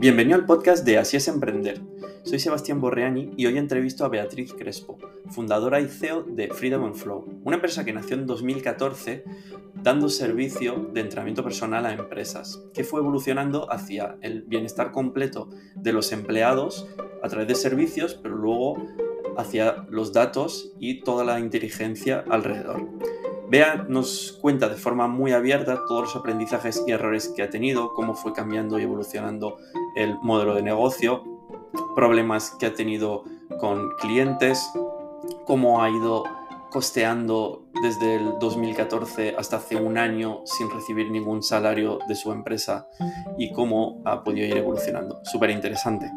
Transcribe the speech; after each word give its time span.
Bienvenido 0.00 0.36
al 0.36 0.46
podcast 0.46 0.84
de 0.84 0.96
Así 0.96 1.16
es 1.16 1.26
Emprender. 1.26 1.80
Soy 2.22 2.38
Sebastián 2.38 2.80
Borreani 2.80 3.32
y 3.36 3.46
hoy 3.46 3.58
entrevisto 3.58 4.04
a 4.04 4.08
Beatriz 4.08 4.54
Crespo, 4.54 4.96
fundadora 5.30 5.80
y 5.80 5.88
CEO 5.88 6.22
de 6.22 6.46
Freedom 6.54 6.84
and 6.84 6.94
Flow, 6.94 7.40
una 7.42 7.56
empresa 7.56 7.84
que 7.84 7.92
nació 7.92 8.14
en 8.14 8.24
2014 8.24 9.24
dando 9.74 10.08
servicio 10.08 10.88
de 10.94 11.00
entrenamiento 11.00 11.42
personal 11.42 11.84
a 11.84 11.94
empresas, 11.94 12.62
que 12.72 12.84
fue 12.84 13.00
evolucionando 13.00 13.72
hacia 13.72 14.16
el 14.20 14.42
bienestar 14.42 14.92
completo 14.92 15.48
de 15.74 15.92
los 15.92 16.12
empleados 16.12 16.86
a 17.20 17.28
través 17.28 17.48
de 17.48 17.56
servicios, 17.56 18.14
pero 18.14 18.36
luego 18.36 18.76
hacia 19.36 19.84
los 19.90 20.12
datos 20.12 20.74
y 20.78 21.00
toda 21.00 21.24
la 21.24 21.40
inteligencia 21.40 22.24
alrededor. 22.30 22.86
Bea 23.50 23.86
nos 23.88 24.38
cuenta 24.42 24.68
de 24.68 24.76
forma 24.76 25.08
muy 25.08 25.32
abierta 25.32 25.86
todos 25.88 26.02
los 26.02 26.16
aprendizajes 26.16 26.84
y 26.86 26.90
errores 26.90 27.32
que 27.34 27.42
ha 27.42 27.48
tenido, 27.48 27.94
cómo 27.94 28.14
fue 28.14 28.34
cambiando 28.34 28.78
y 28.78 28.82
evolucionando 28.82 29.56
el 29.98 30.16
modelo 30.22 30.54
de 30.54 30.62
negocio, 30.62 31.24
problemas 31.94 32.52
que 32.58 32.66
ha 32.66 32.74
tenido 32.74 33.24
con 33.58 33.90
clientes, 33.96 34.70
cómo 35.44 35.82
ha 35.82 35.90
ido 35.90 36.24
costeando 36.70 37.66
desde 37.82 38.16
el 38.16 38.38
2014 38.38 39.34
hasta 39.36 39.56
hace 39.56 39.76
un 39.76 39.98
año 39.98 40.42
sin 40.44 40.70
recibir 40.70 41.10
ningún 41.10 41.42
salario 41.42 41.98
de 42.06 42.14
su 42.14 42.30
empresa 42.30 42.86
y 43.36 43.52
cómo 43.52 44.00
ha 44.04 44.22
podido 44.22 44.46
ir 44.46 44.56
evolucionando. 44.58 45.20
Súper 45.24 45.50
interesante. 45.50 46.10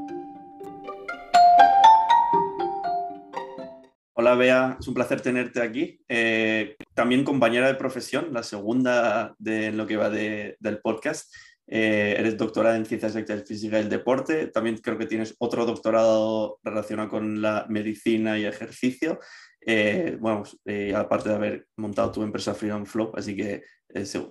Hola 4.13 4.35
Bea, 4.35 4.77
es 4.79 4.87
un 4.87 4.93
placer 4.93 5.21
tenerte 5.21 5.63
aquí. 5.63 5.99
Eh, 6.07 6.75
también 6.93 7.23
compañera 7.23 7.65
de 7.65 7.73
profesión, 7.73 8.31
la 8.31 8.43
segunda 8.43 9.33
de 9.39 9.71
lo 9.71 9.87
que 9.87 9.97
va 9.97 10.11
del 10.11 10.79
podcast. 10.83 11.33
Eh, 11.67 12.15
eres 12.17 12.37
doctorada 12.37 12.75
en 12.75 12.85
Ciencias 12.85 13.13
de 13.13 13.37
Física 13.45 13.77
y 13.77 13.83
el 13.83 13.89
Deporte. 13.89 14.47
También 14.47 14.77
creo 14.77 14.97
que 14.97 15.05
tienes 15.05 15.35
otro 15.39 15.65
doctorado 15.65 16.59
relacionado 16.63 17.09
con 17.09 17.41
la 17.41 17.65
medicina 17.69 18.37
y 18.37 18.45
ejercicio. 18.45 19.19
Eh, 19.65 20.17
bueno, 20.19 20.43
pues, 20.43 20.93
aparte 20.95 21.29
de 21.29 21.35
haber 21.35 21.67
montado 21.77 22.11
tu 22.11 22.23
empresa 22.23 22.53
Freedom 22.53 22.85
Flow, 22.85 23.11
así 23.15 23.35
que 23.35 23.63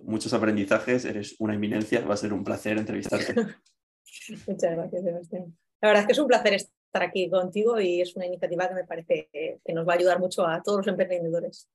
muchos 0.02 0.32
aprendizajes, 0.32 1.04
eres 1.04 1.36
una 1.38 1.54
eminencia, 1.54 2.00
va 2.00 2.14
a 2.14 2.16
ser 2.16 2.32
un 2.32 2.44
placer 2.44 2.78
entrevistarte. 2.78 3.34
Muchas 4.46 4.72
gracias, 4.72 5.04
Sebastián. 5.04 5.56
La 5.80 5.88
verdad 5.88 6.02
es 6.02 6.06
que 6.06 6.12
es 6.12 6.18
un 6.18 6.26
placer 6.26 6.54
estar 6.54 6.80
estar 6.90 7.04
aquí 7.04 7.30
contigo 7.30 7.80
y 7.80 8.00
es 8.00 8.16
una 8.16 8.26
iniciativa 8.26 8.68
que 8.68 8.74
me 8.74 8.84
parece 8.84 9.28
que 9.32 9.72
nos 9.72 9.86
va 9.86 9.92
a 9.92 9.96
ayudar 9.96 10.18
mucho 10.18 10.44
a 10.44 10.60
todos 10.60 10.78
los 10.78 10.88
emprendedores. 10.88 11.68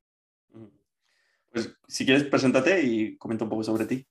Pues 1.52 1.74
si 1.88 2.06
quieres, 2.06 2.26
preséntate 2.26 2.82
y 2.82 3.18
comenta 3.18 3.46
un 3.46 3.50
poco 3.50 3.64
sobre 3.64 3.86
ti. 3.86 4.06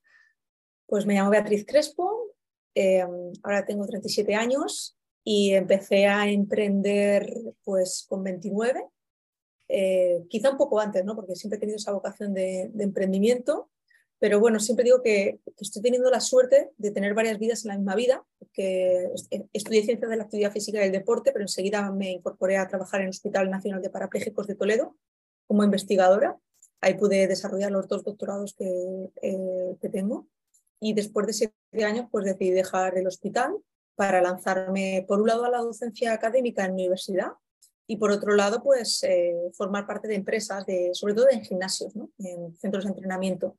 Pues 0.94 1.06
me 1.06 1.14
llamo 1.14 1.30
Beatriz 1.30 1.66
Crespo, 1.66 2.36
em, 2.72 3.32
ahora 3.42 3.66
tengo 3.66 3.84
37 3.84 4.32
años 4.36 4.96
y 5.24 5.52
empecé 5.52 6.06
a 6.06 6.30
emprender 6.30 7.34
pues 7.64 8.06
con 8.08 8.22
29, 8.22 8.86
eh, 9.66 10.24
quizá 10.30 10.52
un 10.52 10.56
poco 10.56 10.78
antes, 10.78 11.04
¿no? 11.04 11.16
porque 11.16 11.34
siempre 11.34 11.56
he 11.56 11.58
tenido 11.58 11.78
esa 11.78 11.90
vocación 11.90 12.32
de, 12.32 12.70
emprendimiento 12.78 13.70
pero 14.20 14.38
bueno, 14.38 14.60
siempre 14.60 14.84
digo 14.84 15.02
que, 15.02 15.40
estoy 15.58 15.82
teniendo 15.82 16.12
la 16.12 16.20
suerte 16.20 16.70
de 16.78 16.92
tener 16.92 17.12
varias 17.12 17.40
vidas 17.40 17.64
en 17.64 17.70
la 17.70 17.76
misma 17.76 17.96
vida, 17.96 18.24
que 18.52 19.10
estudié 19.52 19.82
ciencias 19.82 20.08
de 20.08 20.16
la 20.16 20.22
actividad 20.22 20.52
física 20.52 20.80
y 20.80 20.86
el 20.86 20.92
deporte, 20.92 21.32
pero 21.32 21.42
enseguida 21.42 21.90
me 21.90 22.12
incorporé 22.12 22.56
a 22.56 22.68
trabajar 22.68 23.00
en 23.00 23.06
el 23.06 23.10
Hospital 23.10 23.50
Nacional 23.50 23.82
de 23.82 23.90
Parapléjicos 23.90 24.46
de 24.46 24.54
Toledo 24.54 24.96
como 25.48 25.64
investigadora. 25.64 26.38
Ahí 26.80 26.94
pude 26.94 27.26
desarrollar 27.26 27.72
los 27.72 27.88
dos 27.88 28.04
doctorados 28.04 28.54
que, 28.54 29.10
eh, 29.22 29.76
que 29.80 29.88
tengo. 29.88 30.28
Y 30.80 30.94
después 30.94 31.26
de 31.26 31.32
siete 31.32 31.84
años, 31.84 32.08
pues 32.10 32.24
decidí 32.24 32.50
dejar 32.50 32.98
el 32.98 33.06
hospital 33.06 33.56
para 33.94 34.20
lanzarme, 34.20 35.04
por 35.06 35.20
un 35.20 35.28
lado, 35.28 35.44
a 35.44 35.50
la 35.50 35.58
docencia 35.58 36.12
académica 36.12 36.64
en 36.64 36.72
universidad 36.72 37.32
y 37.86 37.96
por 37.96 38.10
otro 38.10 38.34
lado, 38.34 38.62
pues 38.62 39.02
eh, 39.02 39.34
formar 39.52 39.86
parte 39.86 40.08
de 40.08 40.14
empresas, 40.14 40.64
de, 40.64 40.90
sobre 40.94 41.14
todo 41.14 41.26
en 41.30 41.42
gimnasios, 41.42 41.94
¿no? 41.94 42.10
en 42.18 42.56
centros 42.56 42.84
de 42.84 42.90
entrenamiento. 42.90 43.58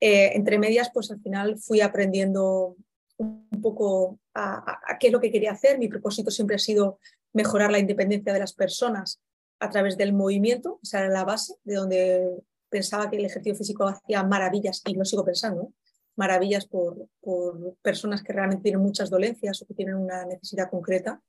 Eh, 0.00 0.32
entre 0.34 0.58
medias, 0.58 0.90
pues 0.92 1.10
al 1.10 1.20
final 1.20 1.58
fui 1.58 1.80
aprendiendo 1.80 2.76
un 3.16 3.60
poco 3.62 4.18
a, 4.34 4.78
qué 4.98 5.08
es 5.08 5.12
lo 5.12 5.20
que 5.20 5.30
quería 5.30 5.52
hacer. 5.52 5.78
Mi 5.78 5.88
propósito 5.88 6.30
siempre 6.30 6.56
ha 6.56 6.58
sido 6.58 6.98
mejorar 7.32 7.70
la 7.70 7.78
independencia 7.78 8.32
de 8.32 8.38
las 8.38 8.54
personas 8.54 9.20
a 9.60 9.70
través 9.70 9.96
del 9.96 10.12
movimiento, 10.12 10.78
esa 10.82 11.00
era 11.00 11.08
la 11.08 11.24
base 11.24 11.54
de 11.64 11.74
donde 11.74 12.42
pensaba 12.68 13.08
que 13.08 13.16
el 13.16 13.24
ejercicio 13.24 13.54
físico 13.54 13.86
hacía 13.86 14.22
maravillas, 14.24 14.82
y 14.84 14.94
lo 14.94 15.04
sigo 15.04 15.24
pensando, 15.24 15.72
maravillas 16.16 16.66
por, 16.66 17.08
por, 17.20 17.76
personas 17.82 18.22
que 18.22 18.32
realmente 18.32 18.62
tienen 18.62 18.82
muchas 18.82 19.10
dolencias 19.10 19.60
o 19.60 19.66
que 19.66 19.74
tienen 19.74 19.96
una 19.96 20.24
necesidad 20.24 20.70
concreta. 20.70 21.20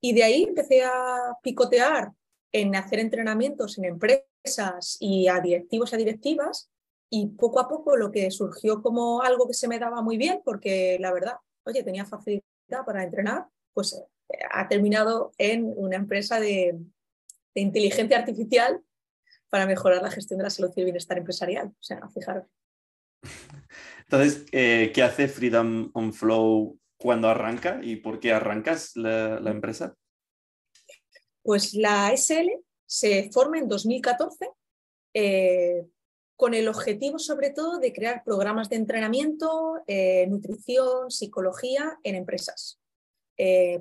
Y 0.00 0.12
de 0.12 0.24
ahí 0.24 0.44
empecé 0.44 0.82
a 0.82 1.36
picotear 1.42 2.12
en 2.52 2.74
hacer 2.74 2.98
entrenamientos 2.98 3.78
en 3.78 3.84
empresas 3.84 4.96
y 5.00 5.28
a 5.28 5.40
directivos 5.40 5.92
y 5.92 5.94
a 5.94 5.98
directivas 5.98 6.70
y 7.10 7.26
poco 7.26 7.60
a 7.60 7.68
poco 7.68 7.96
lo 7.96 8.10
que 8.12 8.30
surgió 8.30 8.82
como 8.82 9.22
algo 9.22 9.46
que 9.48 9.54
se 9.54 9.68
me 9.68 9.78
daba 9.78 10.00
muy 10.00 10.16
bien, 10.16 10.40
porque 10.44 10.96
la 11.00 11.12
verdad, 11.12 11.34
oye, 11.64 11.82
tenía 11.82 12.06
facilidad 12.06 12.44
para 12.86 13.02
entrenar, 13.02 13.46
pues 13.74 13.94
eh, 14.28 14.38
ha 14.50 14.68
terminado 14.68 15.32
en 15.36 15.72
una 15.76 15.96
empresa 15.96 16.38
de, 16.40 16.78
inteligencia 17.54 18.16
artificial 18.16 18.80
para 19.48 19.66
mejorar 19.66 20.00
la 20.00 20.10
gestión 20.10 20.38
de 20.38 20.44
la 20.44 20.50
salud 20.50 20.70
y 20.76 20.80
el 20.80 20.84
bienestar 20.84 21.18
empresarial. 21.18 21.66
O 21.68 21.82
sea, 21.82 22.08
fijaros. 22.14 22.44
Entonces, 24.12 24.44
eh, 24.50 24.90
¿qué 24.92 25.04
hace 25.04 25.28
Freedom 25.28 25.88
on 25.94 26.12
Flow 26.12 26.80
cuando 26.98 27.28
arranca 27.28 27.78
y 27.80 27.94
por 27.94 28.18
qué 28.18 28.32
arrancas 28.32 28.96
la, 28.96 29.38
empresa? 29.48 29.94
Pues 31.44 31.74
la 31.74 32.12
SL 32.16 32.48
se 32.86 33.30
forma 33.30 33.60
en 33.60 33.68
2014 33.68 34.50
eh, 35.14 35.86
con 36.34 36.54
el 36.54 36.66
objetivo 36.66 37.20
sobre 37.20 37.50
todo 37.50 37.78
de 37.78 37.92
crear 37.92 38.24
programas 38.24 38.68
de 38.68 38.76
entrenamiento, 38.76 39.80
eh, 39.86 40.26
nutrición, 40.26 41.08
psicología 41.12 41.96
en 42.02 42.16
empresas. 42.16 42.80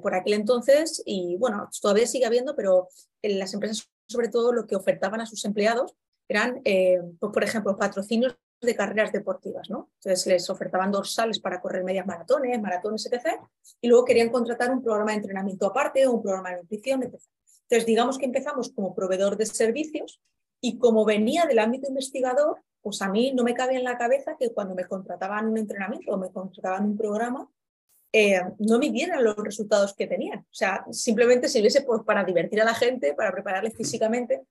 Por 0.01 0.13
aquel 0.13 0.33
entonces, 0.33 1.01
y 1.05 1.35
bueno, 1.37 1.69
todavía 1.81 2.07
sigue 2.07 2.25
habiendo, 2.25 2.55
pero 2.55 2.87
en 3.21 3.39
las 3.39 3.53
empresas 3.53 3.89
sobre 4.07 4.29
todo 4.29 4.53
lo 4.53 4.67
que 4.67 4.75
ofertaban 4.75 5.19
a 5.19 5.25
sus 5.25 5.43
empleados 5.43 5.95
eran, 6.29 6.61
pues, 6.63 7.33
por 7.33 7.43
ejemplo, 7.43 7.75
patrocinios 7.75 8.37
de 8.61 8.75
carreras 8.75 9.11
deportivas, 9.11 9.69
¿no? 9.69 9.89
Entonces 9.95 10.27
les 10.27 10.49
ofertaban 10.49 10.91
dorsales 10.91 11.39
para 11.39 11.61
correr 11.61 11.83
medias 11.83 12.05
maratones, 12.05 12.61
maratones, 12.61 13.05
etc. 13.05 13.39
Y 13.81 13.87
luego 13.87 14.05
querían 14.05 14.29
contratar 14.29 14.71
un 14.71 14.83
programa 14.83 15.11
de 15.11 15.17
entrenamiento 15.17 15.67
aparte 15.67 16.05
o 16.05 16.13
un 16.13 16.21
programa 16.21 16.51
de 16.51 16.57
nutrición, 16.57 17.03
etc. 17.03 17.21
Entonces, 17.69 17.85
digamos 17.85 18.17
que 18.17 18.25
empezamos 18.25 18.71
como 18.71 18.95
proveedor 18.95 19.37
de 19.37 19.45
servicios 19.45 20.19
y 20.59 20.77
como 20.77 21.05
venía 21.05 21.45
del 21.45 21.59
ámbito 21.59 21.87
investigador, 21.87 22.63
pues 22.81 23.01
a 23.01 23.09
mí 23.09 23.31
no 23.33 23.43
me 23.43 23.53
cabía 23.53 23.77
en 23.77 23.83
la 23.83 23.97
cabeza 23.97 24.35
que 24.37 24.51
cuando 24.51 24.75
me 24.75 24.85
contrataban 24.85 25.47
un 25.47 25.57
entrenamiento 25.57 26.11
o 26.11 26.17
me 26.17 26.31
contrataban 26.31 26.85
un 26.85 26.97
programa, 26.97 27.49
eh, 28.11 28.41
no 28.57 28.79
me 28.79 28.89
dieran 28.89 29.23
los 29.23 29.35
resultados 29.37 29.93
que 29.93 30.07
tenían. 30.07 30.39
O 30.39 30.53
sea, 30.53 30.85
simplemente 30.91 31.47
sirviese 31.47 31.81
pues, 31.81 32.01
para 32.03 32.23
divertir 32.23 32.61
a 32.61 32.65
la 32.65 32.73
gente, 32.73 33.13
para 33.13 33.31
prepararles 33.31 33.75
físicamente. 33.75 34.41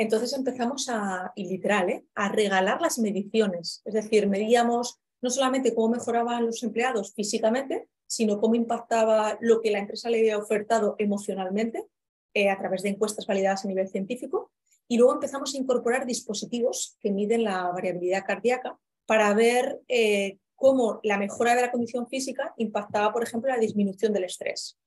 Entonces 0.00 0.32
empezamos 0.32 0.88
a, 0.88 1.30
y 1.36 1.46
literal, 1.46 1.90
¿eh? 1.90 2.06
a 2.14 2.30
regalar 2.30 2.80
las 2.80 2.98
mediciones. 2.98 3.82
Es 3.84 3.92
decir, 3.92 4.26
medíamos 4.28 4.98
no 5.20 5.28
solamente 5.28 5.74
cómo 5.74 5.90
mejoraban 5.90 6.46
los 6.46 6.62
empleados 6.62 7.12
físicamente, 7.12 7.86
sino 8.06 8.40
cómo 8.40 8.54
impactaba 8.54 9.36
lo 9.42 9.60
que 9.60 9.70
la 9.70 9.78
empresa 9.78 10.08
le 10.08 10.20
había 10.20 10.38
ofertado 10.38 10.94
emocionalmente 10.96 11.84
eh, 12.32 12.48
a 12.48 12.56
través 12.56 12.82
de 12.82 12.88
encuestas 12.88 13.26
validadas 13.26 13.66
a 13.66 13.68
nivel 13.68 13.88
científico 13.88 14.50
y 14.88 14.96
luego 14.96 15.12
empezamos 15.12 15.54
a 15.54 15.58
incorporar 15.58 16.06
dispositivos 16.06 16.96
que 16.98 17.12
miden 17.12 17.44
la 17.44 17.64
variabilidad 17.64 18.24
cardíaca 18.26 18.78
para 19.04 19.34
ver 19.34 19.82
eh, 19.86 20.38
cómo 20.56 21.00
la 21.02 21.18
mejora 21.18 21.54
de 21.54 21.60
la 21.60 21.70
condición 21.70 22.08
física 22.08 22.54
impactaba, 22.56 23.12
por 23.12 23.22
ejemplo, 23.22 23.50
la 23.50 23.58
disminución 23.58 24.14
del 24.14 24.24
estrés. 24.24 24.78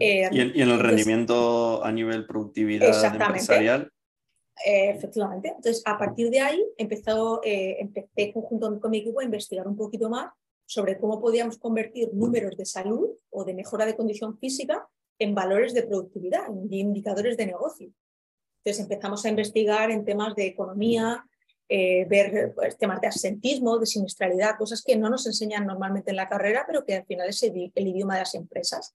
Eh, 0.00 0.28
¿Y, 0.30 0.40
en, 0.40 0.70
el 0.70 0.78
rendimiento 0.78 1.84
a 1.84 1.90
nivel 1.90 2.26
productividad 2.26 3.04
empresarial? 3.14 3.90
Eh, 4.64 4.90
efectivamente. 4.90 5.48
Entonces, 5.48 5.82
a 5.84 5.98
partir 5.98 6.30
de 6.30 6.40
ahí, 6.40 6.64
empezó, 6.76 7.40
empecé 7.42 8.32
junto 8.32 8.78
con 8.80 8.90
mi 8.90 8.98
equipo 8.98 9.20
a 9.20 9.24
investigar 9.24 9.66
un 9.66 9.76
poquito 9.76 10.08
más 10.08 10.30
sobre 10.66 10.98
cómo 10.98 11.20
podíamos 11.20 11.58
convertir 11.58 12.14
números 12.14 12.56
de 12.56 12.64
salud 12.64 13.10
o 13.30 13.44
de 13.44 13.54
mejora 13.54 13.84
de 13.84 13.96
condición 13.96 14.38
física 14.38 14.88
en 15.18 15.34
valores 15.34 15.74
de 15.74 15.82
productividad, 15.82 16.46
en 16.48 16.72
indicadores 16.72 17.36
de 17.36 17.46
negocio. 17.46 17.92
Entonces 18.64 18.82
empezamos 18.82 19.24
a 19.24 19.28
investigar 19.28 19.90
en 19.90 20.04
temas 20.04 20.34
de 20.36 20.46
economía, 20.46 21.24
eh, 21.68 22.04
ver 22.08 22.52
pues, 22.54 22.76
temas 22.76 23.00
de 23.00 23.08
asentismo, 23.08 23.78
de 23.78 23.86
siniestralidad, 23.86 24.56
cosas 24.56 24.82
que 24.82 24.96
no 24.96 25.10
nos 25.10 25.26
enseñan 25.26 25.66
normalmente 25.66 26.10
en 26.10 26.16
la 26.16 26.28
carrera, 26.28 26.64
pero 26.66 26.84
que 26.84 26.96
al 26.96 27.06
final 27.06 27.28
es 27.28 27.42
el, 27.42 27.72
idioma 27.74 28.14
de 28.14 28.20
las 28.20 28.34
empresas. 28.34 28.94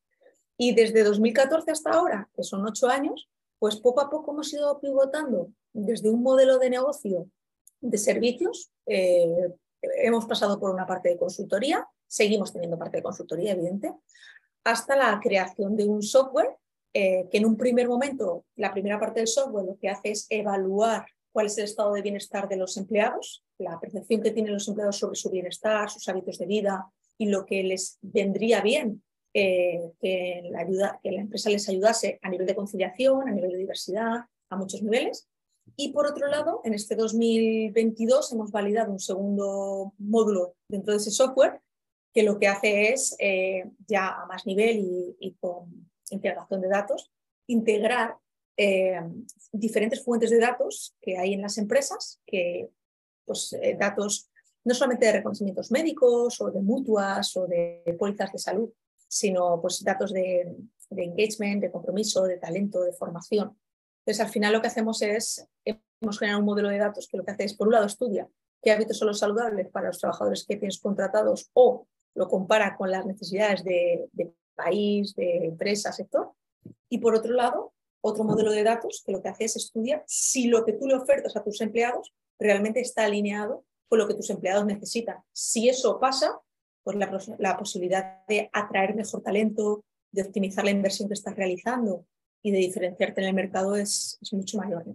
Y 0.57 0.74
desde 0.74 1.04
2014 1.04 1.71
hasta 1.71 1.92
ahora, 1.92 2.30
que 2.36 2.44
son 2.44 2.65
ocho 2.65 2.88
años, 2.88 3.30
pues 3.59 3.75
poco 3.77 4.01
a 4.01 4.09
poco 4.09 4.31
hemos 4.31 4.51
ido 4.54 4.80
pivotando 4.80 5.51
desde 5.74 6.09
un 6.09 6.24
modelo 6.24 6.57
de 6.57 6.69
negocio 6.69 7.30
de 7.80 7.98
servicios. 7.98 8.71
Eh, 8.86 9.54
hemos 9.81 10.25
pasado 10.25 10.59
por 10.59 10.71
una 10.71 10.88
parte 10.88 11.09
de 11.09 11.18
consultoría, 11.18 11.88
seguimos 12.07 12.51
teniendo 12.51 12.77
parte 12.77 12.98
de 12.98 13.04
consultoría, 13.04 13.54
evidente, 13.54 13.94
hasta 14.63 14.95
la 14.95 15.19
creación 15.21 15.75
de 15.75 15.86
un 15.86 16.01
software 16.01 16.57
eh, 16.94 17.27
que 17.30 17.38
en 17.38 17.45
un 17.45 17.57
primer 17.57 17.88
momento, 17.88 18.45
la 18.56 18.71
primera 18.71 19.00
parte 19.00 19.19
del 19.19 19.27
software 19.27 19.65
lo 19.65 19.77
que 19.77 19.89
hace 19.89 20.12
es 20.12 20.25
evaluar 20.30 21.06
cuál 21.31 21.45
es 21.45 21.57
el 21.57 21.65
estado 21.65 21.94
de 21.94 22.01
bienestar 22.01 22.50
de 22.50 22.56
los 22.56 22.77
empleados, 22.77 23.45
la 23.60 23.80
percepción 23.80 24.21
que 24.21 24.31
tienen 24.31 24.53
los 24.53 24.68
empleados 24.68 24.98
sobre 24.98 25.15
su 25.15 25.30
bienestar, 25.30 25.89
sus 25.89 26.07
hábitos 26.10 26.39
de 26.39 26.48
vida 26.48 26.92
y 27.18 27.27
lo 27.27 27.45
que 27.45 27.62
les 27.63 28.00
vendría 28.01 28.62
bien 28.62 29.03
eh, 29.33 29.91
que, 30.00 30.41
la 30.50 30.59
ayuda, 30.59 31.00
que 31.03 31.12
la 31.12 31.21
empresa 31.21 31.50
les 31.50 31.68
ayudase 31.69 32.19
a 32.21 32.29
nivel 32.29 32.47
de 32.47 32.56
conciliación, 32.56 33.27
a 33.27 33.31
nivel 33.31 33.51
de 33.51 33.57
diversidad, 33.57 34.25
a 34.50 34.56
muchos 34.56 34.81
niveles. 34.81 35.27
Y 35.75 35.91
por 35.91 36.07
otro 36.07 36.27
lado, 36.27 36.62
en 36.63 36.74
este 36.74 36.95
2022 36.95 38.31
hemos 38.31 38.51
validado 38.51 38.91
un 38.91 39.00
segundo 39.00 39.94
módulo 39.97 40.56
dentro 40.69 40.94
de 40.94 40.97
ese 40.97 41.12
software 41.12 41.62
que 42.13 42.24
lo 42.24 42.39
que 42.39 42.47
hace 42.47 42.94
es, 42.94 43.15
eh, 43.19 43.63
ya 43.88 44.07
a 44.07 44.25
más 44.25 44.45
nivel 44.47 45.15
y, 45.19 45.35
con 45.39 45.88
integración 46.09 46.62
de 46.62 46.68
datos, 46.68 47.12
integrar 47.47 48.18
eh, 48.57 49.00
diferentes 49.51 50.03
fuentes 50.03 50.31
de 50.31 50.39
datos 50.39 50.95
que 51.00 51.18
hay 51.18 51.33
en 51.33 51.44
las 51.44 51.59
empresas, 51.59 52.19
que 52.25 52.71
pues, 53.24 53.53
eh, 53.62 53.77
datos 53.79 54.31
no 54.63 54.74
solamente 54.74 55.06
de 55.06 55.12
reconocimientos 55.12 55.69
médicos 55.69 56.41
o 56.41 56.50
de 56.50 56.62
mutuas 56.62 57.38
o 57.38 57.45
de 57.45 57.95
pólizas 58.00 58.31
de 58.31 58.39
salud, 58.39 58.69
sino 59.07 59.59
pues, 59.62 59.83
datos 59.83 60.13
de, 60.13 60.56
de 60.89 61.04
engagement, 61.04 61.62
de 61.62 61.71
compromiso, 61.71 62.24
de 62.24 62.38
talento, 62.38 62.81
de 62.81 62.94
formación. 62.94 63.57
Entonces, 64.00 64.25
al 64.25 64.31
final 64.31 64.54
lo 64.54 64.62
que 64.62 64.68
hacemos 64.68 65.01
es, 65.01 65.48
hemos 65.65 66.19
generado 66.19 66.39
un 66.39 66.45
modelo 66.45 66.69
de 66.69 66.77
datos 66.77 67.07
que 67.07 67.18
lo 67.18 67.25
que 67.25 67.31
hace 67.31 67.44
es, 67.45 67.56
por 67.56 67.68
un 67.68 67.74
lado, 67.74 67.86
estudia 67.86 68.30
qué 68.62 68.71
hábitos 68.71 68.98
son 68.98 69.07
los 69.07 69.19
saludables 69.19 69.69
para 69.69 69.88
los 69.88 70.00
trabajadores 70.00 70.45
que 70.45 70.56
tienes 70.56 70.80
contratados 70.80 71.50
o 71.54 71.88
lo 72.15 72.27
compara 72.27 72.75
con 72.75 72.92
las 72.92 73.06
necesidades 73.06 73.63
de, 73.63 74.09
país, 74.56 75.13
de 75.15 75.45
empresa, 75.45 75.92
sector. 75.92 76.31
Y 76.89 76.98
por 76.98 77.13
otro 77.13 77.33
lado, 77.33 77.74
otro 78.01 78.24
modelo 78.24 78.51
de 78.51 78.63
datos 78.63 79.03
que 79.06 79.12
lo 79.12 79.21
que 79.21 79.30
hace 79.30 79.45
es 79.45 79.56
estudiar 79.56 80.03
si 80.07 80.48
lo 80.48 80.65
que 80.65 80.74
tú 80.74 80.88
le 80.88 80.95
ofertas 80.95 81.36
a 81.36 81.44
tus 81.44 81.62
empleados 81.62 82.13
realmente 82.39 82.80
está 82.80 83.06
alineado 83.06 83.63
con 83.88 84.00
lo 84.00 84.07
que 84.07 84.15
tus 84.15 84.30
empleados 84.31 84.65
necesitan. 84.65 85.18
Si 85.31 85.69
eso 85.69 86.00
pasa, 86.00 86.39
pues 86.88 86.95
la, 86.95 87.36
la 87.39 87.57
posibilidad 87.57 88.25
de 88.30 88.50
atraer 88.54 88.95
mejor 88.95 89.22
talento, 89.22 89.84
de 90.10 90.22
optimizar 90.22 90.63
la 90.63 90.72
inversión 90.72 91.10
que 91.10 91.16
estás 91.16 91.36
realizando 91.36 92.06
y 92.42 92.51
de 92.51 92.60
diferenciarte 92.60 93.19
en 93.19 93.28
el 93.28 93.34
mercado 93.34 93.75
es, 93.75 94.18
mucho 94.31 94.57
mayor. 94.57 94.86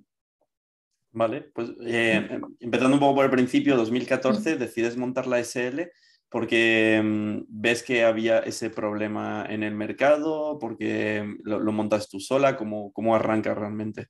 Vale, 1.11 1.43
pues 1.55 1.69
eh, 1.85 2.41
empezando 2.61 2.94
un 2.94 3.00
poco 3.00 3.17
por 3.17 3.25
el 3.27 3.31
principio, 3.31 3.77
2014, 3.77 4.56
decides 4.56 4.97
montar 4.97 5.27
la 5.27 5.39
SL 5.44 5.91
porque 6.31 6.99
mm, 7.05 7.41
ves 7.47 7.83
que 7.83 8.05
había 8.05 8.39
ese 8.39 8.71
problema 8.71 9.44
en 9.50 9.62
el 9.62 9.75
mercado, 9.75 10.59
porque 10.59 11.23
mm, 11.23 11.41
lo, 11.47 11.73
montas 11.73 12.09
tú 12.09 12.21
sola, 12.21 12.56
¿cómo, 12.56 12.91
cómo 12.94 13.15
arranca 13.15 13.55
realmente? 13.55 14.06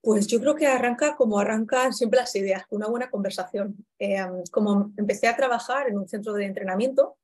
Pues 0.00 0.26
yo 0.26 0.40
creo 0.40 0.54
que 0.54 0.66
arranca 0.66 1.16
como 1.16 1.38
arrancan 1.38 1.92
siempre 1.92 2.20
las 2.20 2.34
ideas, 2.36 2.66
con 2.66 2.78
una 2.78 2.88
buena 2.88 3.10
conversación. 3.10 3.76
Eh, 3.98 4.18
como 4.50 4.92
empecé 4.96 5.26
a 5.28 5.36
trabajar 5.36 5.88
en 5.88 5.98
un 5.98 6.08
centro 6.08 6.32
de 6.34 6.44
entrenamiento, 6.44 7.16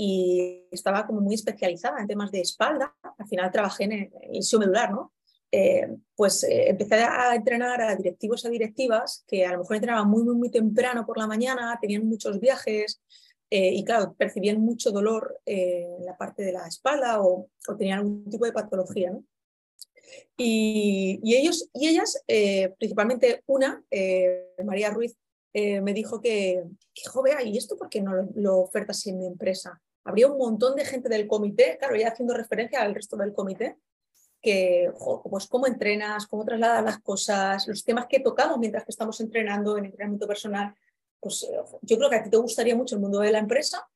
y 0.00 0.64
estaba 0.70 1.06
como 1.06 1.20
muy 1.20 1.34
especializada 1.34 2.00
en 2.00 2.06
temas 2.06 2.30
de 2.30 2.40
espalda. 2.40 2.94
Al 3.18 3.26
final 3.26 3.50
trabajé 3.50 3.84
en, 3.84 3.92
el 3.92 4.58
medular, 4.58 4.92
¿no? 4.92 5.12
Eh, 5.50 5.88
pues 6.14 6.44
eh, 6.44 6.68
empecé 6.68 6.96
a 6.96 7.34
entrenar 7.34 7.80
a 7.80 7.96
directivos 7.96 8.44
a 8.44 8.50
directivas 8.50 9.24
que 9.26 9.44
a 9.44 9.52
lo 9.52 9.58
mejor 9.58 9.76
entrenaban 9.76 10.08
muy, 10.08 10.22
muy, 10.22 10.36
muy 10.36 10.50
temprano 10.50 11.04
por 11.04 11.18
la 11.18 11.26
mañana, 11.26 11.76
tenían 11.80 12.06
muchos 12.06 12.38
viajes 12.38 13.00
eh, 13.50 13.72
y 13.72 13.82
claro, 13.82 14.14
percibían 14.16 14.60
mucho 14.60 14.92
dolor 14.92 15.40
en 15.46 16.04
la 16.04 16.16
parte 16.16 16.44
de 16.44 16.52
la 16.52 16.68
espalda 16.68 17.20
o, 17.22 17.48
o 17.66 17.76
tenían 17.76 17.98
algún 17.98 18.30
tipo 18.30 18.44
de 18.44 18.52
patología. 18.52 19.12
Y, 20.36 21.20
ellos 21.24 21.68
y 21.74 21.88
ellas, 21.88 22.22
principalmente 22.78 23.42
una, 23.46 23.82
María 24.64 24.90
Ruiz, 24.90 25.16
me 25.54 25.92
dijo 25.92 26.20
que, 26.20 26.62
que 26.94 27.02
¿y 27.44 27.58
esto 27.58 27.76
por 27.76 27.88
qué 27.88 28.00
no 28.00 28.28
lo, 28.34 28.58
ofertas 28.58 29.06
en 29.06 29.18
mi 29.18 29.26
empresa? 29.26 29.80
habría 30.08 30.26
un 30.26 30.38
montón 30.38 30.74
de 30.74 30.86
gente 30.86 31.10
del 31.10 31.26
comité, 31.28 31.76
claro, 31.78 31.94
ya 31.94 32.08
haciendo 32.08 32.34
referencia 32.34 32.80
al 32.80 32.94
resto 32.94 33.16
del 33.18 33.34
comité, 33.34 33.76
que, 34.40 34.90
pues 35.24 35.46
cómo 35.46 35.66
entrenas, 35.66 36.26
cómo 36.26 36.46
trasladas 36.46 36.82
las 36.82 36.98
cosas, 37.00 37.68
los 37.68 37.84
temas 37.84 38.06
que 38.06 38.20
tocamos 38.20 38.58
mientras 38.58 38.84
que 38.84 38.90
estamos 38.90 39.20
entrenando 39.20 39.76
en 39.76 39.84
entrenamiento 39.84 40.26
personal, 40.26 40.74
pues 41.20 41.42
eh, 41.42 41.58
yo 41.82 41.98
creo 41.98 42.08
que 42.08 42.16
a 42.16 42.22
ti 42.22 42.30
te 42.30 42.38
gustaría 42.38 42.74
mucho 42.74 42.94
el 42.94 43.02
mundo 43.02 43.20
de 43.20 43.32
la 43.32 43.38
empresa 43.38 43.86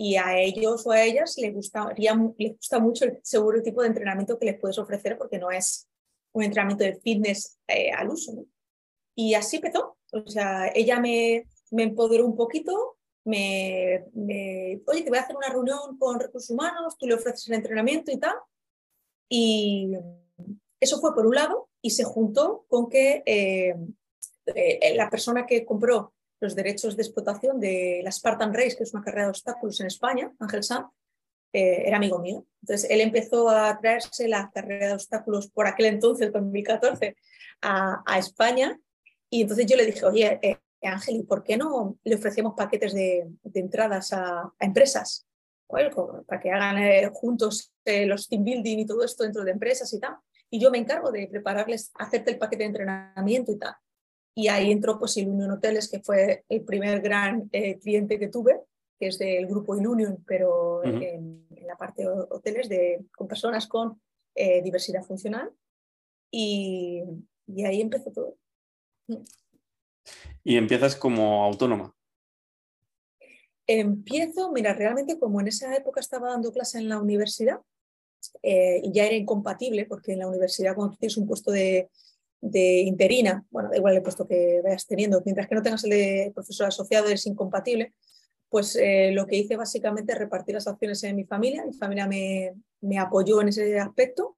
y 0.00 0.14
a 0.14 0.38
ellos 0.38 0.86
o 0.86 0.92
a 0.92 1.02
ellas 1.02 1.36
les, 1.38 1.52
gustaría, 1.52 2.14
les 2.38 2.56
gusta 2.56 2.78
mucho 2.78 3.04
el 3.04 3.18
seguro 3.24 3.60
tipo 3.62 3.82
de 3.82 3.88
entrenamiento 3.88 4.38
que 4.38 4.46
les 4.46 4.60
puedes 4.60 4.78
ofrecer 4.78 5.18
porque 5.18 5.38
no 5.38 5.50
es 5.50 5.88
un 6.32 6.44
entrenamiento 6.44 6.84
de 6.84 7.00
fitness 7.00 7.58
eh, 7.66 7.90
al 7.90 8.08
uso. 8.08 8.46
Y 9.16 9.34
así 9.34 9.56
empezó. 9.56 9.98
O 10.12 10.30
sea, 10.30 10.70
ella 10.72 11.00
me, 11.00 11.48
me 11.72 11.82
empoderó 11.82 12.24
un 12.24 12.36
poquito, 12.36 12.96
me, 13.24 14.04
oye, 14.86 15.02
te 15.02 15.08
voy 15.08 15.18
a 15.18 15.22
hacer 15.22 15.36
una 15.36 15.50
reunión 15.50 15.98
con 15.98 16.20
recursos 16.20 16.50
humanos, 16.50 16.96
tú 16.96 17.08
le 17.08 17.14
ofreces 17.14 17.48
el 17.48 17.54
entrenamiento 17.54 18.12
y 18.12 18.18
tal. 18.18 18.36
Y 19.28 19.90
eso 20.78 21.00
fue 21.00 21.12
por 21.12 21.26
un 21.26 21.34
lado 21.34 21.68
y 21.82 21.90
se 21.90 22.04
juntó 22.04 22.66
con 22.68 22.88
que 22.88 23.24
eh, 23.26 23.74
eh, 24.46 24.94
la 24.94 25.10
persona 25.10 25.44
que 25.44 25.64
compró 25.64 26.14
los 26.40 26.54
derechos 26.54 26.96
de 26.96 27.02
explotación 27.02 27.60
de 27.60 28.00
la 28.02 28.12
Spartan 28.12 28.54
Race, 28.54 28.76
que 28.76 28.84
es 28.84 28.94
una 28.94 29.02
carrera 29.02 29.24
de 29.24 29.30
obstáculos 29.30 29.80
en 29.80 29.86
España, 29.88 30.32
Ángel 30.38 30.62
Sam, 30.62 30.90
eh, 31.52 31.84
era 31.86 31.96
amigo 31.96 32.18
mío. 32.18 32.46
Entonces 32.62 32.90
él 32.90 33.00
empezó 33.00 33.48
a 33.48 33.78
traerse 33.80 34.28
la 34.28 34.50
carrera 34.52 34.88
de 34.88 34.94
obstáculos 34.94 35.50
por 35.50 35.66
aquel 35.66 35.86
entonces, 35.86 36.32
2014, 36.32 37.16
a, 37.62 38.02
a 38.06 38.18
España. 38.18 38.78
Y 39.30 39.42
entonces 39.42 39.66
yo 39.66 39.76
le 39.76 39.86
dije, 39.86 40.04
oye, 40.04 40.40
Ángel, 40.82 41.16
¿y 41.16 41.22
por 41.24 41.42
qué 41.42 41.56
no 41.56 41.98
le 42.04 42.14
ofrecemos 42.14 42.54
paquetes 42.56 42.94
de, 42.94 43.28
entradas 43.54 44.12
a, 44.12 44.52
empresas? 44.60 45.24
para 46.26 46.40
que 46.40 46.50
hagan 46.50 46.78
eh, 46.78 47.10
juntos 47.12 47.74
eh, 47.84 48.06
los 48.06 48.26
team 48.26 48.42
building 48.42 48.78
y 48.78 48.86
todo 48.86 49.04
esto 49.04 49.24
dentro 49.24 49.44
de 49.44 49.50
empresas 49.50 49.92
y 49.92 50.00
tal. 50.00 50.16
Y 50.48 50.58
yo 50.58 50.70
me 50.70 50.78
encargo 50.78 51.12
de 51.12 51.28
prepararles, 51.28 51.90
hacerte 51.98 52.30
el 52.30 52.38
paquete 52.38 52.62
de 52.62 52.68
entrenamiento 52.68 53.52
y 53.52 53.58
tal. 53.58 53.74
Y 54.38 54.46
ahí 54.46 54.70
entró 54.70 55.00
pues 55.00 55.16
Ilunion 55.16 55.50
Hoteles, 55.50 55.90
que 55.90 56.00
fue 56.00 56.44
el 56.48 56.62
primer 56.62 57.00
gran 57.00 57.48
eh, 57.50 57.78
cliente 57.80 58.20
que 58.20 58.28
tuve, 58.28 58.60
que 58.96 59.08
es 59.08 59.18
del 59.18 59.46
grupo 59.48 59.76
Ilunion, 59.76 60.22
pero 60.24 60.84
en, 60.84 61.44
la 61.66 61.76
parte 61.76 62.02
de 62.02 62.08
hoteles 62.08 62.68
de, 62.68 63.04
con 63.16 63.26
personas 63.26 63.66
con 63.66 64.00
diversidad 64.62 65.02
funcional. 65.02 65.50
Y, 66.30 67.02
y 67.48 67.64
ahí 67.64 67.80
empezó 67.80 68.12
todo. 68.12 68.36
Y 70.44 70.56
empiezas 70.56 70.94
como 70.94 71.44
autónoma. 71.44 71.92
Empiezo, 73.66 74.52
mira, 74.52 74.72
realmente 74.72 75.18
como 75.18 75.40
en 75.40 75.48
esa 75.48 75.74
época 75.74 76.00
estaba 76.00 76.30
dando 76.30 76.52
clase 76.52 76.78
en 76.78 76.88
la 76.88 77.00
universidad, 77.00 77.60
eh, 78.42 78.80
y 78.82 78.92
ya 78.92 79.06
era 79.06 79.16
incompatible, 79.16 79.84
porque 79.86 80.12
en 80.12 80.20
la 80.20 80.28
universidad 80.28 80.74
cuando 80.74 80.96
tienes 80.96 81.16
un 81.16 81.26
puesto 81.26 81.50
de, 81.50 81.90
interina, 82.40 83.44
bueno, 83.50 83.68
da 83.70 83.76
igual 83.76 83.96
el 83.96 84.02
puesto 84.02 84.26
que 84.26 84.60
vayas 84.62 84.86
teniendo, 84.86 85.20
mientras 85.24 85.48
que 85.48 85.54
no 85.54 85.62
tengas 85.62 85.84
el 85.84 85.90
de 85.90 86.32
profesor 86.34 86.68
asociado 86.68 87.08
es 87.08 87.26
incompatible, 87.26 87.94
pues 88.48 88.76
eh, 88.76 89.10
lo 89.12 89.26
que 89.26 89.36
hice 89.36 89.56
básicamente 89.56 90.12
es 90.12 90.18
repartir 90.18 90.54
las 90.54 90.66
acciones 90.66 91.02
en 91.04 91.16
mi 91.16 91.24
familia, 91.24 91.64
mi 91.66 91.74
familia 91.74 92.06
me, 92.06 92.54
me 92.80 92.98
apoyó 92.98 93.40
en 93.40 93.48
ese 93.48 93.78
aspecto. 93.78 94.36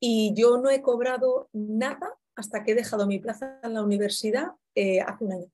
Y 0.00 0.32
yo 0.34 0.58
no 0.58 0.68
he 0.68 0.82
cobrado 0.82 1.48
nada 1.52 2.18
hasta 2.34 2.64
que 2.64 2.72
he 2.72 2.74
dejado 2.74 3.06
mi 3.06 3.18
plaza 3.18 3.60
en 3.62 3.74
la 3.74 3.82
universidad 3.82 4.48
eh, 4.74 5.00
hace 5.00 5.24
un 5.24 5.32
año. 5.32 5.46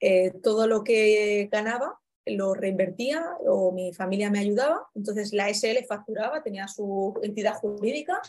Eh, 0.00 0.32
todo 0.42 0.66
lo 0.66 0.84
que 0.84 1.48
ganaba 1.50 1.98
lo 2.24 2.54
reinvertía 2.54 3.24
o 3.46 3.72
mi 3.72 3.92
familia 3.92 4.30
me 4.30 4.38
ayudaba, 4.38 4.88
entonces 4.94 5.32
la 5.32 5.48
SL 5.48 5.84
facturaba, 5.86 6.42
tenía 6.42 6.68
su 6.68 7.18
entidad 7.22 7.54
jurídica 7.54 8.20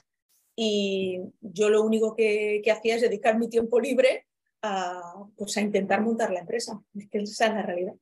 y 0.56 1.20
yo 1.42 1.70
lo 1.70 1.84
único 1.84 2.16
que, 2.16 2.62
hacía 2.72 2.96
es 2.96 3.02
dedicar 3.02 3.38
mi 3.38 3.50
tiempo 3.50 3.80
libre 3.80 4.28
a, 4.62 5.26
pues 5.36 5.58
a 5.58 5.62
intentar 5.62 6.02
montar 6.02 6.32
la 6.32 6.40
empresa. 6.40 6.82
Es 6.96 7.10
que 7.10 7.20
esa 7.20 7.48
es 7.48 7.54
la 7.54 7.62
realidad. 7.64 7.94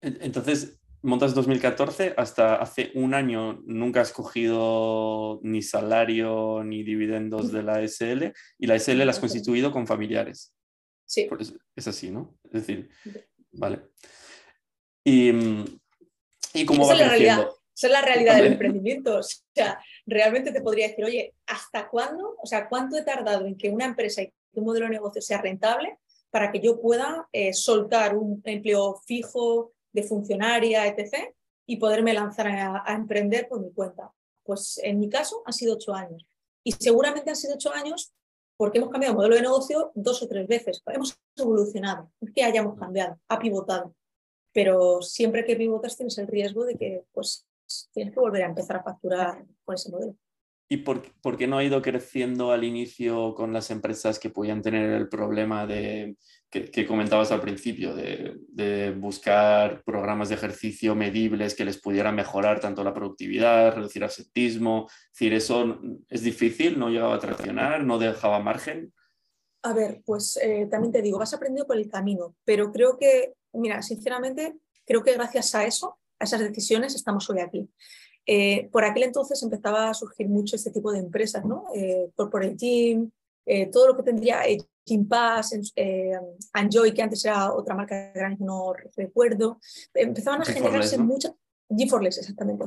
Entonces, 0.00 0.78
montas 1.02 1.34
2014, 1.34 2.14
hasta 2.16 2.56
hace 2.56 2.92
un 2.94 3.14
año 3.14 3.60
nunca 3.66 4.00
has 4.00 4.12
cogido 4.12 5.40
ni 5.42 5.62
salario 5.62 6.62
ni 6.64 6.82
dividendos 6.82 7.52
de 7.52 7.62
la 7.62 7.82
SL 7.86 8.32
y 8.58 8.66
la 8.66 8.78
SL 8.78 8.98
la 8.98 9.10
has 9.10 9.18
constituido 9.18 9.72
con 9.72 9.86
familiares. 9.86 10.54
Sí. 11.04 11.28
Es 11.74 11.88
así, 11.88 12.10
¿no? 12.10 12.38
Es 12.44 12.66
decir, 12.66 12.90
vale. 13.52 13.80
Y, 15.04 15.30
y 16.54 16.64
cómo 16.66 16.86
va 16.86 16.94
realidad. 16.94 17.48
Esa 17.78 17.86
es 17.86 17.92
la 17.92 18.02
realidad 18.02 18.34
del 18.34 18.46
emprendimiento. 18.54 19.18
O 19.18 19.22
sea, 19.22 19.80
realmente 20.04 20.50
te 20.50 20.60
podría 20.60 20.88
decir, 20.88 21.04
oye, 21.04 21.32
¿hasta 21.46 21.88
cuándo? 21.88 22.34
O 22.42 22.44
sea, 22.44 22.68
¿cuánto 22.68 22.96
he 22.96 23.02
tardado 23.02 23.46
en 23.46 23.56
que 23.56 23.70
una 23.70 23.84
empresa 23.84 24.22
y 24.22 24.26
que 24.26 24.58
un 24.58 24.64
modelo 24.64 24.86
de 24.86 24.90
negocio 24.90 25.22
sea 25.22 25.40
rentable 25.40 25.96
para 26.30 26.50
que 26.50 26.58
yo 26.58 26.80
pueda 26.80 27.28
eh, 27.32 27.54
soltar 27.54 28.16
un 28.16 28.42
empleo 28.44 29.00
fijo, 29.06 29.70
de 29.92 30.02
funcionaria, 30.02 30.88
etc., 30.88 31.32
y 31.66 31.76
poderme 31.76 32.14
lanzar 32.14 32.48
a, 32.48 32.82
emprender 32.94 33.46
por 33.46 33.60
mi 33.60 33.70
cuenta. 33.72 34.12
Pues 34.42 34.80
en 34.82 34.98
mi 34.98 35.08
caso 35.08 35.42
han 35.46 35.52
sido 35.52 35.74
ocho 35.74 35.94
años. 35.94 36.26
Y 36.64 36.72
seguramente 36.72 37.30
han 37.30 37.36
sido 37.36 37.54
ocho 37.54 37.72
años 37.72 38.12
porque 38.56 38.78
hemos 38.78 38.90
cambiado 38.90 39.14
modelo 39.14 39.36
de 39.36 39.42
negocio 39.42 39.92
dos 39.94 40.20
o 40.20 40.26
tres 40.26 40.48
veces. 40.48 40.82
Hemos 40.86 41.16
evolucionado, 41.36 42.10
es 42.20 42.32
que 42.32 42.42
hayamos 42.42 42.76
cambiado, 42.76 43.20
ha 43.28 43.38
pivotado. 43.38 43.94
Pero 44.52 45.00
siempre 45.00 45.44
que 45.44 45.54
pivotas 45.54 45.96
tienes 45.96 46.18
el 46.18 46.26
riesgo 46.26 46.64
de 46.64 46.74
que 46.74 47.04
pues, 47.12 47.46
tienes 47.92 48.14
que 48.14 48.20
volver 48.20 48.42
a 48.42 48.46
empezar 48.46 48.76
a 48.76 48.82
facturar 48.82 49.44
con 49.64 49.74
ese 49.74 49.90
modelo. 49.90 50.16
¿Y 50.70 50.78
por, 50.78 51.02
qué 51.38 51.46
no 51.46 51.56
ha 51.56 51.64
ido 51.64 51.80
creciendo 51.80 52.52
al 52.52 52.62
inicio 52.62 53.34
con 53.34 53.54
las 53.54 53.70
empresas 53.70 54.18
que 54.18 54.28
podían 54.28 54.60
tener 54.60 54.90
el 54.90 55.08
problema 55.08 55.66
de, 55.66 56.18
que, 56.50 56.86
comentabas 56.86 57.32
al 57.32 57.40
principio, 57.40 57.94
de, 57.94 58.94
buscar 58.98 59.82
programas 59.82 60.28
de 60.28 60.34
ejercicio 60.34 60.94
medibles 60.94 61.54
que 61.54 61.64
les 61.64 61.80
pudieran 61.80 62.14
mejorar 62.14 62.60
tanto 62.60 62.84
la 62.84 62.92
productividad, 62.92 63.74
reducir 63.74 64.04
ascetismo? 64.04 64.88
Es 64.90 65.12
decir, 65.12 65.32
eso 65.32 65.80
es 66.10 66.22
difícil, 66.22 66.78
no 66.78 66.90
llegaba 66.90 67.14
a 67.14 67.20
traccionar, 67.20 67.84
no 67.84 67.98
dejaba 67.98 68.38
margen. 68.38 68.92
A 69.62 69.72
ver, 69.72 70.02
pues 70.04 70.38
eh, 70.42 70.68
también 70.70 70.92
te 70.92 71.00
digo, 71.00 71.18
vas 71.18 71.32
aprendiendo 71.32 71.66
por 71.66 71.78
el 71.78 71.88
camino, 71.88 72.36
pero 72.44 72.70
creo 72.72 72.98
que, 72.98 73.32
mira, 73.54 73.80
sinceramente, 73.80 74.58
creo 74.86 75.02
que 75.02 75.14
gracias 75.14 75.54
a 75.54 75.64
eso, 75.64 75.97
a 76.18 76.24
esas 76.24 76.40
decisiones, 76.40 76.94
estamos 76.94 77.28
hoy 77.30 77.40
aquí. 77.40 77.68
Eh, 78.30 78.68
por 78.70 78.84
aquel 78.84 79.04
entonces 79.04 79.42
empezaba 79.42 79.88
a 79.88 79.94
surgir 79.94 80.28
mucho 80.28 80.56
este 80.56 80.70
tipo 80.70 80.92
de 80.92 80.98
empresas, 80.98 81.46
¿no? 81.46 81.64
Eh, 81.74 82.10
Corporate 82.14 82.56
Gym, 82.56 83.10
eh, 83.46 83.70
todo 83.70 83.86
lo 83.86 83.96
que 83.96 84.02
tendría 84.02 84.42
Gym 84.84 85.08
Pass, 85.08 85.54
Enjoy, 86.54 86.92
que 86.92 87.02
antes 87.02 87.24
era 87.24 87.54
otra 87.54 87.74
marca 87.74 87.94
de 87.94 88.12
gran, 88.12 88.36
no 88.38 88.74
recuerdo. 88.94 89.58
Empezaban 89.94 90.42
a 90.42 90.44
generarse 90.44 90.98
muchas. 90.98 91.32
G4Less, 91.70 92.18
exactamente. 92.18 92.66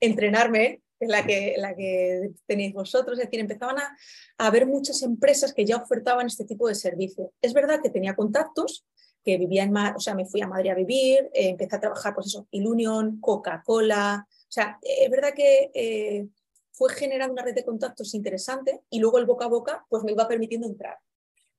entrenarme, 0.00 0.82
la 0.98 1.24
que, 1.24 1.54
la 1.56 1.74
que 1.74 2.32
tenéis 2.46 2.74
vosotros, 2.74 3.18
es 3.18 3.24
decir, 3.24 3.40
empezaban 3.40 3.78
a, 3.78 3.96
a 4.38 4.46
haber 4.46 4.66
muchas 4.66 5.02
empresas 5.02 5.54
que 5.54 5.64
ya 5.64 5.76
ofertaban 5.76 6.26
este 6.26 6.44
tipo 6.44 6.68
de 6.68 6.74
servicio. 6.74 7.32
Es 7.40 7.54
verdad 7.54 7.80
que 7.82 7.88
tenía 7.88 8.14
contactos, 8.14 8.86
que 9.24 9.36
vivía 9.38 9.64
en 9.64 9.72
Madrid, 9.72 9.96
o 9.96 10.00
sea, 10.00 10.14
me 10.14 10.26
fui 10.26 10.40
a 10.40 10.46
Madrid 10.46 10.70
a 10.70 10.74
vivir, 10.74 11.30
eh, 11.34 11.50
empecé 11.50 11.76
a 11.76 11.80
trabajar, 11.80 12.14
pues 12.14 12.28
eso, 12.28 12.46
Ilunion, 12.50 13.20
Coca-Cola, 13.20 14.26
o 14.28 14.52
sea, 14.52 14.78
es 14.82 15.10
verdad 15.10 15.32
que 15.34 15.70
eh, 15.74 16.26
fue 16.72 16.92
generando 16.92 17.34
una 17.34 17.42
red 17.42 17.54
de 17.54 17.64
contactos 17.64 18.14
interesante 18.14 18.82
y 18.90 18.98
luego 18.98 19.18
el 19.18 19.26
boca 19.26 19.44
a 19.44 19.48
boca, 19.48 19.86
pues 19.88 20.02
me 20.02 20.12
iba 20.12 20.26
permitiendo 20.26 20.66
entrar. 20.66 20.98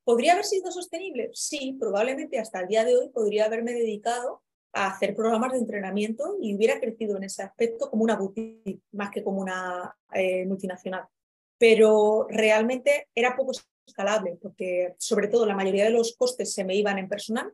¿Podría 0.04 0.32
haber 0.32 0.44
sido 0.44 0.70
sostenible? 0.72 1.30
Sí, 1.32 1.76
probablemente 1.78 2.38
hasta 2.38 2.60
el 2.60 2.68
día 2.68 2.84
de 2.84 2.96
hoy 2.96 3.08
podría 3.08 3.44
haberme 3.44 3.72
dedicado 3.72 4.42
a 4.72 4.88
hacer 4.88 5.14
programas 5.14 5.52
de 5.52 5.58
entrenamiento 5.58 6.36
y 6.40 6.54
hubiera 6.56 6.80
crecido 6.80 7.16
en 7.16 7.24
ese 7.24 7.42
aspecto 7.42 7.88
como 7.88 8.02
una 8.02 8.16
boutique 8.16 8.80
más 8.92 9.10
que 9.10 9.22
como 9.22 9.40
una 9.40 9.96
eh, 10.12 10.44
multinacional. 10.46 11.04
Pero 11.56 12.26
realmente 12.28 13.08
era 13.14 13.36
poco 13.36 13.52
escalable, 13.86 14.38
porque 14.40 14.94
sobre 14.98 15.28
todo 15.28 15.46
la 15.46 15.56
mayoría 15.56 15.84
de 15.84 15.90
los 15.90 16.16
costes 16.16 16.52
se 16.52 16.64
me 16.64 16.74
iban 16.74 16.98
en 16.98 17.08
personal. 17.08 17.52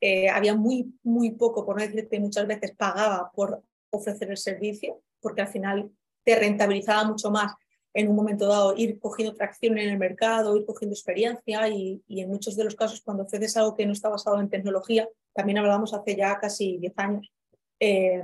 Eh, 0.00 0.28
había 0.28 0.54
muy, 0.54 0.98
muy 1.02 1.32
poco, 1.32 1.64
por 1.64 1.76
no 1.76 1.82
decir 1.82 2.08
que 2.08 2.20
muchas 2.20 2.46
veces 2.46 2.74
pagaba 2.76 3.30
por 3.34 3.62
ofrecer 3.90 4.30
el 4.30 4.36
servicio, 4.36 5.00
porque 5.20 5.42
al 5.42 5.48
final 5.48 5.90
te 6.24 6.36
rentabilizaba 6.36 7.04
mucho 7.04 7.30
más 7.30 7.52
en 7.94 8.08
un 8.08 8.16
momento 8.16 8.48
dado 8.48 8.74
ir 8.76 8.98
cogiendo 8.98 9.36
tracción 9.36 9.78
en 9.78 9.88
el 9.88 9.98
mercado, 9.98 10.56
ir 10.56 10.66
cogiendo 10.66 10.94
experiencia 10.94 11.68
y, 11.68 12.02
en 12.08 12.28
muchos 12.28 12.56
de 12.56 12.64
los 12.64 12.74
casos 12.74 13.00
cuando 13.02 13.22
ofreces 13.22 13.56
algo 13.56 13.76
que 13.76 13.86
no 13.86 13.92
está 13.92 14.08
basado 14.08 14.40
en 14.40 14.50
tecnología, 14.50 15.08
también 15.32 15.58
hablábamos 15.58 15.94
hace 15.94 16.16
ya 16.16 16.38
casi 16.38 16.78
10 16.78 16.92
años, 16.96 17.32
eh, 17.78 18.22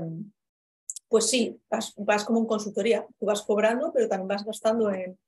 pues 1.09 1.29
sí, 1.29 1.61
vas, 1.71 1.95
vas, 1.97 2.25
como 2.25 2.41
en 2.41 2.47
consultoría, 2.47 3.07
tú 3.19 3.27
vas 3.27 3.43
cobrando, 3.43 3.93
pero 3.93 4.09
también 4.09 4.29
vas 4.29 4.45
gastando 4.45 4.91
en, 4.93 5.19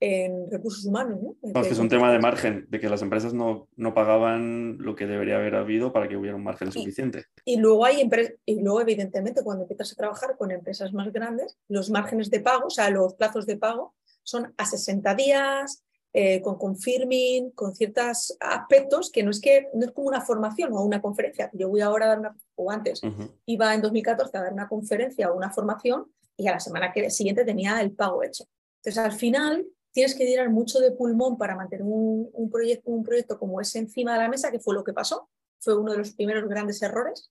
en 0.00 0.50
recursos 0.50 0.84
humanos. 0.86 1.20
¿no? 1.22 1.36
es 1.42 1.66
que 1.66 1.72
es 1.72 1.78
un 1.78 1.90
tema 1.90 2.10
de 2.10 2.18
margen, 2.18 2.66
de 2.70 2.80
que 2.80 2.88
las 2.88 3.02
empresas 3.02 3.34
no, 3.34 3.68
no, 3.76 3.92
pagaban 3.92 4.78
lo 4.78 4.96
que 4.96 5.06
debería 5.06 5.36
haber 5.36 5.54
habido 5.54 5.92
para 5.92 6.08
que 6.08 6.16
hubiera 6.16 6.36
un 6.36 6.42
margen 6.42 6.72
suficiente. 6.72 7.26
Y 7.44 7.56
luego, 7.56 7.84
hay 7.84 8.08
y 8.46 8.60
luego, 8.62 8.80
evidentemente, 8.80 9.42
cuando 9.44 9.64
empiezas 9.64 9.92
a 9.92 9.96
trabajar 9.96 10.36
con 10.38 10.50
empresas 10.50 10.92
más 10.94 11.12
grandes, 11.12 11.58
los 11.68 11.90
márgenes 11.90 12.30
de 12.30 12.40
pago, 12.40 12.66
o 12.66 12.70
sea, 12.70 12.88
los 12.90 13.14
plazos 13.14 13.46
de 13.46 13.58
pago, 13.58 13.94
son 14.22 14.54
a 14.56 14.64
60 14.64 15.14
días, 15.14 15.84
eh, 16.12 16.40
con 16.40 16.58
confirming, 16.58 17.52
con 17.52 17.74
ciertos 17.74 18.36
aspectos 18.40 19.12
que 19.12 19.22
no 19.22 19.30
es 19.30 19.40
que 19.40 19.68
no 19.74 19.86
es 19.86 19.92
como 19.92 20.08
una 20.08 20.20
formación 20.20 20.72
o 20.72 20.82
una 20.82 21.00
conferencia. 21.00 21.50
Yo 21.52 21.68
voy 21.68 21.82
ahora 21.82 22.06
a 22.06 22.08
dar 22.08 22.18
una, 22.18 22.36
o 22.56 22.70
antes, 22.70 23.00
iba 23.46 23.74
en 23.74 23.82
2014 23.82 24.36
a 24.36 24.42
dar 24.42 24.52
una 24.52 24.68
conferencia 24.68 25.30
o 25.30 25.36
una 25.36 25.50
formación 25.50 26.06
y 26.36 26.48
a 26.48 26.52
la 26.52 26.60
semana 26.60 26.92
siguiente 27.10 27.44
tenía 27.44 27.80
el 27.80 27.92
pago 27.92 28.24
hecho. 28.24 28.44
Entonces, 28.78 28.98
al 28.98 29.12
final, 29.12 29.66
tienes 29.92 30.14
que 30.14 30.24
tirar 30.24 30.50
mucho 30.50 30.78
de 30.78 30.92
pulmón 30.92 31.36
para 31.36 31.56
mantener 31.56 31.84
un, 31.84 32.50
proyecto, 32.50 32.90
un 32.90 33.04
proyecto 33.04 33.38
como 33.38 33.60
ese 33.60 33.78
encima 33.78 34.12
de 34.12 34.20
la 34.20 34.28
mesa, 34.28 34.50
que 34.50 34.60
fue 34.60 34.74
lo 34.74 34.84
que 34.84 34.92
pasó. 34.92 35.28
Fue 35.58 35.76
uno 35.76 35.92
de 35.92 35.98
los 35.98 36.12
primeros 36.12 36.48
grandes 36.48 36.80
errores. 36.82 37.30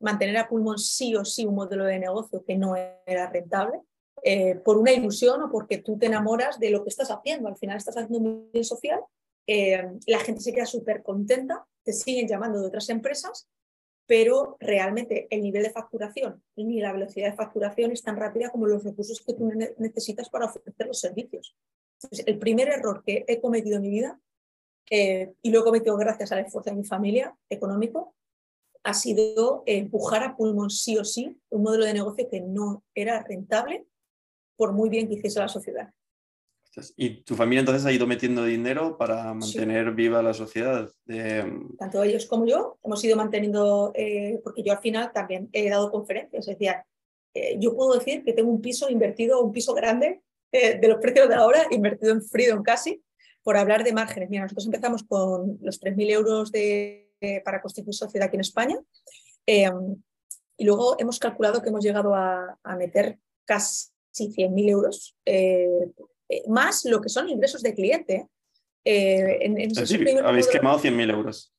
Mantener 0.00 0.36
a 0.38 0.48
pulmón 0.48 0.78
sí 0.78 1.14
o 1.14 1.24
sí 1.24 1.44
un 1.44 1.54
modelo 1.54 1.84
de 1.84 1.98
negocio 1.98 2.42
que 2.44 2.56
no 2.56 2.74
era 2.76 3.30
rentable, 3.30 3.80
eh, 4.22 4.56
por 4.56 4.78
una 4.78 4.92
ilusión 4.92 5.42
o 5.42 5.50
porque 5.50 5.78
tú 5.78 5.98
te 5.98 6.06
enamoras 6.06 6.58
de 6.58 6.70
lo 6.70 6.82
que 6.82 6.88
estás 6.88 7.10
haciendo. 7.10 7.48
Al 7.48 7.56
final 7.56 7.76
estás 7.76 7.96
haciendo 7.96 8.18
un 8.18 8.50
bien 8.50 8.64
social, 8.64 9.00
eh, 9.46 9.86
la 10.06 10.20
gente 10.20 10.40
se 10.40 10.52
queda 10.52 10.66
súper 10.66 11.02
contenta, 11.02 11.66
te 11.82 11.92
siguen 11.92 12.28
llamando 12.28 12.60
de 12.60 12.66
otras 12.66 12.88
empresas, 12.88 13.48
pero 14.06 14.56
realmente 14.58 15.28
el 15.30 15.42
nivel 15.42 15.62
de 15.62 15.70
facturación 15.70 16.42
ni 16.56 16.80
la 16.80 16.92
velocidad 16.92 17.30
de 17.30 17.36
facturación 17.36 17.92
es 17.92 18.02
tan 18.02 18.16
rápida 18.16 18.50
como 18.50 18.66
los 18.66 18.82
recursos 18.82 19.22
que 19.24 19.34
tú 19.34 19.50
necesitas 19.78 20.28
para 20.30 20.46
ofrecer 20.46 20.86
los 20.86 20.98
servicios 20.98 21.56
el 22.26 22.38
primer 22.38 22.68
error 22.68 23.02
que 23.04 23.24
he 23.28 23.40
cometido 23.40 23.76
en 23.76 23.82
mi 23.82 23.90
vida, 23.90 24.20
eh, 24.90 25.32
y 25.42 25.50
lo 25.50 25.60
he 25.60 25.64
cometido 25.64 25.96
gracias 25.96 26.32
al 26.32 26.40
esfuerzo 26.40 26.70
de 26.70 26.76
mi 26.76 26.84
familia 26.84 27.36
económico, 27.48 28.14
ha 28.82 28.94
sido 28.94 29.62
empujar 29.66 30.22
a 30.22 30.36
pulmón 30.36 30.70
sí 30.70 30.96
o 30.96 31.04
sí 31.04 31.38
un 31.50 31.62
modelo 31.62 31.84
de 31.84 31.94
negocio 31.94 32.28
que 32.28 32.40
no 32.40 32.82
era 32.94 33.22
rentable 33.22 33.86
por 34.56 34.72
muy 34.72 34.88
bien 34.88 35.08
que 35.08 35.14
hiciese 35.14 35.38
la 35.38 35.48
sociedad. 35.48 35.92
¿Y 36.96 37.22
tu 37.22 37.34
familia 37.34 37.60
entonces 37.60 37.84
ha 37.84 37.92
ido 37.92 38.06
metiendo 38.06 38.44
dinero 38.44 38.96
para 38.96 39.34
mantener 39.34 39.90
viva 39.92 40.22
la 40.22 40.32
sociedad? 40.32 40.88
Tanto 41.78 42.02
ellos 42.02 42.26
como 42.26 42.46
yo 42.46 42.78
hemos 42.84 43.02
ido 43.04 43.16
manteniendo, 43.16 43.90
eh, 43.94 44.40
porque 44.44 44.62
yo 44.62 44.72
al 44.72 44.78
final 44.78 45.10
también 45.12 45.48
he 45.52 45.68
dado 45.68 45.90
conferencias, 45.90 46.46
es 46.46 46.58
decir, 46.58 46.76
eh, 47.34 47.56
yo 47.58 47.74
puedo 47.74 47.94
decir 47.94 48.24
que 48.24 48.32
tengo 48.32 48.50
un 48.50 48.60
piso 48.60 48.88
invertido, 48.88 49.42
un 49.42 49.52
piso 49.52 49.74
grande 49.74 50.22
eh, 50.52 50.78
de 50.80 50.88
los 50.88 50.98
precios 50.98 51.28
de 51.28 51.34
ahora, 51.34 51.66
invertido 51.70 52.12
en 52.12 52.22
Freedom 52.22 52.62
casi, 52.62 53.02
por 53.42 53.56
hablar 53.56 53.84
de 53.84 53.92
márgenes. 53.92 54.28
Mira, 54.30 54.42
nosotros 54.42 54.66
empezamos 54.66 55.04
con 55.04 55.58
los 55.62 55.80
3.000 55.80 56.10
euros 56.10 56.52
de, 56.52 57.12
para 57.44 57.62
constituir 57.62 57.94
sociedad 57.94 58.26
aquí 58.26 58.36
en 58.36 58.40
España 58.40 58.78
em, 59.46 59.96
y 60.56 60.64
luego 60.64 60.96
hemos 60.98 61.18
calculado 61.18 61.62
que 61.62 61.68
hemos 61.68 61.84
llegado 61.84 62.14
a, 62.14 62.58
meter 62.76 63.18
casi 63.44 63.88
100.000 64.12 64.68
euros, 64.68 65.16
eh, 65.24 65.68
eh, 66.28 66.42
más 66.48 66.84
lo 66.84 67.00
que 67.00 67.08
son 67.08 67.28
ingresos 67.28 67.62
de 67.62 67.74
cliente. 67.74 68.26
En, 68.84 69.56
habéis 70.24 70.48
quemado 70.48 70.80
100.000 70.80 71.10
euros. 71.10 71.54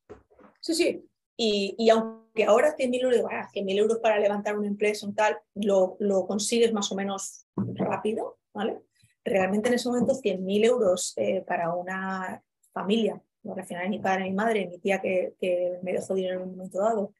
Sí, 0.60 0.74
sí. 0.74 1.06
Y, 1.38 1.76
y 1.78 1.90
aunque 1.90 2.44
ahora 2.44 2.76
100.000 2.76 3.02
euros, 3.04 3.22
100.000 3.22 3.78
euros 3.78 4.00
para 4.00 4.20
levantar 4.20 4.58
una 4.58 4.68
empresa 4.68 5.08
y 5.08 5.14
tal, 5.14 5.40
lo, 5.56 5.96
lo 6.00 6.28
consigues 6.28 6.74
más 6.74 6.92
o 6.92 6.96
menos 6.96 7.48
rápido, 7.56 8.41
¿vale? 8.54 8.82
Realmente 9.24 9.70
en 9.70 9.76
ese 9.76 9.90
momento 9.90 10.14
100.000 10.14 10.66
euros 10.66 11.14
eh, 11.18 11.44
para 11.46 11.74
una 11.74 12.42
familia, 12.72 13.22
no 13.44 13.56
al 13.56 13.66
final 13.66 13.90
mi 13.90 14.00
padre, 14.00 14.24
mi 14.24 14.34
madre, 14.34 14.68
mi 14.68 14.80
tía 14.80 15.02
que, 15.02 15.36
me 15.82 15.94
dejó 15.94 16.14
dinero 16.14 16.38
en 16.38 16.50
un 16.50 16.56
momento 16.56 16.80
dado, 16.80 17.14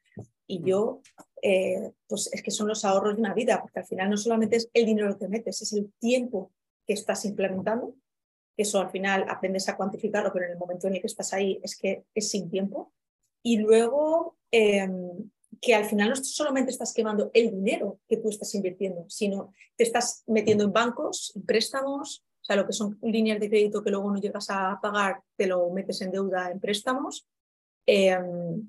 y 0.46 0.62
yo, 0.62 1.00
eh, 1.40 1.92
pues 2.06 2.30
es 2.32 2.42
que 2.42 2.50
son 2.50 2.68
los 2.68 2.84
ahorros 2.84 3.14
de 3.14 3.20
una 3.20 3.34
vida, 3.34 3.60
porque 3.60 3.80
al 3.80 3.86
final 3.86 4.10
no 4.10 4.16
solamente 4.16 4.56
es 4.56 4.70
el 4.74 4.86
dinero 4.86 5.16
que 5.18 5.28
metes, 5.28 5.62
es 5.62 5.72
el 5.72 5.92
tiempo 5.98 6.52
que 6.86 6.94
estás 6.94 7.24
implementando, 7.24 7.94
eso 8.56 8.80
al 8.80 8.90
final 8.90 9.26
aprendes 9.28 9.68
a 9.68 9.76
cuantificarlo, 9.76 10.32
pero 10.32 10.46
en 10.46 10.52
el 10.52 10.58
momento 10.58 10.86
en 10.86 10.94
el 10.94 11.00
que 11.00 11.06
estás 11.06 11.32
ahí 11.32 11.58
es 11.62 11.76
que 11.76 12.04
es 12.14 12.30
sin 12.30 12.50
tiempo. 12.50 12.92
Y 13.42 13.58
luego, 13.58 14.36
em, 14.50 15.30
que 15.62 15.76
al 15.76 15.84
final 15.84 16.10
no 16.10 16.16
solamente 16.16 16.72
estás 16.72 16.92
quemando 16.92 17.30
el 17.32 17.52
dinero 17.52 18.00
que 18.08 18.16
tú 18.16 18.28
estás 18.28 18.52
invirtiendo, 18.56 19.06
sino 19.08 19.52
te 19.76 19.84
estás 19.84 20.24
metiendo 20.26 20.64
en 20.64 20.72
bancos, 20.72 21.32
en 21.36 21.46
préstamos, 21.46 22.24
o 22.42 22.44
sea, 22.44 22.56
lo 22.56 22.66
que 22.66 22.72
son 22.72 22.98
líneas 23.00 23.38
de 23.38 23.48
crédito 23.48 23.84
que 23.84 23.90
luego 23.90 24.10
no 24.10 24.20
llegas 24.20 24.50
a 24.50 24.80
pagar, 24.82 25.22
te 25.36 25.46
lo 25.46 25.70
metes 25.70 26.00
en 26.02 26.10
deuda 26.10 26.50
en 26.50 26.58
préstamos. 26.58 27.28
Em, 27.86 28.68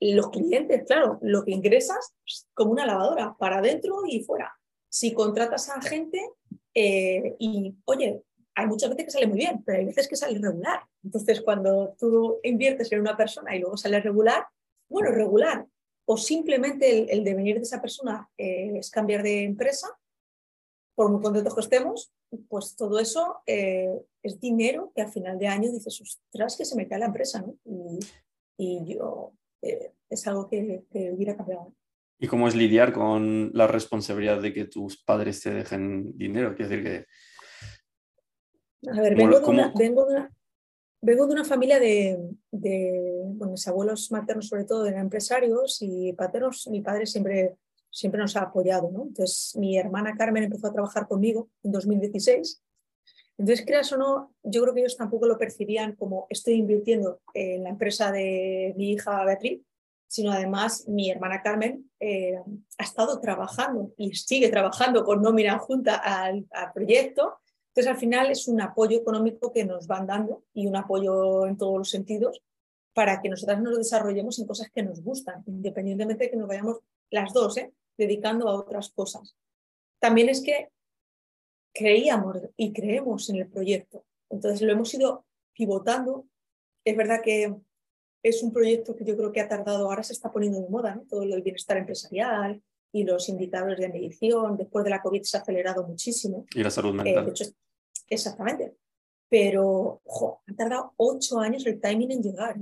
los 0.00 0.30
clientes, 0.30 0.84
claro, 0.86 1.18
lo 1.20 1.44
que 1.44 1.50
ingresas 1.50 2.14
es 2.26 2.48
como 2.54 2.72
una 2.72 2.86
lavadora, 2.86 3.36
para 3.38 3.58
adentro 3.58 4.00
y 4.08 4.24
fuera. 4.24 4.50
Si 4.88 5.12
contratas 5.12 5.68
a 5.68 5.82
gente 5.82 6.26
eh, 6.72 7.36
y, 7.38 7.76
oye, 7.84 8.22
hay 8.54 8.66
muchas 8.66 8.88
veces 8.88 9.04
que 9.04 9.10
sale 9.10 9.26
muy 9.26 9.38
bien, 9.38 9.62
pero 9.62 9.78
hay 9.78 9.84
veces 9.84 10.08
que 10.08 10.16
sale 10.16 10.38
regular. 10.38 10.80
Entonces, 11.04 11.42
cuando 11.42 11.94
tú 11.98 12.38
inviertes 12.42 12.90
en 12.92 13.00
una 13.00 13.14
persona 13.14 13.54
y 13.54 13.60
luego 13.60 13.76
sale 13.76 14.00
regular, 14.00 14.46
bueno, 14.88 15.10
regular, 15.10 15.66
o 16.12 16.16
simplemente 16.16 17.14
el, 17.14 17.22
devenir 17.22 17.58
de 17.58 17.62
esa 17.62 17.80
persona 17.80 18.28
eh, 18.36 18.72
es 18.78 18.90
cambiar 18.90 19.22
de 19.22 19.44
empresa, 19.44 19.86
por 20.96 21.08
muy 21.08 21.22
contentos 21.22 21.54
que 21.54 21.60
estemos, 21.60 22.12
pues 22.48 22.74
todo 22.74 22.98
eso 22.98 23.42
eh, 23.46 23.96
es 24.20 24.40
dinero 24.40 24.90
que 24.92 25.02
al 25.02 25.12
final 25.12 25.38
de 25.38 25.46
año 25.46 25.70
dices, 25.70 26.00
ostras, 26.00 26.56
que 26.56 26.64
se 26.64 26.74
me 26.74 26.88
cae 26.88 26.98
la 26.98 27.06
empresa, 27.06 27.42
¿no? 27.42 27.54
Y, 28.58 28.92
yo, 28.92 29.34
eh, 29.62 29.92
es 30.08 30.26
algo 30.26 30.48
que, 30.48 30.84
hubiera 31.14 31.36
cambiado. 31.36 31.76
¿Y 32.18 32.26
cómo 32.26 32.48
es 32.48 32.56
lidiar 32.56 32.92
con 32.92 33.52
la 33.54 33.68
responsabilidad 33.68 34.42
de 34.42 34.52
que 34.52 34.64
tus 34.64 35.00
padres 35.04 35.40
te 35.40 35.54
dejen 35.54 36.18
dinero? 36.18 36.56
Quiero 36.56 36.70
decir 36.70 36.84
que... 38.82 38.90
A 38.90 39.00
ver, 39.00 39.14
vengo, 39.14 39.38
de 39.38 39.46
una, 39.46 39.72
vengo, 39.76 40.06
de 41.26 41.32
una, 41.32 41.44
familia 41.44 41.78
de, 41.78 42.18
mis 43.48 43.66
abuelos 43.68 44.10
maternos 44.12 44.48
sobre 44.48 44.64
todo 44.64 44.86
eran 44.86 45.02
empresarios 45.02 45.78
y 45.80 46.12
paternos, 46.12 46.66
mi 46.68 46.80
padre 46.80 47.06
siempre, 47.06 47.56
siempre 47.90 48.20
nos 48.20 48.36
ha 48.36 48.42
apoyado. 48.42 48.90
¿no? 48.90 49.02
Entonces 49.02 49.56
mi 49.56 49.78
hermana 49.78 50.14
Carmen 50.16 50.44
empezó 50.44 50.68
a 50.68 50.72
trabajar 50.72 51.06
conmigo 51.06 51.48
en 51.62 51.72
2016. 51.72 52.62
Entonces, 53.38 53.64
creas 53.64 53.90
o 53.92 53.96
no, 53.96 54.34
yo 54.42 54.60
creo 54.60 54.74
que 54.74 54.80
ellos 54.80 54.98
tampoco 54.98 55.26
lo 55.26 55.38
percibían 55.38 55.96
como 55.96 56.26
estoy 56.28 56.54
invirtiendo 56.54 57.22
en 57.32 57.62
la 57.62 57.70
empresa 57.70 58.12
de 58.12 58.74
mi 58.76 58.90
hija 58.90 59.24
Beatriz, 59.24 59.62
sino 60.06 60.30
además 60.30 60.86
mi 60.86 61.10
hermana 61.10 61.40
Carmen 61.40 61.90
eh, 62.00 62.38
ha 62.76 62.82
estado 62.82 63.18
trabajando 63.18 63.94
y 63.96 64.12
sigue 64.12 64.50
trabajando 64.50 65.04
con 65.04 65.22
nómina 65.22 65.58
junta 65.58 65.96
al, 65.96 66.46
al 66.50 66.72
proyecto 66.74 67.40
entonces, 67.70 67.92
al 67.92 67.98
final 67.98 68.30
es 68.30 68.48
un 68.48 68.60
apoyo 68.60 68.98
económico 68.98 69.52
que 69.52 69.64
nos 69.64 69.86
van 69.86 70.06
dando 70.06 70.42
y 70.52 70.66
un 70.66 70.74
apoyo 70.74 71.46
en 71.46 71.56
todos 71.56 71.78
los 71.78 71.88
sentidos 71.88 72.42
para 72.92 73.20
que 73.20 73.28
nosotras 73.28 73.60
nos 73.60 73.78
desarrollemos 73.78 74.38
en 74.38 74.46
cosas 74.46 74.70
que 74.70 74.82
nos 74.82 75.02
gustan, 75.02 75.42
independientemente 75.46 76.24
de 76.24 76.30
que 76.30 76.36
nos 76.36 76.48
vayamos 76.48 76.78
las 77.10 77.32
dos 77.32 77.56
¿eh? 77.56 77.72
dedicando 77.96 78.48
a 78.48 78.54
otras 78.54 78.90
cosas. 78.90 79.36
También 80.00 80.28
es 80.28 80.42
que 80.42 80.70
creíamos 81.72 82.38
y 82.56 82.72
creemos 82.72 83.28
en 83.30 83.36
el 83.36 83.48
proyecto. 83.48 84.04
Entonces 84.28 84.62
lo 84.62 84.72
hemos 84.72 84.92
ido 84.94 85.24
pivotando. 85.52 86.26
Es 86.84 86.96
verdad 86.96 87.20
que 87.22 87.54
es 88.22 88.42
un 88.42 88.52
proyecto 88.52 88.96
que 88.96 89.04
yo 89.04 89.16
creo 89.16 89.32
que 89.32 89.40
ha 89.40 89.48
tardado, 89.48 89.88
ahora 89.88 90.02
se 90.02 90.12
está 90.12 90.30
poniendo 90.30 90.60
de 90.60 90.68
moda, 90.68 90.94
¿no? 90.94 91.02
todo 91.02 91.20
del 91.20 91.42
bienestar 91.42 91.76
empresarial, 91.76 92.62
y 92.92 93.04
los 93.04 93.28
indicadores 93.28 93.78
de 93.78 93.88
medición. 93.88 94.56
Después 94.56 94.84
de 94.84 94.90
la 94.90 95.02
COVID 95.02 95.22
se 95.22 95.36
ha 95.36 95.40
acelerado 95.40 95.86
muchísimo. 95.86 96.46
Y 96.54 96.62
la 96.62 96.70
salud 96.70 96.94
mental. 96.94 97.28
Eh, 97.28 97.52
exactamente. 98.08 98.74
Pero, 99.28 100.00
ojo, 100.04 100.42
ha 100.46 100.54
tardado 100.54 100.92
ocho 100.96 101.38
años 101.38 101.64
el 101.66 101.80
timing 101.80 102.10
en 102.12 102.22
llegar. 102.22 102.56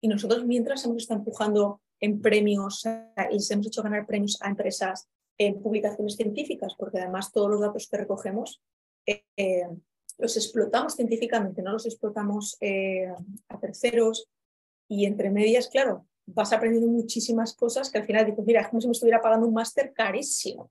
Y 0.00 0.08
nosotros 0.08 0.44
mientras 0.44 0.84
hemos 0.84 0.98
estado 0.98 1.20
empujando 1.20 1.80
en 2.00 2.20
premios 2.20 2.84
y 2.86 3.34
les 3.34 3.50
hemos 3.50 3.66
hecho 3.66 3.82
ganar 3.82 4.06
premios 4.06 4.38
a 4.40 4.48
empresas 4.48 5.08
en 5.38 5.60
publicaciones 5.60 6.16
científicas, 6.16 6.74
porque 6.78 6.98
además 6.98 7.32
todos 7.32 7.50
los 7.50 7.60
datos 7.60 7.88
que 7.88 7.96
recogemos 7.96 8.62
eh, 9.06 9.66
los 10.18 10.36
explotamos 10.36 10.94
científicamente, 10.94 11.62
no 11.62 11.72
los 11.72 11.86
explotamos 11.86 12.56
eh, 12.60 13.08
a 13.48 13.58
terceros. 13.58 14.28
Y 14.88 15.04
entre 15.06 15.30
medias, 15.30 15.68
claro, 15.68 16.06
vas 16.26 16.52
aprendiendo 16.52 16.90
muchísimas 16.90 17.54
cosas 17.54 17.90
que 17.90 17.98
al 17.98 18.04
final 18.04 18.26
dices, 18.26 18.44
mira, 18.44 18.62
es 18.62 18.68
como 18.68 18.80
si 18.80 18.88
me 18.88 18.92
estuviera 18.92 19.20
pagando 19.20 19.46
un 19.46 19.54
máster 19.54 19.92
carísimo. 19.92 20.70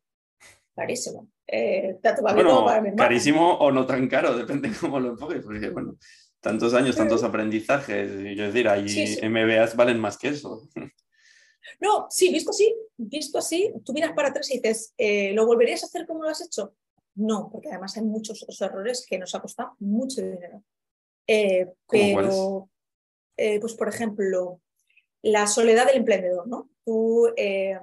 Carísimo. 0.75 1.29
Eh, 1.47 1.97
bueno, 2.21 2.65
carísimo 2.95 3.53
o 3.57 3.71
no 3.71 3.85
tan 3.85 4.07
caro, 4.07 4.35
depende 4.37 4.71
cómo 4.79 4.99
lo 4.99 5.11
enfoques, 5.11 5.43
porque 5.43 5.69
bueno, 5.69 5.97
tantos 6.47 6.73
años, 6.73 6.95
tantos 6.95 7.23
aprendizajes, 7.23 8.09
y 8.21 8.33
yo 8.33 8.45
decir, 8.45 8.69
ahí 8.69 8.85
MBAs 9.21 9.75
valen 9.75 9.99
más 9.99 10.17
que 10.17 10.29
eso. 10.29 10.69
No, 11.81 12.07
sí, 12.09 12.31
visto 12.31 12.51
así, 12.51 12.73
visto 12.95 13.37
así, 13.37 13.73
tú 13.83 13.91
miras 13.91 14.13
para 14.13 14.29
atrás 14.29 14.49
y 14.49 14.59
dices, 14.59 14.93
eh, 14.97 15.33
¿lo 15.33 15.45
volverías 15.45 15.83
a 15.83 15.87
hacer 15.87 16.07
como 16.07 16.23
lo 16.23 16.29
has 16.29 16.41
hecho? 16.41 16.73
No, 17.15 17.49
porque 17.51 17.67
además 17.67 17.97
hay 17.97 18.03
muchos 18.03 18.41
otros 18.41 18.61
errores 18.61 19.05
que 19.07 19.17
nos 19.17 19.35
ha 19.35 19.41
costado 19.41 19.75
mucho 19.79 20.21
dinero. 20.21 20.63
Eh, 21.27 21.67
pero, 21.89 22.69
pues 23.35 23.73
por 23.73 23.89
ejemplo, 23.89 24.61
la 25.21 25.47
soledad 25.47 25.87
del 25.87 25.97
emprendedor, 25.97 26.47
¿no? 26.47 26.69
Tú, 26.85 27.27
eh, 27.35 27.77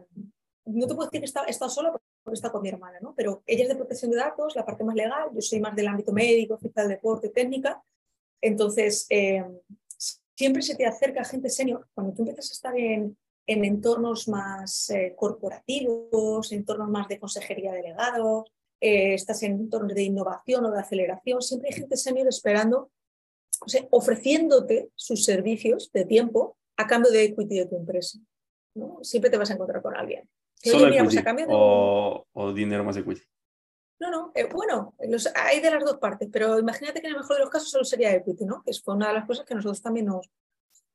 no 0.65 0.87
te 0.87 0.95
puedo 0.95 1.11
decir 1.11 1.21
que 1.21 1.27
está, 1.27 1.45
está 1.45 1.69
solo 1.69 2.01
porque 2.23 2.37
está 2.37 2.51
con 2.51 2.63
mi 2.63 2.71
hermana, 2.71 2.99
¿no? 3.03 3.15
Pero 3.15 3.43
ella 3.47 3.65
es 3.65 3.69
de 3.69 3.77
protección 3.77 4.11
de 4.11 4.17
datos, 4.17 4.57
la 4.57 4.65
parte 4.65 4.85
más 4.85 4.95
legal, 4.95 5.29
yo 5.35 5.43
soy 5.43 5.61
más 5.61 5.77
del 5.77 5.89
ámbito 5.89 6.13
médico, 6.13 6.55
oficial 6.55 6.89
de 6.89 6.95
deporte, 6.95 7.29
técnica. 7.29 7.83
Entonces, 8.45 9.07
eh, 9.11 9.45
siempre 10.37 10.63
se 10.63 10.75
te 10.75 10.87
acerca 10.87 11.25
gente 11.25 11.49
senior. 11.49 11.87
Cuando 11.95 12.13
tú 12.13 12.23
empiezas 12.23 12.51
a 12.51 12.53
estar 12.53 12.77
en, 12.77 13.17
en 13.47 13.65
entornos 13.65 14.29
más 14.29 14.91
eh, 14.91 15.15
corporativos, 15.17 16.53
entornos 16.53 16.89
más 16.89 17.09
de 17.09 17.19
consejería 17.19 17.73
delegado, 17.73 18.45
estás 18.81 19.43
en 19.45 19.53
entornos 19.53 19.95
de 19.95 20.03
innovación 20.03 20.67
o 20.67 20.71
de 20.71 20.79
aceleración, 20.79 21.41
siempre 21.41 21.71
hay 21.71 21.75
gente 21.81 21.97
senior 21.97 22.29
esperando, 22.29 22.91
o 23.65 23.69
sea, 23.69 23.87
ofreciéndote 23.91 24.91
sus 24.95 25.25
servicios 25.25 25.91
de 25.91 26.05
tiempo 26.05 26.59
a 26.77 26.87
cambio 26.87 27.11
de 27.11 27.25
equity 27.25 27.61
de 27.61 27.67
tu 27.67 27.77
empresa. 27.77 28.19
¿no? 28.75 28.99
Siempre 29.03 29.31
te 29.31 29.39
vas 29.39 29.51
a 29.51 29.55
encontrar 29.55 29.81
con 29.83 29.97
alguien. 29.97 30.29
¿Solo 30.63 30.89
equity 30.89 31.19
o, 31.49 32.53
dinero 32.55 32.85
más 32.85 32.97
equity? 32.97 33.23
No, 34.01 34.11
no, 34.11 34.33
eh, 34.35 34.49
bueno, 34.51 34.95
hay 35.37 35.61
de 35.61 35.71
las 35.71 35.85
dos 35.85 35.99
partes, 35.99 36.29
pero 36.33 36.59
imagínate 36.59 37.01
que 37.01 37.07
en 37.07 37.13
el 37.13 37.21
mejor 37.21 37.37
de 37.37 37.43
los 37.43 37.51
casos 37.51 37.71
solo 37.71 37.85
sería 37.85 38.13
equity, 38.15 38.45
¿no? 38.45 38.63
Que 38.63 38.73
es 38.73 38.83
una 38.87 39.09
de 39.09 39.15
las 39.15 39.27
cosas 39.27 39.47
que 39.47 39.55
a 39.55 39.57
nosotros 39.57 39.81
también 39.81 40.07
nos, 40.07 40.29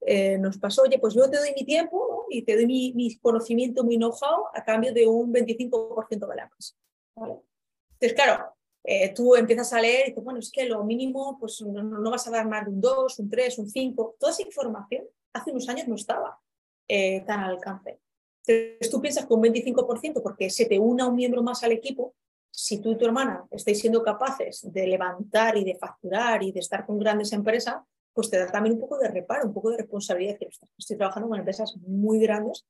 eh, 0.01 0.37
nos 0.37 0.57
pasó. 0.57 0.83
Oye, 0.83 0.99
pues 0.99 1.13
yo 1.13 1.29
te 1.29 1.37
doy 1.37 1.53
mi 1.55 1.65
tiempo 1.65 2.25
y 2.29 2.43
te 2.43 2.55
doy 2.55 2.67
mi, 2.67 3.17
conocimiento, 3.19 3.83
mi 3.83 3.97
know-how 3.97 4.47
a 4.53 4.63
cambio 4.63 4.93
de 4.93 5.07
un 5.07 5.33
25% 5.33 6.27
de 6.27 6.35
la 6.35 6.43
empresa. 6.43 6.75
Entonces, 7.15 8.13
claro, 8.13 8.53
eh, 8.83 9.13
tú 9.13 9.35
empiezas 9.35 9.71
a 9.73 9.81
leer 9.81 10.07
y 10.07 10.09
dices, 10.09 10.23
bueno, 10.23 10.39
es 10.39 10.51
que 10.51 10.65
lo 10.65 10.83
mínimo, 10.83 11.37
pues 11.39 11.61
no, 11.61 11.83
no, 11.83 12.11
vas 12.11 12.27
a 12.27 12.31
dar 12.31 12.47
más 12.47 12.65
de 12.65 12.71
un 12.71 12.81
2, 12.81 13.19
un 13.19 13.29
3, 13.29 13.59
un 13.59 13.69
5. 13.69 14.15
Toda 14.19 14.31
esa 14.31 14.41
información 14.41 15.05
hace 15.33 15.51
unos 15.51 15.67
años 15.69 15.87
no 15.87 15.95
estaba 15.95 16.39
eh, 16.87 17.21
tan 17.21 17.41
al 17.41 17.51
alcance. 17.51 17.99
Entonces 18.45 18.89
tú 18.89 18.99
piensas 19.01 19.25
que 19.25 19.33
un 19.33 19.43
25%, 19.43 20.21
porque 20.23 20.49
se 20.49 20.65
te 20.65 20.79
una 20.79 21.07
un 21.07 21.15
miembro 21.15 21.43
más 21.43 21.63
al 21.63 21.71
equipo, 21.71 22.15
si 22.61 22.79
tú 22.79 22.91
y 22.91 22.97
tu 22.97 23.05
hermana 23.05 23.47
estáis 23.51 23.79
siendo 23.79 24.03
capaces 24.03 24.69
de 24.69 24.85
levantar 24.85 25.55
y 25.55 25.63
de 25.63 25.75
facturar 25.75 26.43
y 26.43 26.51
de 26.51 26.59
estar 26.59 26.85
con 26.85 26.99
grandes 26.99 27.31
empresas, 27.31 27.75
pues 28.13 28.29
te 28.29 28.37
da 28.37 28.51
también 28.51 28.73
un 28.75 28.81
poco 28.81 28.97
de 28.97 29.07
reparo, 29.07 29.47
un 29.47 29.53
poco 29.53 29.71
de 29.71 29.77
responsabilidad. 29.77 30.37
estoy 30.77 30.97
trabajando 30.97 31.29
con 31.29 31.39
empresas 31.39 31.77
muy 31.77 32.19
grandes 32.19 32.65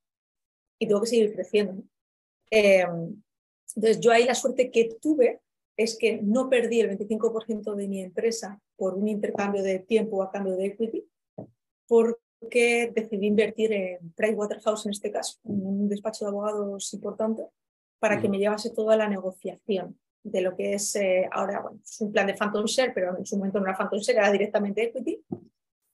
y 0.78 0.88
tengo 0.88 1.02
que 1.02 1.08
seguir 1.08 1.34
creciendo. 1.34 1.82
Em, 2.52 3.20
entonces 3.76 4.00
yo 4.00 4.12
ahí 4.12 4.26
la 4.26 4.36
suerte 4.36 4.70
que 4.70 4.96
tuve 5.02 5.42
es 5.76 5.98
que 5.98 6.22
no 6.22 6.50
perdí 6.50 6.82
el 6.82 6.96
25% 6.96 7.74
de 7.74 7.88
mi 7.88 8.02
empresa 8.02 8.62
por 8.76 8.94
un 8.94 9.08
intercambio 9.08 9.64
de 9.64 9.80
tiempo 9.80 10.22
a 10.22 10.30
cambio 10.30 10.56
de 10.56 10.68
equity, 10.68 11.04
por 11.88 12.20
que 12.52 12.92
decidí 12.94 13.26
invertir 13.26 13.74
en 13.74 14.14
Pricewaterhouse 14.14 14.86
en 14.86 14.92
este 14.92 15.12
caso, 15.12 15.40
un 15.44 15.90
despacho 15.90 16.26
de 16.26 16.30
abogados 16.30 16.94
importante, 16.94 17.48
para 18.00 18.20
que 18.22 18.30
me 18.30 18.40
llevase 18.40 18.72
toda 18.72 18.96
la 18.96 19.08
negociación 19.08 20.00
de 20.24 20.42
lo 20.42 20.56
que 20.56 20.74
es 20.74 20.96
eh, 20.96 21.28
ahora, 21.32 21.62
bueno, 21.62 21.80
es 21.84 22.02
un 22.02 22.12
plan 22.12 22.28
de 22.28 22.34
Phantom 22.34 22.66
Share, 22.66 22.94
pero 22.94 23.18
en 23.18 23.26
su 23.26 23.38
momento 23.38 23.60
no 23.60 23.66
era 23.66 23.78
Phantom 23.78 24.00
Share, 24.00 24.18
era 24.18 24.32
directamente 24.32 24.84
equity. 24.84 25.24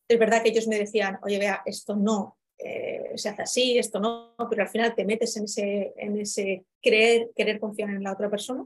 Es 0.08 0.20
verdad 0.20 0.44
que 0.44 0.50
ellos 0.50 0.68
me 0.68 0.78
decían, 0.78 1.20
oye, 1.24 1.40
vea, 1.40 1.62
esto 1.66 1.96
no 1.96 2.38
eh, 2.58 3.12
se 3.16 3.30
hace 3.30 3.42
así, 3.42 3.78
esto 3.78 4.00
no, 4.00 4.36
pero 4.50 4.64
al 4.64 4.70
final 4.70 4.96
te 4.96 5.06
metes 5.06 5.36
en 5.38 5.46
ese, 5.46 5.94
en 5.98 6.18
ese 6.20 6.66
creer, 6.82 7.32
querer 7.36 7.60
confiar 7.60 7.90
en 7.90 8.04
la 8.04 8.14
otra 8.14 8.30
persona. 8.30 8.66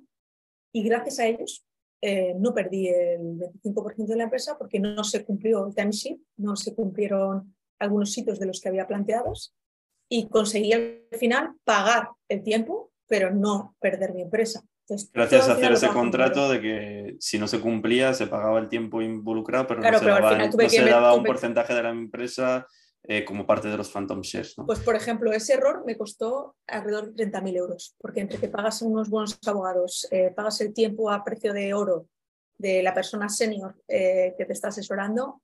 Y 0.73 0.84
gracias 0.84 1.19
a 1.19 1.28
ellos 1.28 1.65
eh, 2.02 2.34
no 2.38 2.54
perdí 2.54 2.88
el 2.88 3.39
25% 3.39 4.06
de 4.06 4.15
la 4.15 4.23
empresa 4.23 4.58
porque 4.58 4.80
no 4.80 5.04
se 5.04 5.25
cumplió 5.25 5.67
el 5.67 5.75
timesheet, 5.75 6.19
no 6.38 6.56
se 6.56 6.73
cumplieron 6.73 7.56
algunos 7.80 8.12
sitios 8.12 8.39
de 8.39 8.45
los 8.45 8.62
que 8.62 8.69
había 8.69 8.88
planteados 8.88 9.54
y 10.10 10.28
conseguí 10.28 10.73
al 10.73 11.02
final 11.17 11.56
pagar 11.63 12.10
el 12.30 12.43
tiempo, 12.43 12.88
pero 13.10 13.32
no 13.32 13.76
perder 13.82 14.13
mi 14.13 14.22
empresa. 14.22 14.63
Gracias 15.13 15.50
a 15.50 15.54
hacer 15.54 15.72
ese 15.74 15.89
contrato 15.89 16.50
de 16.50 16.62
que 16.62 17.15
si 17.19 17.38
no 17.38 17.48
se 17.48 17.60
cumplía 17.60 18.13
se 18.13 18.28
pagaba 18.28 18.60
el 18.60 18.69
tiempo 18.69 19.02
involucrado, 19.02 19.67
pero 19.67 19.82
no 19.82 20.00
se, 20.00 20.06
daba, 20.86 21.13
un 21.13 21.24
porcentaje 21.24 21.76
de 21.76 21.84
la 21.84 21.89
empresa 21.89 22.65
eh, 23.04 23.24
como 23.24 23.45
parte 23.45 23.67
de 23.67 23.78
los 23.78 23.91
Phantom 23.91 24.22
Shares. 24.22 24.56
Pues 24.65 24.80
por 24.80 24.95
ejemplo, 24.95 25.32
ese 25.32 25.54
error 25.54 25.84
me 25.86 25.98
costó 25.98 26.56
alrededor 26.65 27.13
de 27.13 27.32
30.000 27.32 27.58
euros, 27.58 27.95
porque 28.00 28.22
entre 28.22 28.39
que 28.39 28.48
pagas 28.48 28.82
unos 28.82 29.10
buenos 29.10 29.38
abogados, 29.45 30.08
eh, 30.12 30.32
pagas 30.36 30.60
el 30.62 30.74
tiempo 30.74 31.12
a 31.12 31.24
precio 31.24 31.54
de 31.54 31.74
oro 31.74 32.08
de 32.58 32.84
la 32.84 32.93
persona 32.93 33.30
senior 33.30 33.76
eh, 33.88 34.34
que 34.38 34.45
te 34.45 34.54
está 34.54 34.69
asesorando, 34.69 35.41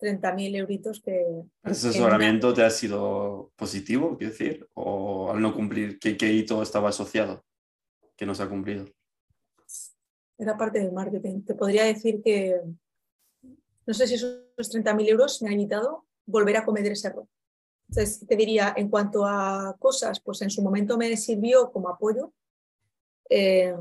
30.000 0.00 0.56
euritos 0.56 1.00
que... 1.00 1.44
¿Ese 1.62 1.88
asesoramiento 1.88 2.52
te 2.52 2.64
ha 2.64 2.70
sido 2.70 3.52
positivo, 3.56 4.16
quiero 4.16 4.32
decir? 4.32 4.68
¿O 4.74 5.30
al 5.32 5.40
no 5.40 5.54
cumplir, 5.54 5.98
qué, 5.98 6.16
qué 6.16 6.32
hito 6.32 6.62
estaba 6.62 6.88
asociado 6.88 7.44
que 8.16 8.26
no 8.26 8.34
se 8.34 8.42
ha 8.42 8.48
cumplido? 8.48 8.86
Era 10.38 10.56
parte 10.56 10.80
del 10.80 10.92
marketing. 10.92 11.42
Te 11.42 11.54
podría 11.54 11.84
decir 11.84 12.20
que, 12.22 12.60
no 13.86 13.94
sé 13.94 14.06
si 14.06 14.14
esos 14.14 14.44
30.000 14.56 15.08
euros 15.08 15.42
me 15.42 15.48
han 15.48 15.54
evitado 15.54 16.06
volver 16.26 16.56
a 16.56 16.64
cometer 16.64 16.92
ese 16.92 17.08
error. 17.08 17.26
Entonces, 17.88 18.26
te 18.26 18.36
diría, 18.36 18.74
en 18.76 18.88
cuanto 18.88 19.26
a 19.26 19.76
cosas, 19.78 20.20
pues 20.20 20.42
en 20.42 20.50
su 20.50 20.62
momento 20.62 20.96
me 20.96 21.16
sirvió 21.16 21.70
como 21.70 21.88
apoyo, 21.88 22.32
eh, 23.28 23.74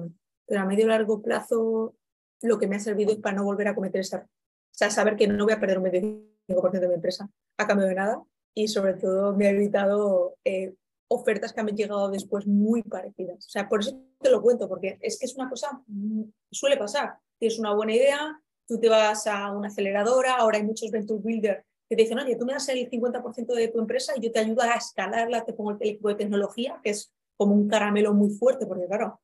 pero 0.45 0.61
a 0.61 0.65
medio 0.65 0.85
y 0.85 0.89
largo 0.89 1.21
plazo 1.21 1.95
lo 2.41 2.59
que 2.59 2.67
me 2.67 2.75
ha 2.75 2.79
servido 2.79 3.13
es 3.13 3.19
para 3.19 3.37
no 3.37 3.45
volver 3.45 3.69
a 3.69 3.75
cometer 3.75 4.01
ese 4.01 4.17
error. 4.17 4.29
O 4.73 4.75
sea, 4.75 4.89
saber 4.89 5.15
que 5.15 5.27
no 5.27 5.43
voy 5.43 5.53
a 5.53 5.59
perder 5.59 5.77
un 5.77 5.85
25% 5.85 6.79
de 6.79 6.87
mi 6.87 6.95
empresa 6.95 7.29
a 7.57 7.67
cambio 7.67 7.87
de 7.87 7.93
nada 7.93 8.23
y 8.55 8.67
sobre 8.67 8.95
todo 8.95 9.35
me 9.35 9.45
ha 9.45 9.51
evitado 9.51 10.35
eh, 10.43 10.73
ofertas 11.07 11.53
que 11.53 11.61
han 11.61 11.67
llegado 11.67 12.09
después 12.09 12.47
muy 12.47 12.81
parecidas. 12.81 13.45
O 13.45 13.49
sea, 13.49 13.69
por 13.69 13.81
eso 13.81 13.99
te 14.19 14.31
lo 14.31 14.41
cuento, 14.41 14.67
porque 14.67 14.97
es 15.01 15.19
que 15.19 15.25
es 15.25 15.35
una 15.35 15.47
cosa, 15.47 15.81
mm, 15.85 16.23
suele 16.51 16.77
pasar. 16.77 17.17
Tienes 17.37 17.59
una 17.59 17.73
buena 17.75 17.93
idea, 17.93 18.41
tú 18.67 18.79
te 18.79 18.89
vas 18.89 19.27
a 19.27 19.51
una 19.51 19.67
aceleradora, 19.67 20.35
ahora 20.37 20.57
hay 20.57 20.63
muchos 20.63 20.89
venture 20.89 21.21
builders 21.21 21.63
que 21.87 21.95
te 21.95 22.03
dicen, 22.03 22.17
oye, 22.17 22.35
tú 22.35 22.45
me 22.45 22.53
das 22.53 22.67
el 22.69 22.89
50% 22.89 23.53
de 23.53 23.67
tu 23.67 23.79
empresa 23.79 24.13
y 24.15 24.21
yo 24.21 24.31
te 24.31 24.39
ayudo 24.39 24.63
a 24.63 24.73
escalarla, 24.73 25.45
te 25.45 25.53
pongo 25.53 25.71
el 25.71 25.77
equipo 25.81 26.09
de 26.09 26.15
tecnología, 26.15 26.79
que 26.81 26.91
es 26.91 27.13
como 27.37 27.53
un 27.53 27.67
caramelo 27.67 28.13
muy 28.13 28.29
fuerte, 28.31 28.65
porque 28.65 28.87
claro, 28.87 29.21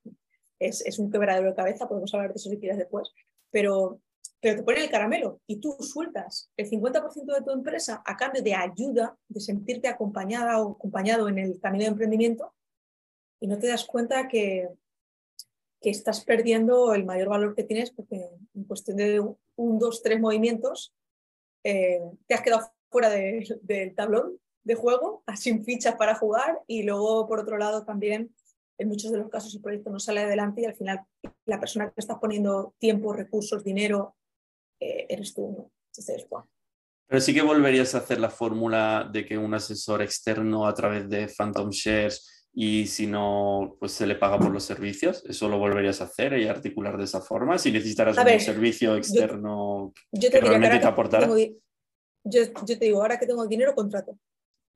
es, 0.60 0.86
es 0.86 1.00
un 1.00 1.10
quebradero 1.10 1.50
de 1.50 1.56
cabeza, 1.56 1.88
podemos 1.88 2.14
hablar 2.14 2.30
de 2.30 2.36
eso 2.36 2.50
si 2.50 2.60
quieres 2.60 2.78
después, 2.78 3.12
pero, 3.50 4.00
pero 4.42 4.56
te 4.56 4.64
ponen 4.64 4.84
el 4.84 4.90
caramelo 4.90 5.42
y 5.48 5.58
tú 5.58 5.76
sueltas 5.80 6.52
el 6.56 6.70
50% 6.70 7.36
de 7.36 7.42
tu 7.42 7.52
empresa 7.52 8.02
a 8.06 8.16
cambio 8.16 8.42
de 8.42 8.56
ayuda, 8.56 9.18
de 9.28 9.42
sentirte 9.42 9.88
acompañada 9.88 10.62
o 10.62 10.74
acompañado 10.74 11.28
en 11.28 11.40
el 11.40 11.60
camino 11.60 11.84
de 11.84 11.90
emprendimiento 11.90 12.54
y 13.42 13.48
no 13.48 13.58
te 13.58 13.68
das 13.68 13.86
cuenta 13.86 14.28
que, 14.28 14.70
que 15.82 15.90
estás 15.90 16.24
perdiendo 16.24 16.94
el 16.94 17.06
mayor 17.06 17.30
valor 17.30 17.56
que 17.56 17.64
tienes 17.64 17.92
porque 17.92 18.30
en 18.54 18.64
cuestión 18.64 18.98
de 18.98 19.20
un, 19.20 19.80
dos, 19.80 20.02
tres 20.02 20.20
movimientos 20.20 20.94
eh, 21.64 22.02
te 22.28 22.34
has 22.34 22.42
quedado 22.42 22.72
fuera 22.90 23.10
del 23.10 23.94
tablón 23.94 24.40
de 24.64 24.76
juego, 24.76 25.24
sin 25.36 25.66
fichas 25.66 25.96
para 25.96 26.16
jugar 26.16 26.62
y 26.66 26.84
luego 26.84 27.28
por 27.28 27.40
otro 27.40 27.58
lado 27.58 27.84
también 27.84 28.34
en 28.78 28.88
muchos 28.88 29.12
de 29.12 29.18
los 29.18 29.30
casos 29.30 29.54
el 29.54 29.62
proyecto 29.62 29.90
no 29.90 30.00
sale 30.00 30.22
adelante 30.22 30.62
y 30.62 30.66
al 30.66 30.76
final 30.76 31.06
la 31.46 31.60
persona 31.60 31.90
que 31.90 32.00
estás 32.00 32.18
poniendo 32.20 32.74
tiempo, 32.78 33.12
recursos, 33.12 33.66
dinero, 33.66 34.16
eh, 34.80 35.06
eres 35.10 35.34
tú. 35.34 35.72
Pero 37.08 37.22
sí 37.22 37.34
que 37.34 37.42
volverías 37.42 37.96
a 37.96 38.00
hacer 38.00 38.20
la 38.20 38.30
fórmula 38.30 39.10
de 39.12 39.26
que 39.26 39.38
un 39.38 39.54
asesor 39.54 40.02
externo 40.02 40.68
a 40.68 40.74
través 40.74 41.10
de 41.10 41.28
Phantom 41.28 41.70
Shares 41.70 42.48
y 42.54 42.88
si 42.88 43.08
no, 43.08 43.78
pues 43.80 43.94
se 43.94 44.08
le 44.08 44.16
paga 44.16 44.38
por 44.38 44.52
los 44.52 44.64
servicios. 44.64 45.24
¿Eso 45.26 45.48
lo 45.48 45.58
volverías 45.58 46.02
a 46.02 46.06
hacer 46.06 46.38
y 46.38 46.48
articular 46.48 46.98
de 46.98 47.06
esa 47.06 47.22
forma? 47.22 47.58
Si 47.58 47.72
necesitaras 47.72 48.18
un 48.18 48.40
servicio 48.40 48.96
externo 48.96 49.94
yo, 50.12 50.30
que 50.30 50.42
realmente 50.42 50.80
te 50.80 50.88
aportara. 50.88 51.28
yo, 52.24 52.54
te 52.66 52.76
digo, 52.76 53.02
ahora 53.02 53.20
que 53.20 53.28
tengo 53.28 53.44
el 53.44 53.50
dinero, 53.50 53.74
contrato. 53.76 54.18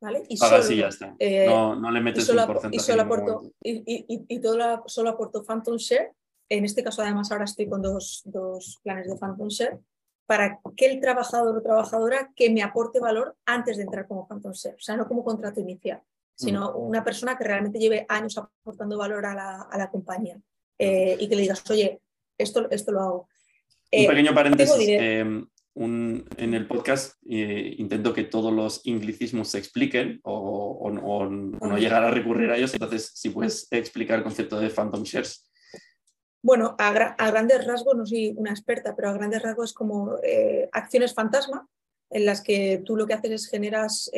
¿Vale? 0.02 0.24
Y 0.28 0.36
solo, 0.36 0.70
ya 0.70 0.88
está. 0.88 1.16
Eh, 1.18 1.46
no, 1.48 1.90
le 1.90 2.02
metes 2.02 2.28
un 2.30 2.36
porcentaje. 2.36 2.76
Y 2.76 2.80
solo 2.80 3.04
aporto, 3.04 3.52
y, 3.62 4.26
y, 4.28 4.40
todo 4.40 4.84
solo 4.88 5.12
aporto 5.12 5.44
Phantom 5.44 5.78
Share. 5.78 6.12
En 6.50 6.66
este 6.66 6.84
caso, 6.84 7.02
además, 7.02 7.32
ahora 7.32 7.46
estoy 7.46 7.70
con 7.70 7.82
dos, 7.82 8.22
dos 8.26 8.80
planes 8.84 9.08
de 9.08 9.18
Phantom 9.18 9.48
Share 9.48 9.80
para 10.26 10.60
que 10.76 10.86
el 10.86 11.00
trabajador 11.00 11.58
o 11.58 11.62
trabajadora 11.62 12.32
que 12.36 12.50
me 12.50 12.64
aporte 12.64 13.00
valor 13.00 13.36
antes 13.46 13.78
de 13.78 13.84
entrar 13.84 14.08
como 14.08 14.28
Phantom 14.28 14.54
Share. 14.54 14.76
O 14.76 14.82
sea, 14.82 14.96
no 14.96 15.08
como 15.08 15.24
contrato 15.24 15.60
inicial 15.60 16.02
sino 16.36 16.72
mm. 16.72 16.90
una 16.90 17.04
persona 17.04 17.38
que 17.38 17.44
realmente 17.44 17.80
lleve 17.80 18.06
años 18.10 18.38
aportando 18.38 18.98
valor 18.98 19.26
a 19.26 19.36
la, 19.36 19.62
a 19.62 19.78
la 19.78 19.90
compañía 19.90 20.40
eh, 20.78 21.16
y 21.20 21.28
que 21.28 21.36
le 21.36 21.44
digas, 21.44 21.64
oye, 21.70 22.02
esto, 22.38 22.70
esto 22.72 22.92
lo 22.92 23.02
hago. 23.02 23.30
un 23.92 24.00
eh, 24.00 24.08
pequeño 24.08 24.34
paréntesis. 24.34 24.88
Em, 24.88 25.46
un, 25.76 26.24
en 26.38 26.54
el 26.54 26.68
podcast 26.68 27.16
eh, 27.28 27.76
intento 27.80 28.14
que 28.14 28.26
todos 28.26 28.54
los 28.54 28.84
anglicismos 28.86 29.48
se 29.48 29.58
expliquen 29.58 30.20
o, 30.24 30.80
o, 30.84 31.26
no 31.30 31.78
llegar 31.78 32.04
a 32.04 32.12
recurrir 32.12 32.52
a 32.52 32.58
ellos. 32.58 32.74
Entonces, 32.74 33.12
si 33.16 33.30
puedes 33.30 33.68
explicar 33.72 34.20
el 34.20 34.24
concepto 34.24 34.60
de 34.60 34.70
Phantom 34.70 35.04
Shares. 35.04 35.50
Bueno, 36.44 36.76
a, 36.78 36.90
a, 36.90 37.32
grandes 37.32 37.66
rasgos, 37.66 37.96
no 37.96 38.06
soy 38.06 38.36
una 38.38 38.52
experta, 38.52 38.96
pero 38.96 39.10
a 39.10 39.14
grandes 39.14 39.42
rasgos 39.42 39.72
es 39.72 39.74
como 39.74 40.18
acciones 40.72 41.14
fantasma 41.14 41.68
en 42.10 42.26
las 42.26 42.42
que 42.42 42.84
tú 42.86 42.96
lo 42.96 43.08
que 43.08 43.14
haces 43.14 43.32
es 43.32 43.48
generas 43.48 44.12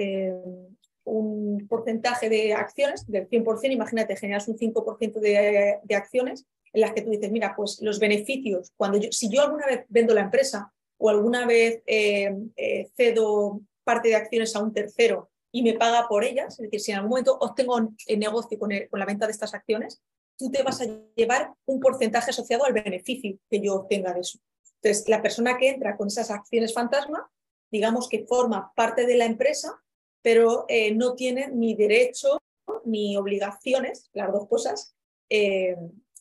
un 1.05 1.67
porcentaje 1.69 2.29
de 2.29 2.53
acciones 2.53 3.05
del 3.07 3.29
100%, 3.29 3.71
imagínate, 3.71 4.15
generas 4.17 4.47
un 4.47 4.57
5% 4.57 5.19
de, 5.19 5.79
de, 5.81 5.95
acciones 5.95 6.45
en 6.73 6.81
las 6.81 6.93
que 6.93 7.01
tú 7.01 7.11
dices, 7.11 7.31
mira, 7.31 7.53
pues 7.55 7.79
los 7.81 7.99
beneficios, 7.99 8.71
cuando 8.75 8.97
yo, 8.97 9.11
si 9.11 9.29
yo 9.29 9.41
alguna 9.41 9.67
vez 9.67 9.85
vendo 9.87 10.13
la 10.13 10.21
empresa 10.21 10.73
o 10.97 11.09
alguna 11.09 11.45
vez 11.45 11.81
eh, 11.85 12.35
eh, 12.55 12.89
cedo 12.95 13.61
parte 13.83 14.09
de 14.09 14.15
acciones 14.15 14.55
a 14.55 14.61
un 14.61 14.73
tercero 14.73 15.29
y 15.51 15.61
me 15.61 15.73
paga 15.73 16.07
por 16.07 16.23
ellas, 16.23 16.59
es 16.59 16.63
decir, 16.63 16.81
si 16.81 16.91
en 16.91 16.97
algún 16.97 17.11
momento 17.11 17.37
obtengo 17.39 17.79
el 18.07 18.19
negocio 18.19 18.57
con, 18.57 18.71
con 18.89 18.99
la 18.99 19.05
venta 19.05 19.25
de 19.25 19.31
estas 19.31 19.53
acciones, 19.53 20.01
tú 20.37 20.51
te 20.51 20.63
vas 20.63 20.81
a 20.81 20.85
llevar 21.15 21.53
un 21.65 21.79
porcentaje 21.79 22.31
asociado 22.31 22.65
al 22.65 22.73
beneficio 22.73 23.37
que 23.49 23.61
yo 23.61 23.75
obtenga 23.75 24.13
de 24.13 24.21
eso. 24.21 24.39
Entonces, 24.81 25.07
la 25.09 25.21
persona 25.21 25.57
que 25.57 25.69
entra 25.69 25.97
con 25.97 26.07
esas 26.07 26.31
acciones 26.31 26.73
fantasma, 26.73 27.29
digamos 27.71 28.07
que 28.07 28.25
forma 28.25 28.71
parte 28.75 29.05
de 29.05 29.15
la 29.15 29.25
empresa, 29.25 29.81
pero 30.21 30.65
eh, 30.67 30.93
no 30.93 31.15
tiene 31.15 31.49
ni 31.51 31.75
derecho 31.75 32.41
ni 32.83 33.17
obligaciones, 33.17 34.09
las 34.13 34.31
dos 34.31 34.47
cosas, 34.47 34.95
eh, 35.29 35.75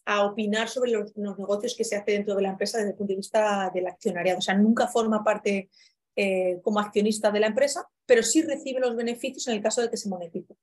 a 0.06 0.24
opinar 0.26 0.68
sobre 0.68 0.90
los, 0.90 1.16
negocios 1.16 1.74
que 1.74 1.84
se 1.84 1.96
hacen 1.96 2.16
dentro 2.16 2.34
de 2.34 2.42
la 2.42 2.50
empresa 2.50 2.78
desde 2.78 2.90
el 2.90 2.96
punto 2.96 3.12
de 3.12 3.18
vista 3.18 3.70
del 3.72 3.86
accionariado. 3.86 4.38
O 4.38 4.42
sea, 4.42 4.54
nunca 4.54 4.88
forma 4.88 5.24
parte 5.24 5.70
eh, 6.16 6.60
como 6.62 6.80
accionista 6.80 7.30
de 7.30 7.40
la 7.40 7.46
empresa, 7.46 7.88
pero 8.06 8.22
sí 8.22 8.42
recibe 8.42 8.80
los 8.80 8.96
beneficios 8.96 9.48
en 9.48 9.54
el 9.54 9.62
caso 9.62 9.80
de 9.80 9.90
que 9.90 9.96
se 9.96 10.08
monetice. 10.08 10.54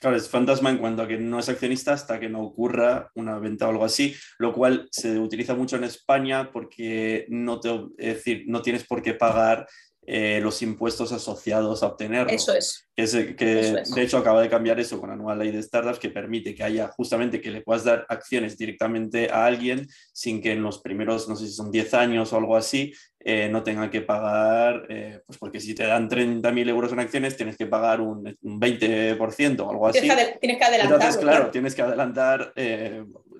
Claro, 0.00 0.16
es 0.16 0.30
fantasma 0.30 0.70
en 0.70 0.78
cuanto 0.78 1.02
a 1.02 1.08
que 1.08 1.18
no 1.18 1.38
es 1.38 1.50
accionista 1.50 1.92
hasta 1.92 2.18
que 2.18 2.30
no 2.30 2.40
ocurra 2.40 3.10
una 3.16 3.38
venta 3.38 3.66
o 3.66 3.70
algo 3.70 3.84
así, 3.84 4.14
lo 4.38 4.54
cual 4.54 4.88
se 4.90 5.18
utiliza 5.18 5.54
mucho 5.54 5.76
en 5.76 5.84
España 5.84 6.50
porque 6.50 7.26
no, 7.28 7.60
te, 7.60 7.68
es 7.98 8.14
decir, 8.14 8.44
no 8.46 8.62
tienes 8.62 8.86
por 8.86 9.02
qué 9.02 9.12
pagar 9.12 9.66
eh, 10.12 10.40
los 10.42 10.60
impuestos 10.60 11.12
asociados 11.12 11.84
a 11.84 11.86
obtenerlo. 11.86 12.32
Eso 12.32 12.52
es. 12.52 12.88
Que, 12.96 13.06
de 13.06 14.02
hecho 14.02 14.18
acaba 14.18 14.42
de 14.42 14.48
cambiar 14.48 14.80
eso 14.80 14.98
con 14.98 15.08
la 15.08 15.14
nueva 15.14 15.36
ley 15.36 15.52
de 15.52 15.62
startups 15.62 16.00
que 16.00 16.10
permite 16.10 16.52
que 16.52 16.64
haya 16.64 16.88
justamente 16.88 17.40
que 17.40 17.52
le 17.52 17.60
puedas 17.60 17.84
dar 17.84 18.06
acciones 18.08 18.58
directamente 18.58 19.30
a 19.30 19.46
alguien 19.46 19.86
sin 20.12 20.42
que 20.42 20.50
en 20.50 20.64
los 20.64 20.80
primeros, 20.80 21.28
no 21.28 21.36
sé 21.36 21.46
si 21.46 21.52
son 21.52 21.70
10 21.70 21.94
años 21.94 22.32
o 22.32 22.36
algo 22.38 22.56
así, 22.56 22.92
eh, 23.20 23.48
no 23.52 23.62
tenga 23.62 23.88
que 23.88 24.00
pagar, 24.00 24.84
eh, 24.88 25.20
pues 25.24 25.38
porque 25.38 25.60
si 25.60 25.76
te 25.76 25.86
dan 25.86 26.10
30.000 26.10 26.68
euros 26.68 26.92
en 26.92 26.98
acciones 26.98 27.36
tienes 27.36 27.56
que 27.56 27.66
pagar 27.66 28.00
un, 28.00 28.36
20% 28.42 29.60
o 29.60 29.70
algo 29.70 29.86
así. 29.86 30.00
Tienes 30.00 30.38
que, 30.40 30.64
adelantar. 30.64 30.82
Entonces, 30.82 31.16
claro, 31.18 31.50
tienes 31.52 31.76
que 31.76 31.82
adelantar 31.82 32.52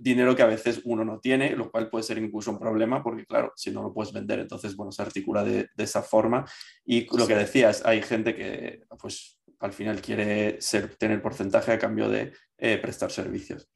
dinero 0.01 0.35
que 0.35 0.43
a 0.43 0.47
veces 0.47 0.81
uno 0.85 1.05
no 1.05 1.21
tiene, 1.21 1.55
lo 1.55 1.71
cual 1.71 1.91
puede 1.91 2.05
ser 2.05 2.19
incluso 2.19 2.51
un 2.51 2.59
problema 2.59 3.03
porque, 3.03 3.27
claro, 3.27 3.53
si 3.55 3.71
no 3.71 3.83
lo 3.83 3.93
puedes 3.93 4.13
vender, 4.13 4.39
entonces, 4.39 4.75
bueno, 4.75 4.91
se 4.93 5.03
articula 5.03 5.45
de, 5.45 5.69
esa 5.77 6.03
forma. 6.03 6.47
Y 6.85 7.07
lo 7.17 7.27
que 7.27 7.35
decías, 7.35 7.83
hay 7.85 8.03
gente 8.03 8.35
que, 8.35 8.83
pues, 8.99 9.39
al 9.59 9.73
final 9.73 10.01
quiere 10.01 10.61
ser, 10.61 10.97
tener 10.97 11.21
porcentaje 11.21 11.73
a 11.73 11.79
cambio 11.79 12.09
de 12.09 12.33
eh, 12.57 12.79
prestar 12.79 13.11
servicios. 13.11 13.69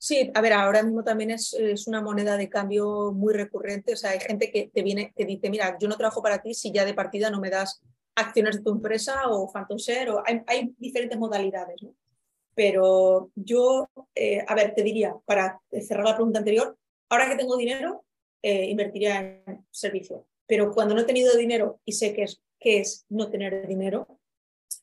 Sí, 0.00 0.30
a 0.32 0.40
ver, 0.40 0.52
ahora 0.52 0.84
mismo 0.84 1.02
también 1.02 1.32
es, 1.32 1.56
una 1.88 2.00
moneda 2.00 2.36
de 2.36 2.48
cambio 2.48 3.12
muy 3.12 3.34
recurrente. 3.34 3.94
O 3.94 3.96
sea, 3.96 4.10
hay 4.10 4.20
gente 4.20 4.52
que 4.52 4.70
te 4.72 4.82
viene, 4.82 5.12
te 5.16 5.24
dice, 5.24 5.50
mira, 5.50 5.76
yo 5.80 5.88
no 5.88 5.96
trabajo 5.96 6.22
para 6.22 6.40
ti 6.40 6.54
si 6.54 6.70
ya 6.70 6.84
de 6.84 6.94
partida 6.94 7.30
no 7.30 7.40
me 7.40 7.50
das 7.50 7.82
acciones 8.14 8.56
de 8.56 8.62
tu 8.62 8.70
empresa 8.70 9.28
o 9.28 9.50
phantom 9.50 9.76
share, 9.76 10.10
o 10.10 10.22
hay, 10.24 10.40
hay 10.46 10.74
diferentes 10.78 11.18
modalidades. 11.18 11.82
¿no? 11.82 11.94
Pero 12.58 13.30
yo, 13.36 13.88
eh, 14.16 14.44
a 14.44 14.52
ver, 14.56 14.74
te 14.74 14.82
diría, 14.82 15.14
para 15.26 15.62
cerrar 15.80 16.04
la 16.04 16.16
pregunta 16.16 16.40
anterior, 16.40 16.76
ahora 17.08 17.28
que 17.28 17.36
tengo 17.36 17.56
dinero, 17.56 18.04
eh, 18.42 18.64
invertiría 18.64 19.20
en 19.46 19.64
servicio. 19.70 20.26
Pero 20.44 20.72
cuando 20.72 20.92
no 20.92 21.02
he 21.02 21.04
tenido 21.04 21.36
dinero 21.36 21.78
y 21.84 21.92
sé 21.92 22.12
qué 22.14 22.24
es, 22.24 22.42
qué 22.58 22.80
es 22.80 23.06
no 23.10 23.30
tener 23.30 23.64
dinero, 23.68 24.08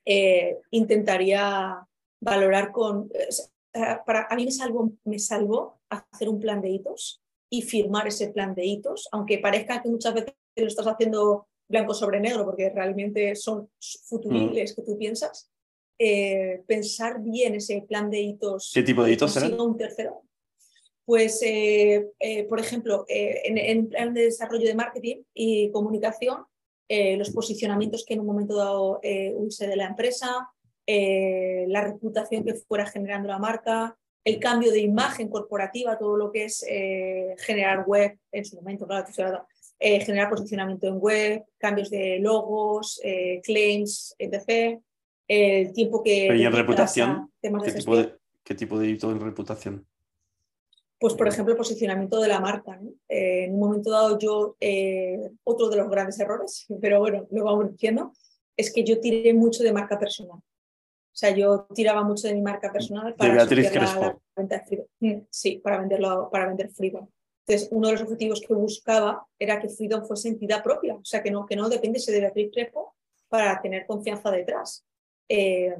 eh, 0.05 0.57
intentaría 0.71 1.85
valorar 2.21 2.71
con... 2.71 3.11
para, 4.05 4.27
a 4.29 4.35
mí 4.37 4.45
me 4.45 4.51
salvó, 4.51 4.93
me 5.03 5.19
salvó 5.19 5.81
hacer 5.89 6.29
un 6.29 6.39
plan 6.39 6.61
de 6.61 6.69
hitos 6.69 7.21
y 7.49 7.61
firmar 7.61 8.07
ese 8.07 8.29
plan 8.29 8.55
de 8.55 8.63
hitos, 8.63 9.09
aunque 9.11 9.39
parezca 9.39 9.81
que 9.81 9.89
muchas 9.89 10.13
veces 10.13 10.33
lo 10.55 10.67
estás 10.67 10.87
haciendo 10.87 11.49
blanco 11.67 11.93
sobre 11.93 12.21
negro, 12.21 12.45
porque 12.45 12.69
realmente 12.69 13.35
son 13.35 13.69
futuribles 14.07 14.71
mm. 14.71 14.75
que 14.75 14.81
tú 14.81 14.97
piensas, 14.97 15.51
eh, 15.97 16.61
pensar 16.67 17.21
bien 17.21 17.55
ese 17.55 17.81
plan 17.87 18.09
de 18.09 18.19
hitos. 18.19 18.71
¿Qué 18.73 18.83
tipo 18.83 19.03
de 19.03 19.13
hitos 19.13 19.31
serán? 19.31 19.59
un 19.59 19.77
tercero. 19.77 20.23
Pues, 21.05 21.41
eh, 21.41 22.07
eh, 22.19 22.43
por 22.45 22.59
ejemplo, 22.59 23.05
en, 23.07 23.57
en 23.57 23.87
plan 23.87 24.13
de 24.13 24.23
desarrollo 24.23 24.67
de 24.67 24.75
marketing 24.75 25.23
y 25.33 25.71
comunicación, 25.71 26.43
los 26.89 27.31
posicionamientos 27.31 28.05
que 28.05 28.13
en 28.13 28.19
un 28.19 28.27
momento 28.27 28.57
dado 28.57 28.99
use 29.35 29.67
de 29.67 29.75
la 29.75 29.87
empresa, 29.87 30.49
la 30.85 31.81
reputación 31.81 32.43
que 32.43 32.53
fuera 32.53 32.85
generando 32.85 33.27
la 33.27 33.39
marca, 33.39 33.97
el 34.23 34.39
cambio 34.39 34.71
de 34.71 34.81
imagen 34.81 35.29
corporativa, 35.29 35.97
todo 35.97 36.15
lo 36.15 36.31
que 36.31 36.45
es 36.45 36.63
generar 37.39 37.85
web 37.87 38.19
en 38.31 38.45
su 38.45 38.57
momento, 38.57 38.85
claro, 38.85 39.47
generar 39.79 40.29
posicionamiento 40.29 40.87
en 40.87 40.99
web, 40.99 41.43
cambios 41.57 41.89
de 41.89 42.19
logos, 42.19 43.01
claims, 43.43 44.15
etc 44.19 44.79
el 45.27 45.73
tiempo 45.73 46.03
que... 46.03 46.35
¿Y 46.35 46.43
en 46.43 46.51
reputación? 46.51 47.31
¿Qué, 47.41 47.49
tipo 47.71 47.95
de, 47.97 48.17
¿Qué 48.43 48.55
tipo 48.55 48.79
de 48.79 48.89
en 48.89 49.19
reputación? 49.19 49.87
Pues, 50.99 51.13
por 51.13 51.27
ejemplo, 51.27 51.53
el 51.53 51.57
posicionamiento 51.57 52.19
de 52.21 52.27
la 52.27 52.39
marca. 52.39 52.79
Eh, 53.09 53.45
en 53.45 53.53
un 53.53 53.59
momento 53.59 53.91
dado, 53.91 54.17
yo, 54.17 54.55
eh, 54.59 55.29
otro 55.43 55.69
de 55.69 55.77
los 55.77 55.89
grandes 55.89 56.19
errores, 56.19 56.65
pero 56.81 56.99
bueno, 56.99 57.27
lo 57.31 57.43
vamos 57.43 57.71
diciendo, 57.71 58.13
es 58.55 58.71
que 58.71 58.83
yo 58.83 58.99
tiré 58.99 59.33
mucho 59.33 59.63
de 59.63 59.73
marca 59.73 59.99
personal. 59.99 60.37
O 60.37 61.17
sea, 61.17 61.29
yo 61.31 61.67
tiraba 61.73 62.03
mucho 62.03 62.27
de 62.27 62.33
mi 62.33 62.41
marca 62.41 62.71
personal 62.71 63.15
para 63.15 63.31
de 63.31 63.35
la, 63.35 63.45
venta 64.35 64.57
de 64.57 64.65
Freedom. 64.65 64.87
Mm, 64.99 65.27
sí, 65.29 65.61
para, 65.63 65.79
venderlo, 65.79 66.29
para 66.31 66.47
vender 66.47 66.69
Freedom. 66.71 67.07
Entonces, 67.47 67.69
uno 67.71 67.87
de 67.87 67.93
los 67.93 68.01
objetivos 68.01 68.41
que 68.41 68.53
buscaba 68.53 69.25
era 69.37 69.59
que 69.59 69.69
Freedom 69.69 70.05
fuese 70.05 70.29
entidad 70.29 70.63
propia, 70.63 70.95
o 70.95 71.05
sea, 71.05 71.21
que 71.21 71.31
no, 71.31 71.45
que 71.45 71.55
no 71.55 71.69
dependiese 71.69 72.11
de 72.11 72.21
Beatriz 72.21 72.49
Crespo 72.51 72.95
para 73.29 73.61
tener 73.61 73.85
confianza 73.85 74.31
detrás. 74.31 74.83
Eh, 75.29 75.75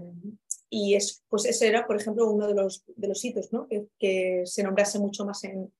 y 0.70 0.96
es, 0.96 1.24
pues 1.30 1.46
ese 1.46 1.68
era, 1.68 1.86
por 1.86 1.96
ejemplo, 1.96 2.30
uno 2.30 2.48
de 2.48 2.56
los, 2.56 2.84
de 2.96 3.08
los 3.08 3.24
hitos, 3.24 3.54
¿no? 3.54 3.68
que, 4.00 4.44
se 4.46 4.64
nombrase 4.64 5.00
mucho 5.00 5.26
más 5.26 5.44
en, 5.44 5.72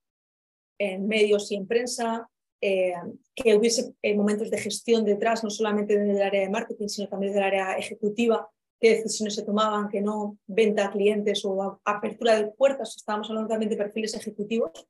en 0.78 1.06
medios 1.06 1.50
y 1.52 1.56
en 1.56 1.66
prensa, 1.66 2.30
eh, 2.60 2.94
que 3.34 3.54
hubiese 3.54 3.94
eh, 4.00 4.14
momentos 4.16 4.50
de 4.50 4.58
gestión 4.58 5.04
detrás, 5.04 5.44
no 5.44 5.50
solamente 5.50 5.98
del 5.98 6.22
área 6.22 6.40
de 6.40 6.48
marketing, 6.48 6.88
sino 6.88 7.08
también 7.08 7.34
del 7.34 7.42
área 7.42 7.76
ejecutiva, 7.76 8.48
qué 8.80 8.96
decisiones 8.96 9.34
se 9.34 9.42
tomaban, 9.42 9.88
que 9.88 10.00
no 10.00 10.38
venta 10.46 10.86
a 10.86 10.90
clientes 10.90 11.44
o 11.44 11.80
apertura 11.84 12.36
de 12.36 12.46
puertas. 12.46 12.96
Estábamos 12.96 13.28
hablando 13.28 13.48
también 13.48 13.70
de 13.70 13.76
perfiles 13.76 14.14
ejecutivos 14.14 14.86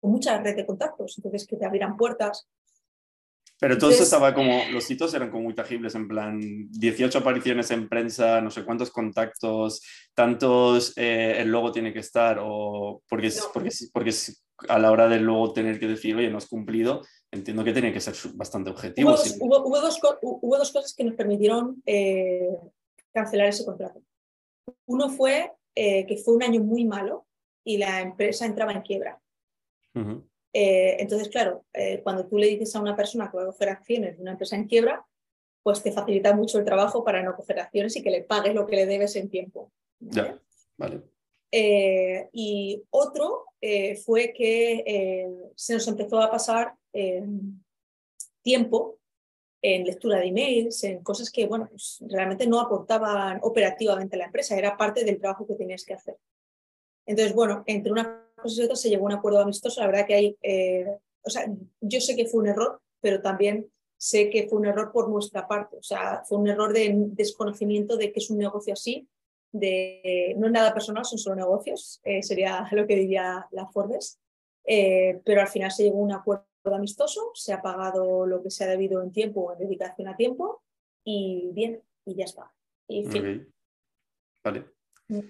con 0.00 0.12
mucha 0.12 0.40
red 0.40 0.56
de 0.56 0.66
contactos, 0.66 1.16
entonces 1.18 1.46
que 1.46 1.56
te 1.56 1.64
abrieran 1.64 1.96
puertas. 1.96 2.46
Pero 3.64 3.78
todo 3.78 3.92
eso 3.92 4.02
estaba 4.02 4.34
como, 4.34 4.60
los 4.72 4.90
hitos 4.90 5.14
eran 5.14 5.30
como 5.30 5.44
muy 5.44 5.54
tangibles, 5.54 5.94
en 5.94 6.06
plan 6.06 6.38
18 6.70 7.16
apariciones 7.16 7.70
en 7.70 7.88
prensa, 7.88 8.42
no 8.42 8.50
sé 8.50 8.62
cuántos 8.62 8.90
contactos, 8.90 9.80
tantos 10.12 10.92
eh, 10.98 11.36
el 11.38 11.48
logo 11.48 11.72
tiene 11.72 11.90
que 11.90 12.00
estar, 12.00 12.38
o 12.42 13.02
porque, 13.08 13.32
porque, 13.54 13.70
porque 13.90 14.10
a 14.68 14.78
la 14.78 14.92
hora 14.92 15.08
de 15.08 15.18
luego 15.18 15.54
tener 15.54 15.80
que 15.80 15.86
decir, 15.86 16.14
oye, 16.14 16.28
no 16.28 16.36
has 16.36 16.46
cumplido, 16.46 17.06
entiendo 17.30 17.64
que 17.64 17.72
tiene 17.72 17.90
que 17.90 18.00
ser 18.00 18.14
bastante 18.34 18.68
objetivo. 18.68 19.08
Hubo 19.08 19.16
dos, 19.80 19.98
hubo, 20.20 20.58
dos, 20.58 20.70
cosas 20.70 20.92
que 20.94 21.04
nos 21.04 21.14
permitieron 21.14 21.82
eh, 21.86 22.46
cancelar 23.14 23.48
ese 23.48 23.64
contrato. 23.64 24.02
Uno 24.84 25.08
fue 25.08 25.52
eh, 25.74 26.04
que 26.04 26.18
fue 26.18 26.34
un 26.34 26.42
año 26.42 26.62
muy 26.62 26.84
malo 26.84 27.24
y 27.64 27.78
la 27.78 28.02
empresa 28.02 28.44
entraba 28.44 28.72
en 28.72 28.82
quiebra. 28.82 29.18
Eh, 30.56 30.96
entonces, 31.00 31.28
claro, 31.28 31.64
eh, 31.74 32.00
cuando 32.04 32.26
tú 32.26 32.38
le 32.38 32.46
dices 32.46 32.74
a 32.76 32.80
una 32.80 32.94
persona 32.94 33.28
que 33.28 33.36
va 33.36 33.42
a 33.42 33.46
coger 33.46 33.70
acciones 33.70 34.16
de 34.16 34.22
una 34.22 34.32
empresa 34.32 34.54
en 34.54 34.68
quiebra, 34.68 35.04
pues 35.64 35.82
te 35.82 35.90
facilita 35.90 36.32
mucho 36.32 36.58
el 36.58 36.64
trabajo 36.64 37.02
para 37.04 37.22
no 37.24 37.34
coger 37.34 37.58
acciones 37.58 37.96
y 37.96 38.02
que 38.02 38.10
le 38.10 38.22
pagues 38.22 38.54
lo 38.54 38.64
que 38.64 38.76
le 38.76 38.86
debes 38.86 39.16
en 39.16 39.28
tiempo. 39.28 39.72
Ya, 39.98 40.38
vale. 40.76 41.02
y 41.50 42.84
otro 42.90 43.46
fue 44.04 44.32
que 44.36 45.32
se 45.56 45.72
nos 45.72 45.88
empezó 45.88 46.20
a 46.20 46.30
pasar 46.30 46.74
tiempo 48.42 48.98
en 49.62 49.84
lectura 49.84 50.18
de 50.18 50.26
emails, 50.26 50.84
en 50.84 51.02
cosas 51.02 51.30
que 51.30 51.46
bueno, 51.46 51.66
pues 51.70 51.98
realmente 52.10 52.46
no 52.46 52.60
aportaban 52.60 53.38
operativamente 53.42 54.16
a 54.16 54.18
la 54.18 54.26
empresa, 54.26 54.58
era 54.58 54.76
parte 54.76 55.04
del 55.04 55.18
trabajo 55.18 55.46
que 55.46 55.54
tenías 55.54 55.84
que 55.84 55.94
hacer. 55.94 56.18
Entonces, 57.06 57.34
bueno, 57.34 57.64
entre 57.66 57.90
una 57.90 58.23
y 58.46 58.62
otra 58.62 58.76
se 58.76 58.88
llegó 58.88 59.04
a 59.04 59.12
un 59.12 59.18
acuerdo 59.18 59.40
amistoso. 59.40 59.80
La 59.80 59.86
verdad 59.86 60.06
que 60.06 60.14
hay, 60.14 60.36
eh, 60.42 60.98
o 61.22 61.30
sea, 61.30 61.46
yo 61.80 62.00
sé 62.00 62.16
que 62.16 62.26
fue 62.26 62.40
un 62.40 62.48
error, 62.48 62.80
pero 63.00 63.20
también 63.22 63.70
sé 63.96 64.30
que 64.30 64.48
fue 64.48 64.58
un 64.58 64.66
error 64.66 64.92
por 64.92 65.08
nuestra 65.08 65.48
parte. 65.48 65.78
O 65.78 65.82
sea, 65.82 66.22
fue 66.26 66.38
un 66.38 66.48
error 66.48 66.72
de 66.72 66.92
desconocimiento 66.94 67.96
de 67.96 68.12
que 68.12 68.20
es 68.20 68.30
un 68.30 68.38
negocio 68.38 68.74
así, 68.74 69.08
de 69.52 70.34
no 70.36 70.46
es 70.46 70.52
nada 70.52 70.74
personal, 70.74 71.04
son 71.04 71.18
solo 71.18 71.36
negocios, 71.36 72.00
eh, 72.04 72.22
sería 72.22 72.68
lo 72.72 72.86
que 72.86 72.96
diría 72.96 73.46
la 73.50 73.66
Forbes. 73.68 74.18
Eh, 74.66 75.20
pero 75.24 75.42
al 75.42 75.48
final 75.48 75.70
se 75.70 75.84
llegó 75.84 75.98
a 75.98 76.04
un 76.04 76.12
acuerdo 76.12 76.46
amistoso, 76.64 77.30
se 77.34 77.52
ha 77.52 77.60
pagado 77.60 78.26
lo 78.26 78.42
que 78.42 78.50
se 78.50 78.64
ha 78.64 78.68
debido 78.68 79.02
en 79.02 79.12
tiempo 79.12 79.42
o 79.42 79.52
en 79.52 79.58
dedicación 79.58 80.08
a 80.08 80.16
tiempo 80.16 80.62
y 81.04 81.50
bien, 81.52 81.82
y 82.06 82.14
ya 82.14 82.24
está. 82.24 82.52
Y 82.88 83.04
fin. 83.04 83.52
Vale. 84.42 84.64
Mm. 85.08 85.20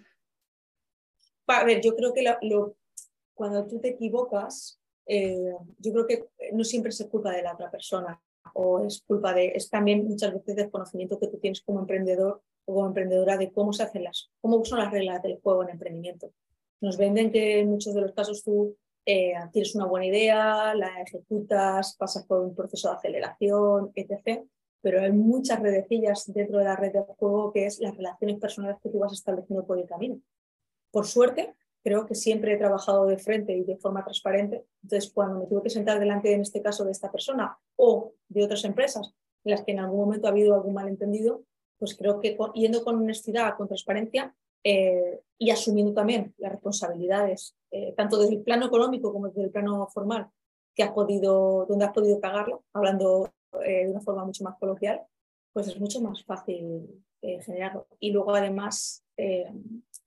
A 1.46 1.64
ver, 1.64 1.80
yo 1.80 1.94
creo 1.94 2.12
que 2.12 2.24
lo, 2.42 2.76
cuando 3.34 3.66
tú 3.66 3.80
te 3.80 3.88
equivocas, 3.88 4.80
eh, 5.06 5.52
yo 5.78 5.92
creo 5.92 6.06
que 6.06 6.28
no 6.52 6.64
siempre 6.64 6.90
es 6.90 7.06
culpa 7.10 7.30
de 7.32 7.42
la 7.42 7.54
otra 7.54 7.70
persona 7.70 8.20
o 8.54 8.80
es 8.80 9.02
culpa 9.06 9.34
de, 9.34 9.52
es 9.54 9.68
también 9.68 10.06
muchas 10.06 10.32
veces 10.32 10.56
del 10.56 10.70
conocimiento 10.70 11.18
que 11.18 11.28
tú 11.28 11.38
tienes 11.38 11.60
como 11.62 11.80
emprendedor 11.80 12.42
o 12.64 12.74
como 12.74 12.86
emprendedora 12.86 13.36
de 13.36 13.52
cómo 13.52 13.72
se 13.72 13.82
hacen 13.82 14.04
las, 14.04 14.30
cómo 14.40 14.64
son 14.64 14.78
las 14.78 14.92
reglas 14.92 15.22
del 15.22 15.40
juego 15.40 15.62
en 15.62 15.70
emprendimiento. 15.70 16.32
Nos 16.80 16.96
venden 16.96 17.30
que 17.30 17.60
en 17.60 17.70
muchos 17.70 17.94
de 17.94 18.00
los 18.00 18.12
casos 18.12 18.42
tú 18.44 18.76
eh, 19.06 19.34
tienes 19.52 19.74
una 19.74 19.86
buena 19.86 20.06
idea, 20.06 20.74
la 20.74 21.02
ejecutas, 21.02 21.96
pasas 21.96 22.26
por 22.26 22.40
un 22.40 22.54
proceso 22.54 22.88
de 22.88 22.96
aceleración, 22.96 23.92
etc. 23.94 24.42
Pero 24.80 25.00
hay 25.00 25.12
muchas 25.12 25.60
redecillas 25.60 26.32
dentro 26.32 26.58
de 26.58 26.64
la 26.64 26.76
red 26.76 26.92
de 26.92 27.02
juego 27.02 27.52
que 27.52 27.66
es 27.66 27.80
las 27.80 27.96
relaciones 27.96 28.38
personales 28.38 28.78
que 28.82 28.88
tú 28.88 28.98
vas 28.98 29.12
estableciendo 29.12 29.66
por 29.66 29.78
el 29.78 29.86
camino. 29.86 30.20
Por 30.90 31.06
suerte, 31.06 31.54
creo 31.84 32.06
que 32.06 32.14
siempre 32.14 32.54
he 32.54 32.56
trabajado 32.56 33.06
de 33.06 33.18
frente 33.18 33.54
y 33.54 33.62
de 33.62 33.76
forma 33.76 34.02
transparente. 34.02 34.64
Entonces, 34.82 35.12
cuando 35.12 35.38
me 35.38 35.46
tuve 35.46 35.62
que 35.62 35.70
sentar 35.70 36.00
delante, 36.00 36.32
en 36.32 36.40
este 36.40 36.62
caso, 36.62 36.84
de 36.84 36.92
esta 36.92 37.12
persona 37.12 37.58
o 37.76 38.14
de 38.28 38.42
otras 38.42 38.64
empresas 38.64 39.14
en 39.44 39.50
las 39.50 39.62
que 39.62 39.72
en 39.72 39.80
algún 39.80 40.00
momento 40.00 40.26
ha 40.26 40.30
habido 40.30 40.54
algún 40.54 40.72
malentendido, 40.72 41.44
pues 41.78 41.94
creo 41.94 42.20
que 42.20 42.38
yendo 42.54 42.82
con 42.82 42.96
honestidad, 42.96 43.56
con 43.58 43.68
transparencia, 43.68 44.34
eh, 44.66 45.20
y 45.38 45.50
asumiendo 45.50 45.92
también 45.92 46.34
las 46.38 46.52
responsabilidades, 46.52 47.54
eh, 47.70 47.92
tanto 47.94 48.18
desde 48.18 48.36
el 48.36 48.42
plano 48.42 48.66
económico 48.66 49.12
como 49.12 49.28
desde 49.28 49.44
el 49.44 49.50
plano 49.50 49.86
formal, 49.88 50.30
que 50.74 50.82
has 50.82 50.92
podido, 50.92 51.66
donde 51.68 51.84
has 51.84 51.92
podido 51.92 52.18
pagarlo, 52.18 52.64
hablando 52.72 53.30
eh, 53.62 53.84
de 53.84 53.90
una 53.90 54.00
forma 54.00 54.24
mucho 54.24 54.42
más 54.42 54.56
coloquial, 54.58 55.02
pues 55.52 55.68
es 55.68 55.78
mucho 55.78 56.00
más 56.00 56.24
fácil 56.24 57.04
generarlo. 57.20 57.86
Y 58.00 58.10
luego 58.10 58.34
además, 58.34 59.02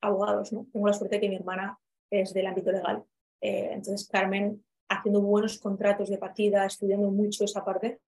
abogados, 0.01 0.53
¿no? 0.53 0.67
Tengo 0.71 0.87
la 0.87 0.93
suerte 0.93 1.15
de 1.15 1.21
que 1.21 1.29
mi 1.29 1.35
hermana 1.35 1.77
es 2.09 2.33
del 2.33 2.47
ámbito 2.47 2.71
legal. 2.71 3.03
entonces, 3.41 4.07
Carmen, 4.07 4.63
haciendo 4.89 5.21
buenos 5.21 5.59
contratos 5.59 6.09
de 6.09 6.17
partida, 6.17 6.65
estudiando 6.65 7.11
mucho 7.11 7.43
esa 7.43 7.63
parte, 7.63 7.99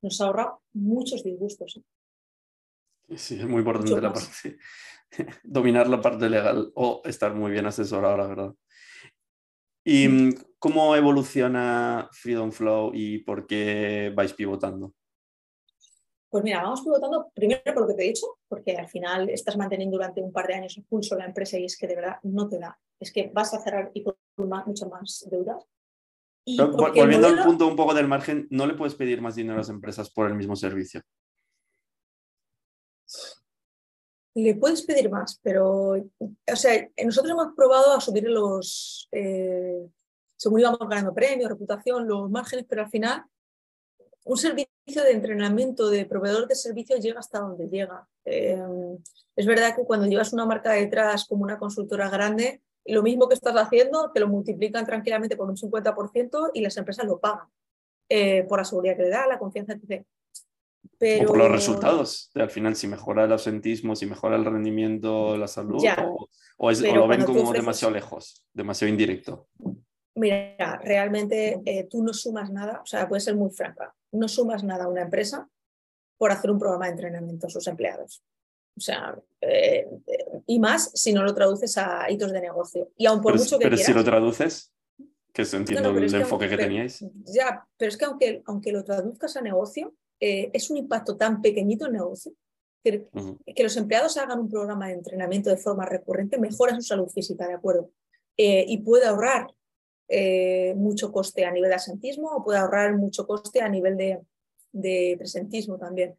nos 0.00 0.20
ahorra 0.20 0.56
muchos 0.72 1.22
disgustos. 1.22 1.80
Sí, 3.16 3.38
es 3.38 3.46
muy 3.46 3.58
importante 3.58 4.00
la 4.00 4.12
parte, 4.12 4.58
dominar 5.44 5.88
la 5.88 6.00
parte 6.00 6.28
legal 6.28 6.72
o 6.74 7.02
estar 7.04 7.34
muy 7.34 7.52
bien 7.52 7.66
asesorado, 7.66 8.16
la 8.16 8.26
verdad. 8.26 8.54
¿Y 9.84 10.34
cómo 10.58 10.94
evoluciona 10.94 12.08
Freedom 12.12 12.52
Flow 12.52 12.92
y 12.94 13.18
por 13.18 13.46
qué 13.46 14.12
vais 14.14 14.32
pivotando? 14.32 14.94
Pues 16.32 16.44
mira, 16.44 16.62
vamos 16.62 16.80
pivotando 16.80 17.30
primero 17.34 17.60
por 17.62 17.82
lo 17.82 17.88
que 17.88 17.92
te 17.92 18.04
he 18.04 18.08
dicho, 18.08 18.38
porque 18.48 18.74
al 18.74 18.88
final 18.88 19.28
estás 19.28 19.54
manteniendo 19.58 19.98
durante 19.98 20.22
un 20.22 20.32
par 20.32 20.46
de 20.46 20.54
años 20.54 20.78
el 20.78 20.84
pulso 20.84 21.14
la 21.14 21.26
empresa 21.26 21.58
y 21.58 21.66
es 21.66 21.76
que 21.76 21.86
de 21.86 21.94
verdad 21.94 22.16
no 22.22 22.48
te 22.48 22.58
da. 22.58 22.80
Es 22.98 23.12
que 23.12 23.30
vas 23.34 23.52
a 23.52 23.60
cerrar 23.60 23.90
y 23.92 24.02
con 24.02 24.16
muchas 24.64 24.88
más 24.88 25.28
deudas. 25.30 25.62
volviendo 26.56 27.26
al 27.26 27.44
punto 27.44 27.66
un 27.66 27.76
poco 27.76 27.92
del 27.92 28.08
margen, 28.08 28.48
¿no 28.48 28.66
le 28.66 28.72
puedes 28.72 28.94
pedir 28.94 29.20
más 29.20 29.34
dinero 29.34 29.56
a 29.56 29.58
las 29.58 29.68
empresas 29.68 30.08
por 30.08 30.26
el 30.26 30.34
mismo 30.34 30.56
servicio? 30.56 31.02
Le 34.34 34.54
puedes 34.54 34.80
pedir 34.86 35.10
más, 35.10 35.38
pero, 35.42 35.90
o 35.90 36.56
sea, 36.56 36.88
nosotros 37.04 37.30
hemos 37.30 37.54
probado 37.54 37.92
a 37.92 38.00
subir 38.00 38.24
los, 38.24 39.06
eh, 39.12 39.86
según 40.38 40.60
íbamos 40.60 40.78
ganando 40.88 41.12
premios, 41.12 41.50
reputación, 41.50 42.08
los 42.08 42.30
márgenes, 42.30 42.64
pero 42.66 42.80
al 42.80 42.88
final 42.88 43.22
un 44.24 44.36
servicio 44.36 45.02
de 45.04 45.12
entrenamiento 45.12 45.90
de 45.90 46.04
proveedor 46.06 46.46
de 46.48 46.54
servicios 46.54 47.00
llega 47.00 47.20
hasta 47.20 47.40
donde 47.40 47.68
llega. 47.68 48.06
Eh, 48.24 48.58
es 49.36 49.46
verdad 49.46 49.74
que 49.74 49.84
cuando 49.84 50.06
llevas 50.06 50.32
una 50.32 50.46
marca 50.46 50.72
detrás 50.72 51.26
como 51.26 51.42
una 51.42 51.58
consultora 51.58 52.08
grande, 52.08 52.62
lo 52.84 53.02
mismo 53.02 53.28
que 53.28 53.34
estás 53.34 53.54
haciendo 53.56 54.10
te 54.12 54.20
lo 54.20 54.28
multiplican 54.28 54.84
tranquilamente 54.84 55.36
por 55.36 55.48
un 55.48 55.56
50% 55.56 56.50
y 56.54 56.60
las 56.60 56.76
empresas 56.76 57.06
lo 57.06 57.18
pagan 57.18 57.46
eh, 58.08 58.44
por 58.48 58.58
la 58.58 58.64
seguridad 58.64 58.96
que 58.96 59.02
le 59.04 59.08
da, 59.08 59.26
la 59.26 59.38
confianza 59.38 59.78
que 59.78 59.86
te 59.86 60.06
o 61.24 61.26
por 61.26 61.38
los 61.38 61.50
resultados. 61.50 62.30
Al 62.34 62.50
final, 62.50 62.76
si 62.76 62.86
mejora 62.86 63.24
el 63.24 63.32
ausentismo, 63.32 63.96
si 63.96 64.06
mejora 64.06 64.36
el 64.36 64.44
rendimiento, 64.44 65.36
la 65.36 65.48
salud, 65.48 65.82
o, 66.58 66.70
lo 66.70 67.08
ven 67.08 67.24
como 67.24 67.52
demasiado 67.52 67.92
lejos, 67.92 68.44
demasiado 68.52 68.90
indirecto. 68.90 69.48
Mira, 70.14 70.78
realmente 70.84 71.60
eh, 71.64 71.88
tú 71.90 72.02
no 72.02 72.12
sumas 72.12 72.50
nada, 72.50 72.80
o 72.82 72.86
sea, 72.86 73.08
puede 73.08 73.20
ser 73.20 73.34
muy 73.34 73.50
franca, 73.50 73.94
no 74.12 74.28
sumas 74.28 74.62
nada 74.62 74.84
a 74.84 74.88
una 74.88 75.02
empresa 75.02 75.48
por 76.18 76.30
hacer 76.30 76.50
un 76.50 76.58
programa 76.58 76.86
de 76.86 76.92
entrenamiento 76.92 77.46
a 77.46 77.50
sus 77.50 77.66
empleados. 77.66 78.22
O 78.76 78.80
sea, 78.80 79.18
eh, 79.40 79.86
y 80.46 80.58
más 80.58 80.90
si 80.94 81.12
no 81.12 81.22
lo 81.24 81.34
traduces 81.34 81.76
a 81.76 82.10
hitos 82.10 82.32
de 82.32 82.40
negocio. 82.40 82.90
Y 82.96 83.06
aun 83.06 83.20
por 83.20 83.36
mucho 83.36 83.58
que 83.58 83.64
Pero 83.64 83.76
si 83.76 83.92
lo 83.92 84.04
traduces, 84.04 84.72
que 85.32 85.44
se 85.44 85.56
entiende 85.56 85.88
el 85.88 86.14
enfoque 86.14 86.48
que, 86.48 86.56
teníais. 86.56 87.04
Ya, 87.24 87.66
pero 87.76 87.88
es 87.88 87.96
que 87.96 88.04
aunque, 88.04 88.42
aunque 88.46 88.72
lo 88.72 88.84
traduzcas 88.84 89.36
a 89.36 89.40
negocio, 89.40 89.94
eh, 90.20 90.50
es 90.52 90.70
un 90.70 90.76
impacto 90.76 91.16
tan 91.16 91.42
pequeñito 91.42 91.86
el 91.86 91.92
negocio 91.92 92.32
Que, 92.84 93.08
que, 93.54 93.62
los 93.62 93.76
empleados 93.76 94.16
hagan 94.16 94.40
un 94.40 94.48
programa 94.48 94.88
de 94.88 94.94
entrenamiento 94.94 95.50
de 95.50 95.56
forma 95.56 95.84
recurrente 95.84 96.38
mejora 96.38 96.74
su 96.74 96.82
salud 96.82 97.08
física, 97.08 97.46
¿de 97.46 97.54
acuerdo? 97.54 97.90
Eh, 98.36 98.64
y 98.68 98.78
puede 98.78 99.06
ahorrar 99.06 99.48
eh, 100.14 100.74
mucho 100.76 101.10
coste 101.10 101.46
a 101.46 101.50
nivel 101.50 101.70
de 101.70 101.76
asentismo 101.76 102.28
o 102.28 102.44
puede 102.44 102.58
ahorrar 102.58 102.94
mucho 102.98 103.26
coste 103.26 103.62
a 103.62 103.68
nivel 103.68 103.96
de, 103.96 104.20
de 104.72 105.14
presentismo 105.18 105.78
también. 105.78 106.18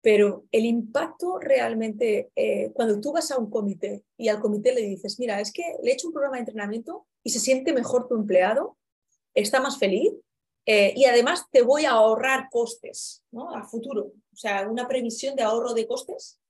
Pero 0.00 0.46
el 0.50 0.64
impacto 0.64 1.38
realmente, 1.38 2.32
eh, 2.34 2.72
cuando 2.72 3.00
tú 3.00 3.12
vas 3.12 3.30
a 3.30 3.38
un 3.38 3.50
comité 3.50 4.02
y 4.16 4.28
al 4.28 4.40
comité 4.40 4.74
le 4.74 4.80
dices, 4.80 5.20
mira, 5.20 5.40
es 5.40 5.52
que 5.52 5.62
le 5.82 5.90
he 5.90 5.94
hecho 5.94 6.08
un 6.08 6.14
programa 6.14 6.36
de 6.36 6.40
entrenamiento 6.40 7.06
y 7.22 7.30
se 7.30 7.38
siente 7.38 7.72
mejor 7.72 8.08
tu 8.08 8.16
empleado, 8.16 8.78
está 9.34 9.60
más 9.60 9.78
feliz 9.78 10.12
eh, 10.66 10.92
y 10.96 11.04
además 11.04 11.46
te 11.50 11.62
voy 11.62 11.84
a 11.84 11.92
ahorrar 11.92 12.48
costes 12.50 13.22
¿no? 13.30 13.54
a 13.54 13.62
futuro. 13.62 14.12
O 14.32 14.36
sea, 14.36 14.68
una 14.68 14.88
previsión 14.88 15.36
de 15.36 15.42
ahorro 15.42 15.74
de 15.74 15.86
costes. 15.86 16.40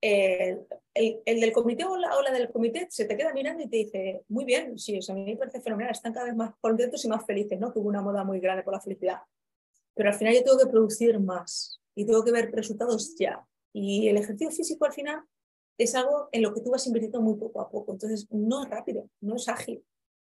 Eh, 0.00 0.58
el, 0.94 1.40
del 1.40 1.52
comité 1.52 1.84
o 1.84 1.96
la, 1.96 2.10
del 2.32 2.50
comité 2.50 2.86
se 2.90 3.04
te 3.04 3.16
queda 3.16 3.32
mirando 3.32 3.62
y 3.62 3.68
te 3.68 3.76
dice, 3.78 4.22
muy 4.28 4.44
bien, 4.44 4.78
sí, 4.78 4.98
a 5.08 5.14
mí 5.14 5.24
me 5.24 5.36
parece 5.36 5.60
fenomenal, 5.60 5.92
están 5.92 6.12
cada 6.12 6.26
vez 6.26 6.36
más 6.36 6.52
contentos 6.60 7.04
y 7.04 7.08
más 7.08 7.24
felices, 7.24 7.58
¿no? 7.58 7.72
Que 7.72 7.78
hubo 7.78 7.88
una 7.88 8.02
moda 8.02 8.24
muy 8.24 8.40
grande 8.40 8.62
por 8.62 8.74
la 8.74 8.80
felicidad. 8.80 9.18
Pero 9.94 10.10
al 10.10 10.14
final 10.14 10.34
yo 10.34 10.44
tengo 10.44 10.58
que 10.58 10.70
producir 10.70 11.18
más 11.18 11.80
y 11.94 12.06
tengo 12.06 12.24
que 12.24 12.32
ver 12.32 12.50
resultados 12.52 13.16
ya. 13.18 13.44
Y 13.72 14.08
el 14.08 14.16
ejercicio 14.16 14.50
físico 14.50 14.84
al 14.84 14.92
final 14.92 15.22
es 15.78 15.94
algo 15.94 16.28
en 16.32 16.42
lo 16.42 16.54
que 16.54 16.60
tú 16.60 16.70
vas 16.70 16.86
invirtiendo 16.86 17.20
muy 17.20 17.36
poco 17.36 17.60
a 17.60 17.68
poco. 17.68 17.92
Entonces, 17.92 18.26
no 18.30 18.64
es 18.64 18.70
rápido, 18.70 19.08
no 19.20 19.36
es 19.36 19.48
ágil. 19.48 19.84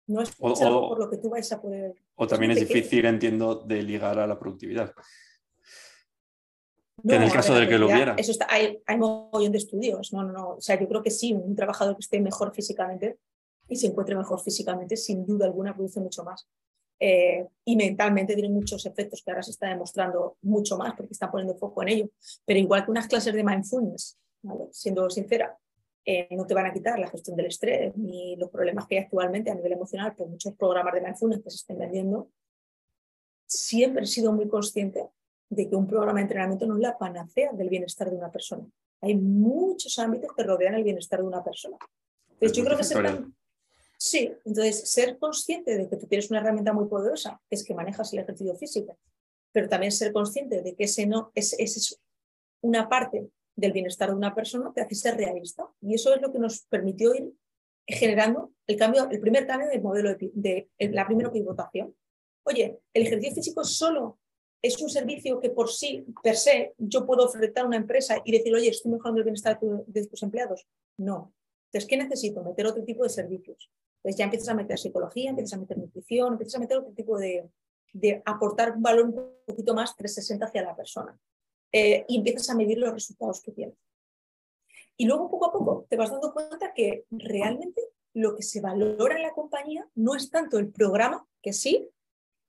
No 0.06 0.22
es 0.22 0.32
algo 0.60 0.88
por 0.88 0.98
lo 0.98 1.08
que 1.08 1.18
tú 1.18 1.30
vais 1.30 1.50
a 1.52 1.60
poder. 1.60 1.94
O 2.16 2.26
también 2.26 2.52
es 2.52 2.60
difícil, 2.60 3.04
entiendo, 3.04 3.54
de 3.54 3.82
ligar 3.82 4.18
a 4.18 4.26
la 4.26 4.38
productividad. 4.38 4.92
En 7.04 7.22
el 7.22 7.32
caso 7.32 7.54
de 7.54 7.68
que 7.68 7.78
lo 7.78 7.86
hubiera. 7.86 8.14
Eso 8.14 8.32
está, 8.32 8.46
hay, 8.48 8.80
hay 8.86 8.94
un 8.96 9.00
montón 9.00 9.52
de 9.52 9.58
estudios. 9.58 10.12
No, 10.12 10.22
no, 10.22 10.32
no. 10.32 10.48
O 10.56 10.60
sea, 10.60 10.78
yo 10.78 10.88
creo 10.88 11.02
que 11.02 11.10
sí, 11.10 11.32
un 11.32 11.54
trabajador 11.54 11.96
que 11.96 12.00
esté 12.00 12.20
mejor 12.20 12.54
físicamente 12.54 13.18
y 13.68 13.76
se 13.76 13.86
encuentre 13.86 14.16
mejor 14.16 14.40
físicamente, 14.40 14.96
sin 14.96 15.24
duda 15.24 15.46
alguna, 15.46 15.74
produce 15.74 16.00
mucho 16.00 16.24
más. 16.24 16.48
Eh, 16.98 17.46
y 17.64 17.76
mentalmente 17.76 18.34
tiene 18.34 18.50
muchos 18.50 18.84
efectos 18.84 19.22
que 19.24 19.30
ahora 19.30 19.42
se 19.42 19.52
está 19.52 19.68
demostrando 19.68 20.36
mucho 20.42 20.76
más 20.76 20.94
porque 20.94 21.12
está 21.12 21.30
poniendo 21.30 21.56
foco 21.56 21.82
en 21.82 21.88
ello. 21.88 22.10
Pero 22.44 22.60
igual 22.60 22.84
que 22.84 22.90
unas 22.90 23.06
clases 23.06 23.32
de 23.32 23.42
mindfulness, 23.42 24.18
siendo 24.72 25.08
sincera, 25.08 25.56
eh, 26.04 26.28
no 26.32 26.46
te 26.46 26.54
van 26.54 26.66
a 26.66 26.72
quitar 26.72 26.98
la 26.98 27.08
gestión 27.08 27.36
del 27.36 27.46
estrés 27.46 27.96
ni 27.96 28.36
los 28.36 28.50
problemas 28.50 28.86
que 28.86 28.98
hay 28.98 29.04
actualmente 29.04 29.50
a 29.50 29.54
nivel 29.54 29.72
emocional 29.72 30.14
por 30.14 30.28
muchos 30.28 30.54
programas 30.54 30.94
de 30.94 31.00
mindfulness 31.00 31.42
que 31.42 31.50
se 31.50 31.56
estén 31.56 31.78
vendiendo. 31.78 32.30
Siempre 33.46 34.04
he 34.04 34.06
sido 34.06 34.32
muy 34.32 34.48
consciente 34.48 35.08
de 35.50 35.68
que 35.68 35.76
un 35.76 35.86
programa 35.86 36.20
de 36.20 36.22
entrenamiento 36.22 36.66
no 36.66 36.76
es 36.76 36.80
la 36.80 36.96
panacea 36.96 37.52
del 37.52 37.68
bienestar 37.68 38.08
de 38.08 38.16
una 38.16 38.30
persona. 38.30 38.66
Hay 39.02 39.16
muchos 39.16 39.98
ámbitos 39.98 40.30
que 40.34 40.42
rodean 40.42 40.74
el 40.74 40.84
bienestar 40.84 41.20
de 41.20 41.26
una 41.26 41.42
persona. 41.44 41.76
Entonces, 42.30 42.56
yo 42.56 42.64
creo 42.64 42.76
que 42.78 42.84
ser 42.84 43.24
Sí, 44.02 44.32
entonces 44.46 44.90
ser 44.90 45.18
consciente 45.18 45.76
de 45.76 45.86
que 45.86 45.96
tú 45.98 46.06
tienes 46.06 46.30
una 46.30 46.40
herramienta 46.40 46.72
muy 46.72 46.86
poderosa, 46.86 47.38
que 47.50 47.56
es 47.56 47.62
que 47.62 47.74
manejas 47.74 48.10
el 48.14 48.20
ejercicio 48.20 48.56
físico, 48.56 48.98
pero 49.52 49.68
también 49.68 49.92
ser 49.92 50.10
consciente 50.14 50.62
de 50.62 50.74
que 50.74 50.84
ese 50.84 51.06
no 51.06 51.30
es, 51.34 51.54
es 51.58 52.00
una 52.62 52.88
parte 52.88 53.28
del 53.56 53.72
bienestar 53.72 54.08
de 54.08 54.16
una 54.16 54.34
persona 54.34 54.72
te 54.74 54.80
hace 54.80 54.94
ser 54.94 55.16
realista. 55.16 55.68
Y 55.82 55.94
eso 55.94 56.14
es 56.14 56.22
lo 56.22 56.32
que 56.32 56.38
nos 56.38 56.62
permitió 56.62 57.14
ir 57.14 57.30
generando 57.86 58.52
el 58.66 58.76
cambio, 58.76 59.08
el 59.10 59.20
primer 59.20 59.46
cambio 59.46 59.68
del 59.68 59.82
modelo 59.82 60.16
de, 60.18 60.70
la 60.78 61.06
primera 61.06 61.30
pivotación. 61.30 61.94
Oye, 62.44 62.80
el 62.94 63.02
ejercicio 63.02 63.34
físico 63.34 63.64
solo 63.64 64.18
es 64.62 64.80
un 64.80 64.90
servicio 64.90 65.40
que 65.40 65.50
por 65.50 65.70
sí, 65.70 66.04
per 66.22 66.36
se, 66.36 66.74
yo 66.78 67.06
puedo 67.06 67.24
ofrecer 67.24 67.58
a 67.58 67.64
una 67.64 67.76
empresa 67.76 68.20
y 68.24 68.32
decir, 68.32 68.54
oye, 68.54 68.68
estoy 68.68 68.92
mejorando 68.92 69.18
el 69.18 69.24
bienestar 69.24 69.58
de, 69.60 70.06
tus 70.06 70.22
empleados. 70.22 70.66
No. 70.98 71.32
Entonces, 71.66 71.88
¿qué 71.88 71.96
necesito? 71.96 72.42
Meter 72.42 72.66
otro 72.66 72.84
tipo 72.84 73.04
de 73.04 73.08
servicios. 73.08 73.70
Entonces 73.96 74.18
ya 74.18 74.24
empiezas 74.24 74.48
a 74.48 74.54
meter 74.54 74.78
psicología, 74.78 75.30
empiezas 75.30 75.54
a 75.54 75.60
meter 75.60 75.78
nutrición, 75.78 76.32
empiezas 76.32 76.56
a 76.56 76.58
meter 76.58 76.78
otro 76.78 76.92
tipo 76.92 77.18
de, 77.18 77.48
de 77.92 78.22
aportar 78.24 78.76
un 78.76 78.82
valor 78.82 79.06
un 79.06 79.32
poquito 79.46 79.74
más 79.74 79.96
360 79.96 80.46
hacia 80.46 80.62
la 80.62 80.76
persona. 80.76 81.18
Eh, 81.72 82.04
y 82.08 82.16
empiezas 82.16 82.50
a 82.50 82.54
medir 82.54 82.78
los 82.78 82.92
resultados 82.92 83.40
que 83.42 83.52
tienes. 83.52 83.76
Y 84.96 85.06
luego 85.06 85.30
poco 85.30 85.46
a 85.46 85.52
poco 85.52 85.86
te 85.88 85.96
vas 85.96 86.10
dando 86.10 86.32
cuenta 86.32 86.74
que 86.74 87.04
realmente 87.10 87.80
lo 88.12 88.34
que 88.34 88.42
se 88.42 88.60
valora 88.60 89.16
en 89.16 89.22
la 89.22 89.32
compañía 89.32 89.88
no 89.94 90.14
es 90.14 90.30
tanto 90.30 90.58
el 90.58 90.70
programa, 90.70 91.26
que 91.42 91.52
sí, 91.52 91.88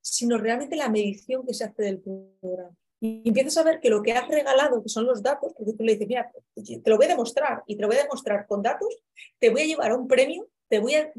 sino 0.02 0.38
realmente 0.38 0.76
la 0.76 0.90
medición 0.90 1.46
que 1.46 1.54
se 1.54 1.64
hace 1.64 1.84
del 1.84 2.00
programa. 2.00 2.76
Y 3.00 3.28
empiezas 3.28 3.58
a 3.58 3.64
ver 3.64 3.80
que 3.80 3.90
lo 3.90 4.04
que 4.04 4.14
has 4.14 4.28
regalado, 4.28 4.84
que 4.84 4.90
son 4.90 5.06
los 5.06 5.24
datos, 5.24 5.54
porque 5.58 5.74
tú 5.74 5.84
le 5.84 5.94
dices, 5.94 6.08
mira, 6.08 6.32
te 6.56 6.90
lo 6.90 6.98
voy 6.98 7.08
a 7.08 7.10
demostrar 7.10 7.64
y 7.66 7.76
te 7.76 7.82
lo 7.82 7.88
voy 7.88 7.98
a 7.98 8.04
demostrar 8.04 8.46
con 8.46 8.62
datos, 8.62 8.96
te 9.40 9.50
voy 9.50 9.62
a 9.62 9.66
llevar 9.66 9.92
a 9.92 9.96
un 9.96 10.08
premio, 10.08 10.48
te 10.68 10.80
voy 10.80 10.96
a, 10.96 11.12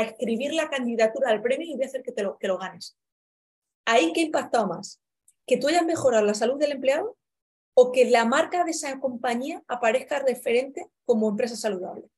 escribir 0.00 0.54
la 0.54 0.70
candidatura 0.70 1.28
al 1.30 1.42
premio 1.42 1.66
y 1.66 1.74
voy 1.74 1.82
a 1.82 1.86
hacer 1.86 2.02
que, 2.02 2.12
te 2.12 2.22
lo, 2.22 2.38
que 2.38 2.48
lo 2.48 2.56
ganes. 2.56 2.96
Ahí, 3.84 4.12
¿qué 4.12 4.20
ha 4.20 4.24
impactado 4.24 4.66
más? 4.66 5.00
Que 5.46 5.58
tú 5.58 5.68
hayas 5.68 5.84
mejorado 5.84 6.24
la 6.24 6.34
salud 6.34 6.58
del 6.58 6.72
empleado 6.72 7.18
o 7.74 7.92
que 7.92 8.08
la 8.08 8.24
marca 8.24 8.64
de 8.64 8.70
esa 8.70 8.98
compañía 9.00 9.62
aparezca 9.68 10.20
referente 10.20 10.86
como 11.04 11.28
empresa 11.28 11.56
saludable. 11.56 12.08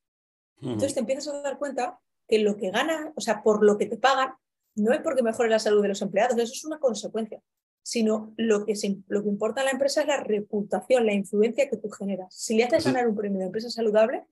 Entonces 0.61 0.95
te 0.95 1.01
empiezas 1.01 1.29
a 1.29 1.41
dar 1.41 1.59
cuenta 1.59 1.99
que 2.29 2.39
lo 2.39 2.57
que 2.57 2.71
ganas, 2.71 3.13
o 3.15 3.21
sea, 3.21 3.43
por 3.43 3.65
lo 3.65 3.79
que 3.79 3.87
te 3.87 3.97
pagan, 3.97 4.35
no 4.77 4.93
es 4.93 5.01
porque 5.01 5.23
mejore 5.23 5.51
la 5.51 5.59
salud 5.59 5.83
de 5.83 5.89
los 5.89 6.03
empleados, 6.03 6.39
eso 6.39 6.53
es 6.53 6.65
una 6.65 6.79
consecuencia, 6.79 7.43
sino 7.83 8.35
lo 8.37 8.65
que, 8.65 8.75
lo 9.09 9.23
que 9.23 9.29
importa 9.29 9.63
a 9.63 9.65
la 9.65 9.71
empresa 9.71 10.03
es 10.03 10.07
la 10.07 10.23
reputación, 10.23 11.07
la 11.07 11.15
influencia 11.15 11.69
que 11.69 11.77
tú 11.77 11.91
generas. 11.91 12.35
Si 12.35 12.57
le 12.57 12.65
haces 12.65 12.85
ganar 12.85 13.09
un 13.09 13.17
premio 13.17 13.41
de 13.41 13.47
empresa 13.47 13.71
saludable, 13.71 14.27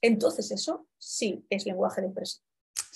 entonces 0.00 0.50
eso 0.50 0.88
sí 0.98 1.44
es 1.50 1.66
lenguaje 1.66 2.00
de 2.00 2.08
empresa. 2.08 2.40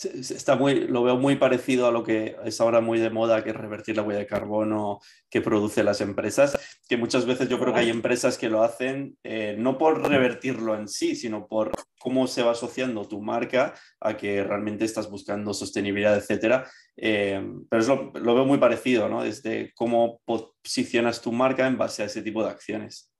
Está 0.02 0.57
muy, 0.57 0.88
lo 0.88 1.04
veo 1.04 1.16
muy 1.16 1.37
parecido 1.37 1.87
a 1.87 1.92
lo 1.92 2.02
que 2.02 2.37
es 2.44 2.61
ahora 2.61 2.80
muy 2.80 2.98
de 2.98 3.11
moda, 3.11 3.44
que 3.44 3.50
es 3.50 3.57
revertir 3.57 3.96
la 3.96 4.02
huella 4.02 4.18
de 4.18 4.26
carbono 4.26 4.98
que 5.30 5.40
producen 5.40 5.85
las 5.87 6.00
empresas, 6.00 6.59
que 6.88 6.96
muchas 6.96 7.26
veces 7.26 7.48
yo 7.48 7.61
creo 7.61 7.72
que 7.72 7.80
hay 7.80 7.90
empresas 7.90 8.37
que 8.37 8.48
lo 8.48 8.64
hacen 8.64 9.16
eh, 9.22 9.54
no 9.57 9.78
por 9.78 10.09
revertirlo 10.09 10.74
en 10.74 10.88
sí, 10.88 11.14
sino 11.14 11.46
por 11.46 11.70
cómo 12.00 12.26
se 12.26 12.42
va 12.42 12.52
asociando 12.52 13.07
tu 13.07 13.22
marca 13.22 13.74
a 14.00 14.16
que 14.16 14.42
realmente 14.42 14.85
estás 14.85 15.09
buscando 15.09 15.54
sostenibilidad, 15.54 16.16
etcétera. 16.16 16.68
Eh, 16.96 17.40
pero 17.70 17.80
es 17.80 17.88
lo, 17.88 18.12
lo, 18.14 18.35
veo 18.35 18.44
muy 18.44 18.59
parecido, 18.59 19.09
¿no? 19.09 19.22
Desde 19.22 19.72
cómo 19.74 20.20
posicionas 20.24 21.20
tu 21.20 21.30
marca 21.30 21.66
en 21.68 21.78
base 21.78 22.02
a 22.02 22.07
ese 22.07 22.22
tipo 22.22 22.42
de 22.42 22.50
acciones. 22.50 23.12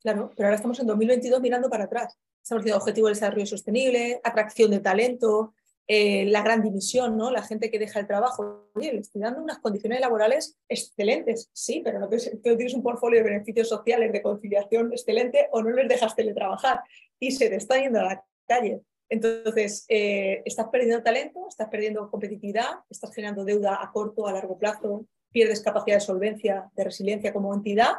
Claro, 0.00 0.32
pero 0.34 0.48
ahora 0.48 0.56
estamos 0.56 0.80
en 0.80 0.86
2022 0.86 1.40
mirando 1.40 1.70
para 1.70 1.84
atrás. 1.84 2.18
Estamos 2.42 2.64
diciendo 2.64 2.82
objetivo 2.82 3.06
de 3.06 3.14
desarrollo 3.14 3.46
sostenible, 3.46 4.20
atracción 4.24 4.72
de 4.72 4.80
talento, 4.80 5.54
eh, 5.88 6.24
la 6.26 6.42
gran 6.42 6.62
división, 6.62 7.16
¿no? 7.16 7.30
La 7.30 7.42
gente 7.42 7.70
que 7.70 7.78
deja 7.78 8.00
el 8.00 8.06
trabajo. 8.06 8.70
Oye, 8.74 8.92
le 8.92 9.00
estoy 9.00 9.20
dando 9.20 9.42
unas 9.42 9.58
condiciones 9.58 10.00
laborales 10.00 10.56
excelentes, 10.68 11.50
sí, 11.52 11.82
pero 11.84 11.98
no 11.98 12.08
tienes 12.08 12.74
un 12.74 12.82
portfolio 12.82 13.22
de 13.22 13.30
beneficios 13.30 13.68
sociales, 13.68 14.12
de 14.12 14.22
conciliación 14.22 14.92
excelente 14.92 15.48
o 15.52 15.62
no 15.62 15.70
les 15.70 15.88
dejas 15.88 16.14
teletrabajar 16.14 16.80
y 17.18 17.32
se 17.32 17.48
te 17.48 17.56
está 17.56 17.78
yendo 17.78 18.00
a 18.00 18.04
la 18.04 18.24
calle. 18.46 18.80
Entonces, 19.08 19.84
eh, 19.88 20.42
estás 20.46 20.68
perdiendo 20.68 21.02
talento, 21.02 21.46
estás 21.48 21.68
perdiendo 21.68 22.10
competitividad, 22.10 22.70
estás 22.88 23.14
generando 23.14 23.44
deuda 23.44 23.78
a 23.82 23.92
corto, 23.92 24.26
a 24.26 24.32
largo 24.32 24.56
plazo, 24.56 25.06
pierdes 25.30 25.60
capacidad 25.60 25.96
de 25.96 26.00
solvencia, 26.00 26.70
de 26.74 26.84
resiliencia 26.84 27.32
como 27.32 27.52
entidad 27.52 27.92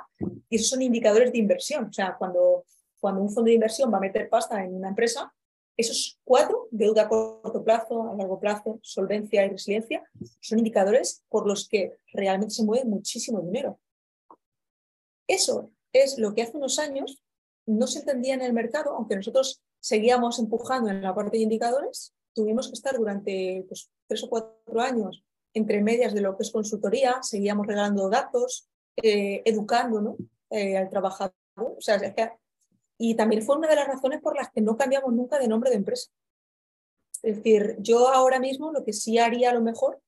y 0.49 0.55
esos 0.55 0.69
son 0.69 0.81
indicadores 0.81 1.31
de 1.31 1.37
inversión. 1.37 1.85
O 1.85 1.93
sea, 1.93 2.15
cuando, 2.17 2.65
cuando 2.99 3.21
un 3.21 3.29
fondo 3.29 3.49
de 3.49 3.55
inversión 3.55 3.93
va 3.93 3.97
a 3.97 4.01
meter 4.01 4.29
pasta 4.29 4.63
en 4.63 4.73
una 4.73 4.89
empresa, 4.89 5.31
esos 5.77 6.19
cuatro, 6.23 6.67
deuda 6.71 7.03
a 7.03 7.09
corto 7.09 7.63
plazo, 7.63 8.09
a 8.09 8.15
largo 8.15 8.39
plazo, 8.39 8.79
solvencia 8.81 9.45
y 9.45 9.49
resiliencia, 9.49 10.03
son 10.39 10.59
indicadores 10.59 11.23
por 11.29 11.47
los 11.47 11.67
que 11.67 11.97
realmente 12.13 12.53
se 12.53 12.63
mueve 12.63 12.85
muchísimo 12.85 13.41
dinero. 13.41 13.79
Eso 15.27 15.71
es 15.93 16.17
lo 16.17 16.33
que 16.33 16.43
hace 16.43 16.57
unos 16.57 16.79
años 16.79 17.23
no 17.65 17.87
se 17.87 17.99
entendía 17.99 18.33
en 18.33 18.41
el 18.41 18.53
mercado, 18.53 18.91
aunque 18.95 19.15
nosotros 19.15 19.63
seguíamos 19.79 20.39
empujando 20.39 20.89
en 20.89 21.01
la 21.01 21.15
parte 21.15 21.37
de 21.37 21.43
indicadores, 21.43 22.13
tuvimos 22.33 22.67
que 22.67 22.73
estar 22.73 22.97
durante 22.97 23.65
pues, 23.67 23.89
tres 24.07 24.23
o 24.23 24.29
cuatro 24.29 24.81
años 24.81 25.23
entre 25.53 25.81
medias 25.81 26.13
de 26.13 26.21
lo 26.21 26.35
que 26.35 26.43
es 26.43 26.51
consultoría, 26.51 27.21
seguíamos 27.21 27.67
regalando 27.67 28.09
datos, 28.09 28.67
eh, 28.97 29.41
educando 29.45 30.17
eh, 30.49 30.77
al 30.77 30.89
trabajador. 30.89 31.33
O 31.55 31.81
sea, 31.81 31.97
y 32.97 33.15
también 33.15 33.41
fue 33.41 33.57
una 33.57 33.67
de 33.67 33.75
las 33.75 33.87
razones 33.87 34.21
por 34.21 34.35
las 34.35 34.51
que 34.51 34.61
no 34.61 34.77
cambiamos 34.77 35.13
nunca 35.13 35.39
de 35.39 35.47
nombre 35.47 35.69
de 35.69 35.77
empresa. 35.77 36.11
Es 37.21 37.37
decir, 37.37 37.77
yo 37.79 38.09
ahora 38.09 38.39
mismo 38.39 38.71
lo 38.71 38.83
que 38.83 38.93
sí 38.93 39.17
haría 39.17 39.51
a 39.51 39.53
lo 39.53 39.61
mejor 39.61 40.01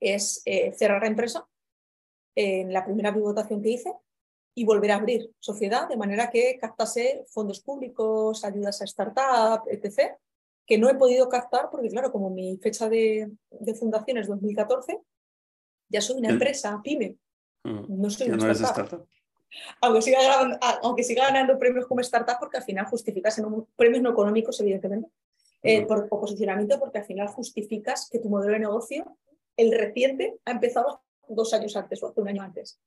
es 0.00 0.42
eh, 0.44 0.72
cerrar 0.72 1.02
la 1.02 1.08
empresa 1.08 1.48
en 2.34 2.72
la 2.72 2.84
primera 2.84 3.12
pivotación 3.12 3.62
que 3.62 3.70
hice 3.70 3.92
y 4.54 4.64
volver 4.64 4.92
a 4.92 4.96
abrir 4.96 5.30
sociedad 5.38 5.88
de 5.88 5.96
manera 5.96 6.30
que 6.30 6.58
captase 6.60 7.24
fondos 7.28 7.60
públicos, 7.60 8.44
ayudas 8.44 8.82
a 8.82 8.84
startup, 8.84 9.66
etc., 9.68 10.12
que 10.66 10.78
no 10.78 10.88
he 10.88 10.94
podido 10.94 11.28
captar 11.28 11.70
porque, 11.70 11.88
claro, 11.88 12.12
como 12.12 12.30
mi 12.30 12.56
fecha 12.58 12.88
de, 12.88 13.32
fundación 13.78 14.18
es 14.18 14.28
2014, 14.28 15.00
ya 15.88 16.00
soy 16.00 16.18
una 16.18 16.30
empresa, 16.30 16.80
pyme. 16.82 17.16
Mm. 17.64 18.00
No 18.00 18.10
soy 18.10 18.30
una 18.30 18.52
startup. 18.52 19.06
Aunque, 19.80 20.02
siga 20.02 20.22
ganando, 20.22 20.58
aunque 20.82 21.02
siga 21.02 21.26
ganando 21.26 21.58
premios 21.58 21.86
como 21.86 22.00
startup, 22.00 22.36
porque 22.38 22.58
al 22.58 22.64
final 22.64 22.86
justificas 22.86 23.38
en 23.38 23.46
premios 23.76 24.02
no 24.02 24.10
económicos, 24.10 24.60
evidentemente, 24.60 25.08
eh, 25.62 25.86
por, 25.86 26.08
posicionamiento, 26.08 26.78
porque 26.78 26.98
al 26.98 27.04
final 27.04 27.28
justificas 27.28 28.08
que 28.10 28.18
tu 28.18 28.28
modelo 28.28 28.52
de 28.52 28.60
negocio, 28.60 29.16
el 29.56 29.72
reciente, 29.72 30.36
ha 30.44 30.52
empezado 30.52 31.02
dos 31.28 31.52
años 31.54 31.76
antes 31.76 32.02
o 32.02 32.08
hace 32.08 32.20
un 32.20 32.28
año 32.28 32.42
antes. 32.42 32.80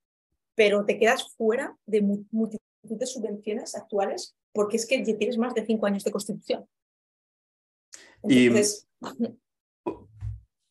Pero 0.56 0.86
te 0.86 0.98
quedas 0.98 1.34
fuera 1.36 1.78
de 1.86 2.02
multitud 2.02 2.60
de 2.84 3.06
subvenciones 3.06 3.76
actuales 3.76 4.36
porque 4.54 4.78
es 4.78 4.86
que 4.86 5.04
ya 5.04 5.18
tienes 5.18 5.38
más 5.38 5.54
de 5.54 5.66
cinco 5.66 5.86
años 5.86 6.04
de 6.04 6.12
constitución. 6.12 6.68
Entonces, 8.24 8.88
y, 9.02 9.96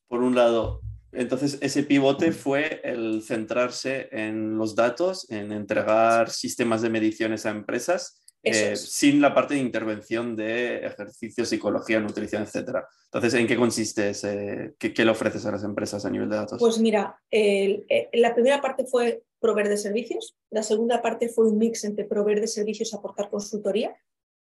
por 0.09 0.23
un 0.23 0.35
lado, 0.35 0.81
entonces, 1.17 1.59
ese 1.61 1.83
pivote 1.83 2.33
fue 2.33 2.81
el 2.85 3.23
centrarse 3.23 4.09
en 4.13 4.57
los 4.57 4.75
datos, 4.75 5.31
en 5.31 5.53
entregar 5.53 6.31
sistemas 6.31 6.83
de 6.83 6.91
mediciones 6.91 7.47
a 7.47 7.51
empresas, 7.51 8.25
eh, 8.43 8.77
sin 8.77 9.23
la 9.23 9.33
parte 9.33 9.55
de 9.55 9.61
intervención 9.61 10.37
de 10.37 10.85
ejercicio, 10.87 11.47
psicología, 11.47 11.99
nutrición, 11.99 12.43
etc. 12.43 12.81
Entonces, 13.07 13.35
¿en 13.41 13.47
qué 13.47 13.57
consiste 13.57 14.11
ese, 14.11 14.75
qué, 14.79 14.93
le 15.05 15.11
ofreces 15.11 15.47
a 15.47 15.53
las 15.53 15.65
empresas 15.65 16.05
a 16.05 16.11
nivel 16.11 16.29
de 16.29 16.37
datos? 16.37 16.59
Pues 16.59 16.79
mira, 16.79 17.19
eh, 17.31 18.11
la 18.13 18.35
primera 18.35 18.61
parte 18.61 18.85
fue 18.85 19.23
proveer 19.41 19.71
de 19.71 19.79
servicios, 19.79 20.37
la 20.51 20.63
segunda 20.63 21.01
parte 21.01 21.29
fue 21.29 21.49
un 21.49 21.59
mix 21.59 21.85
entre 21.85 22.05
proveer 22.05 22.41
de 22.41 22.47
servicios 22.47 22.93
y 22.93 22.97
aportar 22.97 23.31
consultoría, 23.31 23.97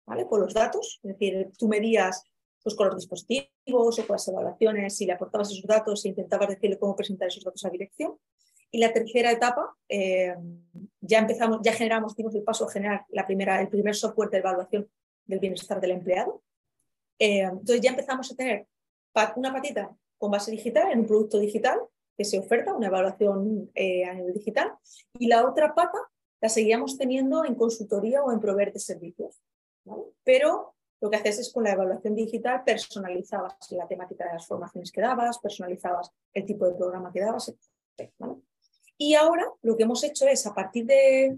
¿vale? 0.06 0.26
Por 0.26 0.40
los 0.40 0.54
datos, 0.54 1.00
es 1.02 1.12
decir, 1.12 1.50
tú 1.56 1.68
medías 1.68 2.24
pues 2.64 2.74
con 2.74 2.86
los 2.86 2.96
dispositivos 2.96 3.98
o 3.98 4.06
con 4.06 4.14
las 4.14 4.26
evaluaciones, 4.26 4.96
si 4.96 5.04
le 5.04 5.12
aportabas 5.12 5.52
esos 5.52 5.66
datos 5.66 6.02
e 6.04 6.08
intentabas 6.08 6.48
decirle 6.48 6.78
cómo 6.78 6.96
presentar 6.96 7.28
esos 7.28 7.44
datos 7.44 7.64
a 7.64 7.70
dirección. 7.70 8.18
Y 8.70 8.78
la 8.78 8.92
tercera 8.92 9.30
etapa, 9.30 9.76
eh, 9.88 10.34
ya 11.00 11.18
empezamos, 11.18 11.60
ya 11.62 11.72
generamos, 11.74 12.16
dimos 12.16 12.34
el 12.34 12.42
paso 12.42 12.64
a 12.64 12.70
generar 12.70 13.04
la 13.10 13.26
primera, 13.26 13.60
el 13.60 13.68
primer 13.68 13.94
software 13.94 14.30
de 14.30 14.38
evaluación 14.38 14.90
del 15.26 15.38
bienestar 15.38 15.78
del 15.80 15.92
empleado. 15.92 16.42
Eh, 17.18 17.40
entonces 17.40 17.82
ya 17.82 17.90
empezamos 17.90 18.32
a 18.32 18.34
tener 18.34 18.66
una 19.36 19.52
patita 19.52 19.94
con 20.18 20.30
base 20.30 20.50
digital 20.50 20.90
en 20.90 21.00
un 21.00 21.06
producto 21.06 21.38
digital 21.38 21.78
que 22.16 22.24
se 22.24 22.38
oferta, 22.38 22.74
una 22.74 22.86
evaluación 22.86 23.70
eh, 23.74 24.04
a 24.04 24.14
nivel 24.14 24.32
digital, 24.32 24.72
y 25.18 25.26
la 25.26 25.46
otra 25.46 25.74
pata 25.74 25.98
la 26.40 26.48
seguíamos 26.48 26.96
teniendo 26.96 27.44
en 27.44 27.54
consultoría 27.56 28.22
o 28.24 28.32
en 28.32 28.40
proveer 28.40 28.72
de 28.72 28.80
servicios. 28.80 29.42
Pero 30.24 30.73
lo 31.04 31.10
que 31.10 31.16
haces 31.18 31.38
es 31.38 31.52
con 31.52 31.64
la 31.64 31.72
evaluación 31.72 32.14
digital 32.14 32.62
personalizabas 32.64 33.70
la 33.72 33.86
temática 33.86 34.24
de 34.24 34.32
las 34.32 34.46
formaciones 34.46 34.90
que 34.90 35.02
dabas, 35.02 35.38
personalizabas 35.38 36.10
el 36.32 36.46
tipo 36.46 36.64
de 36.64 36.72
programa 36.72 37.12
que 37.12 37.20
dabas, 37.20 37.54
Y 38.96 39.12
ahora 39.12 39.44
lo 39.60 39.76
que 39.76 39.82
hemos 39.82 40.02
hecho 40.02 40.26
es 40.26 40.46
a 40.46 40.54
partir 40.54 40.86
de 40.86 41.36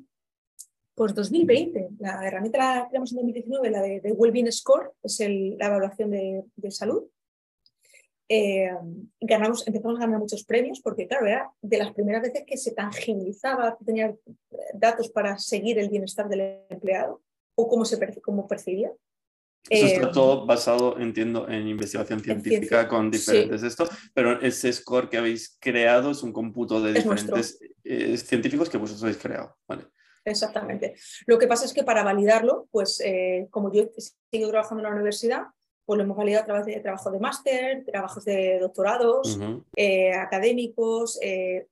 pues 0.94 1.12
2020, 1.14 1.88
la 1.98 2.24
herramienta 2.24 2.58
la 2.58 2.86
creamos 2.88 3.10
en 3.10 3.16
2019, 3.16 3.70
la 3.70 3.82
de, 3.82 4.12
Wellbeing 4.12 4.52
Score, 4.52 4.92
es 5.02 5.18
la 5.18 5.66
evaluación 5.66 6.12
de, 6.12 6.70
salud. 6.70 7.02
Eh, 8.28 8.70
ganamos, 9.20 9.66
empezamos 9.66 9.98
a 9.98 10.02
ganar 10.02 10.20
muchos 10.20 10.44
premios 10.44 10.80
porque, 10.80 11.08
claro, 11.08 11.26
era 11.26 11.50
de 11.60 11.78
las 11.78 11.92
primeras 11.92 12.22
veces 12.22 12.44
que 12.46 12.56
se 12.56 12.70
tangibilizaba, 12.70 13.76
que 13.76 13.84
tenía 13.84 14.14
datos 14.74 15.10
para 15.10 15.38
seguir 15.38 15.80
el 15.80 15.90
bienestar 15.90 16.28
del 16.28 16.62
empleado 16.68 17.20
o 17.56 17.68
cómo, 17.68 17.84
se, 17.84 17.98
cómo 18.22 18.46
percibía. 18.46 18.92
Eso 19.68 19.86
está 19.86 20.12
todo 20.12 20.46
basado, 20.46 20.98
entiendo, 20.98 21.48
en 21.48 21.66
investigación 21.66 22.20
científica 22.20 22.88
con 22.88 23.10
diferentes 23.10 23.62
esto, 23.62 23.88
pero 24.14 24.40
ese 24.40 24.72
score 24.72 25.08
que 25.08 25.18
habéis 25.18 25.56
creado 25.60 26.12
es 26.12 26.22
un 26.22 26.32
cómputo 26.32 26.80
de 26.80 26.92
diferentes 26.92 27.58
eh, 27.84 28.16
científicos 28.16 28.68
que 28.68 28.78
vosotros 28.78 29.02
habéis 29.02 29.18
creado. 29.18 29.56
Vale. 29.66 29.86
Exactamente. 30.24 30.94
Lo 31.26 31.38
que 31.38 31.46
pasa 31.46 31.64
es 31.64 31.72
que 31.72 31.84
para 31.84 32.02
validarlo, 32.02 32.68
pues 32.70 33.00
eh, 33.04 33.46
como 33.50 33.72
yo 33.72 33.88
seguido 34.30 34.50
trabajando 34.50 34.82
en 34.82 34.90
la 34.90 34.94
universidad, 34.94 35.42
pues 35.84 35.98
lo 35.98 36.02
hemos 36.02 36.16
validado 36.16 36.42
a 36.42 36.46
través 36.46 36.66
de 36.66 36.80
trabajo 36.80 37.12
de 37.12 37.20
máster, 37.20 37.84
trabajos 37.84 38.24
de 38.24 38.58
doctorados, 38.58 39.38
eh, 39.76 40.12
académicos, 40.12 41.20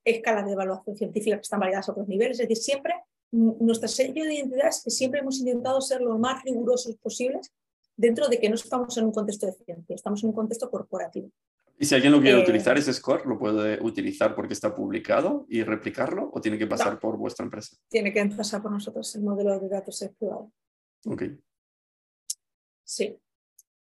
escalas 0.04 0.46
de 0.46 0.52
evaluación 0.52 0.96
científica 0.96 1.36
que 1.36 1.42
están 1.42 1.58
validadas 1.58 1.88
a 1.88 1.92
otros 1.92 2.06
niveles. 2.06 2.38
Es 2.38 2.48
decir, 2.48 2.62
siempre 2.62 2.94
nuestra 3.32 3.88
sello 3.88 4.24
de 4.24 4.34
identidad 4.34 4.68
es 4.68 4.82
que 4.84 4.90
siempre 4.90 5.18
hemos 5.18 5.40
intentado 5.40 5.80
ser 5.80 6.00
lo 6.00 6.16
más 6.18 6.44
rigurosos 6.44 6.94
posibles 6.96 7.52
dentro 7.96 8.28
de 8.28 8.38
que 8.38 8.48
no 8.48 8.54
estamos 8.54 8.96
en 8.98 9.04
un 9.04 9.12
contexto 9.12 9.46
de 9.46 9.52
ciencia, 9.52 9.94
estamos 9.94 10.22
en 10.22 10.30
un 10.30 10.34
contexto 10.34 10.70
corporativo. 10.70 11.30
¿Y 11.78 11.86
si 11.86 11.94
alguien 11.94 12.12
lo 12.12 12.20
quiere 12.20 12.38
eh, 12.38 12.42
utilizar, 12.42 12.78
ese 12.78 12.92
score 12.92 13.26
lo 13.26 13.38
puede 13.38 13.82
utilizar 13.82 14.34
porque 14.34 14.52
está 14.52 14.74
publicado 14.74 15.44
y 15.48 15.62
replicarlo 15.64 16.30
o 16.32 16.40
tiene 16.40 16.56
que 16.56 16.66
pasar 16.66 17.00
por 17.00 17.16
vuestra 17.16 17.44
empresa? 17.44 17.76
Tiene 17.88 18.12
que 18.12 18.24
pasar 18.26 18.62
por 18.62 18.70
nosotros, 18.70 19.14
el 19.16 19.22
modelo 19.22 19.58
de 19.58 19.68
datos 19.68 20.00
es 20.02 20.14
privado. 20.14 20.52
Ok. 21.06 21.22
Sí. 22.84 23.18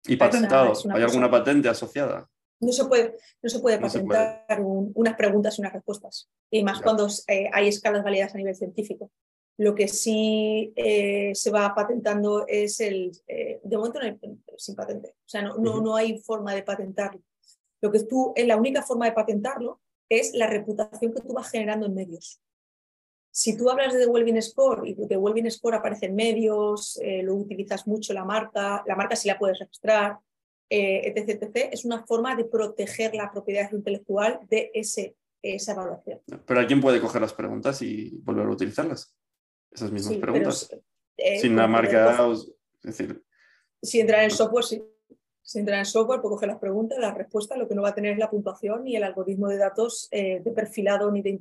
¿Y 0.07 0.17
patentado? 0.17 0.73
¿Hay 0.95 1.03
alguna 1.03 1.31
patente 1.31 1.69
asociada? 1.69 2.29
No 2.61 2.73
se 2.73 2.85
puede, 2.85 3.17
no 3.43 3.51
se 3.51 3.59
puede 3.59 3.79
patentar 3.79 4.61
unas 4.61 5.17
preguntas 5.17 5.59
y 5.59 5.63
unas 5.63 5.73
respuestas. 5.73 6.31
Y 6.51 6.63
más 6.63 6.81
cuando 6.81 7.09
eh, 7.27 7.51
hay 7.53 7.69
escalas 7.69 8.05
válidas 8.05 8.35
a 8.35 8.39
nivel 8.39 8.55
científico. 8.55 9.11
Lo 9.59 9.75
que 9.75 9.87
sí 9.87 10.73
eh, 10.77 11.33
se 11.35 11.51
va 11.51 11.75
patentando 11.75 12.47
es 12.49 12.81
el, 12.81 13.13
eh, 13.27 13.61
de 13.63 13.77
momento 13.77 14.01
no 14.01 14.07
hay, 14.07 14.19
sin 14.57 14.75
patente, 14.75 15.11
o 15.11 15.29
sea, 15.29 15.43
no, 15.43 15.59
no, 15.59 15.81
no, 15.81 15.95
hay 15.95 16.19
forma 16.19 16.55
de 16.55 16.63
patentarlo. 16.63 17.21
Lo 17.83 17.93
que 17.93 18.01
tú, 18.05 18.33
la 18.37 18.57
única 18.57 18.83
forma 18.83 19.07
de 19.07 19.13
patentarlo 19.13 19.81
es 20.09 20.33
la 20.35 20.47
reputación 20.47 21.13
que 21.13 21.21
tú 21.21 21.35
vas 21.35 21.51
generando 21.51 21.87
en 21.87 21.95
medios. 21.95 22.41
Si 23.31 23.57
tú 23.57 23.69
hablas 23.71 23.93
de 23.93 24.01
The 24.01 24.07
Wellbeing 24.07 24.43
Score 24.43 24.87
y 24.87 24.95
The 24.95 25.17
Wellbeing 25.17 25.51
Score 25.51 25.77
aparece 25.77 26.07
en 26.07 26.15
medios, 26.15 26.99
eh, 27.03 27.23
lo 27.23 27.35
utilizas 27.35 27.87
mucho 27.87 28.13
la 28.13 28.25
marca, 28.25 28.83
la 28.87 28.95
marca 28.95 29.17
sí 29.17 29.29
la 29.29 29.39
puedes 29.39 29.59
registrar, 29.59 30.19
etc, 30.69 31.29
etc, 31.29 31.69
es 31.71 31.85
una 31.85 32.07
forma 32.07 32.35
de 32.35 32.47
proteger 32.47 33.15
la 33.15 33.31
propiedad 33.31 33.71
intelectual 33.73 34.41
de 34.49 34.71
ese, 34.73 35.17
esa 35.43 35.73
evaluación. 35.73 36.21
Pero 36.47 36.61
alguien 36.61 36.81
puede 36.81 36.99
coger 36.99 37.21
las 37.21 37.35
preguntas 37.35 37.83
y 37.83 38.09
volver 38.23 38.47
a 38.47 38.51
utilizarlas 38.51 39.15
esas 39.73 39.91
mismas 39.91 40.17
preguntas. 40.19 40.71
Eh, 41.17 41.41
Sin 41.41 41.57
la 41.57 41.67
marca, 41.67 42.29
es 42.33 42.53
decir... 42.83 43.23
Si 43.83 44.01
entra 44.01 44.19
en 44.19 44.25
el 44.27 44.31
software, 44.31 44.65
sí. 44.65 44.83
Si 45.43 45.59
entra 45.59 45.75
en 45.75 45.81
el 45.81 45.87
software, 45.87 46.21
puede 46.21 46.35
coger 46.35 46.49
las 46.49 46.59
preguntas, 46.59 46.99
las 46.99 47.17
respuestas, 47.17 47.59
lo 47.59 47.69
que 47.69 47.75
no 47.75 47.83
va 47.83 47.91
a 47.91 47.95
tener 47.95 48.13
es 48.13 48.19
la 48.19 48.31
puntuación 48.31 48.85
ni 48.85 48.97
el 48.97 49.03
algoritmo 49.03 49.49
de 49.49 49.59
datos 49.59 50.09
eh, 50.11 50.41
de 50.43 50.53
perfilado 50.53 51.11
ni 51.11 51.23
de, 51.23 51.41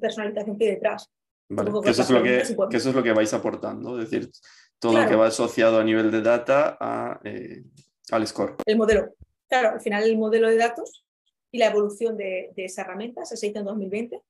personalización 0.00 0.56
que 0.56 0.64
hay 0.64 0.70
detrás. 0.74 1.10
que, 1.48 1.90
eso 1.90 2.02
es 2.02 2.10
lo 2.10 2.22
que, 2.22 2.40
eso 2.40 2.88
es 2.88 2.94
lo 2.94 3.02
que 3.02 3.12
vais 3.12 3.34
aportando, 3.34 4.00
es 4.00 4.10
decir, 4.10 4.30
todo 4.78 5.00
lo 5.00 5.08
que 5.08 5.16
va 5.16 5.26
asociado 5.26 5.78
a 5.78 5.84
nivel 5.84 6.10
de 6.10 6.22
data 6.22 6.76
a, 6.80 7.20
eh, 7.24 7.64
al 8.10 8.26
score. 8.26 8.56
El 8.64 8.78
modelo. 8.78 9.14
Claro, 9.48 9.70
al 9.70 9.80
final 9.80 10.04
el 10.04 10.16
modelo 10.16 10.48
de 10.48 10.56
datos 10.56 11.04
y 11.50 11.58
la 11.58 11.66
evolución 11.66 12.16
de, 12.16 12.52
de 12.56 12.64
esa 12.64 12.82
herramienta 12.82 13.24
se 13.24 13.46
hizo 13.46 13.58
en 13.58 13.64
2020 13.64 14.22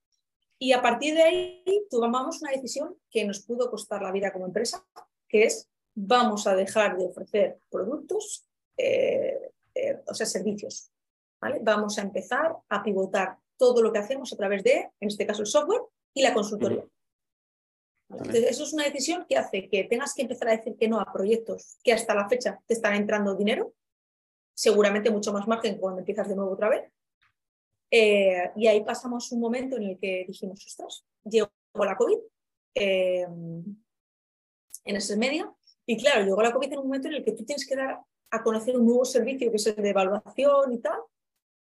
y 0.63 0.73
a 0.73 0.81
partir 0.81 1.17
de 1.17 1.23
ahí 1.25 1.65
tomamos 1.91 2.41
una 2.41 2.53
decisión 2.53 2.97
que 3.11 3.25
nos 3.25 3.41
pudo 3.41 3.69
costar 3.69 4.01
la 4.01 4.13
vida 4.13 4.33
como 4.33 4.47
empresa, 4.47 4.87
que 5.29 5.43
es 5.43 5.69
vamos 5.93 6.47
a 6.47 6.55
dejar 6.55 6.97
de 6.97 7.05
ofrecer 7.05 7.59
productos, 7.69 8.47
eh, 8.77 9.51
eh, 9.75 10.01
o 10.07 10.15
sea, 10.15 10.25
servicios. 10.25 10.93
¿vale? 11.41 11.59
Vamos 11.65 11.99
a 11.99 12.03
empezar 12.03 12.55
a 12.69 12.81
pivotar 12.81 13.39
todo 13.57 13.83
lo 13.83 13.93
que 13.93 13.99
hacemos 13.99 14.33
a 14.33 14.37
través 14.37 14.63
de, 14.63 14.89
en 15.01 15.09
este 15.09 15.27
caso, 15.27 15.41
el 15.43 15.49
software 15.49 15.83
y 16.15 16.23
la 16.23 16.33
consultoría. 16.33 16.85
Entonces, 18.09 18.45
eso 18.49 18.63
es 18.63 18.73
una 18.73 18.85
decisión 18.85 19.27
que 19.29 19.39
hace 19.39 19.69
que 19.69 19.83
tengas 19.83 20.15
que 20.15 20.23
empezar 20.23 20.47
a 20.47 20.57
decir 20.57 20.77
que 20.77 20.87
no 20.87 21.01
a 21.01 21.13
proyectos 21.13 21.77
que 21.83 21.93
hasta 21.93 22.15
la 22.15 22.29
fecha 22.29 22.61
te 22.69 22.75
están 22.75 22.95
entrando 22.95 23.35
dinero, 23.35 23.75
seguramente 24.55 25.11
mucho 25.11 25.33
más 25.33 25.49
margen 25.49 25.79
cuando 25.79 25.99
empiezas 25.99 26.29
de 26.29 26.37
nuevo 26.37 26.53
otra 26.53 26.69
vez, 26.69 26.89
eh, 27.95 28.51
y 28.57 28.66
ahí 28.68 28.82
pasamos 28.82 29.30
un 29.32 29.40
momento 29.40 29.76
en 29.76 29.82
el 29.82 29.99
que 29.99 30.24
dijimos, 30.26 30.64
ostras, 30.66 31.05
llegó 31.24 31.51
la 31.74 31.95
COVID 31.95 32.18
eh, 32.74 33.26
en 34.84 34.97
ese 34.97 35.16
medio. 35.18 35.59
Y 35.84 35.99
claro, 35.99 36.24
llegó 36.24 36.40
la 36.40 36.55
COVID 36.55 36.72
en 36.72 36.78
un 36.78 36.86
momento 36.86 37.09
en 37.09 37.14
el 37.14 37.24
que 37.24 37.32
tú 37.32 37.45
tienes 37.45 37.66
que 37.66 37.76
dar 37.76 38.01
a 38.30 38.43
conocer 38.43 38.78
un 38.78 38.86
nuevo 38.86 39.05
servicio 39.05 39.51
que 39.51 39.57
es 39.57 39.66
el 39.66 39.76
de 39.76 39.90
evaluación 39.90 40.72
y 40.72 40.78
tal, 40.78 41.01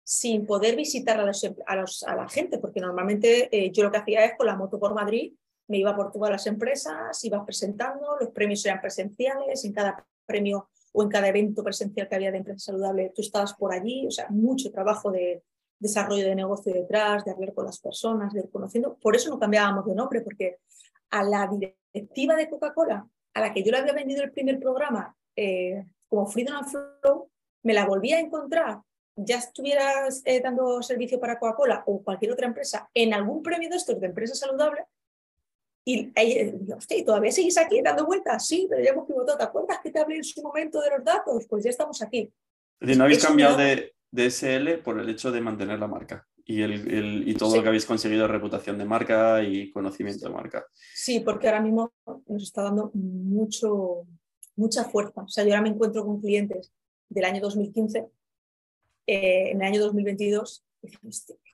sin 0.02 0.46
poder 0.46 0.74
visitar 0.74 1.20
a, 1.20 1.30
a, 1.66 2.16
la 2.16 2.28
gente, 2.30 2.58
porque 2.58 2.80
normalmente 2.80 3.54
eh, 3.54 3.70
yo 3.70 3.84
lo 3.84 3.92
que 3.92 3.98
hacía 3.98 4.24
es 4.24 4.32
con 4.38 4.46
la 4.46 4.56
moto 4.56 4.78
por 4.78 4.94
Madrid, 4.94 5.34
me 5.68 5.78
iba 5.78 5.94
por 5.94 6.10
todas 6.10 6.30
las 6.30 6.46
empresas, 6.46 7.22
iba 7.24 7.44
presentando, 7.44 8.16
los 8.18 8.30
premios 8.30 8.64
eran 8.64 8.80
presenciales, 8.80 9.64
en 9.66 9.72
cada 9.74 10.06
premio 10.24 10.70
o 10.92 11.02
en 11.02 11.10
cada 11.10 11.28
evento 11.28 11.62
presencial 11.62 12.08
que 12.08 12.14
había 12.14 12.30
de 12.30 12.38
empresa 12.38 12.72
saludable, 12.72 13.12
tú 13.14 13.20
estabas 13.20 13.52
por 13.52 13.72
allí, 13.72 14.06
o 14.06 14.10
sea, 14.10 14.28
mucho 14.30 14.70
trabajo 14.70 15.10
de, 15.10 15.42
desarrollo 15.82 16.24
de 16.24 16.34
negocio 16.34 16.72
detrás, 16.72 17.24
de 17.24 17.32
hablar 17.32 17.52
con 17.52 17.66
las 17.66 17.80
personas, 17.80 18.32
de 18.32 18.40
ir 18.40 18.50
conociendo. 18.50 18.96
Por 19.02 19.16
eso 19.16 19.28
no 19.28 19.38
cambiábamos 19.38 19.84
de 19.84 19.94
nombre, 19.94 20.20
porque 20.20 20.58
a 21.10 21.22
la 21.24 21.48
directiva 21.48 22.36
de 22.36 22.48
Coca-Cola, 22.48 23.06
a 23.34 23.40
la 23.40 23.52
que 23.52 23.62
yo 23.62 23.72
le 23.72 23.78
había 23.78 23.92
vendido 23.92 24.22
el 24.22 24.32
primer 24.32 24.58
programa 24.60 25.14
eh, 25.36 25.84
como 26.08 26.26
Freedom 26.26 26.56
and 26.56 26.68
Flow, 26.68 27.30
me 27.64 27.74
la 27.74 27.84
volví 27.84 28.12
a 28.12 28.20
encontrar, 28.20 28.80
ya 29.16 29.38
estuvieras 29.38 30.22
eh, 30.24 30.40
dando 30.40 30.82
servicio 30.82 31.18
para 31.18 31.38
Coca-Cola 31.38 31.82
o 31.86 32.02
cualquier 32.02 32.32
otra 32.32 32.46
empresa, 32.46 32.88
en 32.94 33.12
algún 33.12 33.42
premio 33.42 33.68
de 33.68 33.76
estos 33.76 34.00
de 34.00 34.06
empresa 34.06 34.34
saludable, 34.34 34.84
Y, 35.84 36.12
y, 36.16 37.04
todavía 37.04 37.32
seguís 37.32 37.58
aquí 37.58 37.82
dando 37.82 38.06
vueltas, 38.06 38.46
sí, 38.46 38.66
pero 38.70 38.82
ya 38.84 38.90
hemos 38.90 39.06
pivotado. 39.06 39.36
¿Te 39.36 39.44
acuerdas 39.44 39.80
que 39.82 39.90
te 39.90 39.98
hablé 39.98 40.16
en 40.16 40.24
su 40.24 40.40
momento 40.40 40.80
de 40.80 40.90
los 40.90 41.02
datos? 41.04 41.44
Pues 41.48 41.64
ya 41.64 41.70
estamos 41.70 42.00
aquí. 42.02 42.32
Es 42.80 42.86
decir, 42.86 42.98
no 42.98 43.04
habéis 43.04 43.24
cambiado 43.24 43.56
de, 43.56 43.92
de, 44.12 44.30
SL 44.30 44.82
por 44.84 45.00
el 45.00 45.08
hecho 45.08 45.32
de 45.32 45.40
mantener 45.40 45.78
la 45.80 45.88
marca 45.88 46.26
y, 46.44 46.62
el, 46.62 47.28
y 47.28 47.34
todo 47.34 47.56
lo 47.56 47.62
que 47.62 47.68
habéis 47.68 47.86
conseguido 47.86 48.28
reputación 48.28 48.78
de 48.78 48.84
marca 48.84 49.42
y 49.42 49.70
conocimiento 49.70 50.26
de 50.26 50.34
marca. 50.34 50.64
Sí, 50.94 51.20
porque 51.20 51.48
ahora 51.48 51.60
mismo 51.60 51.92
nos 52.26 52.42
está 52.42 52.62
dando 52.62 52.90
mucho, 52.94 54.06
mucha 54.56 54.84
fuerza. 54.84 55.22
O 55.22 55.28
sea, 55.28 55.44
yo 55.44 55.50
ahora 55.50 55.62
me 55.62 55.70
encuentro 55.70 56.04
con 56.04 56.20
clientes 56.20 56.72
del 57.08 57.24
año 57.24 57.40
2015, 57.40 58.06
eh, 59.06 59.50
en 59.50 59.60
el 59.60 59.66
año 59.66 59.80
2022, 59.80 60.64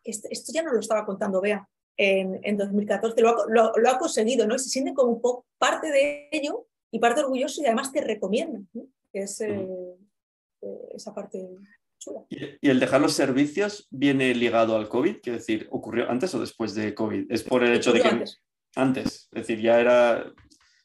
esto 0.05 0.53
ya 0.53 0.63
no 0.63 0.73
lo 0.73 0.81
estaba 0.81 1.05
contando 1.05 1.41
Bea 1.41 1.69
en, 1.97 2.41
en 2.43 2.57
2014, 2.57 3.21
lo 3.21 3.29
ha, 3.31 3.45
lo, 3.49 3.91
ha, 3.91 3.99
conseguido, 3.99 4.47
¿no? 4.47 4.59
se 4.59 4.69
siente 4.69 4.95
como 4.95 5.13
un 5.13 5.21
poco 5.21 5.47
parte 5.59 5.91
de 5.91 6.29
ello 6.31 6.67
y 6.91 6.99
parte 6.99 7.21
orgulloso 7.21 7.61
y 7.61 7.67
además 7.67 7.93
te 7.93 8.01
recomienda, 8.01 8.61
que 9.13 9.23
es 9.23 9.41
eh, 9.41 9.69
eh, 10.63 10.89
esa 10.95 11.13
parte 11.13 11.47
chula. 11.99 12.21
¿Y, 12.29 12.69
el 12.69 12.81
dejar 12.81 13.01
los 13.01 13.13
servicios 13.13 13.87
viene 13.91 14.35
ligado 14.35 14.77
al 14.77 14.89
COVID? 14.89 15.17
Quiero 15.23 15.39
decir, 15.39 15.69
¿ocurrió 15.71 16.11
antes 16.11 16.35
o 16.35 16.41
después 16.41 16.75
de 16.75 16.95
COVID? 16.95 17.31
Es 17.31 17.43
por 17.43 17.65
el 17.65 17.75
hecho 17.75 17.93
de 17.93 18.03
que... 18.03 18.09
Antes. 18.09 18.43
antes. 18.75 19.29
es 19.33 19.43
decir, 19.43 19.61
ya 19.61 19.81
era 19.81 20.33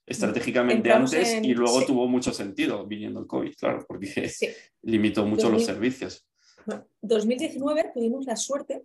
estratégicamente 0.06 0.92
antes 0.92 1.40
y 1.42 1.54
luego 1.54 1.86
tuvo 1.86 2.08
mucho 2.08 2.34
sentido 2.34 2.86
viniendo 2.86 3.20
el 3.20 3.28
COVID, 3.28 3.54
claro, 3.56 3.86
porque 3.88 4.32
limitó 4.82 5.26
mucho 5.26 5.50
los 5.50 5.66
servicios. 5.66 6.28
En 6.68 6.84
2019 7.02 7.92
tuvimos 7.94 8.26
la 8.26 8.36
suerte 8.36 8.84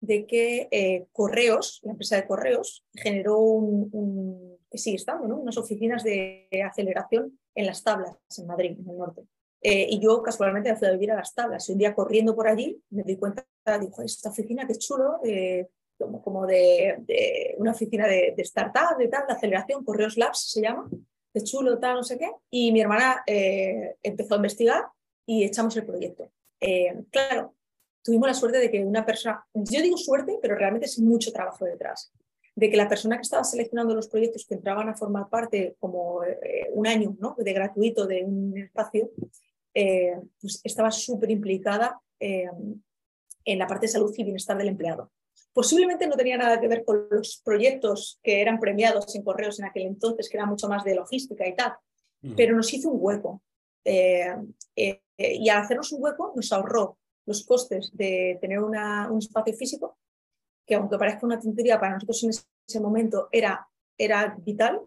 de 0.00 0.26
que 0.26 0.68
eh, 0.70 1.06
Correos, 1.12 1.80
la 1.82 1.92
empresa 1.92 2.16
de 2.16 2.26
Correos, 2.26 2.84
generó 2.94 3.38
un, 3.38 4.58
que 4.70 4.78
sigue 4.78 4.96
estando, 4.96 5.28
¿no? 5.28 5.36
unas 5.36 5.58
oficinas 5.58 6.02
de 6.02 6.48
aceleración 6.64 7.38
en 7.54 7.66
las 7.66 7.82
tablas 7.82 8.16
en 8.38 8.46
Madrid, 8.46 8.76
en 8.78 8.88
el 8.88 8.96
norte. 8.96 9.22
Eh, 9.62 9.86
y 9.90 10.00
yo 10.00 10.22
casualmente 10.22 10.74
fui 10.76 10.88
a 10.88 10.92
vivir 10.92 11.12
a 11.12 11.16
las 11.16 11.34
tablas 11.34 11.68
y 11.68 11.72
un 11.72 11.78
día 11.78 11.94
corriendo 11.94 12.34
por 12.34 12.48
allí 12.48 12.82
me 12.90 13.02
di 13.02 13.16
cuenta, 13.16 13.46
dijo, 13.78 14.02
esta 14.02 14.30
oficina 14.30 14.66
que 14.66 14.74
chulo, 14.76 15.20
eh, 15.22 15.68
como, 15.98 16.22
como 16.22 16.46
de, 16.46 17.54
una 17.58 17.72
oficina 17.72 18.06
de, 18.06 18.32
de, 18.34 18.42
startup, 18.42 18.96
de 18.98 19.08
tal, 19.08 19.26
de 19.26 19.34
aceleración, 19.34 19.84
Correos 19.84 20.16
Labs 20.16 20.50
se 20.50 20.62
llama, 20.62 20.88
de 21.34 21.42
chulo, 21.42 21.78
tal, 21.78 21.96
no 21.96 22.02
sé 22.02 22.18
qué. 22.18 22.30
Y 22.50 22.72
mi 22.72 22.80
hermana 22.80 23.22
empezó 23.26 24.34
a 24.34 24.38
investigar 24.38 24.86
y 25.26 25.44
echamos 25.44 25.76
el 25.76 25.84
proyecto. 25.84 26.32
claro, 27.10 27.54
tuvimos 28.02 28.28
la 28.28 28.34
suerte 28.34 28.58
de 28.58 28.70
que 28.70 28.84
una 28.84 29.04
persona, 29.04 29.44
yo 29.54 29.82
digo 29.82 29.96
suerte, 29.96 30.38
pero 30.40 30.56
realmente 30.56 30.86
es 30.86 30.98
mucho 30.98 31.32
trabajo 31.32 31.64
detrás, 31.64 32.12
de 32.54 32.70
que 32.70 32.76
la 32.76 32.88
persona 32.88 33.16
que 33.16 33.22
estaba 33.22 33.44
seleccionando 33.44 33.94
los 33.94 34.08
proyectos 34.08 34.46
que 34.46 34.54
entraban 34.54 34.88
a 34.88 34.96
formar 34.96 35.28
parte 35.28 35.76
como 35.78 36.24
eh, 36.24 36.68
un 36.72 36.86
año 36.86 37.16
¿no? 37.18 37.34
de 37.38 37.52
gratuito 37.52 38.06
de 38.06 38.24
un 38.24 38.56
espacio, 38.58 39.10
eh, 39.74 40.18
pues 40.40 40.60
estaba 40.64 40.90
súper 40.90 41.30
implicada 41.30 42.00
eh, 42.18 42.50
en 43.44 43.58
la 43.58 43.66
parte 43.66 43.86
de 43.86 43.92
salud 43.92 44.12
y 44.16 44.24
bienestar 44.24 44.56
del 44.56 44.68
empleado. 44.68 45.10
Posiblemente 45.52 46.06
no 46.06 46.16
tenía 46.16 46.36
nada 46.36 46.60
que 46.60 46.68
ver 46.68 46.84
con 46.84 47.08
los 47.10 47.40
proyectos 47.44 48.20
que 48.22 48.40
eran 48.40 48.60
premiados 48.60 49.14
en 49.14 49.24
correos 49.24 49.58
en 49.58 49.66
aquel 49.66 49.86
entonces, 49.86 50.28
que 50.28 50.36
era 50.36 50.46
mucho 50.46 50.68
más 50.68 50.84
de 50.84 50.94
logística 50.94 51.46
y 51.46 51.54
tal, 51.54 51.74
mm. 52.22 52.34
pero 52.36 52.54
nos 52.54 52.72
hizo 52.72 52.90
un 52.90 52.98
hueco. 53.00 53.42
y 53.84 55.48
al 55.48 55.58
hacernos 55.62 55.92
un 55.92 56.02
hueco 56.02 56.32
nos 56.36 56.52
ahorró 56.52 56.98
los 57.26 57.44
costes 57.44 57.90
de 57.94 58.38
tener 58.40 58.60
un 58.60 59.18
espacio 59.18 59.54
físico, 59.54 59.98
que 60.66 60.74
aunque 60.74 60.98
parezca 60.98 61.26
una 61.26 61.40
tontería, 61.40 61.80
para 61.80 61.94
nosotros 61.94 62.22
en 62.24 62.30
ese 62.30 62.80
momento 62.80 63.28
era, 63.32 63.68
era 63.98 64.36
vital, 64.38 64.80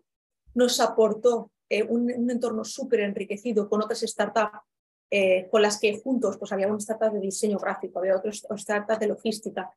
nos 0.54 0.80
aportó 0.80 1.52
eh, 1.70 1.84
un, 1.84 2.30
entorno 2.30 2.64
súper 2.64 3.02
enriquecido 3.02 3.68
con 3.68 3.82
otras 3.82 4.02
startups 4.02 4.60
eh, 5.16 5.48
con 5.52 5.62
las 5.62 5.80
que 5.80 6.00
juntos 6.00 6.38
pues 6.40 6.52
había 6.52 6.66
una 6.66 6.80
startup 6.80 7.14
de 7.14 7.20
diseño 7.20 7.60
gráfico, 7.60 8.00
había 8.00 8.16
otras 8.16 8.48
startups 8.58 9.00
de 9.00 9.06
logística, 9.06 9.72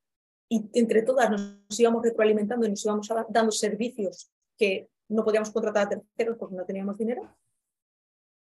y 0.49 0.71
entre 0.73 1.03
todas 1.03 1.31
nos, 1.31 1.79
íbamos 1.79 2.03
retroalimentando 2.03 2.65
y 2.65 2.71
nos 2.71 2.83
íbamos 2.83 3.07
dando 3.29 3.53
servicios 3.53 4.33
que 4.57 4.89
no 5.11 5.25
podíamos 5.25 5.51
contratar 5.51 5.87
a 5.87 5.89
terceros 5.91 6.39
porque 6.39 6.55
no 6.55 6.65
teníamos 6.65 6.97
dinero. 6.97 7.37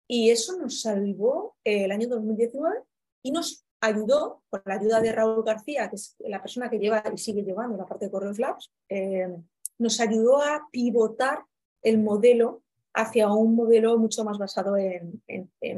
Y 0.06 0.30
eso 0.30 0.56
nos 0.56 0.82
salvó 0.82 1.56
eh, 1.64 1.86
el 1.86 1.90
año 1.90 2.06
2019 2.06 2.84
y 3.24 3.32
nos 3.32 3.66
ayudó, 3.80 4.44
con 4.48 4.62
la 4.64 4.74
ayuda 4.74 5.00
de 5.00 5.10
Raúl 5.10 5.42
García, 5.42 5.90
que 5.90 5.96
es 5.96 6.14
la 6.20 6.40
persona 6.40 6.70
que 6.70 6.78
lleva 6.78 7.02
y 7.12 7.18
sigue 7.18 7.42
llevando 7.42 7.76
la 7.76 7.86
parte 7.86 8.04
de 8.04 8.12
Correos 8.12 8.38
Labs, 8.38 8.70
eh, 8.88 9.36
nos 9.78 9.98
ayudó 9.98 10.40
a 10.40 10.68
pivotar 10.70 11.44
el 11.82 11.98
modelo 11.98 12.62
hacia 12.92 13.32
un 13.32 13.56
modelo 13.56 13.98
mucho 13.98 14.24
más 14.24 14.38
basado 14.38 14.76
en, 14.76 15.20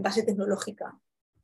base 0.02 0.22
tecnológica. 0.24 0.94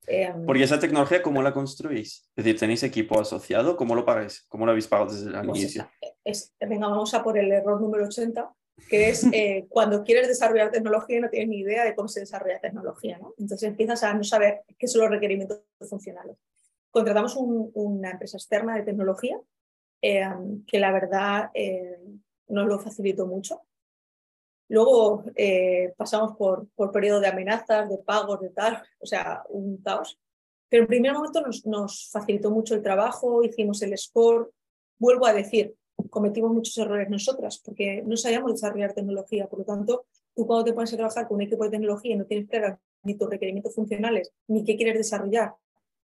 Eh, 0.06 0.32
Porque 0.46 0.64
esa 0.64 0.80
tecnología, 0.80 1.22
¿cómo 1.22 1.42
la 1.42 1.52
construís? 1.52 2.28
Es 2.34 2.44
decir, 2.44 2.58
¿tenéis 2.58 2.82
equipo 2.82 3.20
asociado? 3.20 3.76
¿Cómo 3.76 3.94
lo 3.94 4.04
pagáis? 4.04 4.44
¿Cómo 4.48 4.64
lo 4.64 4.72
habéis 4.72 4.88
pagado 4.88 5.12
desde 5.12 5.30
el 5.30 5.46
pues 5.46 5.60
inicio? 5.60 5.88
venga, 6.60 6.88
vamos 6.88 7.14
a 7.14 7.22
por 7.22 7.38
el 7.38 7.52
error 7.52 7.80
número 7.80 8.04
80, 8.06 8.52
que 8.88 9.08
es 9.08 9.24
eh, 9.32 9.66
cuando 9.68 10.02
quieres 10.02 10.28
desarrollar 10.28 10.70
tecnología 10.70 11.18
y 11.18 11.20
no 11.20 11.30
tienes 11.30 11.48
ni 11.48 11.58
idea 11.60 11.84
de 11.84 11.94
cómo 11.94 12.08
se 12.08 12.20
desarrolla 12.20 12.60
tecnología. 12.60 13.18
¿no? 13.18 13.34
Entonces 13.38 13.68
empiezas 13.68 14.02
a 14.02 14.14
no 14.14 14.24
saber 14.24 14.62
qué 14.78 14.88
son 14.88 15.02
los 15.02 15.10
requerimientos 15.10 15.60
funcionales. 15.88 16.36
Contratamos 16.90 17.36
una 17.36 18.10
empresa 18.10 18.36
externa 18.36 18.76
de 18.76 18.82
tecnología 18.82 19.40
eh, 20.02 20.28
que 20.66 20.80
la 20.80 20.92
verdad 20.92 21.50
eh, 21.54 21.96
nos 22.48 22.66
lo 22.66 22.78
facilitó 22.78 23.26
mucho. 23.26 23.62
Luego 24.68 25.24
pasamos 25.96 26.36
por, 26.36 26.66
por 26.74 26.90
periodo 26.92 27.20
de 27.20 27.28
amenazas, 27.28 27.88
de 27.88 27.98
pagos, 27.98 28.40
de 28.40 28.50
tal, 28.50 28.82
o 28.98 29.06
sea, 29.06 29.42
un 29.50 29.76
caos. 29.78 30.18
Pero 30.68 30.84
en 30.84 30.88
primer 30.88 31.12
momento 31.12 31.40
nos, 31.42 31.66
nos 31.66 32.08
facilitó 32.10 32.50
mucho 32.50 32.74
el 32.74 32.82
trabajo, 32.82 33.42
hicimos 33.42 33.82
el 33.82 33.96
score. 33.98 34.50
Vuelvo 34.98 35.26
a 35.26 35.34
decir, 35.34 35.74
cometimos 36.08 36.52
muchos 36.52 36.76
errores 36.78 37.10
nosotras 37.10 37.60
porque 37.62 38.02
no 38.06 38.16
sabíamos 38.16 38.52
desarrollar 38.52 38.94
tecnología. 38.94 39.46
Por 39.46 39.60
lo 39.60 39.64
tanto, 39.64 40.06
tú 40.34 40.46
cuando 40.46 40.64
te 40.64 40.72
pones 40.72 40.92
a 40.92 40.96
trabajar 40.96 41.28
con 41.28 41.36
un 41.36 41.42
equipo 41.42 41.64
de 41.64 41.70
tecnología 41.70 42.14
y 42.14 42.18
no 42.18 42.24
tienes 42.24 42.48
claro 42.48 42.78
ni 43.02 43.16
tus 43.16 43.28
requerimientos 43.28 43.74
funcionales, 43.74 44.32
ni 44.46 44.64
qué 44.64 44.76
quieres 44.76 44.96
desarrollar, 44.96 45.54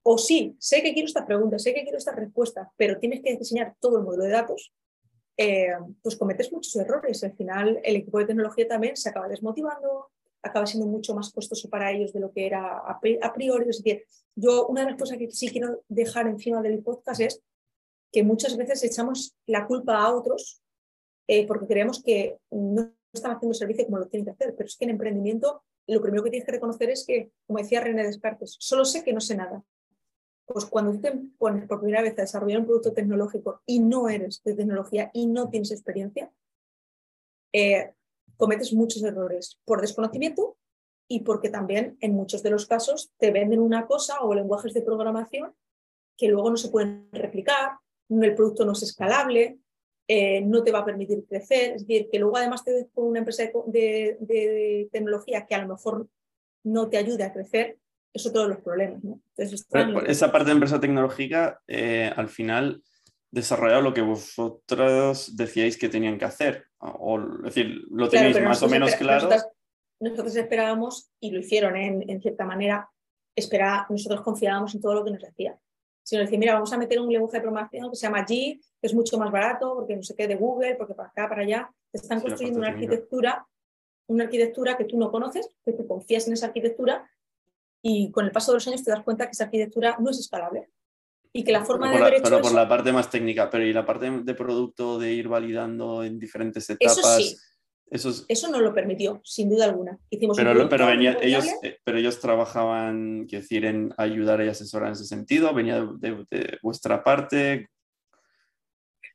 o 0.04 0.18
sí, 0.18 0.56
sé 0.60 0.82
que 0.82 0.94
quiero 0.94 1.08
esta 1.08 1.26
pregunta, 1.26 1.60
sé 1.60 1.74
que 1.74 1.84
quiero 1.84 1.98
esta 1.98 2.14
respuesta, 2.14 2.72
pero 2.78 3.00
tienes 3.00 3.22
que 3.22 3.36
diseñar 3.36 3.76
todo 3.80 3.98
el 3.98 4.04
modelo 4.04 4.24
de 4.24 4.32
datos, 4.32 4.74
eh, 5.42 5.70
pues 6.02 6.18
cometes 6.18 6.52
muchos 6.52 6.76
errores. 6.76 7.24
Al 7.24 7.32
final, 7.32 7.80
el 7.82 7.96
equipo 7.96 8.20
de 8.20 8.26
tecnología 8.26 8.68
también 8.68 8.98
se 8.98 9.08
acaba 9.08 9.30
desmotivando, 9.30 10.12
acaba 10.42 10.66
siendo 10.66 10.86
mucho 10.86 11.16
más 11.16 11.32
costoso 11.32 11.70
para 11.70 11.94
ellos 11.94 12.12
de 12.12 12.20
lo 12.20 12.34
que 12.34 12.46
era 12.46 12.78
a 12.80 13.00
priori. 13.00 13.70
Es 13.70 13.82
decir, 13.82 14.04
yo 14.36 14.68
una 14.68 14.82
de 14.82 14.92
las 14.92 15.00
cosas 15.00 15.18
que 15.18 15.32
sí 15.32 15.48
quiero 15.48 15.82
dejar 15.88 16.28
encima 16.28 16.62
del 16.62 16.84
podcast 16.84 17.22
es 17.22 17.42
que 18.12 18.22
muchas 18.22 18.58
veces 18.58 18.84
echamos 18.84 19.34
la 19.46 19.66
culpa 19.66 20.00
a 20.00 20.14
otros 20.14 20.62
eh, 21.26 21.48
porque 21.48 21.68
creemos 21.68 22.04
que 22.04 22.38
no 22.52 22.92
están 23.14 23.32
haciendo 23.32 23.54
servicio 23.54 23.86
como 23.86 24.00
lo 24.00 24.08
tienen 24.08 24.26
que 24.26 24.32
hacer, 24.32 24.56
pero 24.58 24.68
es 24.68 24.76
que 24.76 24.84
en 24.84 24.92
emprendimiento 24.92 25.64
lo 25.88 26.02
primero 26.02 26.22
que 26.22 26.32
tienes 26.32 26.46
que 26.46 26.52
reconocer 26.52 26.90
es 26.90 27.06
que, 27.06 27.32
como 27.48 27.60
decía 27.60 27.80
René 27.80 28.04
Descartes, 28.04 28.58
solo 28.60 28.84
sé 28.84 29.06
que 29.06 29.14
no 29.14 29.22
sé 29.22 29.36
nada. 29.36 29.64
Pues 30.52 30.66
cuando 30.66 30.94
tú 30.94 31.02
te 31.02 31.14
pones 31.38 31.68
por 31.68 31.80
primera 31.80 32.02
vez 32.02 32.18
a 32.18 32.24
desarrollar 32.24 32.62
un 32.62 32.66
producto 32.66 32.94
tecnológico 32.94 33.62
y 33.66 33.80
no 33.80 34.10
eres 34.10 34.42
de 34.44 34.56
tecnología 34.56 35.12
y 35.14 35.28
no 35.28 35.50
tienes 35.50 35.72
experiencia, 35.72 36.32
eh, 37.54 37.94
cometes 38.36 38.74
muchos 38.74 39.04
errores 39.04 39.60
por 39.66 39.82
desconocimiento 39.82 40.58
y 41.08 41.22
porque 41.22 41.50
también 41.50 41.98
en 42.02 42.14
muchos 42.14 42.42
de 42.42 42.50
los 42.50 42.66
casos 42.66 43.12
te 43.18 43.32
venden 43.32 43.60
una 43.60 43.86
cosa 43.86 44.22
o 44.22 44.34
lenguajes 44.34 44.74
de 44.74 44.82
programación 44.82 45.54
que 46.18 46.28
luego 46.28 46.50
no 46.50 46.58
se 46.58 46.70
pueden 46.70 47.10
replicar 47.12 47.80
el 48.10 48.36
producto 48.36 48.66
no 48.66 48.74
es 48.74 48.84
escalable, 48.84 49.60
eh, 50.08 50.42
no 50.42 50.64
te 50.64 50.72
va 50.72 50.80
a 50.80 50.86
permitir 50.86 51.26
crecer, 51.26 51.76
es 51.76 51.88
decir, 51.88 52.10
que 52.12 52.20
luego 52.20 52.38
además 52.38 52.64
te 52.64 52.72
des 52.72 52.88
con 52.94 53.06
una 53.06 53.20
empresa 53.20 53.44
de, 53.68 54.90
tecnología 54.92 55.46
que 55.46 55.56
a 55.56 55.62
lo 55.62 55.68
mejor 55.68 56.10
no 56.64 56.90
te 56.90 56.98
ayude 56.98 57.24
a 57.24 57.32
crecer, 57.32 57.78
es 58.14 58.26
otro 58.26 58.44
de 58.44 58.50
los 58.50 58.58
problemas. 58.60 59.02
esa 60.08 60.32
parte 60.32 60.48
de 60.48 60.54
empresa 60.54 60.80
tecnológica, 60.80 61.62
eh, 61.68 62.12
al 62.16 62.30
final, 62.30 62.84
desarrollado 63.32 63.82
lo 63.82 63.94
que 63.94 64.02
vosotros 64.02 65.36
decíais 65.36 65.78
que 65.78 65.90
tenían 65.90 66.18
que 66.18 66.26
hacer, 66.26 66.66
o 66.80 67.20
es 67.20 67.56
decir, 67.56 67.82
lo 67.90 68.10
tenéis 68.10 68.42
más 68.42 68.62
o 68.64 68.70
menos 68.70 68.96
claro. 68.96 69.30
Nosotros, 70.02 70.36
esperábamos, 70.36 71.12
y 71.20 71.32
lo 71.32 71.40
hicieron 71.40 71.76
en, 71.76 72.10
en 72.10 72.22
cierta 72.22 72.46
manera, 72.46 72.90
esperá, 73.36 73.86
nosotros 73.90 74.22
confiábamos 74.22 74.74
en 74.74 74.82
todo 74.82 74.94
lo 74.94 75.04
que 75.04 75.12
nos 75.12 75.22
decían 75.22 75.60
sino 76.10 76.24
decir, 76.24 76.40
mira, 76.40 76.56
vamos 76.56 76.74
a 76.74 76.78
meter 76.78 77.00
un 77.00 77.14
lenguaje 77.14 77.38
de 77.38 77.42
programación 77.42 77.92
que 77.92 77.96
se 77.96 78.08
llama 78.08 78.26
G, 78.26 78.60
que 78.60 78.88
es 78.88 78.96
mucho 78.96 79.20
más 79.20 79.32
barato, 79.32 79.76
porque 79.76 79.96
no 79.96 80.02
sé 80.02 80.16
qué, 80.16 80.28
de 80.28 80.36
Google, 80.36 80.74
porque 80.74 80.96
para 80.96 81.10
acá, 81.10 81.30
para 81.30 81.44
allá, 81.44 81.70
te 81.92 82.00
están 82.00 82.20
construyendo 82.20 82.58
una 82.58 82.70
arquitectura, 82.70 83.46
una 84.08 84.24
arquitectura 84.24 84.76
que 84.76 84.86
tú 84.86 84.98
no 84.98 85.12
conoces, 85.12 85.48
que 85.64 85.74
tú 85.74 85.86
confías 85.88 86.26
en 86.28 86.34
esa 86.34 86.48
arquitectura 86.48 87.08
y 87.82 88.12
con 88.12 88.26
el 88.26 88.32
paso 88.32 88.52
de 88.52 88.58
los 88.58 88.68
años 88.68 88.84
te 88.84 88.92
das 88.92 89.04
cuenta 89.04 89.26
que 89.26 89.32
esa 89.32 89.46
arquitectura 89.46 89.98
no 90.00 90.10
es 90.10 90.20
escalable. 90.20 90.70
Y 91.32 91.44
que 91.44 91.52
la 91.52 91.64
forma 91.64 91.92
de 91.92 91.98
haber 91.98 92.24
Pero 92.24 92.42
por 92.42 92.54
la 92.54 92.68
parte 92.68 92.92
más 92.92 93.10
técnica, 93.10 93.50
pero 93.50 93.64
y 93.64 93.72
la 93.72 93.86
parte 93.86 94.10
de 94.10 94.34
producto, 94.34 94.98
de 94.98 95.14
ir 95.14 95.28
validando 95.28 96.04
en 96.04 96.18
diferentes 96.18 96.68
etapas. 96.70 96.98
Eso 96.98 97.18
sí, 97.18 97.38
Eso, 97.92 98.26
Eso 98.28 98.50
no 98.50 98.60
lo 98.60 98.74
permitió, 98.74 99.22
sin 99.24 99.50
duda 99.50 99.66
alguna. 99.66 100.00
Hicimos 100.10 100.36
pero, 100.36 100.68
pero, 100.68 100.88
venía, 100.88 101.18
ellos, 101.22 101.46
eh, 101.62 101.78
pero 101.84 102.00
ellos 102.00 102.20
trabajaban, 102.20 103.28
quiero 103.28 103.44
decir, 103.44 103.66
en 103.66 103.94
ayudar 103.98 104.44
y 104.44 104.50
asesorar 104.50 104.88
en 104.88 104.94
ese 104.94 105.06
sentido. 105.06 105.54
¿Venía 105.54 105.88
de, 106.00 106.58
vuestra 106.64 107.04
parte? 107.04 107.70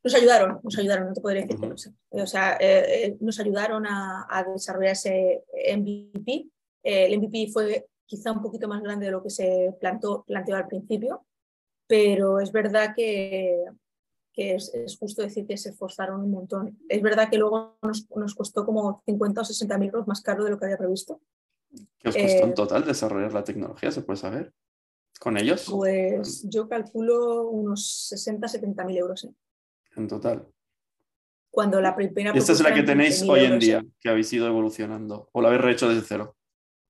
Nos 0.01 0.15
ayudaron, 0.15 0.61
nos 0.63 0.77
ayudaron, 0.77 1.07
no 1.09 1.13
te 1.13 1.21
podría 1.21 1.41
decir 1.41 1.59
que 1.59 2.21
O 2.21 2.27
sea, 2.27 2.53
eh, 2.61 3.05
eh, 3.07 3.17
nos 3.19 3.39
ayudaron 3.41 3.85
a, 3.87 4.25
a, 4.29 4.43
desarrollar 4.45 4.93
ese 4.93 5.43
MVP. 5.75 6.47
el 6.83 7.19
MVP 7.19 7.49
fue 7.51 7.87
quizá 8.05 8.31
un 8.31 8.41
poquito 8.41 8.67
más 8.67 8.81
grande 8.81 9.07
de 9.07 9.11
lo 9.11 9.23
que 9.23 9.29
se 9.29 9.75
plantó, 9.79 10.23
planteó 10.25 10.55
al 10.55 10.67
principio, 10.67 11.25
pero 11.87 12.39
es 12.39 12.51
verdad 12.51 12.93
que, 12.95 13.63
que 14.33 14.55
es, 14.55 14.71
justo 14.99 15.21
decir 15.21 15.45
que 15.47 15.57
se 15.57 15.69
esforzaron 15.69 16.21
un 16.21 16.31
montón. 16.31 16.77
Es 16.89 17.01
verdad 17.01 17.29
que 17.29 17.37
luego 17.37 17.77
nos, 17.81 18.09
nos 18.15 18.35
costó 18.35 18.65
como 18.65 19.01
50 19.05 19.41
o 19.41 19.45
60 19.45 19.77
mil 19.77 19.89
euros 19.89 20.07
más 20.07 20.21
caro 20.21 20.43
de 20.43 20.51
lo 20.51 20.59
que 20.59 20.65
había 20.65 20.77
previsto. 20.77 21.21
¿Qué 21.99 22.09
os 22.09 22.15
costó 22.15 22.43
en 22.43 22.49
eh, 22.49 22.53
total 22.53 22.85
desarrollar 22.85 23.33
la 23.33 23.43
tecnología? 23.43 23.91
¿Se 23.91 24.01
puede 24.01 24.17
saber? 24.17 24.53
¿Con 25.19 25.37
ellos? 25.37 25.67
Pues 25.69 26.45
yo 26.49 26.67
calculo 26.67 27.49
unos 27.49 28.07
60, 28.09 28.47
70 28.47 28.83
mil 28.85 28.97
euros. 28.97 29.23
¿eh? 29.23 29.33
En 29.95 30.07
total. 30.07 30.47
Cuando 31.49 31.79
la 31.79 31.95
primera. 31.95 32.33
esta 32.33 32.51
es 32.51 32.61
la 32.61 32.73
que 32.73 32.83
tenéis 32.83 33.23
hoy 33.23 33.45
en 33.45 33.59
día, 33.59 33.85
que 34.01 34.09
habéis 34.09 34.31
ido 34.33 34.45
evolucionando? 34.45 35.29
¿O 35.31 35.41
la 35.41 35.47
habéis 35.47 35.63
rehecho 35.63 35.87
desde 35.87 36.05
cero? 36.05 36.35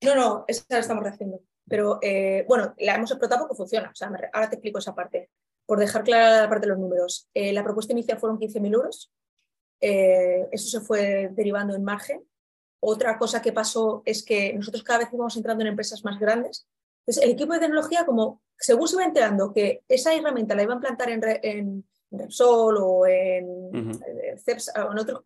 No, 0.02 0.14
no, 0.14 0.44
esa 0.46 0.64
la 0.68 0.78
estamos 0.78 1.02
rehaciendo. 1.02 1.40
Pero 1.68 1.98
eh, 2.02 2.44
bueno, 2.48 2.74
la 2.78 2.94
hemos 2.94 3.10
explotado 3.10 3.42
porque 3.42 3.56
funciona. 3.56 3.90
O 3.90 3.94
sea, 3.94 4.10
ahora 4.32 4.48
te 4.48 4.56
explico 4.56 4.78
esa 4.78 4.94
parte. 4.94 5.30
Por 5.64 5.80
dejar 5.80 6.04
clara 6.04 6.42
la 6.42 6.48
parte 6.48 6.66
de 6.66 6.72
los 6.72 6.78
números. 6.78 7.28
Eh, 7.34 7.52
la 7.52 7.64
propuesta 7.64 7.92
inicial 7.92 8.18
fueron 8.18 8.38
15.000 8.38 8.74
euros. 8.74 9.12
Eh, 9.80 10.48
eso 10.52 10.68
se 10.68 10.84
fue 10.84 11.30
derivando 11.32 11.74
en 11.74 11.82
margen. 11.82 12.24
Otra 12.80 13.18
cosa 13.18 13.42
que 13.42 13.52
pasó 13.52 14.02
es 14.04 14.24
que 14.24 14.52
nosotros 14.52 14.84
cada 14.84 15.00
vez 15.00 15.08
íbamos 15.12 15.36
entrando 15.36 15.62
en 15.62 15.68
empresas 15.68 16.04
más 16.04 16.20
grandes. 16.20 16.68
Entonces, 17.00 17.24
el 17.24 17.30
equipo 17.30 17.52
de 17.52 17.60
tecnología, 17.60 18.06
como 18.06 18.42
según 18.58 18.86
se 18.86 18.96
iba 18.96 19.04
enterando 19.04 19.52
que 19.52 19.82
esa 19.88 20.14
herramienta 20.14 20.54
la 20.54 20.62
iba 20.62 20.72
a 20.72 20.76
implantar 20.76 21.10
en, 21.10 21.20
en 21.42 21.84
Repsol 22.10 22.76
o 22.80 23.06
en 23.06 23.98
CEPS 24.38 24.72
o 24.76 24.92
en 24.92 24.98
otros, 24.98 25.22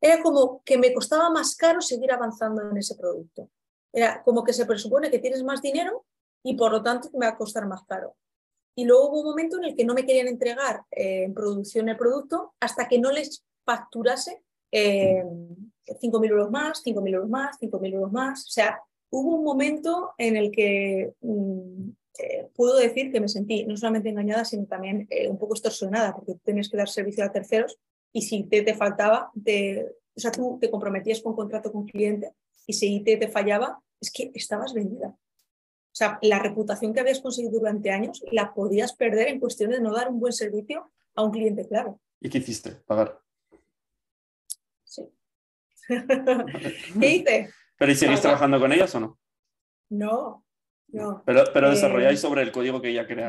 era 0.00 0.22
como 0.22 0.62
que 0.64 0.78
me 0.78 0.92
costaba 0.92 1.30
más 1.30 1.56
caro 1.56 1.80
seguir 1.80 2.12
avanzando 2.12 2.62
en 2.62 2.76
ese 2.76 2.94
producto. 2.94 3.50
Era 3.94 4.22
como 4.24 4.42
que 4.44 4.52
se 4.52 4.66
presupone 4.66 5.10
que 5.10 5.20
tienes 5.20 5.42
más 5.42 5.62
dinero 5.62 6.04
y 6.42 6.54
por 6.56 6.72
lo 6.72 6.82
tanto 6.82 7.08
me 7.14 7.26
va 7.26 7.32
a 7.32 7.36
costar 7.36 7.66
más 7.66 7.82
caro. 7.84 8.16
Y 8.76 8.84
luego 8.84 9.08
hubo 9.08 9.20
un 9.20 9.26
momento 9.26 9.56
en 9.58 9.64
el 9.64 9.76
que 9.76 9.84
no 9.84 9.94
me 9.94 10.04
querían 10.04 10.26
entregar 10.26 10.82
eh, 10.90 11.22
en 11.22 11.32
producción 11.32 11.88
el 11.88 11.96
producto 11.96 12.54
hasta 12.60 12.88
que 12.88 12.98
no 12.98 13.12
les 13.12 13.44
facturase 13.64 14.42
eh, 14.72 15.22
5.000 15.86 16.28
euros 16.28 16.50
más, 16.50 16.82
5.000 16.84 17.14
euros 17.14 17.30
más, 17.30 17.56
5.000 17.60 17.94
euros 17.94 18.12
más. 18.12 18.46
O 18.46 18.50
sea, 18.50 18.80
hubo 19.10 19.36
un 19.36 19.44
momento 19.44 20.12
en 20.18 20.36
el 20.36 20.50
que 20.50 21.14
mm, 21.20 21.90
eh, 22.18 22.48
puedo 22.54 22.76
decir 22.76 23.12
que 23.12 23.20
me 23.20 23.28
sentí 23.28 23.64
no 23.64 23.76
solamente 23.76 24.08
engañada, 24.08 24.44
sino 24.44 24.66
también 24.66 25.06
eh, 25.10 25.28
un 25.28 25.38
poco 25.38 25.54
extorsionada, 25.54 26.14
porque 26.14 26.34
tenías 26.42 26.68
que 26.68 26.76
dar 26.76 26.88
servicio 26.88 27.24
a 27.24 27.32
terceros 27.32 27.78
y 28.12 28.22
si 28.22 28.44
te, 28.44 28.62
te 28.62 28.74
faltaba, 28.74 29.30
te, 29.44 29.86
o 30.16 30.20
sea, 30.20 30.30
tú 30.30 30.58
te 30.60 30.70
comprometías 30.70 31.20
con 31.20 31.34
contrato 31.34 31.72
con 31.72 31.86
cliente 31.86 32.32
y 32.66 32.72
si 32.72 32.96
IT 32.96 33.20
te 33.20 33.28
fallaba, 33.28 33.80
es 34.00 34.10
que 34.10 34.30
estabas 34.34 34.74
vendida. 34.74 35.08
O 35.08 35.96
sea, 35.96 36.18
la 36.22 36.40
reputación 36.40 36.92
que 36.92 37.00
habías 37.00 37.20
conseguido 37.20 37.58
durante 37.58 37.90
años 37.90 38.24
la 38.32 38.52
podías 38.52 38.94
perder 38.94 39.28
en 39.28 39.40
cuestión 39.40 39.70
de 39.70 39.80
no 39.80 39.92
dar 39.92 40.08
un 40.08 40.18
buen 40.18 40.32
servicio 40.32 40.90
a 41.14 41.22
un 41.22 41.30
cliente 41.30 41.66
claro. 41.68 42.00
¿Y 42.20 42.28
qué 42.28 42.38
hiciste? 42.38 42.72
¿Pagar? 42.86 43.20
Sí. 44.82 45.08
¿Qué 45.88 47.08
hice? 47.08 47.50
¿Pero 47.78 47.92
y 47.92 47.94
seguís 47.94 48.20
trabajando 48.20 48.58
con 48.58 48.72
ellos 48.72 48.94
o 48.94 49.00
no? 49.00 49.18
No, 49.90 50.44
no. 50.88 51.22
Pero, 51.26 51.44
pero 51.52 51.68
eh, 51.68 51.70
desarrolláis 51.70 52.20
sobre 52.20 52.42
el 52.42 52.52
código 52.52 52.80
que 52.80 52.92
ya 52.92 53.06
crearon. 53.06 53.28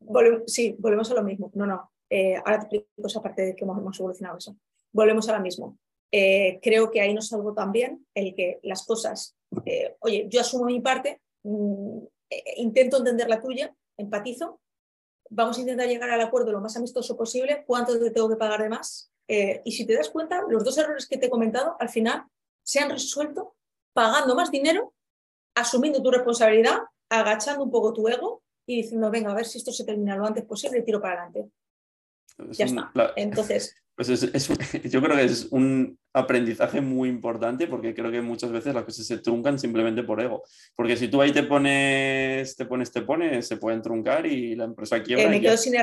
Volvemos, 0.00 0.42
sí, 0.46 0.76
volvemos 0.78 1.10
a 1.10 1.14
lo 1.14 1.22
mismo. 1.22 1.50
No, 1.54 1.66
no. 1.66 1.92
Eh, 2.08 2.36
ahora 2.36 2.58
te 2.58 2.76
explico 2.76 3.06
esa 3.06 3.22
parte 3.22 3.42
de 3.42 3.56
que 3.56 3.64
hemos, 3.64 3.78
hemos 3.78 3.98
evolucionado 3.98 4.38
eso. 4.38 4.56
Volvemos 4.92 5.28
a 5.28 5.36
lo 5.36 5.40
mismo. 5.40 5.78
Eh, 6.10 6.58
creo 6.62 6.90
que 6.90 7.00
ahí 7.00 7.14
nos 7.14 7.28
salvó 7.28 7.54
también 7.54 8.04
el 8.14 8.34
que 8.34 8.58
las 8.62 8.84
cosas, 8.84 9.36
eh, 9.64 9.96
oye, 10.00 10.26
yo 10.28 10.40
asumo 10.40 10.64
mi 10.64 10.80
parte, 10.80 11.20
mm, 11.42 11.98
eh, 12.30 12.54
intento 12.56 12.98
entender 12.98 13.28
la 13.28 13.40
tuya, 13.40 13.74
empatizo, 13.96 14.60
vamos 15.30 15.58
a 15.58 15.60
intentar 15.60 15.88
llegar 15.88 16.10
al 16.10 16.20
acuerdo 16.20 16.52
lo 16.52 16.60
más 16.60 16.76
amistoso 16.76 17.16
posible, 17.16 17.64
cuánto 17.66 17.98
te 17.98 18.10
tengo 18.10 18.28
que 18.28 18.36
pagar 18.36 18.62
de 18.62 18.68
más. 18.68 19.08
y 19.64 19.70
si 19.70 19.86
te 19.86 19.94
das 19.94 20.10
cuenta, 20.10 20.42
los 20.48 20.64
dos 20.64 20.76
errores 20.76 21.06
que 21.06 21.16
te 21.16 21.26
he 21.26 21.30
comentado 21.30 21.76
al 21.78 21.88
final 21.88 22.24
se 22.64 22.80
han 22.80 22.90
resuelto 22.90 23.54
pagando 23.92 24.34
más 24.34 24.50
dinero, 24.50 24.92
asumiendo 25.54 26.02
tu 26.02 26.10
responsabilidad, 26.10 26.78
agachando 27.08 27.62
un 27.62 27.70
poco 27.70 27.92
tu 27.92 28.08
ego 28.08 28.42
y 28.66 28.82
diciendo, 28.82 29.10
venga, 29.10 29.30
a 29.30 29.34
ver 29.34 29.46
si 29.46 29.58
esto 29.58 29.72
se 29.72 29.84
termina 29.84 30.16
lo 30.16 30.26
antes 30.26 30.44
posible 30.44 30.78
y 30.78 30.84
tiro 30.84 31.00
para 31.00 31.24
adelante. 31.24 31.50
ya 32.50 32.64
está. 32.64 32.92
Entonces, 33.16 33.76
pues 34.06 34.08
yo 34.90 35.02
creo 35.02 35.14
que 35.14 35.24
es 35.24 35.48
un 35.50 35.98
aprendizaje 36.14 36.80
muy 36.80 37.10
importante 37.10 37.66
porque 37.66 37.94
creo 37.94 38.10
que 38.10 38.22
muchas 38.22 38.50
veces 38.50 38.74
las 38.74 38.84
cosas 38.84 39.06
se 39.06 39.18
truncan 39.18 39.58
simplemente 39.58 40.02
por 40.02 40.22
ego. 40.22 40.42
Porque 40.74 40.96
si 40.96 41.08
tú 41.08 41.20
ahí 41.20 41.32
te 41.32 41.42
pones, 41.42 42.56
te 42.56 42.64
pones, 42.64 42.90
te 42.90 43.02
pones, 43.02 43.46
se 43.46 43.58
pueden 43.58 43.82
truncar 43.82 44.24
y 44.24 44.56
la 44.56 44.64
empresa 44.64 45.02
quiebra. 45.02 45.24
Eh, 45.24 45.28
me 45.28 45.40
quedo 45.40 45.56
sin 45.56 45.74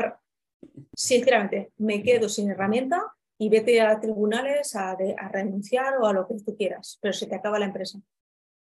Sinceramente, 0.95 1.71
me 1.77 2.01
quedo 2.01 2.27
sin 2.27 2.49
herramienta 2.49 3.03
y 3.37 3.49
vete 3.49 3.79
a 3.81 3.99
tribunales 3.99 4.75
a, 4.75 4.93
a, 4.93 5.29
renunciar 5.29 5.97
o 6.01 6.07
a 6.07 6.13
lo 6.13 6.27
que 6.27 6.37
tú 6.43 6.57
quieras, 6.57 6.97
pero 6.99 7.13
se 7.13 7.27
te 7.27 7.35
acaba 7.35 7.59
la 7.59 7.65
empresa. 7.65 7.99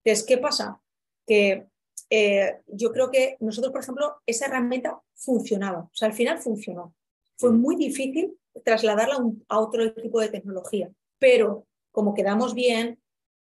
Entonces, 0.04 0.26
¿qué 0.26 0.36
pasa? 0.36 0.78
Que 1.26 1.66
eh, 2.10 2.60
yo 2.66 2.92
creo 2.92 3.10
que 3.10 3.38
nosotros, 3.40 3.72
por 3.72 3.80
ejemplo, 3.80 4.16
esa 4.26 4.46
herramienta 4.46 5.00
funcionaba, 5.14 5.78
o 5.78 5.94
sea, 5.94 6.08
al 6.08 6.14
final 6.14 6.36
funcionó. 6.40 6.94
Fue 7.38 7.50
mm. 7.50 7.58
muy 7.58 7.76
difícil 7.76 8.36
trasladarla 8.64 9.18
a 9.48 9.58
otro 9.58 9.84
equipo 9.84 10.20
de 10.20 10.28
tecnología. 10.28 10.90
Pero 11.18 11.66
como 11.92 12.14
quedamos 12.14 12.54
bien, 12.54 12.98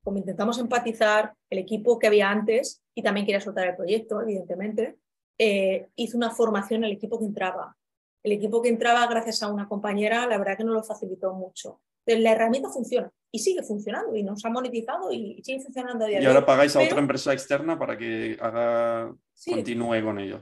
como 0.03 0.17
intentamos 0.17 0.57
empatizar, 0.57 1.33
el 1.49 1.59
equipo 1.59 1.99
que 1.99 2.07
había 2.07 2.29
antes, 2.29 2.81
y 2.95 3.03
también 3.03 3.25
quería 3.25 3.41
soltar 3.41 3.67
el 3.67 3.75
proyecto, 3.75 4.21
evidentemente, 4.21 4.97
eh, 5.37 5.87
hizo 5.95 6.17
una 6.17 6.31
formación 6.31 6.83
al 6.83 6.91
equipo 6.91 7.19
que 7.19 7.25
entraba. 7.25 7.75
El 8.23 8.33
equipo 8.33 8.61
que 8.61 8.69
entraba, 8.69 9.05
gracias 9.07 9.43
a 9.43 9.51
una 9.51 9.67
compañera, 9.67 10.27
la 10.27 10.37
verdad 10.37 10.57
que 10.57 10.63
nos 10.63 10.73
lo 10.73 10.83
facilitó 10.83 11.33
mucho. 11.33 11.81
Entonces, 12.05 12.23
la 12.23 12.31
herramienta 12.31 12.69
funciona 12.69 13.11
y 13.31 13.39
sigue 13.39 13.63
funcionando 13.63 14.15
y 14.15 14.23
nos 14.23 14.43
ha 14.43 14.49
monetizado 14.49 15.11
y 15.11 15.41
sigue 15.43 15.61
funcionando 15.61 16.05
a 16.05 16.07
día 16.07 16.19
de 16.19 16.25
hoy. 16.25 16.31
Y 16.31 16.35
ahora 16.35 16.45
pagáis 16.45 16.75
a 16.75 16.81
otra 16.81 16.99
empresa 16.99 17.33
externa 17.33 17.77
para 17.77 17.97
que 17.97 18.37
haga, 18.41 19.13
continúe 19.45 20.03
con 20.03 20.19
ello. 20.19 20.41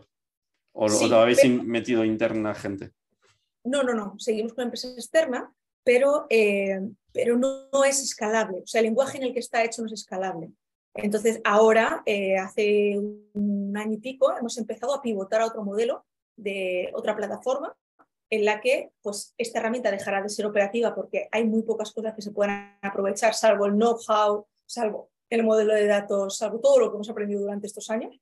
¿O, 0.71 0.87
lo 0.87 1.17
habéis 1.17 1.43
metido 1.63 2.05
interna 2.05 2.53
gente? 2.53 2.91
No, 3.67 3.83
no, 3.83 3.93
no, 3.93 4.15
seguimos 4.17 4.53
con 4.53 4.63
la 4.63 4.65
empresa 4.67 4.87
externa, 4.89 5.53
pero, 5.83 6.25
eh, 6.29 6.79
pero 7.11 7.37
no, 7.37 7.83
es 7.83 8.01
escalable. 8.01 8.61
O 8.63 8.67
sea, 8.67 8.79
el 8.79 8.85
lenguaje 8.85 9.17
en 9.17 9.23
el 9.23 9.33
que 9.33 9.39
está 9.39 9.63
hecho 9.63 9.81
no 9.81 9.87
es 9.87 9.93
escalable. 9.93 10.51
Entonces, 10.93 11.41
ahora, 11.43 12.01
eh, 12.05 12.37
hace 12.37 12.97
un 13.33 13.75
año 13.77 13.93
y 13.93 13.97
pico, 13.97 14.35
hemos 14.35 14.57
empezado 14.57 14.95
a 14.95 15.01
pivotar 15.01 15.41
a 15.41 15.45
otro 15.45 15.63
modelo 15.63 16.05
de 16.35 16.89
otra 16.93 17.15
plataforma 17.15 17.75
en 18.29 18.45
la 18.45 18.61
que 18.61 18.91
pues, 19.01 19.33
esta 19.37 19.59
herramienta 19.59 19.91
dejará 19.91 20.21
de 20.21 20.29
ser 20.29 20.45
operativa 20.45 20.95
porque 20.95 21.27
hay 21.31 21.45
muy 21.45 21.61
pocas 21.63 21.91
cosas 21.91 22.13
que 22.13 22.21
se 22.21 22.31
puedan 22.31 22.77
aprovechar, 22.81 23.33
salvo 23.33 23.65
el 23.65 23.73
know-how, 23.73 24.45
salvo 24.65 25.11
el 25.29 25.43
modelo 25.43 25.73
de 25.73 25.85
datos, 25.85 26.37
salvo 26.37 26.59
todo 26.59 26.79
lo 26.79 26.89
que 26.89 26.95
hemos 26.95 27.09
aprendido 27.09 27.41
durante 27.41 27.67
estos 27.67 27.89
años. 27.89 28.19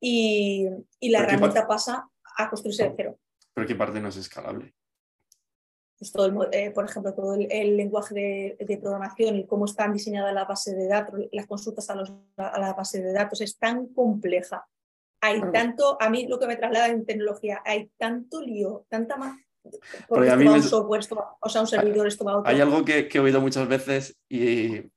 Y, 0.00 0.66
y 0.98 1.10
la 1.10 1.20
herramienta 1.20 1.66
pasa 1.66 2.08
a 2.36 2.48
construirse 2.48 2.84
de 2.84 2.94
cero. 2.96 3.18
¿Pero 3.54 3.66
qué 3.66 3.74
parte 3.74 4.00
no 4.00 4.08
es 4.08 4.16
escalable? 4.16 4.74
Pues 5.98 6.10
todo 6.10 6.48
eh, 6.50 6.72
por 6.72 6.84
ejemplo, 6.84 7.14
todo 7.14 7.34
el, 7.34 7.76
lenguaje 7.76 8.56
de, 8.58 8.78
programación 8.78 9.36
y 9.36 9.46
cómo 9.46 9.66
están 9.66 9.92
diseñadas 9.92 10.34
la 10.34 10.44
base 10.44 10.74
de 10.74 10.88
datos, 10.88 11.20
las 11.30 11.46
consultas 11.46 11.88
a, 11.90 11.94
la 11.94 12.72
base 12.72 13.00
de 13.00 13.12
datos 13.12 13.40
es 13.40 13.56
tan 13.56 13.86
compleja. 13.86 14.66
Hay 15.20 15.40
tanto, 15.52 15.96
a 16.00 16.10
mí 16.10 16.26
lo 16.26 16.40
que 16.40 16.48
me 16.48 16.56
traslada 16.56 16.88
en 16.88 17.06
tecnología, 17.06 17.62
hay 17.64 17.88
tanto 17.96 18.40
lío, 18.40 18.84
tanta 18.88 19.16
más. 19.16 19.38
Porque, 20.08 20.28
a 20.28 20.34
mí 20.34 20.48
un 20.48 20.60
software, 20.60 21.02
o 21.40 21.48
sea, 21.48 21.60
un 21.60 21.68
servidor, 21.68 22.08
esto 22.08 22.24
va 22.24 22.32
a 22.32 22.38
otro. 22.38 22.50
Hay 22.50 22.60
algo 22.60 22.84
que, 22.84 23.06
que 23.06 23.18
he 23.18 23.20
oído 23.20 23.40
muchas 23.40 23.68
veces 23.68 24.18
y 24.28 24.90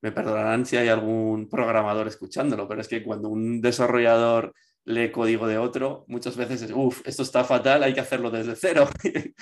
me 0.00 0.12
perdonarán 0.12 0.64
si 0.64 0.78
hay 0.78 0.88
algún 0.88 1.48
programador 1.50 2.06
escuchándolo, 2.06 2.66
pero 2.66 2.80
es 2.80 2.88
que 2.88 3.02
cuando 3.02 3.28
un 3.28 3.60
desarrollador 3.60 4.54
lee 4.88 5.12
código 5.12 5.46
de 5.46 5.58
otro, 5.58 6.04
muchas 6.08 6.36
veces 6.36 6.62
es, 6.62 6.72
uff, 6.72 7.06
esto 7.06 7.22
está 7.22 7.44
fatal, 7.44 7.82
hay 7.82 7.92
que 7.92 8.00
hacerlo 8.00 8.30
desde 8.30 8.56
cero. 8.56 8.88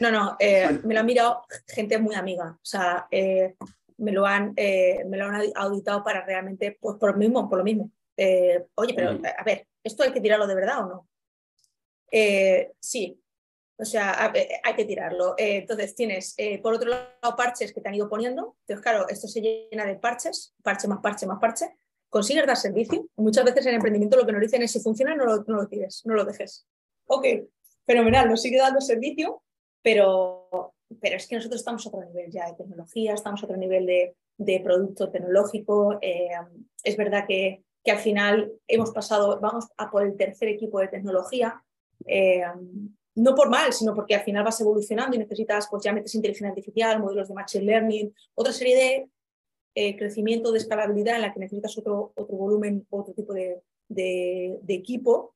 no, 0.00 0.10
no, 0.12 0.36
eh, 0.38 0.78
me 0.84 0.94
lo 0.94 1.00
han 1.00 1.06
mirado 1.06 1.42
gente 1.66 1.98
muy 1.98 2.14
amiga, 2.14 2.52
o 2.52 2.64
sea, 2.64 3.08
eh, 3.10 3.54
me, 3.96 4.12
lo 4.12 4.26
han, 4.26 4.52
eh, 4.56 5.04
me 5.08 5.16
lo 5.16 5.26
han 5.26 5.42
auditado 5.54 6.04
para 6.04 6.24
realmente, 6.24 6.76
pues 6.78 6.98
por 6.98 7.12
lo 7.12 7.16
mismo, 7.16 7.48
por 7.48 7.58
lo 7.58 7.64
mismo. 7.64 7.90
oye, 8.74 8.94
pero 8.94 9.10
a 9.10 9.42
ver, 9.42 9.66
¿esto 9.82 10.02
hay 10.02 10.12
que 10.12 10.20
tirarlo 10.20 10.46
de 10.46 10.54
verdad 10.54 10.84
o 10.84 10.88
no? 10.88 11.08
sí, 12.78 13.20
O 13.76 13.84
sea, 13.84 14.32
hay 14.62 14.74
que 14.74 14.84
tirarlo. 14.84 15.34
Entonces 15.36 15.96
tienes, 15.96 16.36
por 16.62 16.74
otro 16.74 16.90
lado, 16.90 17.36
parches 17.36 17.72
que 17.72 17.80
te 17.80 17.88
han 17.88 17.94
ido 17.94 18.08
poniendo. 18.08 18.56
Entonces, 18.60 18.82
claro, 18.82 19.08
esto 19.08 19.26
se 19.28 19.40
llena 19.40 19.86
de 19.86 19.96
parches, 19.96 20.54
parche 20.62 20.86
más 20.86 21.00
parche 21.00 21.26
más 21.26 21.40
parche. 21.40 21.74
Consigues 22.14 22.46
dar 22.46 22.56
servicio. 22.56 23.08
Muchas 23.16 23.44
veces 23.44 23.66
en 23.66 23.74
emprendimiento 23.74 24.16
lo 24.16 24.24
que 24.24 24.30
nos 24.30 24.40
dicen 24.40 24.62
es 24.62 24.70
si 24.70 24.78
funciona, 24.78 25.16
no 25.16 25.24
lo, 25.24 25.42
no 25.48 25.56
lo 25.56 25.66
tires, 25.66 26.02
no 26.04 26.14
lo 26.14 26.24
dejes. 26.24 26.64
Ok, 27.06 27.26
fenomenal, 27.84 28.28
nos 28.28 28.40
sigue 28.40 28.56
dando 28.56 28.80
servicio, 28.80 29.42
pero, 29.82 30.72
pero 31.00 31.16
es 31.16 31.26
que 31.26 31.34
nosotros 31.34 31.60
estamos 31.60 31.84
a 31.84 31.88
otro 31.88 32.04
nivel 32.04 32.30
ya 32.30 32.46
de 32.46 32.54
tecnología, 32.54 33.14
estamos 33.14 33.42
a 33.42 33.46
otro 33.46 33.56
nivel 33.56 33.84
de, 33.86 34.14
de 34.38 34.60
producto 34.60 35.10
tecnológico. 35.10 35.98
Eh, 36.00 36.28
es 36.84 36.96
verdad 36.96 37.24
que, 37.26 37.64
que, 37.82 37.90
al 37.90 37.98
final 37.98 38.52
hemos 38.68 38.92
pasado, 38.92 39.40
vamos 39.40 39.64
a 39.76 39.90
por 39.90 40.04
el 40.04 40.16
tercer 40.16 40.50
equipo 40.50 40.78
de 40.78 40.86
tecnología 40.86 41.64
no 43.16 43.34
por 43.34 43.48
mal, 43.48 43.72
sino 43.72 43.94
porque 43.94 44.14
al 44.14 44.22
final 44.22 44.44
vas 44.44 44.60
evolucionando 44.60 45.16
y 45.16 45.18
necesitas, 45.18 45.68
pues 45.68 45.82
ya 45.82 45.92
metes 45.92 46.14
inteligencia 46.14 46.48
artificial, 46.48 47.00
modelos 47.00 47.28
de 47.28 47.34
machine 47.34 47.64
learning, 47.64 48.14
otra 48.34 48.52
serie 48.52 48.76
de 48.76 49.08
eh, 49.74 49.96
crecimiento, 49.96 50.52
de 50.52 50.58
escalabilidad 50.58 51.16
en 51.16 51.22
la 51.22 51.32
que 51.32 51.40
necesitas 51.40 51.76
otro, 51.78 52.12
otro 52.14 52.36
volumen, 52.36 52.86
otro 52.90 53.14
tipo 53.14 53.32
de, 53.32 53.62
equipo. 54.68 55.34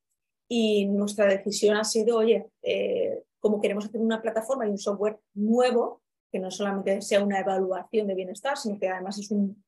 Y 0.48 0.86
nuestra 0.86 1.26
decisión 1.26 1.76
ha 1.76 1.84
sido, 1.84 2.18
oye, 2.18 2.48
eh, 2.62 3.22
como 3.38 3.60
queremos 3.60 3.84
hacer 3.84 4.00
una 4.00 4.22
plataforma 4.22 4.66
y 4.66 4.70
un 4.70 4.78
software 4.78 5.18
nuevo, 5.34 6.02
que 6.30 6.38
no 6.38 6.50
solamente 6.50 7.00
sea 7.02 7.22
una 7.22 7.40
evaluación 7.40 8.06
de 8.06 8.14
bienestar, 8.14 8.56
sino 8.56 8.78
que 8.78 8.88
además 8.88 9.18
es 9.18 9.30
un, 9.30 9.62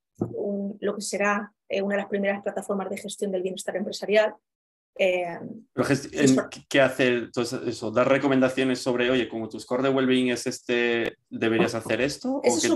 lo 0.80 0.94
que 0.94 1.00
será 1.00 1.52
eh, 1.68 1.82
una 1.82 1.96
de 1.96 2.02
las 2.02 2.10
primeras 2.10 2.42
plataformas 2.42 2.90
de 2.90 2.98
gestión 2.98 3.30
del 3.32 3.42
bienestar 3.42 3.76
empresarial, 3.76 4.34
eh, 5.02 5.38
¿Qué 6.68 6.80
hace 6.80 7.28
eso? 7.66 7.90
¿Dar 7.90 8.08
recomendaciones 8.08 8.80
sobre, 8.80 9.10
oye, 9.10 9.28
como 9.28 9.48
tu 9.48 9.58
score 9.58 9.82
de 9.82 9.88
well-being 9.88 10.30
es 10.30 10.46
este, 10.46 11.16
deberías 11.30 11.74
hacer 11.74 12.02
esto? 12.02 12.40
Ese 12.42 12.68
es 12.68 12.74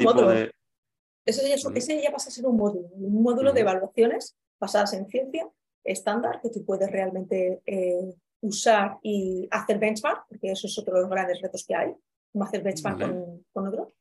un 1.27 1.35
módulo. 1.43 1.79
Ese, 1.79 2.03
ya, 2.03 2.11
pasa 2.11 2.29
a 2.29 2.33
ser 2.33 2.47
un 2.47 2.57
módulo, 2.57 2.89
un 2.95 3.23
módulo 3.23 3.53
de 3.53 3.61
evaluaciones 3.61 4.37
basadas 4.61 4.93
en 4.95 5.07
ciencia 5.09 5.49
estándar 5.83 6.41
que 6.41 6.51
tú 6.51 6.65
puedes 6.65 6.91
realmente 6.91 7.61
eh, 7.67 8.15
usar 8.41 8.99
y 9.03 9.47
hacer 9.51 9.79
benchmark, 9.79 10.27
porque 10.29 10.51
eso 10.53 10.67
es 10.67 10.79
otro 10.79 10.95
de 10.95 11.03
los 11.03 11.11
grandes 11.11 11.41
retos 11.43 11.65
que 11.67 11.75
hay, 11.75 11.95
como 12.33 12.45
hacer 12.45 12.63
benchmark 12.63 12.99
con, 13.01 13.45
con, 13.53 13.69
otro. 13.69 13.93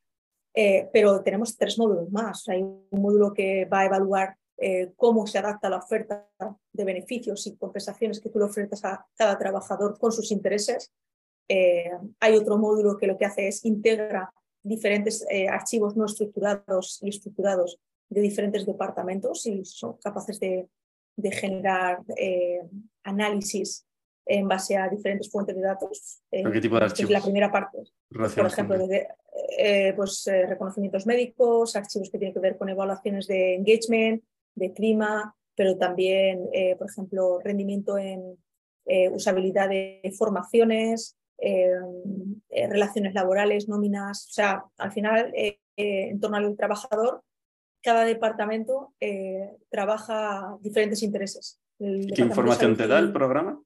Eh, 0.54 0.88
pero 0.92 1.22
tenemos 1.22 1.56
tres 1.56 1.78
módulos 1.78 2.10
más. 2.10 2.48
Hay 2.48 2.62
un 2.62 2.86
módulo 2.90 3.32
que 3.32 3.64
va 3.66 3.80
a 3.80 3.86
evaluar 3.86 4.36
eh, 4.56 4.92
cómo 4.96 5.26
se 5.26 5.38
adapta 5.38 5.68
la 5.68 5.78
oferta 5.78 6.28
de 6.72 6.84
beneficios 6.84 7.46
y 7.46 7.56
compensaciones 7.56 8.20
que 8.20 8.30
tú 8.30 8.38
le 8.38 8.44
ofertas 8.44 8.84
a 8.84 9.04
cada 9.16 9.36
trabajador 9.36 9.98
con 9.98 10.12
sus 10.12 10.30
intereses. 10.30 10.92
Eh, 11.48 11.90
hay 12.20 12.36
otro 12.36 12.56
módulo 12.56 12.96
que 12.96 13.06
lo 13.06 13.18
que 13.18 13.24
hace 13.24 13.48
es 13.48 13.64
integra 13.64 14.32
diferentes 14.64 15.24
eh, 15.30 15.48
archivos 15.48 15.96
no 15.96 16.06
estructurados 16.06 16.98
y 17.02 17.10
estructurados 17.10 17.78
de 18.08 18.20
diferentes 18.20 18.66
departamentos 18.66 19.46
y 19.46 19.64
son 19.64 19.96
capaces 20.02 20.40
de, 20.40 20.68
generar 21.30 22.00
análisis 23.04 23.86
en 24.26 24.48
base 24.48 24.76
a 24.76 24.88
diferentes 24.88 25.30
fuentes 25.30 25.54
de 25.54 25.62
datos. 25.62 26.20
¿Qué 26.28 26.60
tipo 26.60 26.76
de 26.76 26.86
archivos? 26.86 27.12
La 27.12 27.20
primera 27.20 27.52
parte, 27.52 27.78
por 28.10 28.46
ejemplo, 28.46 28.88
pues, 29.94 30.24
reconocimientos 30.48 31.06
médicos, 31.06 31.76
archivos 31.76 32.10
que 32.10 32.18
tienen 32.18 32.34
que 32.34 32.40
ver 32.40 32.58
con 32.58 32.68
evaluaciones 32.68 33.28
de 33.28 33.54
engagement, 33.54 34.24
de 34.56 34.72
clima, 34.72 35.36
pero 35.54 35.76
también, 35.76 36.48
eh, 36.52 36.76
por 36.76 36.90
ejemplo, 36.90 37.38
rendimiento 37.40 37.98
en 37.98 38.36
eh, 38.86 39.08
usabilidad 39.08 39.68
de 39.68 40.12
formaciones, 40.16 41.16
eh, 41.44 42.68
relaciones 42.68 43.14
laborales, 43.14 43.68
nóminas. 43.68 44.26
O 44.30 44.32
sea, 44.32 44.64
al 44.78 44.92
final, 44.92 45.32
en 45.76 46.20
torno 46.20 46.36
al 46.36 46.56
trabajador, 46.56 47.22
cada 47.82 48.04
departamento 48.04 48.94
trabaja 49.68 50.56
diferentes 50.60 51.02
intereses. 51.02 51.60
¿Qué 51.78 52.22
información 52.22 52.76
te 52.76 52.86
da 52.86 52.98
el 52.98 53.12
programa? 53.12 53.60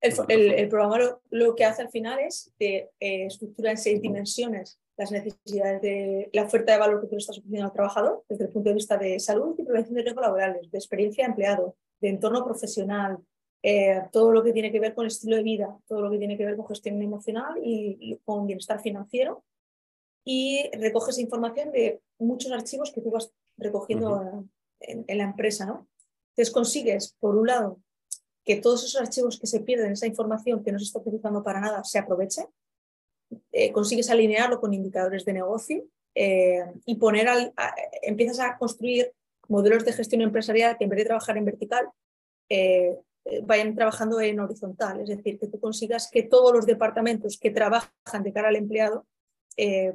El, 0.00 0.68
programa 0.68 0.98
lo, 1.30 1.54
que 1.54 1.64
hace 1.64 1.82
al 1.82 1.90
final 1.90 2.18
es 2.20 2.52
que 2.58 2.90
estructura 3.00 3.70
en 3.70 3.78
seis 3.78 4.00
dimensiones 4.02 4.80
las 4.96 5.10
necesidades 5.10 5.80
de 5.82 6.30
la 6.32 6.44
oferta 6.44 6.72
de 6.72 6.78
valor 6.78 7.00
que 7.00 7.06
tú 7.06 7.14
le 7.14 7.18
estás 7.18 7.38
ofreciendo 7.38 7.66
al 7.66 7.72
trabajador 7.72 8.24
desde 8.28 8.44
el 8.44 8.50
punto 8.50 8.68
de 8.68 8.74
vista 8.74 8.96
de 8.96 9.18
salud 9.18 9.54
y 9.58 9.64
prevención 9.64 9.94
de 9.94 10.02
riesgos 10.02 10.22
laborales, 10.22 10.70
de 10.70 10.78
experiencia 10.78 11.24
de 11.24 11.30
empleado, 11.30 11.76
de 12.00 12.08
entorno 12.08 12.44
profesional, 12.44 13.18
eh, 13.62 14.02
todo 14.12 14.32
lo 14.32 14.42
que 14.42 14.52
tiene 14.52 14.72
que 14.72 14.80
ver 14.80 14.94
con 14.94 15.06
estilo 15.06 15.36
de 15.36 15.42
vida, 15.42 15.78
todo 15.86 16.00
lo 16.00 16.10
que 16.10 16.18
tiene 16.18 16.36
que 16.36 16.44
ver 16.44 16.56
con 16.56 16.66
gestión 16.66 17.00
emocional 17.00 17.54
y, 17.62 18.18
con 18.24 18.46
bienestar 18.46 18.80
financiero. 18.80 19.44
Y 20.24 20.70
recoges 20.74 21.18
información 21.18 21.72
de 21.72 22.00
muchos 22.18 22.52
archivos 22.52 22.92
que 22.92 23.00
tú 23.00 23.10
vas 23.10 23.32
recogiendo 23.56 24.46
en, 24.80 25.04
en, 25.06 25.18
la 25.18 25.24
empresa. 25.24 25.66
¿no? 25.66 25.88
Entonces 26.30 26.52
consigues, 26.52 27.16
por 27.18 27.36
un 27.36 27.48
lado, 27.48 27.80
que 28.44 28.56
todos 28.56 28.84
esos 28.84 29.00
archivos 29.00 29.38
que 29.38 29.46
se 29.46 29.60
pierden, 29.60 29.92
esa 29.92 30.06
información 30.06 30.62
que 30.62 30.72
no 30.72 30.78
se 30.78 30.84
está 30.84 31.00
utilizando 31.00 31.42
para 31.42 31.60
nada, 31.60 31.82
se 31.84 31.98
aproveche 31.98 32.46
eh, 33.50 33.72
consigues 33.72 34.10
alinearlo 34.10 34.60
con 34.60 34.74
indicadores 34.74 35.24
de 35.24 35.32
negocio 35.32 35.84
eh, 36.14 36.64
y 36.84 36.96
poner 36.96 37.28
al, 37.28 37.52
empiezas 38.02 38.40
a 38.40 38.58
construir 38.58 39.12
modelos 39.48 39.84
de 39.84 39.92
gestión 39.92 40.22
empresarial 40.22 40.76
que 40.76 40.84
en 40.84 40.90
vez 40.90 40.98
de 40.98 41.04
trabajar 41.06 41.36
en 41.36 41.44
vertical, 41.44 41.88
eh, 42.48 42.98
vayan 43.44 43.74
trabajando 43.74 44.20
en 44.20 44.40
horizontal, 44.40 45.00
es 45.00 45.08
decir, 45.08 45.38
que 45.38 45.46
tú 45.46 45.60
consigas 45.60 46.08
que 46.10 46.22
todos 46.22 46.52
los 46.52 46.66
departamentos 46.66 47.38
que 47.38 47.50
trabajan 47.50 48.22
de 48.22 48.32
cara 48.32 48.48
al 48.48 48.56
empleado 48.56 49.06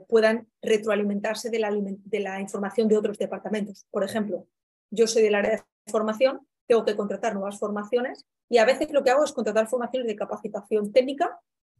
puedan 0.07 0.47
retroalimentarse 0.61 1.49
de 1.49 1.59
la, 1.59 1.71
de 1.71 2.19
la 2.19 2.39
información 2.39 2.87
de 2.87 2.95
otros 2.95 3.17
departamentos. 3.17 3.87
Por 3.91 4.03
ejemplo, 4.03 4.47
yo 4.91 5.07
soy 5.07 5.23
del 5.23 5.35
área 5.35 5.51
de 5.51 5.63
formación, 5.91 6.47
tengo 6.67 6.85
que 6.85 6.95
contratar 6.95 7.33
nuevas 7.33 7.59
formaciones 7.59 8.25
y 8.49 8.59
a 8.59 8.65
veces 8.65 8.91
lo 8.91 9.03
que 9.03 9.09
hago 9.09 9.23
es 9.23 9.31
contratar 9.31 9.67
formaciones 9.67 10.07
de 10.07 10.15
capacitación 10.15 10.91
técnica 10.91 11.39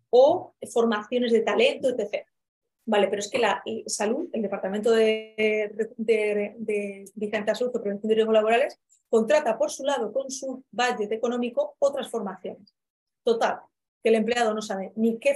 o 0.09 0.55
formaciones 0.71 1.31
de 1.31 1.41
talento, 1.41 1.89
etc. 1.89 2.25
Vale, 2.85 3.07
pero 3.07 3.19
es 3.19 3.29
que 3.29 3.39
la 3.39 3.61
salud, 3.85 4.29
el 4.31 4.41
Departamento 4.41 4.91
de, 4.91 5.71
de, 5.97 6.55
de, 6.57 7.53
Salud 7.53 7.75
o 7.75 7.81
Prevención 7.81 8.07
de 8.07 8.15
Riesgos 8.15 8.33
Laborales, 8.33 8.79
contrata 9.09 9.57
por 9.57 9.71
su 9.71 9.83
lado, 9.83 10.11
con 10.11 10.29
su 10.29 10.63
budget 10.71 11.11
económico, 11.11 11.75
otras 11.79 12.09
formaciones. 12.09 12.75
Total, 13.23 13.59
que 14.03 14.09
el 14.09 14.15
empleado 14.15 14.53
no 14.53 14.61
sabe 14.61 14.93
ni 14.95 15.19
qué 15.19 15.35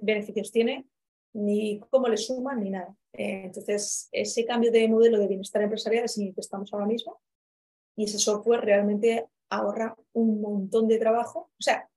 beneficios 0.00 0.50
tiene, 0.50 0.86
ni 1.34 1.80
cómo 1.90 2.08
le 2.08 2.16
suman, 2.16 2.62
ni 2.62 2.70
nada. 2.70 2.94
Eh, 3.12 3.42
entonces, 3.44 4.08
ese 4.12 4.44
cambio 4.44 4.70
de 4.70 4.88
modelo 4.88 5.18
de 5.18 5.28
bienestar 5.28 5.62
empresarial 5.62 6.04
es 6.04 6.18
en 6.18 6.28
el 6.28 6.34
que 6.34 6.40
estamos 6.40 6.72
ahora 6.72 6.86
mismo 6.86 7.20
y 7.96 8.04
ese 8.04 8.18
software 8.18 8.60
realmente 8.60 9.26
ahorra 9.50 9.96
un 10.12 10.40
montón 10.40 10.86
de 10.88 10.98
trabajo. 10.98 11.50
O 11.58 11.62
sea, 11.62 11.88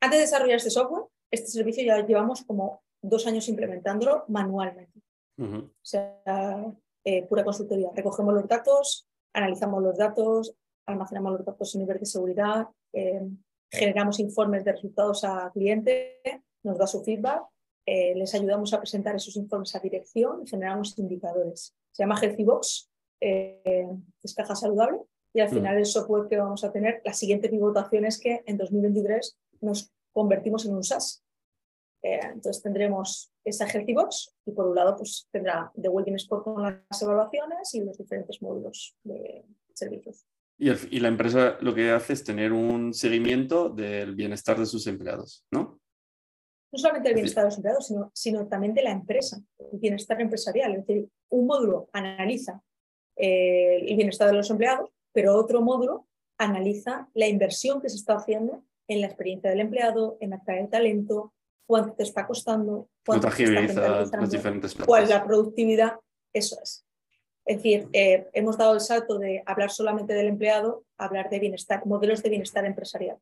antes 0.00 0.18
de 0.18 0.24
desarrollar 0.24 0.56
este 0.56 0.70
software, 0.70 1.04
este 1.30 1.48
servicio 1.48 1.84
ya 1.84 2.06
llevamos 2.06 2.42
como 2.44 2.82
dos 3.02 3.26
años 3.26 3.48
implementándolo 3.48 4.24
manualmente. 4.28 5.00
O 5.38 5.68
sea, 5.82 6.74
eh, 7.04 7.26
pura 7.26 7.44
consultoría. 7.44 7.90
Recogemos 7.94 8.32
los 8.32 8.48
datos, 8.48 9.06
analizamos 9.36 9.82
los 9.82 9.96
datos, 9.96 10.54
almacenamos 10.86 11.32
los 11.32 11.44
datos 11.44 11.74
en 11.74 11.82
nivel 11.82 11.98
de 11.98 12.06
seguridad, 12.06 12.68
eh, 12.92 13.28
generamos 13.70 14.18
informes 14.20 14.64
de 14.64 14.72
resultados 14.72 15.24
a 15.24 15.50
cliente, 15.52 16.20
nos 16.62 16.78
da 16.78 16.86
su 16.86 17.02
feedback, 17.02 17.42
eh, 17.84 18.14
les 18.14 18.34
ayudamos 18.34 18.72
a 18.72 18.78
presentar 18.78 19.14
esos 19.14 19.36
informes 19.36 19.74
a 19.74 19.80
dirección 19.80 20.42
y 20.42 20.48
generamos 20.48 20.98
indicadores. 20.98 21.74
Se 21.92 22.02
llama 22.02 22.18
Healthybox, 22.20 22.90
es 23.20 24.34
caja 24.34 24.54
saludable, 24.56 25.00
y 25.32 25.40
al 25.40 25.48
final 25.48 25.76
el 25.76 25.86
software 25.86 26.28
que 26.28 26.38
vamos 26.38 26.64
a 26.64 26.72
tener, 26.72 27.02
la 27.04 27.12
siguiente 27.12 27.48
pivotación 27.48 28.04
es 28.06 28.18
que 28.18 28.42
en 28.46 28.56
2023 28.56 29.38
nos 29.60 29.92
convertimos 30.12 30.64
en 30.64 30.74
un 30.74 30.82
SaaS. 30.82 31.25
Eh, 32.02 32.20
entonces 32.22 32.62
tendremos 32.62 33.32
esa 33.44 33.66
Box 33.94 34.34
y 34.44 34.52
por 34.52 34.68
un 34.68 34.74
lado 34.74 34.96
pues, 34.96 35.28
tendrá 35.32 35.70
The 35.80 35.88
Wellbeing 35.88 36.16
Sport 36.16 36.44
con 36.44 36.62
las 36.62 37.02
evaluaciones 37.02 37.74
y 37.74 37.80
los 37.80 37.98
diferentes 37.98 38.40
módulos 38.42 38.96
de 39.04 39.44
servicios. 39.74 40.26
Y, 40.58 40.70
y, 40.70 41.00
la 41.00 41.08
empresa 41.08 41.58
lo 41.60 41.74
que 41.74 41.90
hace 41.90 42.14
es 42.14 42.24
tener 42.24 42.52
un 42.52 42.94
seguimiento 42.94 43.68
del 43.68 44.14
bienestar 44.14 44.58
de 44.58 44.64
sus 44.64 44.86
empleados, 44.86 45.44
¿no? 45.50 45.80
No 46.72 46.78
solamente 46.78 47.10
el 47.10 47.14
bienestar 47.14 47.44
de 47.44 47.48
los 47.48 47.56
empleados, 47.56 47.86
sino, 47.86 48.10
sino 48.14 48.48
también 48.48 48.74
de 48.74 48.82
la 48.82 48.90
empresa, 48.90 49.40
el 49.58 49.78
bienestar 49.78 50.20
empresarial. 50.20 50.74
Es 50.74 50.86
decir, 50.86 51.08
un 51.28 51.46
módulo 51.46 51.88
analiza 51.92 52.62
eh, 53.16 53.86
el 53.86 53.96
bienestar 53.96 54.28
de 54.28 54.34
los 54.34 54.50
empleados, 54.50 54.90
pero 55.12 55.36
otro 55.36 55.60
módulo 55.62 56.06
analiza 56.38 57.08
la 57.14 57.28
inversión 57.28 57.80
que 57.80 57.88
se 57.88 57.96
está 57.96 58.16
haciendo 58.16 58.64
en 58.88 59.00
la 59.00 59.06
experiencia 59.06 59.50
del 59.50 59.60
empleado, 59.60 60.16
en 60.20 60.34
atraer 60.34 60.68
talento, 60.68 61.32
cuánto 61.66 61.94
te 61.94 62.04
está 62.04 62.26
costando, 62.26 62.88
cuánto 63.04 63.28
te 63.28 63.64
está 63.64 64.18
los 64.18 64.30
diferentes 64.30 64.74
cuál 64.74 65.04
es 65.04 65.10
la 65.10 65.24
productividad, 65.24 65.96
eso 66.32 66.56
es. 66.62 66.86
Es 67.44 67.58
decir, 67.58 67.88
eh, 67.92 68.26
hemos 68.32 68.58
dado 68.58 68.74
el 68.74 68.80
salto 68.80 69.18
de 69.18 69.42
hablar 69.46 69.70
solamente 69.70 70.14
del 70.14 70.26
empleado 70.26 70.84
a 70.98 71.04
hablar 71.06 71.30
de 71.30 71.38
bienestar, 71.38 71.86
modelos 71.86 72.22
de 72.22 72.30
bienestar 72.30 72.64
empresarial. 72.64 73.18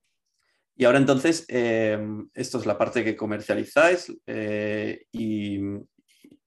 Y 0.76 0.86
ahora 0.86 0.98
entonces, 0.98 1.44
em, 1.48 2.28
esto 2.34 2.58
es 2.58 2.66
la 2.66 2.78
parte 2.78 3.04
que 3.04 3.16
comercializáis 3.16 4.12
eh, 4.26 5.04
y, 5.12 5.60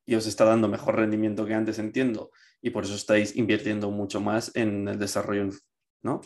y, 0.06 0.16
os 0.16 0.26
está 0.28 0.44
dando 0.44 0.68
mejor 0.68 0.96
rendimiento 0.96 1.46
que 1.46 1.54
antes, 1.54 1.80
entiendo, 1.80 2.32
y 2.62 2.72
por 2.72 2.84
eso 2.84 2.96
estáis 2.96 3.36
invirtiendo 3.36 3.92
mucho 3.92 4.20
más 4.20 4.54
en 4.56 4.88
el 4.88 5.00
desarrollo, 5.00 5.50
¿no? 6.02 6.22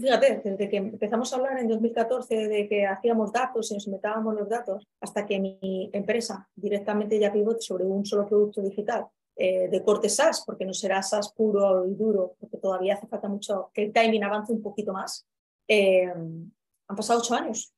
Fíjate, 0.00 0.40
desde 0.42 0.68
que 0.68 0.76
empezamos 0.78 1.30
a 1.32 1.36
hablar 1.36 1.58
en 1.58 1.68
2014 1.68 2.48
de 2.48 2.68
que 2.68 2.86
hacíamos 2.86 3.32
datos 3.32 3.70
y 3.70 3.74
nos 3.74 3.86
metábamos 3.88 4.34
los 4.34 4.48
datos, 4.48 4.88
hasta 5.00 5.26
que 5.26 5.38
mi 5.38 5.90
empresa 5.92 6.48
directamente 6.54 7.18
ya 7.18 7.32
pivote 7.32 7.60
sobre 7.60 7.84
un 7.84 8.06
solo 8.06 8.26
producto 8.26 8.62
digital 8.62 9.06
eh, 9.36 9.68
de 9.68 9.82
corte 9.82 10.08
SaaS, 10.08 10.42
porque 10.46 10.64
no 10.64 10.72
será 10.72 11.02
SaaS 11.02 11.32
puro 11.32 11.86
y 11.86 11.94
duro, 11.94 12.34
porque 12.40 12.56
todavía 12.56 12.94
hace 12.94 13.08
falta 13.08 13.28
mucho 13.28 13.70
que 13.74 13.84
el 13.84 13.92
timing 13.92 14.24
avance 14.24 14.52
un 14.52 14.62
poquito 14.62 14.92
más. 14.92 15.26
Eh, 15.68 16.06
han 16.06 16.96
pasado 16.96 17.20
ocho 17.20 17.34
años 17.34 17.74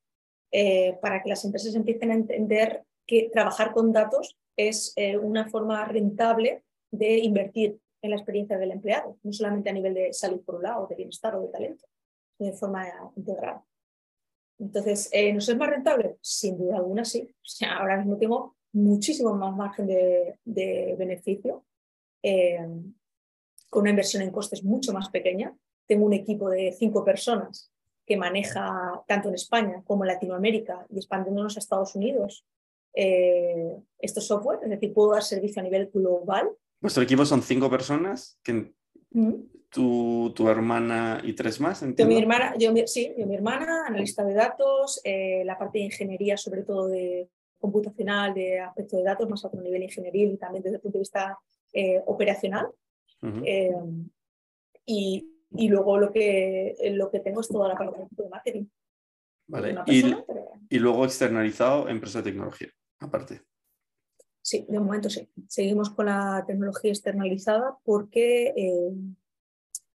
eh, 0.53 0.99
para 1.03 1.23
que 1.23 1.29
las 1.29 1.45
empresas 1.45 1.75
empiecen 1.75 2.13
a 2.13 2.15
entender 2.15 2.85
que 3.05 3.31
trabajar 3.33 3.73
con 3.73 3.93
datos 3.93 4.39
es 4.57 4.95
una 5.23 5.49
forma 5.49 5.85
rentable 5.87 6.63
de 6.91 7.19
invertir 7.19 7.79
en 8.03 8.11
la 8.11 8.17
experiencia 8.17 8.59
del 8.59 8.71
empleado, 8.71 9.17
no 9.23 9.33
solamente 9.33 9.71
a 9.71 9.73
nivel 9.73 9.95
de 9.95 10.13
salud 10.13 10.43
por 10.45 10.57
un 10.57 10.63
lado, 10.63 10.87
de 10.87 10.95
bienestar 10.95 11.35
o 11.35 11.43
de 11.43 11.49
talento 11.49 11.87
de 12.47 12.53
forma 12.53 12.87
integral. 13.17 13.61
Entonces, 14.59 15.09
eh, 15.13 15.33
¿nos 15.33 15.49
es 15.49 15.57
más 15.57 15.71
rentable? 15.71 16.19
Sin 16.21 16.57
duda 16.57 16.77
alguna, 16.77 17.05
sí. 17.05 17.29
Ahora 17.69 17.97
mismo 17.97 18.17
tengo 18.17 18.57
muchísimo 18.73 19.35
más 19.35 19.55
margen 19.57 19.87
de, 19.87 20.95
beneficio, 20.97 21.65
eh, 22.23 22.59
con 23.69 23.83
una 23.83 23.91
inversión 23.91 24.23
en 24.23 24.31
costes 24.31 24.63
mucho 24.63 24.93
más 24.93 25.09
pequeña. 25.11 25.55
Tengo 25.87 26.07
un 26.07 26.13
equipo 26.13 26.49
de 26.49 26.73
cinco 26.73 27.05
personas 27.05 27.73
que 28.07 28.17
maneja 28.17 29.03
tanto 29.07 29.29
en 29.29 29.35
España 29.35 29.83
como 29.85 30.05
en 30.05 30.09
Latinoamérica 30.09 30.87
y 30.91 30.97
expandiéndonos 30.97 31.57
a 31.57 31.61
Estados 31.61 31.95
Unidos 31.95 32.47
eh, 32.95 33.75
estos 33.99 34.27
software, 34.27 34.61
es 34.63 34.71
decir, 34.71 34.93
puedo 34.93 35.13
dar 35.13 35.23
servicio 35.23 35.61
a 35.61 35.65
nivel 35.65 35.91
global. 35.93 36.51
Vuestro 36.81 37.03
equipo 37.03 37.25
son 37.25 37.43
cinco 37.43 37.71
personas 37.71 38.39
que 38.43 38.75
tu, 39.71 40.33
tu, 40.35 40.49
hermana 40.49 41.21
y 41.23 41.33
tres 41.33 41.61
más, 41.61 41.83
entiendo. 41.83 42.11
Yo, 42.11 42.17
mi 42.17 42.23
hermana, 42.23 42.55
yo, 42.59 42.73
sí, 42.87 43.13
yo 43.17 43.27
mi 43.27 43.35
hermana, 43.35 43.87
analista 43.87 44.25
de 44.25 44.35
datos, 44.35 45.01
eh, 45.05 45.43
la 45.45 45.59
parte 45.59 45.79
de 45.79 45.85
ingeniería, 45.87 46.37
sobre 46.37 46.63
todo 46.63 46.89
de 46.89 47.29
computacional, 47.59 48.35
de 48.35 48.61
aspecto 48.61 48.97
de 48.97 49.05
datos, 49.05 49.29
más 49.29 49.45
a 49.45 49.49
otro 49.49 49.63
nivel 49.63 49.83
ingenieril 49.83 50.33
y 50.33 50.37
también 50.37 50.63
desde 50.63 50.77
el 50.77 50.83
punto 50.83 50.99
de 50.99 51.03
vista 51.03 51.39
eh, 51.73 52.03
operacional. 52.07 52.67
Eh, 53.45 53.73
y, 54.85 55.29
y, 55.53 55.69
luego 55.69 55.97
lo 55.97 56.11
que, 56.13 56.75
lo 56.93 57.09
que 57.09 57.21
tengo 57.21 57.41
es 57.41 57.49
toda 57.49 57.69
la 57.69 57.77
parte 57.77 58.07
de 58.11 58.29
marketing. 58.29 58.65
Vale. 59.47 59.77
y, 59.87 60.15
y 60.71 60.79
luego 60.79 61.05
externalizado 61.05 61.89
empresa 61.89 62.19
de 62.19 62.31
tecnología, 62.31 62.69
aparte. 62.99 63.43
Sí, 64.43 64.67
de 64.69 64.81
momento 64.81 65.09
sí. 65.09 65.29
Seguimos 65.49 65.91
con 65.91 66.07
la 66.07 66.45
tecnología 66.47 66.91
externalizada 66.91 67.79
porque 67.85 68.53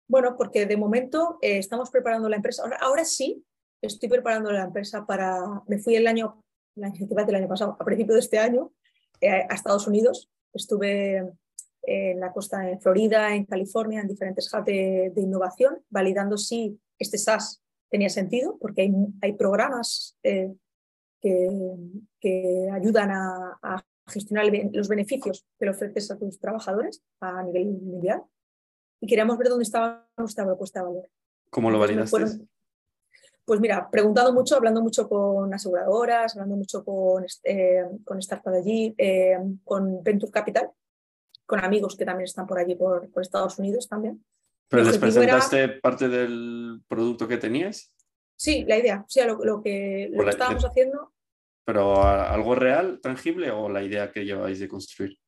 bueno, 0.08 0.36
porque 0.36 0.66
de 0.66 0.76
momento 0.76 1.38
eh, 1.42 1.58
estamos 1.58 1.90
preparando 1.90 2.28
la 2.28 2.36
empresa. 2.36 2.62
Ahora, 2.80 3.04
sí, 3.04 3.44
estoy 3.82 4.08
preparando 4.08 4.52
la 4.52 4.64
empresa 4.64 5.04
para. 5.04 5.62
Me 5.66 5.78
fui 5.78 5.96
el 5.96 6.06
año, 6.06 6.42
la 6.76 6.88
iniciativa 6.88 7.24
del 7.24 7.36
año 7.36 7.48
pasado, 7.48 7.76
a 7.78 7.84
principio 7.84 8.14
de 8.14 8.20
este 8.20 8.38
año, 8.38 8.72
eh, 9.20 9.30
a 9.30 9.54
Estados 9.54 9.86
Unidos. 9.88 10.30
Estuve 10.52 11.18
eh, 11.18 11.24
en 11.82 12.20
la 12.20 12.32
costa 12.32 12.60
de 12.60 12.78
Florida, 12.78 13.34
en 13.34 13.46
California, 13.46 14.00
en 14.00 14.08
diferentes 14.08 14.52
hubs 14.54 14.64
de, 14.64 15.12
innovación, 15.16 15.82
validando 15.90 16.38
si 16.38 16.80
este 16.98 17.18
SaaS 17.18 17.62
tenía 17.90 18.08
sentido, 18.08 18.58
porque 18.60 18.90
hay, 19.22 19.32
programas 19.34 20.16
que, 20.22 20.54
que, 22.20 22.68
ayudan 22.72 23.10
a 23.12 23.84
gestionar 24.06 24.46
los 24.72 24.88
beneficios 24.88 25.46
que 25.58 25.64
le 25.64 25.72
ofreces 25.72 26.10
a 26.10 26.18
tus 26.18 26.38
trabajadores 26.38 27.02
a 27.20 27.42
nivel 27.42 27.66
mundial 27.66 28.22
y 29.00 29.06
queríamos 29.06 29.36
ver 29.38 29.48
dónde 29.48 29.64
estaba 29.64 30.08
nuestra 30.16 30.44
propuesta 30.44 30.80
de 30.80 30.86
valor. 30.86 31.08
¿Cómo 31.50 31.70
lo 31.70 31.78
validaste? 31.78 32.46
pues 33.46 33.60
mira, 33.60 33.88
preguntado 33.88 34.32
mucho, 34.32 34.56
hablando 34.56 34.82
mucho 34.82 35.08
con 35.08 35.54
aseguradoras, 35.54 36.34
hablando 36.34 36.56
mucho 36.56 36.84
con, 36.84 37.24
eh, 37.44 37.84
con 38.04 38.20
startups 38.20 38.52
de 38.52 38.58
allí, 38.58 38.94
eh, 38.98 39.38
con 39.62 40.02
Venture 40.02 40.32
Capital, 40.32 40.70
con 41.46 41.60
amigos 41.64 41.96
que 41.96 42.04
también 42.04 42.24
están 42.24 42.44
por 42.44 42.58
allí, 42.58 42.74
por, 42.74 43.08
por 43.12 43.22
Estados 43.22 43.56
Unidos 43.60 43.88
también. 43.88 44.24
¿Pero 44.68 44.82
les 44.82 44.98
presentaste 44.98 45.68
parte 45.68 46.08
del 46.08 46.82
producto 46.88 47.28
que 47.28 47.36
tenías? 47.36 47.92
Sí, 48.36 48.64
la 48.64 48.78
idea, 48.78 49.04
o 49.06 49.08
sea, 49.08 49.26
lo, 49.26 49.38
que, 49.62 50.08
lo 50.10 50.24
que 50.24 50.30
estábamos 50.30 50.64
haciendo. 50.64 51.12
¿Pero 51.66 52.00
algo 52.00 52.54
real, 52.54 53.00
tangible 53.02 53.50
o 53.50 53.68
la 53.68 53.82
idea 53.82 54.12
que 54.12 54.24
lleváis 54.24 54.60
de 54.60 54.68
construir? 54.68 55.18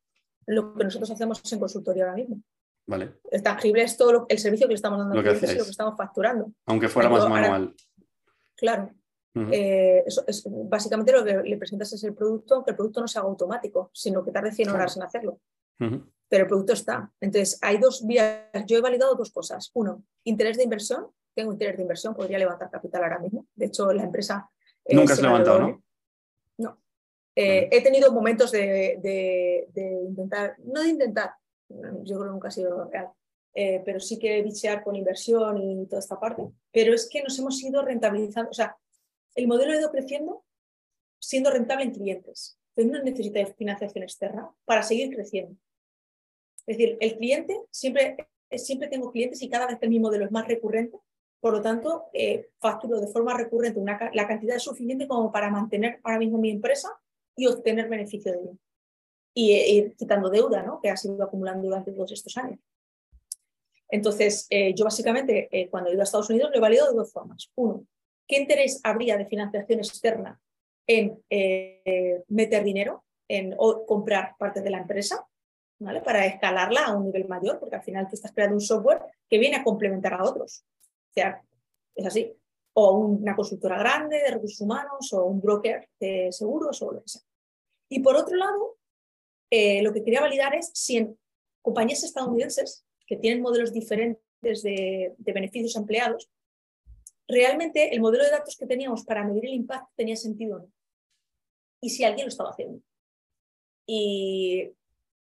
Lo 0.46 0.72
que 0.72 0.84
nosotros 0.84 1.10
hacemos 1.10 1.52
en 1.52 1.58
consultoría 1.58 2.04
ahora 2.04 2.14
mismo. 2.14 2.40
Vale. 2.86 3.14
El 3.28 3.42
tangible 3.42 3.82
es 3.82 3.96
todo 3.96 4.24
el 4.28 4.38
servicio 4.38 4.68
que 4.68 4.72
le 4.72 4.76
estamos 4.76 5.00
dando 5.00 5.14
a 5.14 5.16
los 5.16 5.24
clientes 5.24 5.52
y 5.52 5.58
lo 5.58 5.64
que 5.64 5.70
estamos 5.70 5.96
facturando. 5.96 6.52
Aunque 6.66 6.88
fuera 6.88 7.10
más 7.10 7.28
manual. 7.28 7.74
claro. 8.54 8.90
Eh, 9.52 10.04
básicamente 10.64 11.12
lo 11.12 11.24
que 11.24 11.36
le 11.36 11.56
presentas 11.56 11.92
es 11.92 12.02
el 12.02 12.14
producto, 12.14 12.56
aunque 12.56 12.72
el 12.72 12.76
producto 12.76 13.00
no 13.00 13.06
sea 13.06 13.22
automático, 13.22 13.90
sino 13.92 14.24
que 14.24 14.32
tarde 14.32 14.50
100 14.50 14.70
horas 14.70 14.96
en 14.96 15.02
hacerlo. 15.02 15.40
Pero 15.76 16.44
el 16.44 16.48
producto 16.48 16.72
está. 16.72 17.12
Entonces, 17.20 17.58
hay 17.62 17.78
dos 17.78 18.06
vías. 18.06 18.48
Yo 18.66 18.78
he 18.78 18.80
validado 18.80 19.14
dos 19.14 19.30
cosas. 19.30 19.70
Uno, 19.74 20.04
interés 20.24 20.56
de 20.56 20.64
inversión. 20.64 21.06
Tengo 21.34 21.52
interés 21.52 21.76
de 21.76 21.82
inversión, 21.82 22.14
podría 22.14 22.38
levantar 22.38 22.68
capital 22.70 23.02
ahora 23.04 23.18
mismo. 23.20 23.46
De 23.54 23.66
hecho, 23.66 23.92
la 23.92 24.02
empresa. 24.02 24.50
Eh, 24.84 24.96
Nunca 24.96 25.12
has 25.12 25.22
levantado. 25.22 25.60
No. 25.60 25.82
Eh, 27.40 27.68
he 27.70 27.82
tenido 27.82 28.12
momentos 28.12 28.50
de, 28.50 28.98
de 29.00 30.02
intentar, 30.08 30.56
no 30.64 30.82
de 30.82 30.88
intentar, 30.88 31.34
yo 31.68 32.16
creo 32.16 32.24
que 32.24 32.30
nunca 32.30 32.48
ha 32.48 32.50
sido 32.50 32.84
real. 32.90 33.10
Eh, 33.54 33.82
pero 33.84 33.98
sí 33.98 34.18
que 34.18 34.42
bichear 34.42 34.84
con 34.84 34.94
inversión 34.94 35.58
y 35.58 35.86
toda 35.86 36.00
esta 36.00 36.18
parte. 36.18 36.42
Pero 36.72 36.94
es 36.94 37.08
que 37.08 37.22
nos 37.22 37.38
hemos 37.38 37.62
ido 37.62 37.82
rentabilizando, 37.82 38.50
o 38.50 38.54
sea, 38.54 38.76
el 39.34 39.48
modelo 39.48 39.72
ha 39.72 39.76
ido 39.76 39.90
creciendo 39.90 40.44
siendo 41.20 41.50
rentable 41.50 41.84
en 41.84 41.90
clientes, 41.90 42.58
pero 42.74 42.88
no 42.88 43.02
necesita 43.02 43.44
financiación 43.46 44.04
externa 44.04 44.50
para 44.64 44.82
seguir 44.82 45.14
creciendo. 45.14 45.56
Es 46.66 46.78
decir, 46.78 46.96
el 47.00 47.16
cliente, 47.16 47.60
siempre, 47.70 48.16
siempre 48.52 48.88
tengo 48.88 49.10
clientes 49.10 49.42
y 49.42 49.48
cada 49.48 49.66
vez 49.66 49.78
mi 49.88 49.98
modelo 49.98 50.24
es 50.24 50.30
más 50.30 50.46
recurrente, 50.46 50.96
por 51.40 51.52
lo 51.52 51.62
tanto, 51.62 52.06
eh, 52.12 52.50
facturo 52.60 53.00
de 53.00 53.08
forma 53.08 53.36
recurrente 53.36 53.80
una, 53.80 54.10
la 54.12 54.28
cantidad 54.28 54.58
suficiente 54.58 55.08
como 55.08 55.32
para 55.32 55.50
mantener 55.50 56.00
ahora 56.04 56.18
mismo 56.18 56.38
mi 56.38 56.50
empresa 56.50 56.88
y 57.38 57.46
obtener 57.46 57.88
beneficio 57.88 58.32
de 58.32 58.38
ello 58.38 58.58
y 59.32 59.52
ir 59.52 59.94
quitando 59.96 60.30
deuda 60.30 60.64
¿no? 60.64 60.80
que 60.80 60.90
ha 60.90 60.96
sido 60.96 61.22
acumulando 61.22 61.62
durante 61.62 61.92
todos 61.92 62.10
estos 62.10 62.36
años. 62.36 62.58
Entonces, 63.88 64.48
eh, 64.50 64.74
yo 64.74 64.84
básicamente, 64.84 65.48
eh, 65.52 65.70
cuando 65.70 65.88
he 65.88 65.92
ido 65.92 66.02
a 66.02 66.04
Estados 66.04 66.28
Unidos, 66.28 66.50
lo 66.50 66.56
he 66.56 66.60
valido 66.60 66.88
de 66.90 66.96
dos 66.96 67.12
formas. 67.12 67.50
Uno, 67.54 67.86
¿qué 68.26 68.38
interés 68.38 68.80
habría 68.82 69.16
de 69.16 69.26
financiación 69.26 69.78
externa 69.78 70.40
en 70.88 71.22
eh, 71.30 72.24
meter 72.26 72.64
dinero 72.64 73.04
en, 73.28 73.54
o 73.56 73.86
comprar 73.86 74.34
parte 74.38 74.60
de 74.60 74.70
la 74.70 74.78
empresa? 74.78 75.24
¿vale? 75.78 76.00
Para 76.02 76.26
escalarla 76.26 76.86
a 76.86 76.96
un 76.96 77.04
nivel 77.04 77.28
mayor, 77.28 77.60
porque 77.60 77.76
al 77.76 77.82
final 77.82 78.08
tú 78.08 78.14
estás 78.14 78.32
creando 78.32 78.56
un 78.56 78.60
software 78.60 79.02
que 79.28 79.38
viene 79.38 79.56
a 79.56 79.62
complementar 79.62 80.14
a 80.14 80.24
otros. 80.24 80.64
O 81.10 81.12
sea, 81.14 81.40
es 81.94 82.06
así. 82.06 82.34
O 82.74 82.98
una 82.98 83.36
consultora 83.36 83.78
grande 83.78 84.18
de 84.18 84.30
recursos 84.32 84.60
humanos 84.60 85.12
o 85.12 85.24
un 85.26 85.40
broker 85.40 85.88
de 86.00 86.28
seguros 86.32 86.82
o 86.82 86.92
lo 86.92 87.02
que 87.02 87.08
sea. 87.08 87.22
Y 87.88 88.00
por 88.00 88.16
otro 88.16 88.36
lado, 88.36 88.78
eh, 89.50 89.82
lo 89.82 89.92
que 89.92 90.04
quería 90.04 90.20
validar 90.20 90.54
es 90.54 90.70
si 90.74 90.98
en 90.98 91.18
compañías 91.62 92.04
estadounidenses 92.04 92.84
que 93.06 93.16
tienen 93.16 93.42
modelos 93.42 93.72
diferentes 93.72 94.62
de, 94.62 95.14
beneficios 95.18 95.76
empleados, 95.76 96.30
realmente 97.26 97.94
el 97.94 98.00
modelo 98.00 98.24
de 98.24 98.30
datos 98.30 98.56
que 98.56 98.66
teníamos 98.66 99.04
para 99.04 99.24
medir 99.24 99.46
el 99.46 99.54
impacto 99.54 99.90
tenía 99.96 100.16
sentido 100.16 100.56
o 100.56 100.58
no. 100.60 100.72
Y 101.80 101.90
si 101.90 102.04
alguien 102.04 102.26
lo 102.26 102.30
estaba 102.30 102.50
haciendo. 102.50 102.82
Y, 103.86 104.72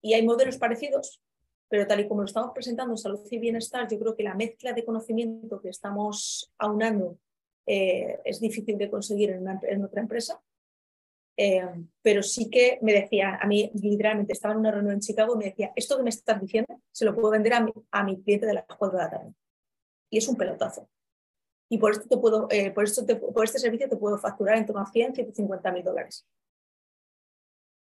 hay 0.03 0.23
modelos 0.23 0.57
parecidos, 0.57 1.21
pero 1.69 1.85
tal 1.85 1.99
y 1.99 2.07
como 2.07 2.21
lo 2.21 2.25
estamos 2.25 2.51
presentando 2.53 2.93
en 2.93 2.97
salud 2.97 3.21
y 3.29 3.37
bienestar, 3.37 3.87
yo 3.89 3.99
creo 3.99 4.15
que 4.15 4.23
la 4.23 4.33
mezcla 4.33 4.73
de 4.73 4.83
conocimiento 4.83 5.61
que 5.61 5.69
estamos 5.69 6.51
aunando 6.57 7.19
eh, 7.67 8.19
es 8.25 8.39
difícil 8.39 8.77
de 8.77 8.89
conseguir 8.89 9.29
en 9.29 9.83
otra 9.83 10.01
empresa. 10.01 10.41
Eh, 11.37 11.63
pero 12.01 12.21
sí 12.21 12.49
que 12.49 12.77
me 12.81 12.93
decía, 12.93 13.37
a 13.41 13.47
mí 13.47 13.71
literalmente 13.73 14.33
estaba 14.33 14.53
en 14.53 14.59
una 14.59 14.71
reunión 14.71 14.95
en 14.95 14.99
Chicago 14.99 15.33
y 15.35 15.37
me 15.37 15.45
decía, 15.45 15.71
esto 15.75 15.97
que 15.97 16.03
me 16.03 16.09
estás 16.09 16.41
diciendo 16.41 16.81
se 16.91 17.05
lo 17.05 17.15
puedo 17.15 17.31
vender 17.31 17.53
a 17.53 17.61
mi, 17.61 17.71
a 17.91 18.03
mi 18.03 18.21
cliente 18.21 18.45
de 18.45 18.53
las 18.53 18.65
4 18.65 18.97
de 18.97 19.03
la 19.03 19.09
tarde. 19.09 19.33
Y 20.09 20.17
es 20.17 20.27
un 20.27 20.35
pelotazo. 20.35 20.89
Y 21.69 21.77
por, 21.77 21.91
esto 21.93 22.07
te 22.07 22.17
puedo, 22.17 22.47
eh, 22.51 22.71
por, 22.71 22.83
esto 22.83 23.05
por 23.33 23.45
este 23.45 23.59
servicio 23.59 23.87
te 23.87 23.95
puedo 23.95 24.17
facturar 24.17 24.57
en 24.57 24.65
torno 24.65 24.81
a 24.81 24.91
100, 24.91 25.15
150 25.15 25.71
mil 25.71 25.83
dólares. 25.83 26.27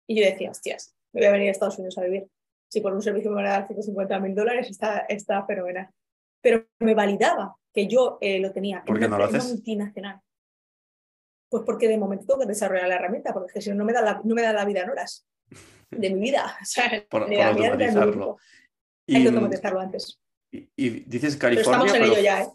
Y 0.07 0.19
yo 0.19 0.25
decía, 0.25 0.51
hostias, 0.51 0.95
me 1.11 1.21
voy 1.21 1.27
a 1.27 1.31
venir 1.31 1.49
a 1.49 1.51
Estados 1.51 1.77
Unidos 1.77 1.97
a 1.97 2.03
vivir. 2.03 2.27
Si 2.69 2.81
por 2.81 2.93
un 2.93 3.01
servicio 3.01 3.29
me 3.29 3.35
van 3.35 3.47
a 3.47 3.49
dar 3.49 3.67
150 3.67 4.19
mil 4.19 4.33
dólares, 4.33 4.69
está, 4.69 4.99
está 5.09 5.45
fenomenal. 5.45 5.89
Pero 6.41 6.65
me 6.79 6.95
validaba 6.95 7.55
que 7.73 7.87
yo 7.87 8.17
eh, 8.21 8.39
lo 8.39 8.51
tenía 8.51 8.83
en 8.85 8.95
una, 8.95 9.07
no 9.07 9.43
multinacional 9.43 10.21
Pues 11.53 11.65
porque 11.67 11.87
de 11.87 11.99
momento 11.99 12.25
tengo 12.25 12.39
que 12.39 12.47
desarrollar 12.47 12.87
la 12.87 12.95
herramienta, 12.95 13.31
porque 13.31 13.61
si 13.61 13.69
no, 13.69 13.75
no 13.75 13.85
me 13.85 13.93
da 13.93 14.01
la, 14.01 14.19
no 14.23 14.33
me 14.33 14.41
da 14.41 14.51
la 14.53 14.65
vida 14.65 14.81
en 14.81 14.89
horas 14.89 15.27
de 15.91 16.09
mi 16.09 16.19
vida. 16.19 16.57
O 16.59 16.65
sea, 16.65 16.89
por, 17.11 17.27
por 17.27 17.31
automatizarlo. 17.41 18.11
tiempo. 18.11 18.37
Hay 19.07 19.13
que 19.13 19.19
Y, 19.21 19.27
automatizarlo 19.27 19.79
antes. 19.79 20.19
y- 20.51 20.67
y 20.75 20.89
dices 21.05 21.35
Pero 21.35 21.41
California, 21.41 21.71
estamos 21.85 21.93
en 21.93 22.01
pero 22.01 22.13
ello 22.13 22.23
ya, 22.23 22.41
¿eh? 22.41 22.47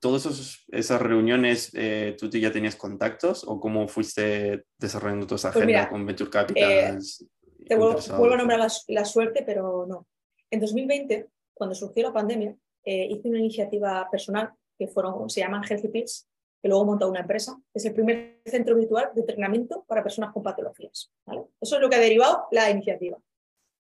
todas 0.00 0.58
esas 0.72 1.00
reuniones, 1.00 1.70
eh, 1.74 2.16
¿tú 2.18 2.28
ya 2.28 2.50
tenías 2.50 2.74
contactos 2.74 3.44
o 3.46 3.60
cómo 3.60 3.86
fuiste 3.86 4.64
desarrollando 4.80 5.26
toda 5.28 5.36
esa 5.36 5.52
Pues 5.52 5.62
agenda 5.62 5.78
mira, 5.82 5.88
con 5.90 6.04
Venture 6.04 6.30
Capitals? 6.30 7.24
Te 7.68 7.76
vuelvo, 7.76 8.00
vuelvo 8.18 8.34
a 8.34 8.38
nombrar 8.38 8.58
la, 8.58 8.68
la 8.88 9.04
suerte, 9.04 9.44
pero 9.46 9.86
no. 9.86 10.08
En 10.50 10.58
2020, 10.58 11.28
cuando 11.54 11.76
surgió 11.76 12.02
la 12.02 12.12
pandemia, 12.12 12.56
eh, 12.84 13.06
hice 13.10 13.28
una 13.28 13.38
iniciativa 13.38 14.08
personal 14.10 14.50
que 14.76 14.88
fueron, 14.88 15.30
se 15.30 15.38
llaman 15.40 15.62
Healthy 15.62 15.88
Pills, 15.88 16.28
que 16.64 16.68
luego 16.68 16.84
he 16.84 16.86
montado 16.86 17.10
una 17.10 17.20
empresa. 17.20 17.60
Es 17.74 17.84
el 17.84 17.92
primer 17.92 18.40
centro 18.46 18.74
virtual 18.74 19.10
de 19.14 19.20
entrenamiento 19.20 19.84
para 19.86 20.02
personas 20.02 20.32
con 20.32 20.42
patologías. 20.42 21.12
¿vale? 21.26 21.42
Eso 21.60 21.76
es 21.76 21.82
lo 21.82 21.90
que 21.90 21.96
ha 21.96 22.00
derivado 22.00 22.46
la 22.52 22.70
iniciativa. 22.70 23.18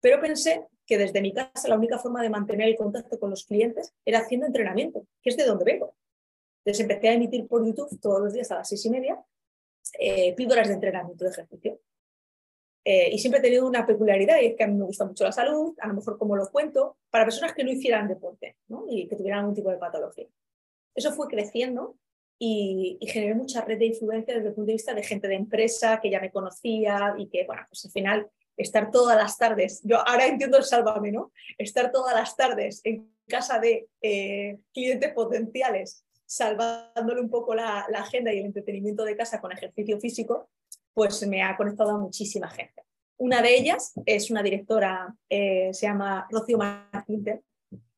Pero 0.01 0.21
pensé 0.21 0.69
que 0.87 0.97
desde 0.97 1.21
mi 1.21 1.35
casa 1.35 1.67
la 1.67 1.75
única 1.75 1.99
forma 1.99 2.23
de 2.23 2.31
mantener 2.31 2.69
el 2.69 2.77
contacto 2.77 3.19
con 3.19 3.31
los 3.31 3.45
clientes 3.45 3.93
era 4.05 4.21
haciendo 4.21 4.47
entrenamiento, 4.47 5.05
que 5.21 5.31
es 5.31 5.37
de 5.37 5.47
donde 5.47 5.65
vengo. 5.65 5.97
Entonces 6.65 6.83
empecé 6.83 7.09
a 7.09 7.15
emitir 7.15 7.49
por 7.49 7.67
YouTube 7.67 7.99
todos 8.01 8.21
los 8.21 8.33
días 8.33 8.49
a 8.53 8.59
las 8.59 8.69
seis 8.69 8.87
y 8.87 8.91
media 8.91 9.21
eh, 9.99 10.33
píldoras 10.37 10.69
de 10.69 10.75
entrenamiento 10.75 11.25
de 11.25 11.31
ejercicio. 11.31 11.81
Eh, 12.85 13.11
y 13.11 13.19
siempre 13.19 13.41
he 13.41 13.43
tenido 13.43 13.67
una 13.67 13.85
peculiaridad 13.85 14.41
y 14.41 14.47
es 14.47 14.57
que 14.57 14.63
a 14.63 14.69
mí 14.69 14.75
me 14.75 14.85
gusta 14.85 15.05
mucho 15.05 15.25
la 15.25 15.33
salud, 15.33 15.75
a 15.81 15.89
lo 15.89 15.95
mejor 15.95 16.17
como 16.19 16.37
lo 16.37 16.49
cuento, 16.49 16.99
para 17.11 17.25
personas 17.25 17.53
que 17.53 17.65
no 17.65 17.73
hicieran 17.73 18.07
deporte 18.07 18.59
¿no? 18.69 18.85
y 18.89 19.09
que 19.09 19.17
tuvieran 19.17 19.41
algún 19.41 19.57
tipo 19.57 19.71
de 19.71 19.77
patología. 19.79 20.29
Eso 20.95 21.11
fue 21.11 21.27
creciendo 21.27 21.97
y, 22.43 22.99
generé 23.03 23.35
mucha 23.35 23.61
red 23.61 23.79
de 23.79 23.87
influencia 23.87 24.35
desde 24.35 24.49
el 24.49 24.55
punto 24.55 24.69
de 24.69 24.73
vista 24.73 24.95
de 24.95 25.03
gente 25.03 25.29
de 25.29 25.35
empresa 25.35 26.01
que 26.01 26.11
ya 26.11 26.21
me 26.21 26.33
conocía 26.33 27.15
y 27.19 27.29
que, 27.29 27.45
bueno, 27.45 27.63
pues 27.69 27.85
al 27.85 27.91
final 27.91 28.31
estar 28.57 28.91
todas 28.91 29.17
las 29.17 29.37
tardes, 29.37 29.83
yo 29.85 29.99
ahora 30.09 30.27
entiendo 30.27 30.57
el 30.57 30.65
sálvame, 30.65 31.13
¿no? 31.13 31.33
Estar 31.59 31.93
todas 31.93 32.15
las 32.15 32.37
tardes 32.37 32.81
en 32.85 33.13
casa 33.29 33.59
de 33.59 33.89
eh, 34.01 34.59
clientes 34.73 35.13
potenciales, 35.13 36.05
salvándole 36.25 37.21
un 37.21 37.29
poco 37.29 37.55
la, 37.55 37.81
agenda 37.95 38.33
y 38.33 38.39
el 38.39 38.47
entretenimiento 38.47 39.05
de 39.05 39.17
casa 39.17 39.41
con 39.41 39.53
ejercicio 39.53 40.01
físico, 40.01 40.49
pues 40.95 41.27
me 41.27 41.43
ha 41.43 41.57
conectado 41.59 41.91
a 41.91 41.99
muchísima 41.99 42.49
gente. 42.49 42.83
Una 43.19 43.43
de 43.43 43.55
ellas 43.55 43.93
es 44.07 44.31
una 44.31 44.43
directora, 44.43 45.15
eh, 45.29 45.71
se 45.75 45.87
llama 45.87 46.27
Rocío 46.31 46.57
Martínez, 46.57 47.43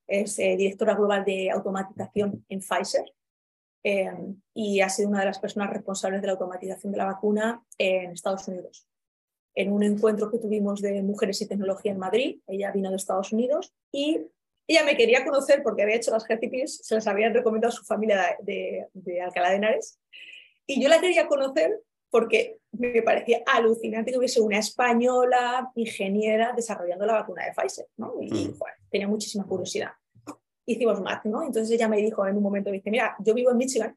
es 0.09 0.37
eh, 0.41 0.57
directora 0.57 0.95
global 0.95 1.25
de 1.25 1.49
automatización 1.51 2.45
en 2.49 2.59
Pfizer 2.59 3.05
eh, 3.85 4.11
y 4.55 4.81
ha 4.81 4.89
sido 4.89 5.09
una 5.09 5.21
de 5.21 5.27
las 5.27 5.39
personas 5.39 5.71
responsables 5.71 6.21
de 6.21 6.27
la 6.27 6.33
automatización 6.35 6.93
de 6.93 6.99
la 6.99 7.07
vacuna 7.07 7.63
en 7.79 8.13
Estados 8.13 8.47
Unidos. 8.49 8.87
En 9.55 9.73
un 9.73 9.83
encuentro 9.83 10.31
que 10.31 10.39
tuvimos 10.39 10.81
de 10.81 11.03
mujeres 11.03 11.41
y 11.43 11.49
tecnología 11.49 11.93
en 11.93 11.99
Madrid, 11.99 12.41
ella 12.47 12.71
vino 12.73 12.91
de 12.91 12.97
Estados 12.97 13.33
Unidos 13.33 13.75
y 13.91 14.21
ella 14.67 14.85
me 14.85 14.97
quería 14.97 15.25
conocer 15.25 15.63
porque 15.63 15.83
había 15.83 15.97
hecho 15.97 16.11
las 16.13 16.25
GTPs, 16.27 16.81
se 16.85 16.95
las 16.95 17.07
habían 17.07 17.35
recomendado 17.35 17.73
a 17.73 17.77
su 17.77 17.85
familia 17.85 18.37
de, 18.41 18.53
de, 18.53 18.87
de 18.95 19.21
Alcalá 19.21 19.51
de 19.51 19.57
Henares 19.57 19.99
y 20.67 20.81
yo 20.83 20.89
la 20.89 21.01
quería 21.01 21.27
conocer 21.27 21.81
porque 22.09 22.59
me 22.73 23.03
parecía 23.03 23.43
alucinante 23.47 24.13
que 24.13 24.19
hubiese 24.19 24.41
una 24.41 24.59
española 24.59 25.71
ingeniera 25.75 26.53
desarrollando 26.55 27.07
la 27.07 27.15
vacuna 27.15 27.45
de 27.47 27.53
Pfizer, 27.53 27.87
¿no? 27.97 28.15
Y 28.21 28.31
Mm. 28.31 28.59
bueno, 28.59 28.77
tenía 28.91 29.09
muchísima 29.09 29.45
curiosidad. 29.45 29.93
Hicimos 30.67 31.01
match, 31.01 31.25
¿no? 31.25 31.43
Entonces 31.43 31.71
ella 31.71 31.89
me 31.89 31.97
dijo 31.97 32.27
en 32.27 32.37
un 32.37 32.43
momento, 32.43 32.71
me 32.71 32.77
dice, 32.77 32.91
mira, 32.91 33.17
yo 33.19 33.35
vivo 33.35 33.51
en 33.51 33.57
Michigan, 33.57 33.97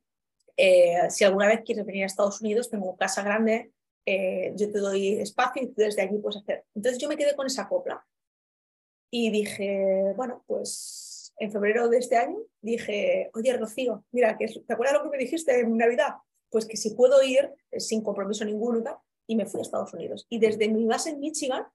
eh, 0.58 1.10
si 1.10 1.24
alguna 1.24 1.48
vez 1.48 1.62
quieres 1.66 1.86
venir 1.86 2.04
a 2.04 2.08
Estados 2.08 2.42
Unidos, 2.42 2.70
tengo 2.70 2.96
casa 2.96 3.24
grande, 3.24 3.72
eh, 4.06 4.54
yo 4.56 4.72
te 4.72 4.80
doy 4.80 5.20
espacio 5.20 5.64
y 5.64 5.74
desde 5.76 6.02
allí 6.02 6.18
puedes 6.20 6.42
hacer. 6.42 6.66
Entonces 6.74 7.02
yo 7.02 7.10
me 7.10 7.18
quedé 7.18 7.36
con 7.36 7.48
esa 7.48 7.68
copla 7.68 8.06
y 9.12 9.32
dije, 9.32 10.14
bueno, 10.16 10.44
pues 10.48 11.34
en 11.38 11.52
febrero 11.52 11.90
de 11.90 11.98
este 11.98 12.18
año 12.18 12.38
dije, 12.62 13.30
oye, 13.34 13.56
Rocío, 13.58 14.06
mira, 14.12 14.38
que, 14.38 14.48
¿te 14.48 14.74
acuerdas 14.74 14.96
lo 14.96 15.04
que 15.04 15.18
me 15.18 15.24
dijiste 15.24 15.60
en 15.60 15.76
Navidad? 15.78 16.16
Pues 16.50 16.66
que 16.66 16.78
si 16.78 16.92
puedo 16.92 17.22
ir 17.24 17.52
eh, 17.72 17.80
sin 17.80 18.02
compromiso 18.02 18.46
ninguno 18.46 19.04
y 19.28 19.36
me 19.36 19.46
fui 19.46 19.60
a 19.60 19.64
Estados 19.64 19.94
Unidos. 19.94 20.26
Y 20.30 20.40
desde 20.40 20.70
mi 20.70 20.86
base 20.86 21.10
en 21.10 21.20
Michigan, 21.20 21.66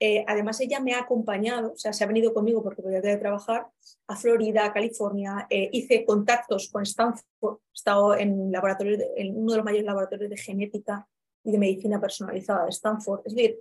eh, 0.00 0.24
además 0.26 0.60
ella 0.60 0.80
me 0.80 0.92
ha 0.94 1.00
acompañado, 1.00 1.72
o 1.72 1.76
sea, 1.76 1.92
se 1.92 2.04
ha 2.04 2.06
venido 2.06 2.34
conmigo 2.34 2.62
porque 2.62 2.82
podía 2.82 3.00
trabajar 3.18 3.68
a 4.08 4.16
Florida, 4.16 4.64
a 4.66 4.72
California, 4.72 5.46
eh, 5.50 5.68
hice 5.72 6.04
contactos 6.04 6.68
con 6.70 6.82
Stanford, 6.82 7.58
he 7.58 7.74
estado 7.74 8.14
en, 8.16 8.50
laboratorios 8.52 8.98
de- 8.98 9.10
en 9.16 9.36
uno 9.36 9.52
de 9.52 9.56
los 9.58 9.64
mayores 9.64 9.86
laboratorios 9.86 10.30
de 10.30 10.36
genética 10.36 11.08
y 11.44 11.52
de 11.52 11.58
medicina 11.58 12.00
personalizada 12.00 12.64
de 12.64 12.70
Stanford. 12.70 13.20
Es 13.24 13.34
decir, 13.34 13.60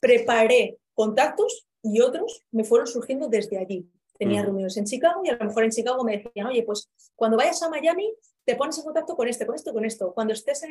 preparé 0.00 0.78
contactos 0.94 1.66
y 1.82 2.00
otros 2.00 2.44
me 2.52 2.64
fueron 2.64 2.86
surgiendo 2.86 3.28
desde 3.28 3.58
allí. 3.58 3.88
Tenía 4.18 4.42
reuniones 4.42 4.76
en 4.76 4.84
Chicago 4.84 5.22
y 5.24 5.30
a 5.30 5.36
lo 5.36 5.44
mejor 5.46 5.64
en 5.64 5.70
Chicago 5.70 6.04
me 6.04 6.18
decían, 6.18 6.46
oye, 6.46 6.62
pues 6.62 6.88
cuando 7.16 7.36
vayas 7.36 7.60
a 7.62 7.68
Miami 7.70 8.14
te 8.44 8.54
pones 8.56 8.78
en 8.78 8.84
contacto 8.84 9.16
con 9.16 9.26
este, 9.28 9.46
con 9.46 9.54
esto, 9.56 9.72
con 9.72 9.84
esto. 9.84 10.12
Cuando 10.14 10.32
estés 10.32 10.62
en, 10.62 10.70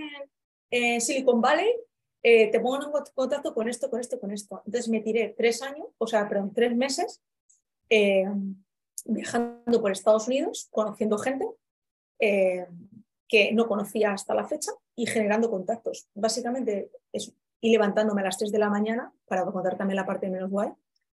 en 0.69 1.01
Silicon 1.01 1.41
Valley 1.41 1.73
eh, 2.23 2.51
te 2.51 2.59
pongo 2.59 2.75
en 2.83 2.91
cont- 2.91 3.11
contacto 3.13 3.53
con 3.53 3.67
esto, 3.67 3.89
con 3.89 3.99
esto, 3.99 4.19
con 4.19 4.31
esto. 4.31 4.61
Entonces 4.65 4.89
me 4.89 5.01
tiré 5.01 5.33
tres 5.37 5.61
años, 5.61 5.87
o 5.97 6.07
sea, 6.07 6.27
perdón, 6.29 6.53
tres 6.53 6.75
meses 6.75 7.21
eh, 7.89 8.25
viajando 9.05 9.81
por 9.81 9.91
Estados 9.91 10.27
Unidos, 10.27 10.67
conociendo 10.71 11.17
gente 11.17 11.45
eh, 12.19 12.67
que 13.27 13.51
no 13.53 13.67
conocía 13.67 14.11
hasta 14.13 14.33
la 14.35 14.47
fecha 14.47 14.71
y 14.95 15.05
generando 15.07 15.49
contactos. 15.49 16.07
Básicamente 16.13 16.91
eso. 17.11 17.33
Y 17.61 17.71
levantándome 17.71 18.21
a 18.21 18.25
las 18.25 18.37
3 18.37 18.51
de 18.51 18.59
la 18.59 18.69
mañana, 18.69 19.13
para 19.25 19.45
contar 19.45 19.77
también 19.77 19.95
la 19.95 20.05
parte 20.05 20.29
menos 20.29 20.49
guay, 20.49 20.69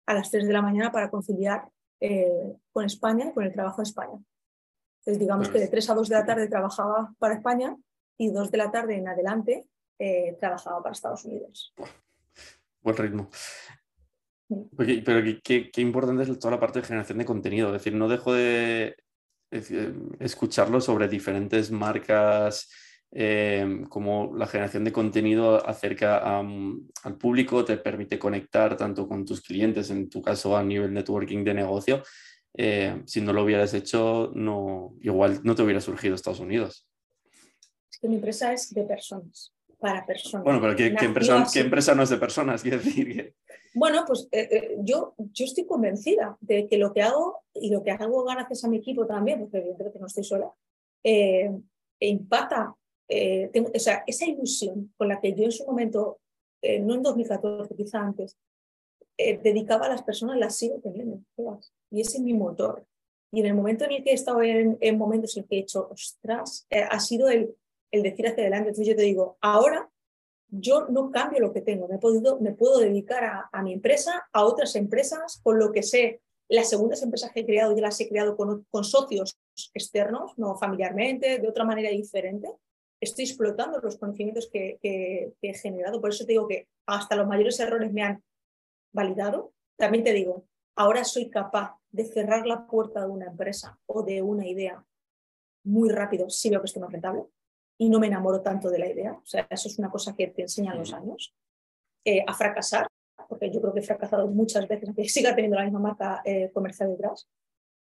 a 0.07 0.15
las 0.15 0.31
3 0.31 0.47
de 0.47 0.53
la 0.53 0.63
mañana 0.63 0.93
para 0.93 1.11
conciliar 1.11 1.69
eh, 2.01 2.55
con 2.73 2.85
España 2.85 3.27
y 3.29 3.33
con 3.33 3.45
el 3.45 3.53
trabajo 3.53 3.81
en 3.81 3.87
España. 3.87 4.19
Entonces, 5.01 5.19
digamos 5.19 5.49
que 5.49 5.59
de 5.59 5.69
3 5.69 5.91
a 5.91 5.95
2 5.95 6.09
de 6.09 6.15
la 6.17 6.25
tarde 6.27 6.49
trabajaba 6.49 7.15
para 7.19 7.35
España 7.35 7.77
y 8.19 8.31
2 8.31 8.51
de 8.51 8.59
la 8.59 8.71
tarde 8.71 8.97
en 8.97 9.09
adelante 9.09 9.67
eh, 9.99 10.37
trabajaba 10.39 10.83
para 10.83 10.93
Estados 10.93 11.25
Unidos. 11.25 11.75
Buen 12.81 12.97
ritmo. 12.97 13.31
Pero 14.77 15.41
qué, 15.43 15.71
importante 15.77 16.23
es 16.23 16.39
toda 16.39 16.53
la 16.53 16.61
parte 16.61 16.81
de 16.81 16.87
generación 16.87 17.19
de 17.19 17.25
contenido. 17.25 17.69
Es 17.69 17.75
decir, 17.75 17.95
no 17.95 18.09
dejo 18.09 18.35
de 18.35 18.97
escucharlo 20.19 20.81
sobre 20.81 21.09
diferentes 21.09 21.71
marcas, 21.71 22.69
eh, 23.17 23.85
como 23.89 24.35
la 24.37 24.49
generación 24.49 24.83
de 24.83 24.93
contenido 24.93 25.65
acerca 25.65 26.41
al 26.41 27.17
público, 27.17 27.65
te 27.65 27.77
permite 27.77 28.19
conectar 28.19 28.77
tanto 28.77 29.07
con 29.07 29.25
tus 29.25 29.41
clientes, 29.41 29.91
en 29.91 30.11
tu 30.11 30.21
caso 30.21 30.57
a 30.57 30.65
nivel 30.65 30.93
networking 30.93 31.45
de 31.45 31.55
negocio. 31.55 32.03
Eh, 32.57 33.03
si 33.07 33.21
no 33.21 33.33
lo 33.33 33.45
hubieras 33.45 33.73
hecho, 33.75 34.33
no, 34.35 34.97
igual 35.01 35.41
no 35.45 35.55
te 35.55 35.63
hubiera 35.63 35.81
surgido 35.81 36.17
Estados 36.17 36.41
Unidos. 36.41 36.89
Es 37.91 37.99
que 37.99 38.09
mi 38.09 38.17
empresa 38.17 38.53
es 38.53 38.75
de 38.75 38.83
personas, 38.83 39.54
para 39.85 40.07
personas. 40.07 40.45
Bueno, 40.45 40.61
pero 40.63 40.75
¿qué, 40.75 40.95
qué 40.99 41.05
empresa, 41.05 41.47
qué 41.53 41.61
empresa 41.61 41.95
no 41.95 42.03
es 42.05 42.09
de 42.09 42.17
personas? 42.17 42.63
Quiero 42.63 42.79
decir. 42.79 43.35
Bueno, 43.75 44.05
pues 44.07 44.27
eh, 44.33 44.49
eh, 44.51 44.77
yo, 44.81 45.15
yo 45.19 45.45
estoy 45.45 45.67
convencida 45.67 46.39
de 46.41 46.67
que 46.67 46.79
lo 46.79 46.95
que 46.95 47.03
hago 47.03 47.43
y 47.53 47.69
lo 47.71 47.83
que 47.83 47.91
hago 47.91 48.25
gracias 48.25 48.65
a 48.65 48.69
mi 48.69 48.79
equipo 48.79 49.07
también, 49.07 49.41
porque 49.41 49.59
evidentemente 49.59 49.99
no 49.99 50.07
estoy 50.07 50.25
sola, 50.25 50.51
eh, 51.05 51.51
impacta. 52.01 52.75
eh, 53.09 53.51
tengo- 53.53 53.71
o 53.75 53.79
sea, 53.79 54.03
esa 54.07 54.25
ilusión 54.25 54.95
con 54.97 55.09
la 55.09 55.21
que 55.21 55.35
yo 55.35 55.45
en 55.45 55.53
su 55.53 55.67
momento, 55.67 56.19
eh, 56.63 56.81
no 56.81 56.95
en 56.95 57.03
2014, 57.03 57.75
quizá 57.77 58.01
antes, 58.01 58.39
dedicaba 59.19 59.85
a 59.87 59.91
las 59.91 60.03
personas, 60.03 60.39
la 60.39 60.49
sigo 60.49 60.81
teniendo. 60.83 61.21
todas. 61.37 61.73
Y 61.91 62.01
ese 62.01 62.17
es 62.19 62.23
mi 62.25 62.33
motor. 62.33 62.87
Y 63.33 63.41
en 63.41 63.47
el 63.47 63.55
momento 63.55 63.85
en 63.85 63.93
el 63.93 64.03
que 64.05 64.11
he 64.13 64.15
estado 64.15 64.41
en, 64.43 64.79
en 64.81 64.97
momentos 64.99 65.37
en 65.37 65.45
que 65.45 65.57
he 65.57 65.61
hecho, 65.61 65.89
ostras, 65.91 66.67
ha 66.71 66.99
sido 67.01 67.29
el, 67.29 67.55
el 67.95 68.03
decir 68.03 68.27
hacia 68.27 68.43
adelante. 68.43 68.73
Yo 68.85 68.97
te 68.97 69.03
digo, 69.03 69.39
ahora 69.41 69.89
yo 70.49 70.87
no 70.89 71.11
cambio 71.11 71.41
lo 71.41 71.53
que 71.53 71.63
tengo, 71.63 71.89
me, 71.89 71.97
he 71.97 71.99
podido, 71.99 72.39
me 72.41 72.53
puedo 72.53 72.79
dedicar 72.79 73.49
a, 73.51 73.63
mi 73.63 73.73
empresa, 73.73 74.29
a 74.33 74.45
otras 74.45 74.77
empresas, 74.77 75.41
con 75.43 75.59
lo 75.59 75.73
que 75.73 75.83
sé. 75.83 76.21
Las 76.49 76.69
segundas 76.69 77.03
empresas 77.03 77.33
que 77.33 77.41
he 77.41 77.47
creado, 77.47 77.75
yo 77.75 77.81
las 77.81 77.99
he 78.01 78.09
creado 78.09 78.37
con, 78.37 78.85
socios 78.85 79.39
externos, 79.73 80.37
no 80.37 80.57
familiarmente, 80.57 81.39
de 81.39 81.49
otra 81.49 81.65
manera 81.65 81.91
diferente. 81.91 82.49
Estoy 83.01 83.25
explotando 83.25 83.81
los 83.81 83.97
conocimientos 83.97 84.49
que, 84.53 84.79
he 84.83 85.55
generado. 85.55 86.01
Por 86.01 86.11
eso 86.11 86.25
te 86.25 86.33
digo 86.33 86.47
que 86.47 86.69
hasta 86.87 87.17
los 87.17 87.27
mayores 87.27 87.59
errores 87.61 87.93
me 87.93 88.03
han 88.03 88.23
validado. 88.93 89.53
También 89.77 90.05
te 90.05 90.13
digo, 90.13 90.45
ahora 90.77 91.05
soy 91.05 91.31
capaz 91.31 91.77
de 91.91 92.05
cerrar 92.05 92.47
la 92.47 92.67
puerta 92.67 93.01
de 93.01 93.07
una 93.07 93.27
empresa 93.27 93.79
o 93.87 94.03
de 94.03 94.21
una 94.23 94.47
idea 94.47 94.85
muy 95.65 95.89
rápido 95.89 96.29
si 96.29 96.51
veo 96.51 96.61
que 96.61 96.67
esto 96.67 96.81
no 96.81 96.87
es 96.87 96.93
rentable 96.93 97.25
y 97.79 97.89
no 97.89 97.99
me 97.99 98.07
enamoro 98.07 98.41
tanto 98.41 98.71
de 98.71 98.79
la 98.79 98.89
idea. 98.89 99.13
O 99.13 99.27
sea, 99.27 99.47
eso 99.51 99.69
es 99.69 99.79
una 99.79 99.91
cosa 99.91 100.15
que 100.15 100.29
te 100.29 100.43
enseñan 100.43 100.79
los 100.79 100.93
Ujú. 100.93 101.03
años. 101.03 101.35
Eh, 102.05 102.25
a 102.27 102.35
fracasar, 102.35 102.87
porque 103.29 103.51
yo 103.51 103.61
creo 103.61 103.73
que 103.73 103.81
he 103.81 103.85
fracasado 103.85 104.27
muchas 104.29 104.69
veces, 104.69 104.89
aunque 104.89 105.09
siga 105.09 105.35
teniendo 105.35 105.57
la 105.57 105.65
misma 105.65 105.81
marca 105.81 106.23
eh, 106.25 106.51
comercial 106.53 106.91
detrás. 106.91 107.29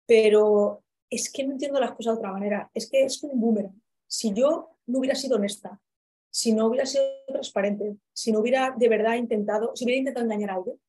Pero 0.05 0.83
es 1.09 1.31
que 1.31 1.45
no 1.45 1.53
entiendo 1.53 1.79
las 1.79 1.91
cosas 1.91 2.15
de 2.15 2.19
otra 2.19 2.31
manera. 2.31 2.69
Es 2.73 2.89
que 2.89 3.03
es 3.03 3.23
un 3.23 3.39
boomerang. 3.39 3.81
Si 4.07 4.33
yo 4.33 4.77
no 4.85 4.99
hubiera 4.99 5.15
sido 5.15 5.37
honesta 5.37 5.79
si 6.33 6.51
no 6.51 6.65
hubiera 6.65 6.87
sido 6.87 7.03
transparente, 7.27 7.95
si 8.11 8.31
no 8.31 8.39
hubiera 8.39 8.73
de 8.75 8.89
verdad 8.89 9.15
intentado, 9.15 9.75
si 9.75 9.85
hubiera 9.85 9.99
intentado 9.99 10.25
engañar 10.25 10.49
a 10.49 10.55
alguien, 10.55 10.79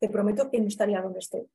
te 0.00 0.08
prometo 0.08 0.50
que 0.50 0.60
no 0.60 0.66
estaría 0.66 1.00
donde 1.00 1.20
estoy. 1.20 1.48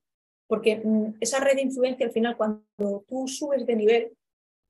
Porque 0.46 0.80
mm, 0.82 1.16
esa 1.20 1.40
red 1.40 1.56
de 1.56 1.62
influencia, 1.62 2.06
al 2.06 2.12
final, 2.12 2.38
cuando 2.38 3.04
tú 3.06 3.28
subes 3.28 3.66
de 3.66 3.76
nivel, 3.76 4.16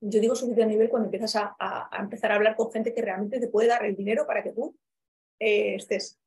yo 0.07 0.19
digo 0.19 0.35
subir 0.35 0.55
de 0.55 0.65
nivel 0.65 0.89
cuando 0.89 1.07
empiezas 1.07 1.35
a, 1.35 1.89
empezar 1.99 2.31
a 2.31 2.35
hablar 2.35 2.55
con 2.55 2.71
gente 2.71 2.93
que 2.93 3.01
realmente 3.01 3.39
te 3.39 3.47
puede 3.47 3.67
dar 3.67 3.85
el 3.85 3.95
dinero 3.95 4.25
para 4.27 4.43
que 4.43 4.51
tú 4.51 4.75
eh, 5.39 5.75
estés, 5.75 6.19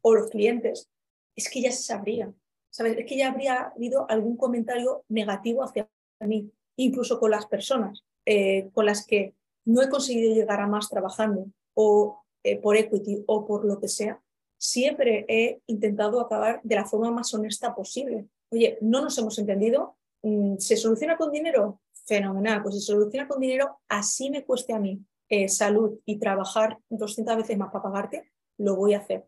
o 0.00 0.14
los 0.14 0.30
clientes, 0.30 0.90
es 1.36 1.48
que 1.48 1.60
ya 1.60 1.72
se 1.72 1.82
sabría, 1.82 2.32
¿sabes? 2.70 2.96
Es 2.96 3.06
que 3.06 3.16
ya 3.16 3.30
habría 3.30 3.72
habido 3.74 4.08
algún 4.08 4.36
comentario 4.36 5.04
negativo 5.08 5.62
hacia 5.64 5.88
mí, 6.20 6.50
incluso 6.76 7.18
con 7.18 7.30
las 7.30 7.46
personas 7.46 8.04
eh, 8.26 8.70
con 8.72 8.86
las 8.86 9.06
que 9.06 9.34
no 9.66 9.82
he 9.82 9.90
conseguido 9.90 10.34
llegar 10.34 10.60
a 10.60 10.66
más 10.66 10.88
trabajando 10.88 11.46
o 11.74 12.22
eh, 12.42 12.56
por 12.58 12.76
equity 12.76 13.22
o 13.26 13.46
por 13.46 13.64
lo 13.64 13.78
que 13.80 13.88
sea, 13.88 14.20
siempre 14.58 15.26
he 15.28 15.60
intentado 15.66 16.20
acabar 16.20 16.60
de 16.62 16.74
la 16.74 16.86
forma 16.86 17.10
más 17.10 17.32
honesta 17.34 17.74
posible. 17.74 18.26
Oye, 18.50 18.78
no 18.80 19.02
nos 19.02 19.18
hemos 19.18 19.38
entendido, 19.38 19.96
mm, 20.22 20.56
¿se 20.56 20.76
soluciona 20.76 21.16
con 21.16 21.30
dinero? 21.30 21.80
Fenomenal, 22.06 22.62
pues 22.62 22.74
si 22.74 22.80
se 22.80 22.86
soluciona 22.92 23.26
con 23.26 23.40
dinero, 23.40 23.80
así 23.88 24.30
me 24.30 24.44
cueste 24.44 24.72
a 24.72 24.78
mí 24.78 25.00
eh, 25.28 25.48
salud 25.48 25.98
y 26.04 26.18
trabajar 26.18 26.78
200 26.90 27.36
veces 27.36 27.56
más 27.56 27.70
para 27.70 27.84
pagarte, 27.84 28.30
lo 28.58 28.76
voy 28.76 28.94
a 28.94 28.98
hacer. 28.98 29.26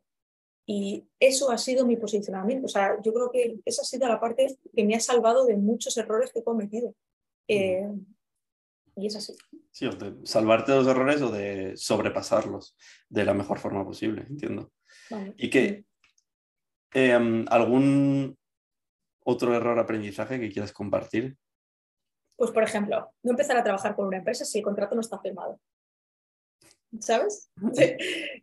Y 0.67 1.05
eso 1.21 1.51
ha 1.51 1.59
sido 1.59 1.87
mi 1.87 1.97
posicionamiento. 1.97 2.67
O 2.67 2.69
sea, 2.69 3.01
yo 3.03 3.15
creo 3.15 3.31
que 3.31 3.61
esa 3.65 3.83
ha 3.83 3.85
sido 3.85 4.09
la 4.09 4.21
parte 4.21 4.59
que 4.75 4.85
me 4.85 4.95
ha 4.95 5.01
salvado 5.01 5.47
de 5.47 5.57
muchos 5.57 5.97
errores 5.97 6.33
que 6.33 6.41
he 6.41 6.45
cometido. 6.45 6.95
Eh, 7.49 7.89
y 8.97 9.07
es 9.07 9.17
así. 9.17 9.35
Sí, 9.71 9.87
o 9.87 9.93
de 9.93 10.27
salvarte 10.27 10.73
de 10.73 10.79
los 10.79 10.87
errores 10.87 11.23
o 11.23 11.31
de 11.31 11.77
sobrepasarlos 11.77 12.77
de 13.09 13.25
la 13.25 13.35
mejor 13.35 13.59
forma 13.59 13.85
posible, 13.85 14.27
entiendo. 14.29 14.73
¿Y 15.37 15.51
que 15.51 15.85
em, 16.93 17.45
algún 17.49 18.37
otro 19.25 19.55
error 19.55 19.79
aprendizaje 19.79 20.41
que 20.41 20.51
quieras 20.51 20.73
compartir? 20.73 21.37
Pues, 22.37 22.51
por 22.51 22.63
ejemplo, 22.63 23.13
no 23.23 23.31
empezar 23.31 23.57
a 23.57 23.65
trabajar 23.65 23.95
con 23.97 24.07
una 24.07 24.19
empresa 24.19 24.45
si 24.45 24.59
el 24.59 24.65
contrato 24.65 24.95
no 24.95 25.01
está 25.01 25.19
firmado. 25.19 25.59
¿Sabes? 27.01 27.51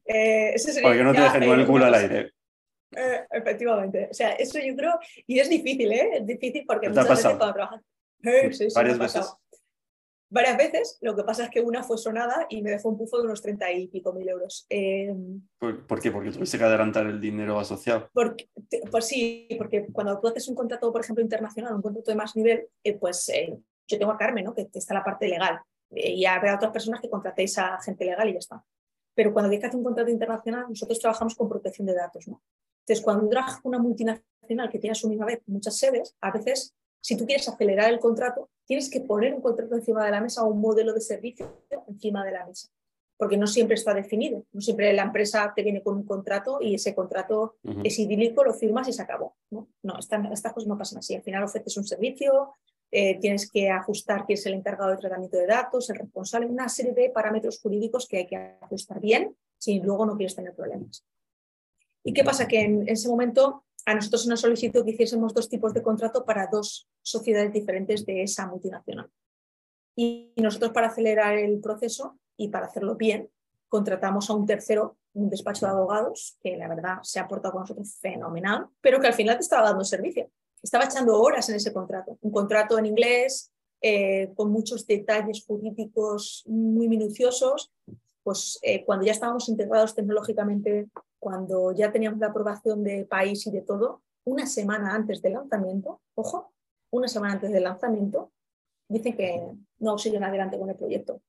Eh, 0.06 0.56
Porque 0.82 1.04
no 1.04 1.14
te 1.14 1.22
dejen 1.22 1.46
con 1.46 1.60
el 1.60 1.66
culo 1.66 1.86
al 1.86 1.94
aire. 1.94 2.34
Eh, 2.96 3.26
efectivamente. 3.32 4.10
O 4.12 4.14
sea, 4.14 4.34
eso 4.34 4.60
yo 4.60 4.76
creo, 4.76 5.00
y 5.26 5.40
es 5.40 5.50
difícil, 5.50 5.92
¿eh? 5.92 6.10
Es 6.18 6.26
difícil 6.28 6.66
porque 6.68 6.90
muchas 6.90 7.10
veces 7.10 7.26
cuando 7.26 7.54
trabajas. 7.54 7.82
¿Varias 8.20 8.60
veces? 9.00 9.38
varias 10.34 10.58
veces. 10.58 10.98
Lo 11.02 11.16
que 11.16 11.24
pasa 11.24 11.44
es 11.44 11.50
que 11.52 11.62
una 11.62 11.84
fue 11.84 11.98
sonada 11.98 12.48
y 12.50 12.62
me 12.64 12.72
dejó 12.72 12.90
un 12.90 12.98
pufo 12.98 13.20
de 13.20 13.26
unos 13.26 13.42
30 13.42 13.72
y 13.72 13.88
pico 13.88 14.12
mil 14.14 14.28
euros. 14.28 14.66
Em, 14.68 15.42
¿Por, 15.60 16.02
qué? 16.02 16.12
Porque 16.12 16.32
tuviste 16.32 16.58
que 16.58 16.64
adelantar 16.64 17.06
el 17.06 17.22
dinero 17.22 17.60
asociado. 17.60 18.10
Porque, 18.14 18.50
pues 18.90 19.06
sí, 19.06 19.48
porque 19.58 19.86
cuando 19.92 20.20
tú 20.20 20.28
haces 20.28 20.48
un 20.48 20.56
contrato, 20.56 20.92
por 20.92 21.02
ejemplo, 21.02 21.24
internacional, 21.24 21.76
un 21.76 21.82
contrato 21.84 22.10
de 22.10 22.18
más 22.18 22.36
nivel, 22.36 22.68
eh, 22.84 22.98
pues 22.98 23.30
eh, 23.30 23.56
yo 23.88 24.00
tengo 24.00 24.12
a 24.12 24.18
Carmen, 24.18 24.46
¿no? 24.46 24.54
que 24.54 24.70
está 24.74 24.94
la 24.94 25.04
parte 25.04 25.28
legal. 25.28 25.60
Eh, 25.90 26.14
y 26.14 26.26
habrá 26.26 26.56
otras 26.56 26.72
personas 26.72 27.02
que 27.02 27.10
contratéis 27.10 27.58
a 27.58 27.80
gente 27.82 28.06
legal 28.06 28.30
y 28.30 28.34
ya 28.34 28.40
está. 28.40 28.66
Pero 29.16 29.32
cuando 29.32 29.52
hay 29.52 29.60
que 29.60 29.66
hacer 29.66 29.78
un 29.78 29.84
contrato 29.84 30.10
internacional, 30.10 30.66
nosotros 30.70 31.00
trabajamos 31.00 31.36
con 31.36 31.48
protección 31.48 31.86
de 31.86 31.94
datos. 31.94 32.28
¿no? 32.28 32.42
Entonces, 32.80 33.04
cuando 33.04 33.30
trabajas 33.30 33.60
una 33.64 33.80
multinacional 33.80 34.70
que 34.70 34.80
tiene 34.80 34.92
a 34.92 34.96
su 34.96 35.08
misma 35.08 35.26
vez 35.26 35.42
muchas 35.46 35.78
sedes, 35.78 36.16
a 36.22 36.32
veces 36.32 36.76
si 37.04 37.18
tú 37.18 37.26
quieres 37.26 37.48
acelerar 37.50 37.92
el 37.92 38.00
contrato, 38.00 38.50
tienes 38.66 38.90
que 38.90 39.02
poner 39.02 39.34
un 39.34 39.42
contrato 39.42 39.76
encima 39.76 40.06
de 40.06 40.12
la 40.12 40.22
mesa 40.22 40.44
o 40.44 40.48
un 40.48 40.62
modelo 40.62 40.94
de 40.94 41.02
servicio 41.02 41.66
encima 41.88 42.24
de 42.24 42.32
la 42.32 42.46
mesa, 42.46 42.70
porque 43.18 43.36
no 43.36 43.46
siempre 43.46 43.76
está 43.76 43.94
definido. 43.94 44.46
No 44.54 44.62
siempre 44.62 44.94
la 44.94 45.04
empresa 45.04 45.52
te 45.54 45.64
viene 45.64 45.84
con 45.84 45.98
un 45.98 46.06
contrato 46.06 46.60
y 46.62 46.76
ese 46.76 46.96
contrato 46.96 47.58
es 47.84 48.00
idílico, 48.00 48.46
lo 48.46 48.54
firmas 48.54 48.88
y 48.88 48.94
se 48.94 49.02
acabó. 49.02 49.36
No, 49.52 49.68
no 49.84 50.00
estas, 50.00 50.54
cosas 50.54 50.68
no 50.68 50.78
pasan 50.78 51.00
así. 51.00 51.14
Al 51.14 51.24
final 51.24 51.44
ofreces 51.44 51.76
un 51.76 51.84
servicio, 51.84 52.54
eh, 52.96 53.18
tienes 53.20 53.50
que 53.50 53.72
ajustar 53.72 54.24
quién 54.24 54.38
es 54.38 54.46
el 54.46 54.54
encargado 54.54 54.92
de 54.92 54.98
tratamiento 54.98 55.36
de 55.36 55.48
datos, 55.48 55.90
el 55.90 55.98
responsable, 55.98 56.46
una 56.46 56.70
serie 56.70 56.94
de 56.94 57.10
parámetros 57.10 57.60
jurídicos 57.60 58.08
que 58.08 58.18
hay 58.18 58.28
que 58.28 58.36
ajustar 58.62 59.00
bien 59.00 59.36
si 59.58 59.80
luego 59.80 60.06
no 60.06 60.16
quieres 60.16 60.36
tener 60.36 60.54
problemas. 60.54 61.04
¿Y 62.04 62.14
qué 62.14 62.24
pasa? 62.24 62.48
Que 62.48 62.62
en 62.62 62.88
ese 62.88 63.10
momento 63.10 63.66
a 63.88 63.96
nosotros 63.96 64.28
nos 64.28 64.42
solicitó 64.42 64.86
que 64.86 64.92
hiciésemos 64.92 65.34
dos 65.34 65.50
tipos 65.50 65.74
de 65.74 65.82
contrato 65.82 66.24
para 66.24 66.46
dos 66.46 66.88
sociedades 67.02 67.52
diferentes 67.52 68.06
de 68.06 68.22
esa 68.22 68.46
multinacional. 68.46 69.10
Y 69.96 70.32
nosotros 70.36 70.72
para 70.72 70.88
acelerar 70.90 71.36
el 71.36 71.60
proceso 71.62 72.20
y 72.38 72.50
para 72.50 72.68
hacerlo 72.68 72.96
bien, 72.96 73.28
contratamos 73.70 74.30
a 74.30 74.34
un 74.34 74.46
tercero, 74.46 74.98
un 75.14 75.32
despacho 75.32 75.66
de 75.66 75.72
abogados, 75.72 76.38
que 76.44 76.58
la 76.58 76.68
verdad 76.68 76.98
se 77.02 77.20
ha 77.20 77.28
portado 77.28 77.54
con 77.54 77.62
nosotros 77.62 77.98
fenomenal, 78.00 78.68
pero 78.82 79.00
que 79.00 79.08
al 79.08 79.16
final 79.16 79.38
te 79.38 79.42
estaba 79.42 79.70
dando 79.70 79.84
servicio. 79.84 80.30
Estaba 80.64 80.86
echando 80.86 81.20
horas 81.22 81.48
en 81.50 81.56
ese 81.56 81.72
contrato. 81.72 82.18
Un 82.22 82.32
contrato 82.32 82.80
en 82.80 82.88
inglés, 82.88 83.52
eh, 83.82 84.32
con 84.36 84.50
muchos 84.50 84.88
detalles 84.88 85.46
jurídicos 85.46 86.44
muy 86.48 86.88
minuciosos, 86.88 87.72
pues 88.24 88.58
eh, 88.62 88.86
cuando 88.86 89.06
ya 89.06 89.12
estábamos 89.12 89.50
integrados 89.50 89.94
tecnológicamente 89.94 90.88
cuando 91.20 91.72
ya 91.72 91.90
teníamos 91.92 92.20
la 92.20 92.28
aprobación 92.28 92.84
de 92.84 93.06
país 93.06 93.48
y 93.48 93.52
de 93.52 93.62
todo, 93.62 94.02
una 94.26 94.46
semana 94.46 94.94
antes 94.94 95.22
del 95.22 95.34
lanzamiento, 95.34 96.02
ojo, 96.16 96.54
una 96.92 97.08
semana 97.08 97.36
antes 97.36 97.52
del 97.52 97.64
lanzamiento, 97.64 98.34
dicen 98.90 99.16
que 99.16 99.42
no 99.80 99.98
siguen 99.98 100.26
adelante 100.26 100.60
con 100.60 100.70
el 100.70 100.76
proyecto. 100.76 101.22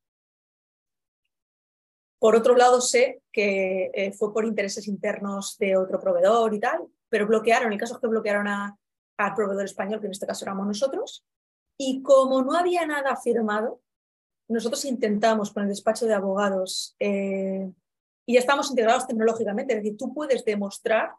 Por 2.18 2.34
otro 2.34 2.56
lado, 2.56 2.80
sé 2.80 3.22
que 3.30 3.90
eh, 3.94 4.12
fue 4.12 4.32
por 4.32 4.44
intereses 4.44 4.88
internos 4.88 5.56
de 5.58 5.76
otro 5.76 6.00
proveedor 6.00 6.52
y 6.54 6.58
tal, 6.58 6.88
pero 7.08 7.26
bloquearon, 7.26 7.72
el 7.72 7.78
caso 7.78 7.94
es 7.94 8.00
que 8.00 8.08
bloquearon 8.08 8.48
al 9.16 9.34
proveedor 9.34 9.64
español, 9.64 10.00
que 10.00 10.06
en 10.06 10.12
este 10.12 10.26
caso 10.26 10.44
éramos 10.44 10.66
nosotros, 10.66 11.24
y 11.78 12.02
como 12.02 12.42
no 12.42 12.54
había 12.54 12.86
nada 12.86 13.16
firmado, 13.16 13.80
nosotros 14.48 14.84
intentamos 14.84 15.50
con 15.50 15.64
el 15.64 15.70
despacho 15.70 16.06
de 16.06 16.14
abogados 16.14 16.94
eh, 16.98 17.72
y 18.26 18.34
ya 18.34 18.40
estamos 18.40 18.70
integrados 18.70 19.06
tecnológicamente. 19.06 19.74
Es 19.74 19.82
decir, 19.82 19.96
tú 19.96 20.12
puedes 20.12 20.44
demostrar 20.44 21.14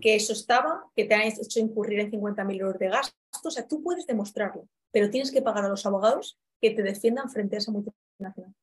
que 0.00 0.14
eso 0.14 0.32
estaba, 0.32 0.90
que 0.96 1.04
te 1.04 1.14
han 1.14 1.22
hecho 1.22 1.60
incurrir 1.60 2.00
en 2.00 2.10
50.000 2.10 2.60
euros 2.60 2.78
de 2.78 2.88
gastos. 2.88 3.14
O 3.44 3.50
sea, 3.50 3.66
tú 3.66 3.82
puedes 3.82 4.06
demostrarlo, 4.06 4.68
pero 4.90 5.10
tienes 5.10 5.30
que 5.30 5.42
pagar 5.42 5.64
a 5.64 5.68
los 5.68 5.84
abogados 5.86 6.38
que 6.60 6.70
te 6.70 6.82
defiendan 6.82 7.30
frente 7.30 7.56
a 7.56 7.58
esa 7.58 7.72
multinacional. 7.72 8.54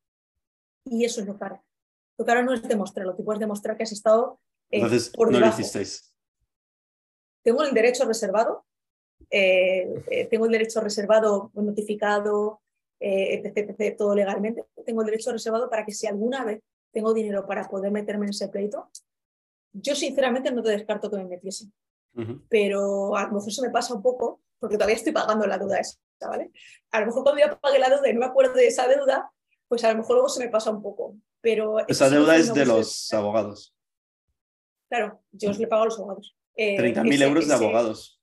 Y 0.86 1.06
eso 1.06 1.22
es 1.22 1.28
lo 1.28 1.38
caro. 1.38 1.64
Lo 2.18 2.26
caro 2.26 2.44
no 2.44 2.54
es 2.54 2.62
demostrarlo, 2.64 3.16
tú 3.16 3.24
puedes 3.24 3.40
demostrar 3.40 3.78
que 3.78 3.84
has 3.84 3.92
estado 3.92 4.40
eh, 4.72 4.78
Entonces, 4.78 5.10
por 5.10 5.32
no 5.32 5.40
lo 5.40 5.48
hicisteis. 5.48 6.14
Tengo 7.44 7.64
el 7.64 7.74
derecho 7.74 8.06
reservado, 8.06 8.66
eh, 9.30 10.04
eh, 10.10 10.26
tengo 10.26 10.46
el 10.46 10.52
derecho 10.52 10.82
reservado 10.82 11.52
notificado, 11.54 12.62
etc, 13.00 13.96
todo 13.98 14.14
legalmente. 14.14 14.66
Tengo 14.86 15.02
el 15.02 15.06
derecho 15.06 15.32
reservado 15.32 15.70
para 15.70 15.86
que 15.86 15.94
si 15.94 16.06
alguna 16.08 16.44
vez 16.44 16.62
tengo 16.92 17.14
dinero 17.14 17.46
para 17.46 17.68
poder 17.68 17.92
meterme 17.92 18.26
en 18.26 18.32
ese 18.32 18.50
pleito, 18.50 18.90
yo 19.74 19.96
sinceramente 19.96 20.52
no 20.52 20.64
te 20.64 20.72
descarto 20.72 21.10
que 21.10 21.18
me 21.18 21.26
metiese. 21.26 21.70
Pero 22.50 23.16
a 23.16 23.28
lo 23.28 23.34
mejor 23.34 23.54
se 23.54 23.62
me 23.62 23.70
pasa 23.70 23.94
un 23.94 24.02
poco, 24.02 24.42
porque 24.60 24.76
todavía 24.76 24.98
estoy 24.98 25.14
pagando 25.14 25.48
la 25.48 25.58
deuda 25.58 25.80
esa, 25.80 25.98
¿vale? 26.20 26.52
A 26.92 27.00
lo 27.00 27.06
mejor 27.06 27.24
cuando 27.24 27.40
ya 27.40 27.58
pagué 27.58 27.80
la 27.80 27.90
deuda 27.90 28.10
y 28.10 28.14
no 28.14 28.20
me 28.20 28.26
acuerdo 28.26 28.54
de 28.54 28.68
esa 28.68 28.88
deuda, 28.88 29.32
pues 29.70 29.84
a 29.86 29.92
lo 29.92 30.00
mejor 30.00 30.16
luego 30.16 30.28
se 30.28 30.44
me 30.44 30.50
pasa 30.50 30.72
un 30.72 30.82
poco. 30.82 31.16
Pero 31.40 31.80
esa 31.88 32.10
deuda 32.10 32.36
es 32.36 32.54
de 32.54 32.66
los 32.66 33.14
abogados. 33.14 33.74
Claro, 34.90 35.22
yo 35.32 35.52
os 35.52 35.60
le 35.60 35.68
pago 35.68 35.84
a 35.84 35.86
los 35.86 36.00
abogados. 36.00 36.36
30.000 36.58 37.22
eh, 37.22 37.24
euros 37.24 37.48
de 37.48 37.54
abogados. 37.54 38.22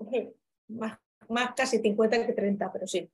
Más, 0.68 0.98
más, 1.28 1.54
casi 1.54 1.78
50 1.78 2.26
que 2.26 2.32
30, 2.32 2.72
pero 2.72 2.88
sí. 2.88 3.08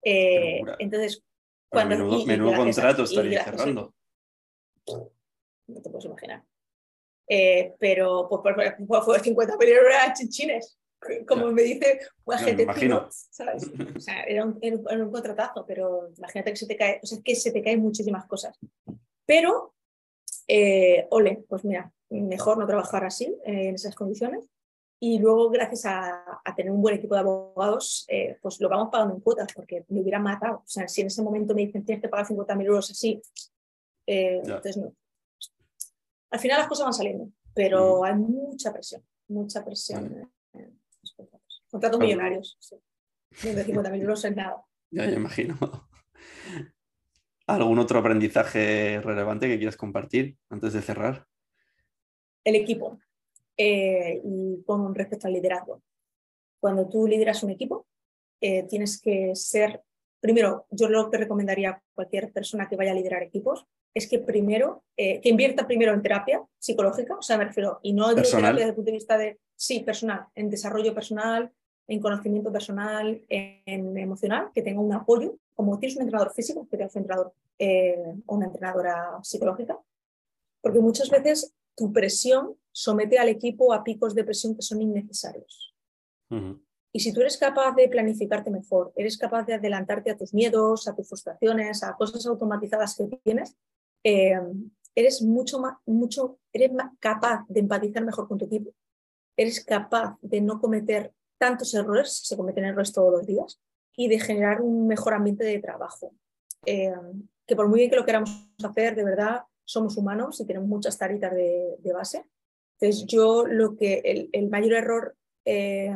Eh, 0.00 0.60
entonces, 0.78 1.24
menudo, 1.72 2.54
contrato 2.54 3.02
estaría 3.02 3.42
cerrando. 3.42 3.92
No 4.86 5.82
te 5.82 5.90
puedes 5.90 6.04
imaginar. 6.04 6.44
Eh, 7.28 7.74
pero 7.80 8.28
pues, 8.28 8.54
pues, 8.86 9.04
fue 9.04 9.18
50 9.18 9.56
mil 9.56 9.68
euros 9.68 9.94
chinchines. 10.16 10.78
Como 11.26 11.50
me 11.52 11.62
dice 11.62 12.00
un 12.24 12.34
agente 12.34 12.66
¿sabes? 13.10 13.70
O 13.96 14.00
sea, 14.00 14.22
era 14.22 14.44
un, 14.44 14.58
un, 14.62 15.10
contratazo, 15.10 15.66
pero 15.66 16.10
imagínate 16.16 16.50
que 16.50 16.56
se 16.56 16.66
te 16.66 16.76
cae, 16.76 17.00
o 17.02 17.06
sea, 17.06 17.18
es 17.18 17.24
que 17.24 17.34
se 17.34 17.50
te 17.50 17.62
caen 17.62 17.80
muchísimas 17.80 18.26
cosas. 18.26 18.58
Pero, 19.26 19.74
eh, 20.48 21.06
ole, 21.10 21.44
pues 21.48 21.64
mira, 21.64 21.92
mejor 22.10 22.58
no 22.58 22.66
trabajar 22.66 23.04
así, 23.04 23.26
eh, 23.44 23.68
en 23.68 23.74
esas 23.74 23.94
condiciones. 23.94 24.48
Y 25.00 25.18
luego, 25.18 25.50
gracias 25.50 25.84
a, 25.86 26.40
tener 26.56 26.72
un 26.72 26.80
buen 26.80 26.94
equipo 26.94 27.14
de 27.14 27.20
abogados, 27.20 28.06
eh, 28.08 28.38
pues 28.40 28.60
lo 28.60 28.68
vamos 28.68 28.88
pagando 28.90 29.14
en 29.14 29.20
cuotas, 29.20 29.52
porque 29.54 29.84
me 29.88 30.00
hubieran 30.00 30.22
matado. 30.22 30.58
O 30.58 30.66
sea, 30.66 30.88
si 30.88 31.02
en 31.02 31.08
ese 31.08 31.22
momento 31.22 31.54
me 31.54 31.66
dicen 31.66 31.84
tienes 31.84 32.00
que 32.00 32.08
pagar 32.08 32.26
50.000 32.26 32.64
euros 32.64 32.90
así, 32.90 33.20
eh, 34.06 34.40
entonces 34.42 34.76
no. 34.78 34.94
Al 36.30 36.40
final 36.40 36.58
las 36.58 36.68
cosas 36.68 36.84
van 36.84 36.94
saliendo, 36.94 37.28
pero 37.54 38.04
hay 38.04 38.14
mucha 38.14 38.72
presión, 38.72 39.04
mucha 39.28 39.64
presión. 39.64 40.30
contratos. 41.70 42.00
millonarios, 42.00 42.56
sí. 42.60 42.76
De 43.42 43.66
50.000 43.66 44.00
euros 44.00 44.24
es 44.24 44.34
nada. 44.34 44.64
Ya, 44.90 45.06
me 45.06 45.14
imagino. 45.14 45.58
¿Algún 47.46 47.78
otro 47.78 47.98
aprendizaje 47.98 49.00
relevante 49.00 49.48
que 49.48 49.58
quieras 49.58 49.76
compartir 49.76 50.36
antes 50.48 50.72
de 50.72 50.82
cerrar? 50.82 51.26
El 52.42 52.56
equipo. 52.56 52.98
Eh, 53.56 54.20
y 54.24 54.62
con 54.64 54.94
respecto 54.94 55.26
al 55.26 55.34
liderazgo. 55.34 55.82
Cuando 56.60 56.88
tú 56.88 57.06
lideras 57.06 57.42
un 57.42 57.50
equipo, 57.50 57.86
eh, 58.40 58.64
tienes 58.64 59.00
que 59.00 59.34
ser, 59.34 59.82
primero, 60.20 60.66
yo 60.70 60.88
lo 60.88 61.10
que 61.10 61.18
recomendaría 61.18 61.70
a 61.70 61.82
cualquier 61.94 62.32
persona 62.32 62.68
que 62.68 62.76
vaya 62.76 62.92
a 62.92 62.94
liderar 62.94 63.22
equipos 63.22 63.66
es 63.94 64.08
que 64.08 64.18
primero, 64.18 64.82
eh, 64.96 65.20
que 65.20 65.28
invierta 65.28 65.66
primero 65.66 65.92
en 65.92 66.02
terapia 66.02 66.42
psicológica, 66.58 67.16
o 67.16 67.22
sea, 67.22 67.38
me 67.38 67.44
refiero, 67.44 67.78
y 67.82 67.92
no 67.92 68.10
en 68.10 68.16
terapia 68.16 68.52
desde 68.52 68.68
el 68.68 68.74
punto 68.74 68.90
de 68.90 68.96
vista 68.96 69.16
de, 69.16 69.38
sí, 69.54 69.80
personal, 69.80 70.26
en 70.34 70.50
desarrollo 70.50 70.92
personal, 70.92 71.52
en 71.86 72.00
conocimiento 72.00 72.50
personal, 72.50 73.24
en, 73.28 73.96
emocional, 73.96 74.50
que 74.52 74.62
tenga 74.62 74.80
un 74.80 74.92
apoyo, 74.92 75.38
como 75.54 75.78
tienes 75.78 75.96
un 75.96 76.02
entrenador 76.02 76.32
físico, 76.32 76.68
que 76.68 76.76
tengas 76.76 76.94
un 76.96 77.02
entrenador 77.02 77.32
o 78.26 78.34
una 78.34 78.46
entrenadora 78.46 79.18
psicológica, 79.22 79.78
porque 80.60 80.80
muchas 80.80 81.08
veces 81.10 81.54
tu 81.76 81.92
presión 81.92 82.56
somete 82.72 83.18
al 83.18 83.28
equipo 83.28 83.72
a 83.72 83.84
picos 83.84 84.14
de 84.14 84.24
presión 84.24 84.54
que 84.54 84.62
son 84.62 84.82
innecesarios. 84.82 85.74
Y 86.92 87.00
si 87.00 87.12
tú 87.12 87.20
eres 87.20 87.36
capaz 87.36 87.74
de 87.74 87.88
planificarte 87.88 88.50
mejor, 88.50 88.92
eres 88.96 89.18
capaz 89.18 89.44
de 89.44 89.54
adelantarte 89.54 90.10
a 90.10 90.16
tus 90.16 90.32
miedos, 90.32 90.88
a 90.88 90.94
tus 90.94 91.08
frustraciones, 91.08 91.82
a 91.82 91.94
cosas 91.94 92.24
automatizadas 92.26 92.96
que 92.96 93.18
tienes, 93.22 93.56
eh, 94.04 94.40
eres 94.94 95.22
mucho 95.22 95.58
más, 95.58 95.76
mucho, 95.86 96.38
eres 96.52 96.70
capaz 97.00 97.44
de 97.48 97.60
empatizar 97.60 98.04
mejor 98.04 98.28
con 98.28 98.38
tu 98.38 98.46
equipo. 98.46 98.72
Eres 99.36 99.64
capaz 99.64 100.16
de 100.22 100.40
no 100.40 100.60
cometer 100.60 101.12
tantos 101.38 101.74
errores, 101.74 102.20
se 102.24 102.36
cometen 102.36 102.64
errores 102.64 102.92
todos 102.92 103.12
los 103.12 103.26
días, 103.26 103.60
y 103.96 104.08
de 104.08 104.18
generar 104.18 104.60
un 104.60 104.86
mejor 104.86 105.14
ambiente 105.14 105.44
de 105.44 105.58
trabajo. 105.58 106.12
Eh, 106.66 106.92
que 107.46 107.56
por 107.56 107.68
muy 107.68 107.80
bien 107.80 107.90
que 107.90 107.96
lo 107.96 108.06
queramos 108.06 108.30
hacer, 108.62 108.94
de 108.94 109.04
verdad, 109.04 109.42
somos 109.64 109.96
humanos 109.96 110.40
y 110.40 110.46
tenemos 110.46 110.68
muchas 110.68 110.98
taritas 110.98 111.32
de, 111.34 111.92
base. 111.92 112.24
Entonces, 112.78 113.06
yo 113.06 113.46
lo 113.46 113.76
que 113.76 114.30
el, 114.32 114.48
mayor 114.48 114.72
error 114.74 115.16
eh, 115.44 115.86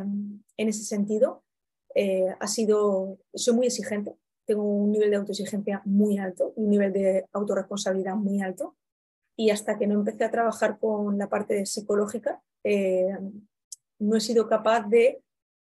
en 0.57 0.69
ese 0.69 0.83
sentido 0.83 1.43
eh, 1.95 2.27
ha 2.39 2.47
sido, 2.47 3.17
soy 3.33 3.55
muy 3.55 3.67
exigente, 3.67 4.15
tengo 4.45 4.63
un 4.63 4.91
nivel 4.91 5.11
de 5.11 5.17
autoexigencia 5.17 5.81
muy 5.85 6.17
alto, 6.17 6.53
un 6.55 6.69
nivel 6.69 6.93
de 6.93 7.25
autorresponsabilidad 7.33 8.15
muy 8.15 8.41
alto, 8.41 8.75
y 9.35 9.51
hasta 9.51 9.77
que 9.77 9.87
no 9.87 9.95
empecé 9.95 10.25
a 10.25 10.31
trabajar 10.31 10.79
con 10.79 11.17
la 11.17 11.29
parte 11.29 11.65
psicológica, 11.65 12.41
eh, 12.63 13.17
no 13.99 14.15
he 14.15 14.21
sido 14.21 14.47
capaz 14.49 14.87
de 14.87 15.21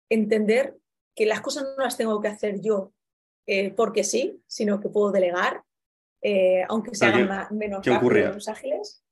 entender 0.08 0.76
que 1.14 1.26
las 1.26 1.40
cosas 1.40 1.64
no 1.76 1.84
las 1.84 1.96
tengo 1.96 2.20
que 2.20 2.28
hacer 2.28 2.60
yo 2.60 2.92
porque 3.76 4.04
sí, 4.04 4.42
sino 4.46 4.80
que 4.80 4.88
puedo 4.88 5.12
delegar, 5.12 5.62
eh, 6.22 6.64
aunque 6.68 6.94
se 6.94 7.04
hagan 7.04 7.48
menos 7.50 7.84
rápido, 7.84 8.10
menos 8.10 8.48
ágiles. 8.48 9.04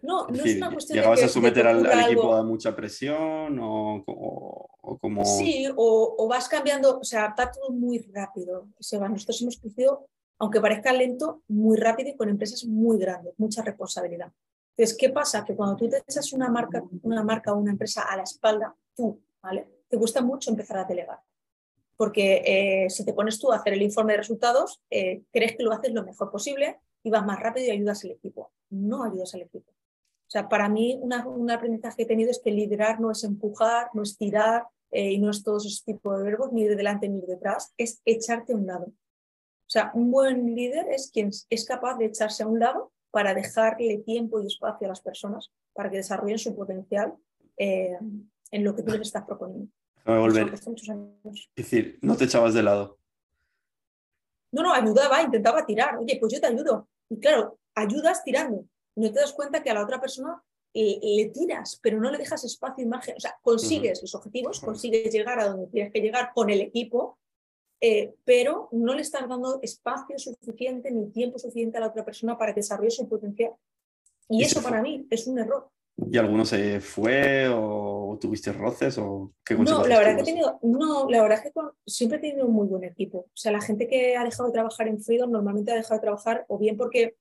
No, 0.00 0.26
no 0.26 0.44
es 0.44 0.56
una 0.56 0.72
cuestión 0.72 0.96
¿Llegabas 0.96 1.22
a 1.22 1.28
someter 1.28 1.66
al, 1.66 1.86
equipo 2.06 2.34
a 2.34 2.42
mucha 2.42 2.74
presión 2.74 3.58
o, 3.62 4.02
como...? 5.00 5.24
Sí, 5.24 5.66
o, 5.76 6.26
vas 6.28 6.48
cambiando, 6.48 6.98
o 6.98 7.04
sea, 7.04 7.34
va 7.38 7.50
todo 7.50 7.70
muy 7.70 7.98
rápido. 8.12 8.68
nosotros 8.78 9.42
hemos 9.42 9.58
crecido, 9.60 10.08
aunque 10.38 10.60
parezca 10.60 10.92
lento, 10.92 11.42
muy 11.48 11.76
rápido 11.76 12.10
y 12.10 12.16
con 12.16 12.28
empresas 12.28 12.64
muy 12.64 12.98
grandes, 12.98 13.34
mucha 13.38 13.62
responsabilidad. 13.62 14.32
Entonces, 14.76 14.96
¿qué 14.98 15.10
pasa? 15.10 15.44
Que 15.44 15.54
cuando 15.54 15.76
tú 15.76 15.88
te 15.88 15.98
echas 15.98 16.32
una 16.32 16.48
marca, 16.48 16.82
una 17.02 17.22
marca 17.22 17.52
o 17.52 17.58
una 17.58 17.72
empresa 17.72 18.02
a 18.02 18.16
la 18.16 18.22
espalda, 18.22 18.74
tú, 18.96 19.20
¿vale? 19.42 19.68
Te 19.92 19.98
gusta 19.98 20.22
mucho 20.22 20.50
empezar 20.50 20.78
a 20.78 20.84
delegar 20.84 21.18
porque 21.98 22.42
eh, 22.46 22.90
si 22.90 23.04
te 23.04 23.12
pones 23.12 23.38
tú 23.38 23.52
a 23.52 23.56
hacer 23.56 23.74
el 23.74 23.82
informe 23.82 24.14
de 24.14 24.20
resultados, 24.20 24.80
eh, 24.90 25.22
crees 25.30 25.54
que 25.54 25.62
lo 25.62 25.70
haces 25.70 25.92
lo 25.92 26.02
mejor 26.02 26.30
posible 26.30 26.80
y 27.02 27.10
vas 27.10 27.26
más 27.26 27.38
rápido 27.38 27.66
y 27.66 27.70
ayudas 27.70 28.02
al 28.04 28.12
equipo. 28.12 28.50
No 28.70 29.04
ayudas 29.04 29.34
al 29.34 29.42
equipo. 29.42 29.70
O 29.70 30.30
sea, 30.32 30.48
para 30.48 30.68
mí 30.70 30.98
un 31.00 31.50
aprendizaje 31.50 31.98
que 31.98 32.02
he 32.04 32.06
tenido 32.06 32.30
es 32.30 32.40
que 32.42 32.50
liderar 32.50 33.00
no 33.00 33.10
es 33.10 33.22
empujar, 33.22 33.90
no 33.92 34.02
es 34.02 34.16
tirar 34.16 34.64
eh, 34.90 35.12
y 35.12 35.18
no 35.18 35.30
es 35.30 35.44
todos 35.44 35.66
esos 35.66 35.84
tipos 35.84 36.16
de 36.16 36.24
verbos, 36.24 36.52
ni 36.52 36.64
de 36.64 36.74
delante 36.74 37.06
ni 37.08 37.20
de 37.20 37.26
detrás, 37.26 37.74
es 37.76 38.00
echarte 38.06 38.54
a 38.54 38.56
un 38.56 38.66
lado. 38.66 38.86
O 38.86 39.70
sea, 39.72 39.90
un 39.94 40.10
buen 40.10 40.56
líder 40.56 40.88
es 40.88 41.10
quien 41.12 41.30
es 41.50 41.64
capaz 41.66 41.98
de 41.98 42.06
echarse 42.06 42.44
a 42.44 42.46
un 42.46 42.58
lado 42.58 42.92
para 43.10 43.34
dejarle 43.34 43.98
tiempo 43.98 44.40
y 44.40 44.46
espacio 44.46 44.86
a 44.86 44.88
las 44.88 45.02
personas 45.02 45.52
para 45.74 45.90
que 45.90 45.98
desarrollen 45.98 46.38
su 46.38 46.56
potencial 46.56 47.14
en 47.58 48.64
lo 48.64 48.74
que 48.74 48.82
tú 48.82 48.92
les 48.92 49.02
estás 49.02 49.24
proponiendo. 49.24 49.70
Volver. 50.04 50.52
Es 50.54 50.64
decir, 51.54 51.98
no 52.02 52.16
te 52.16 52.24
echabas 52.24 52.54
de 52.54 52.62
lado. 52.62 52.98
No, 54.50 54.62
no, 54.62 54.72
ayudaba, 54.72 55.22
intentaba 55.22 55.64
tirar. 55.64 55.96
Oye, 55.96 56.18
pues 56.20 56.32
yo 56.32 56.40
te 56.40 56.46
ayudo. 56.46 56.88
Y 57.08 57.18
claro, 57.18 57.58
ayudas 57.74 58.22
tirando. 58.24 58.64
No 58.96 59.10
te 59.12 59.20
das 59.20 59.32
cuenta 59.32 59.62
que 59.62 59.70
a 59.70 59.74
la 59.74 59.82
otra 59.82 60.00
persona 60.00 60.42
eh, 60.74 60.98
le 61.02 61.26
tiras, 61.26 61.78
pero 61.82 62.00
no 62.00 62.10
le 62.10 62.18
dejas 62.18 62.44
espacio 62.44 62.84
y 62.84 62.88
margen. 62.88 63.16
O 63.16 63.20
sea, 63.20 63.36
consigues 63.42 64.02
los 64.02 64.14
objetivos, 64.14 64.60
consigues 64.60 65.12
llegar 65.12 65.38
a 65.38 65.48
donde 65.48 65.66
tienes 65.68 65.92
que 65.92 66.00
llegar 66.00 66.32
con 66.34 66.50
el 66.50 66.60
equipo, 66.60 67.18
eh, 67.80 68.14
pero 68.24 68.68
no 68.72 68.94
le 68.94 69.02
estás 69.02 69.28
dando 69.28 69.60
espacio 69.62 70.18
suficiente 70.18 70.90
ni 70.90 71.10
tiempo 71.10 71.38
suficiente 71.38 71.78
a 71.78 71.80
la 71.80 71.88
otra 71.88 72.04
persona 72.04 72.36
para 72.36 72.52
desarrolle 72.52 72.90
su 72.90 73.08
potencial. 73.08 73.52
Y 74.28 74.44
eso 74.44 74.62
para 74.62 74.80
mí 74.82 75.06
es 75.10 75.26
un 75.26 75.38
error. 75.38 75.68
¿Y 76.10 76.16
alguno 76.16 76.44
se 76.44 76.80
fue 76.80 77.48
o 77.48 78.01
tuviste 78.18 78.52
roces 78.52 78.98
o 78.98 79.32
qué 79.44 79.54
No, 79.54 79.86
la 79.86 79.98
verdad 79.98 80.16
que 80.16 80.22
he 80.22 80.24
tenido, 80.24 80.58
no, 80.62 81.08
la 81.08 81.22
verdad 81.22 81.38
es 81.44 81.52
que 81.52 81.60
siempre 81.86 82.18
he 82.18 82.20
tenido 82.20 82.46
un 82.46 82.54
muy 82.54 82.66
buen 82.66 82.84
equipo. 82.84 83.18
O 83.18 83.36
sea, 83.36 83.52
la 83.52 83.60
gente 83.60 83.88
que 83.88 84.16
ha 84.16 84.24
dejado 84.24 84.48
de 84.48 84.52
trabajar 84.52 84.88
en 84.88 85.00
Freedom 85.00 85.30
normalmente 85.30 85.72
ha 85.72 85.76
dejado 85.76 85.94
de 85.94 86.02
trabajar 86.02 86.44
o 86.48 86.58
bien 86.58 86.76
porque 86.76 87.16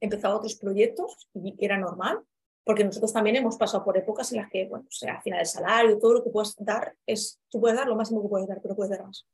empezado 0.00 0.36
otros 0.36 0.56
proyectos 0.56 1.28
y 1.34 1.54
era 1.58 1.78
normal, 1.78 2.20
porque 2.64 2.84
nosotros 2.84 3.12
también 3.12 3.36
hemos 3.36 3.56
pasado 3.56 3.84
por 3.84 3.96
épocas 3.96 4.32
en 4.32 4.38
las 4.38 4.50
que, 4.50 4.66
bueno, 4.66 4.86
o 4.88 4.92
sea, 4.92 5.16
al 5.16 5.22
final 5.22 5.40
el 5.40 5.46
salario, 5.46 5.98
todo 5.98 6.14
lo 6.14 6.24
que 6.24 6.30
puedes 6.30 6.56
dar 6.58 6.96
es, 7.06 7.40
tú 7.48 7.60
puedes 7.60 7.76
dar 7.76 7.86
lo 7.86 7.96
máximo 7.96 8.22
que 8.22 8.28
puedes 8.28 8.48
dar, 8.48 8.60
pero 8.60 8.74
puedes 8.74 8.90
dar 8.90 9.04
más. 9.04 9.26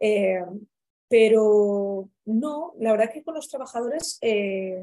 Eh, 0.00 0.44
pero 1.08 2.08
no, 2.24 2.72
la 2.78 2.92
verdad 2.92 3.08
es 3.08 3.14
que 3.14 3.22
con 3.22 3.34
los 3.34 3.48
trabajadores 3.48 4.18
eh, 4.22 4.82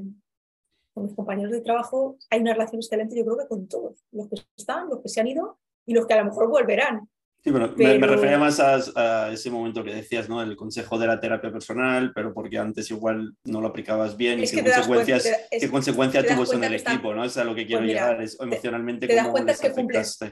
con 0.93 1.05
mis 1.05 1.15
compañeros 1.15 1.51
de 1.51 1.61
trabajo 1.61 2.17
hay 2.29 2.41
una 2.41 2.53
relación 2.53 2.81
excelente, 2.81 3.15
yo 3.15 3.25
creo 3.25 3.37
que 3.37 3.47
con 3.47 3.67
todos, 3.67 4.03
los 4.11 4.27
que 4.27 4.35
están, 4.57 4.89
los 4.89 5.01
que 5.01 5.09
se 5.09 5.21
han 5.21 5.27
ido 5.27 5.59
y 5.85 5.93
los 5.93 6.05
que 6.05 6.13
a 6.13 6.17
lo 6.17 6.25
mejor 6.25 6.49
volverán. 6.49 7.09
Sí, 7.41 7.51
pero, 7.53 7.73
Me, 7.77 8.05
refería 8.05 8.37
más 8.37 8.59
a, 8.59 9.31
ese 9.31 9.49
momento 9.49 9.81
que 9.81 9.93
decías, 9.93 10.27
¿no? 10.27 10.41
El 10.41 10.57
consejo 10.57 10.99
de 10.99 11.07
la 11.07 11.21
terapia 11.21 11.51
personal, 11.51 12.11
pero 12.13 12.33
porque 12.33 12.57
antes 12.57 12.91
igual 12.91 13.33
no 13.45 13.61
lo 13.61 13.67
aplicabas 13.67 14.17
bien 14.17 14.43
y 14.43 14.47
qué 14.47 14.61
consecuencias, 14.61 15.47
qué 15.49 15.69
consecuencia 15.69 16.25
tuvo 16.25 16.43
eso 16.43 16.55
en 16.55 16.65
el 16.65 16.75
equipo, 16.75 17.13
¿no? 17.13 17.23
Es 17.23 17.37
a 17.37 17.45
lo 17.45 17.55
que 17.55 17.65
quiero 17.65 17.81
pues 17.81 17.93
llegar, 17.93 18.21
es 18.21 18.37
emocionalmente 18.41 19.07
te, 19.07 19.29
cuenta 19.31 19.55
que 19.55 19.71
cumples, 19.71 20.19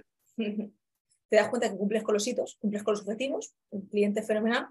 Te 1.30 1.36
das 1.36 1.50
cuenta 1.50 1.70
que 1.70 1.78
cumples 1.78 2.04
con 2.04 2.14
los 2.14 2.28
hitos, 2.28 2.56
cumples 2.60 2.84
con 2.84 2.94
los 2.94 3.02
objetivos, 3.02 3.54
un 3.70 3.88
cliente 3.88 4.22
fenomenal, 4.22 4.68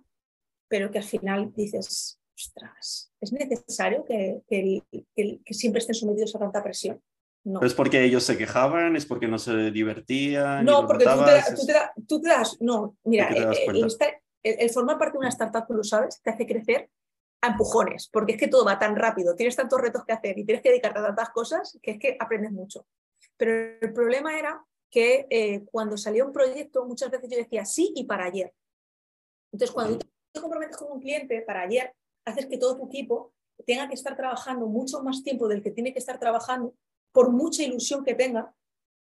pero 0.69 0.91
que 0.91 0.99
al 0.99 1.05
final 1.05 1.53
dices, 1.55 2.19
ostras, 2.37 3.13
¿es 3.21 3.33
necesario 3.33 4.05
que, 4.05 4.43
siempre 5.51 5.81
estén 5.81 5.95
sometidos 5.95 6.35
a 6.37 6.39
tanta 6.39 6.63
presión? 6.63 7.03
No. 7.45 7.63
¿Es 7.63 7.75
porque 7.75 8.05
ellos 8.05 8.25
se 8.25 8.37
quejaban? 8.37 8.97
¿Es 8.97 9.07
porque 9.07 9.29
no 9.29 9.39
se 9.39 9.71
divertían? 9.71 10.65
No, 10.65 10.87
porque 10.87 11.05
tú 12.07 12.21
te, 12.21 12.29
das, 12.29 12.57
no, 12.61 12.97
mira, 13.05 13.31
eh, 13.33 14.57
el, 14.59 14.71
formar 14.71 14.99
parte 14.99 15.13
de 15.13 15.19
una 15.19 15.29
startup, 15.29 15.67
tú 15.67 15.75
lo 15.75 15.85
sabes, 15.85 16.21
te 16.23 16.31
hace 16.31 16.47
crecer 16.47 16.91
a 17.41 17.49
empujones, 17.49 18.09
porque 18.13 18.33
es 18.33 18.39
que 18.39 18.49
todo 18.49 18.65
va 18.65 18.79
tan 18.79 18.97
rápido, 18.97 19.37
tienes 19.37 19.55
tantos 19.55 19.81
retos 19.81 20.05
que 20.05 20.13
hacer 20.13 20.39
y 20.39 20.45
tienes 20.45 20.63
que 20.63 20.71
dedicarte 20.71 20.99
a 20.99 21.05
tantas 21.05 21.31
cosas 21.31 21.79
que 21.83 21.93
es 21.93 21.99
que 21.99 22.17
aprendes 22.19 22.51
mucho. 22.51 22.87
Pero 23.37 23.79
el 23.81 23.93
problema 23.93 24.39
era 24.39 24.65
que 24.91 25.27
eh, 25.31 25.65
cuando 25.71 25.97
salió 25.97 26.27
un 26.27 26.33
proyecto, 26.33 26.85
muchas 26.85 27.11
veces 27.11 27.31
yo 27.31 27.39
decía 27.39 27.65
sí 27.65 27.93
y 27.95 28.05
para 28.05 28.25
ayer. 28.25 28.53
Entonces, 29.53 29.73
cuando 29.73 29.99
tú 29.99 30.07
te 30.33 30.41
comprometes 30.41 30.77
con 30.77 30.93
un 30.93 31.01
cliente 31.01 31.43
para 31.43 31.63
ayer, 31.63 31.95
haces 32.27 32.47
que 32.47 32.59
todo 32.59 32.77
tu 32.77 32.87
equipo 32.87 33.33
tenga 33.65 33.89
que 33.89 33.95
estar 33.95 34.17
trabajando 34.17 34.67
mucho 34.67 35.03
más 35.03 35.23
tiempo 35.23 35.49
del 35.49 35.63
que 35.63 35.71
tiene 35.71 35.93
que 35.93 35.99
estar 35.99 36.19
trabajando, 36.19 36.75
por 37.13 37.31
mucha 37.31 37.63
ilusión 37.63 38.05
que 38.05 38.15
tenga, 38.15 38.53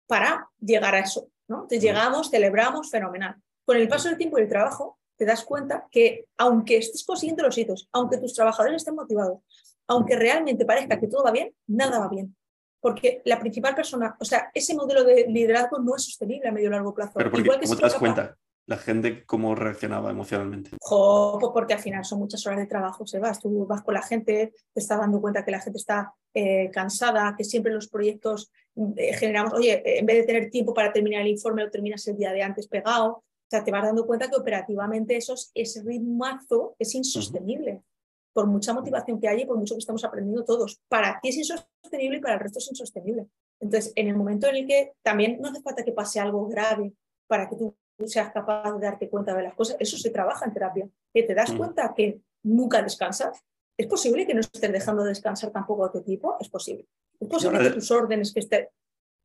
para 0.07 0.49
llegar 0.61 0.95
a 0.95 1.01
eso. 1.01 1.29
¿no? 1.49 1.57
Entonces 1.57 1.83
llegamos, 1.83 2.31
celebramos, 2.31 2.91
fenomenal. 2.91 3.37
Con 3.65 3.77
el 3.77 3.89
paso 3.89 4.09
del 4.09 4.19
tiempo 4.19 4.39
y 4.39 4.43
el 4.43 4.49
trabajo, 4.49 4.99
te 5.17 5.25
das 5.25 5.45
cuenta 5.45 5.89
que 5.91 6.27
aunque 6.37 6.77
estés 6.77 7.05
consiguiendo 7.05 7.43
los 7.43 7.59
hitos, 7.59 7.89
aunque 7.93 8.19
tus 8.19 8.35
trabajadores 8.35 8.77
estén 8.77 8.95
motivados, 8.95 9.41
aunque 9.89 10.15
realmente 10.15 10.65
parezca 10.65 11.01
que 11.01 11.09
todo 11.09 11.25
va 11.25 11.33
bien, 11.33 11.53
nada 11.67 11.99
va 11.99 12.09
bien. 12.09 12.37
Porque 12.81 13.23
la 13.25 13.41
principal 13.41 13.75
persona, 13.75 14.17
o 14.21 14.25
sea, 14.25 14.51
ese 14.55 14.75
modelo 14.75 15.03
de 15.03 15.27
liderazgo 15.29 15.79
no 15.79 15.97
es 15.97 16.05
sostenible 16.05 16.49
a 16.49 16.53
medio 16.53 16.69
y 16.69 16.71
largo 16.71 16.95
plazo. 16.95 17.15
Pero 17.17 17.37
Igual 17.37 17.59
que 17.59 17.67
¿cómo 17.67 17.77
te 17.77 17.83
das 17.83 17.95
cuenta? 17.95 18.37
La 18.67 18.77
gente 18.77 19.25
cómo 19.25 19.55
reaccionaba 19.55 20.11
emocionalmente? 20.11 20.71
Pues 20.71 21.53
porque 21.53 21.75
al 21.75 21.81
final 21.81 22.05
son 22.05 22.19
muchas 22.19 22.45
horas 22.47 22.59
de 22.59 22.67
trabajo, 22.67 23.07
se 23.07 23.19
vas, 23.19 23.41
tú 23.41 23.67
vas 23.67 23.83
con 23.83 23.95
la 23.95 24.03
gente, 24.03 24.53
te 24.73 24.81
estás 24.81 24.99
dando 24.99 25.21
cuenta 25.21 25.45
que 25.45 25.53
la 25.53 25.61
gente 25.61 25.79
está 25.79 26.13
eh, 26.35 26.71
cansada, 26.73 27.35
que 27.37 27.45
siempre 27.45 27.73
los 27.73 27.89
proyectos 27.89 28.51
eh, 28.97 29.15
generamos, 29.15 29.53
oye, 29.55 29.99
en 29.99 30.05
vez 30.05 30.19
de 30.19 30.23
tener 30.25 30.51
tiempo 30.51 30.75
para 30.75 30.93
terminar 30.93 31.23
el 31.23 31.29
informe, 31.29 31.63
lo 31.63 31.71
terminas 31.71 32.07
el 32.09 32.17
día 32.17 32.33
de 32.33 32.43
antes 32.43 32.67
pegado, 32.67 33.23
o 33.47 33.49
sea, 33.49 33.63
te 33.63 33.71
vas 33.71 33.85
dando 33.85 34.05
cuenta 34.05 34.29
que 34.29 34.37
operativamente 34.37 35.17
esos, 35.17 35.53
ese 35.55 35.83
ritmazo 35.83 36.75
es 36.79 36.95
insostenible. 36.95 37.83
por 38.33 38.47
mucha 38.47 38.75
motivación 38.75 39.19
que 39.19 39.29
haya 39.29 39.45
y 39.45 39.47
por 39.47 39.57
mucho 39.57 39.75
que 39.75 39.79
estamos 39.79 40.05
aprendiendo 40.05 40.45
todos. 40.45 40.79
Para 40.89 41.19
ti 41.23 41.31
es 41.31 41.37
insostenible 41.39 42.19
y 42.19 42.21
para 42.21 42.35
el 42.35 42.41
resto 42.41 42.59
es 42.59 42.69
insostenible. 42.69 43.29
Entonces, 43.61 43.93
en 43.95 44.09
el 44.09 44.17
momento 44.17 44.47
en 44.49 44.57
el 44.57 44.67
que 44.67 44.93
también 45.03 45.39
no 45.41 45.49
hace 45.49 45.63
falta 45.63 45.83
que 45.83 45.93
pase 45.93 46.21
algo 46.21 46.47
grave 46.47 46.93
para 47.27 47.49
que 47.49 47.57
tú 47.57 47.75
seas 48.05 48.32
capaz 48.32 48.73
de 48.74 48.86
darte 48.86 49.09
cuenta 49.09 49.35
de 49.35 49.43
las 49.43 49.55
cosas, 49.55 49.77
eso 49.81 49.97
se 49.97 50.10
trabaja 50.10 50.44
en 50.44 50.52
terapia. 50.52 50.89
Que 51.12 51.23
te 51.23 51.35
das 51.35 51.52
mm. 51.52 51.56
cuenta 51.56 51.94
que 51.94 52.20
nunca 52.43 52.82
descansas. 52.82 53.43
¿Es 53.77 53.86
posible 53.86 54.27
que 54.27 54.35
no 54.35 54.40
estés 54.40 54.73
dejando 54.73 55.02
de 55.02 55.10
descansar 55.10 55.51
tampoco 55.51 55.85
a 55.85 55.93
tu 55.93 55.98
equipo? 55.98 56.36
Es 56.40 56.48
posible. 56.48 56.86
Es 57.20 57.28
posible 57.28 57.59
que 57.59 57.70
tus 57.70 57.90
órdenes 57.90 58.32
que 58.32 58.40
estés, 58.40 58.68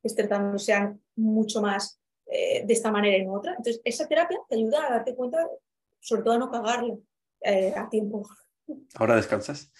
que 0.02 0.22
dando 0.24 0.58
sean 0.58 1.00
mucho 1.16 1.60
más 1.60 2.00
eh, 2.26 2.64
de 2.64 2.72
esta 2.72 2.90
manera 2.90 3.16
y 3.16 3.20
en 3.22 3.30
otra. 3.30 3.52
Entonces, 3.52 3.80
esa 3.84 4.06
terapia 4.06 4.38
te 4.48 4.56
ayuda 4.56 4.86
a 4.86 4.90
darte 4.90 5.14
cuenta, 5.14 5.48
sobre 6.00 6.22
todo 6.22 6.34
a 6.34 6.38
no 6.38 6.50
cagarle 6.50 6.98
eh, 7.40 7.72
a 7.76 7.88
tiempo. 7.88 8.26
¿Ahora 8.94 9.16
descansas? 9.16 9.70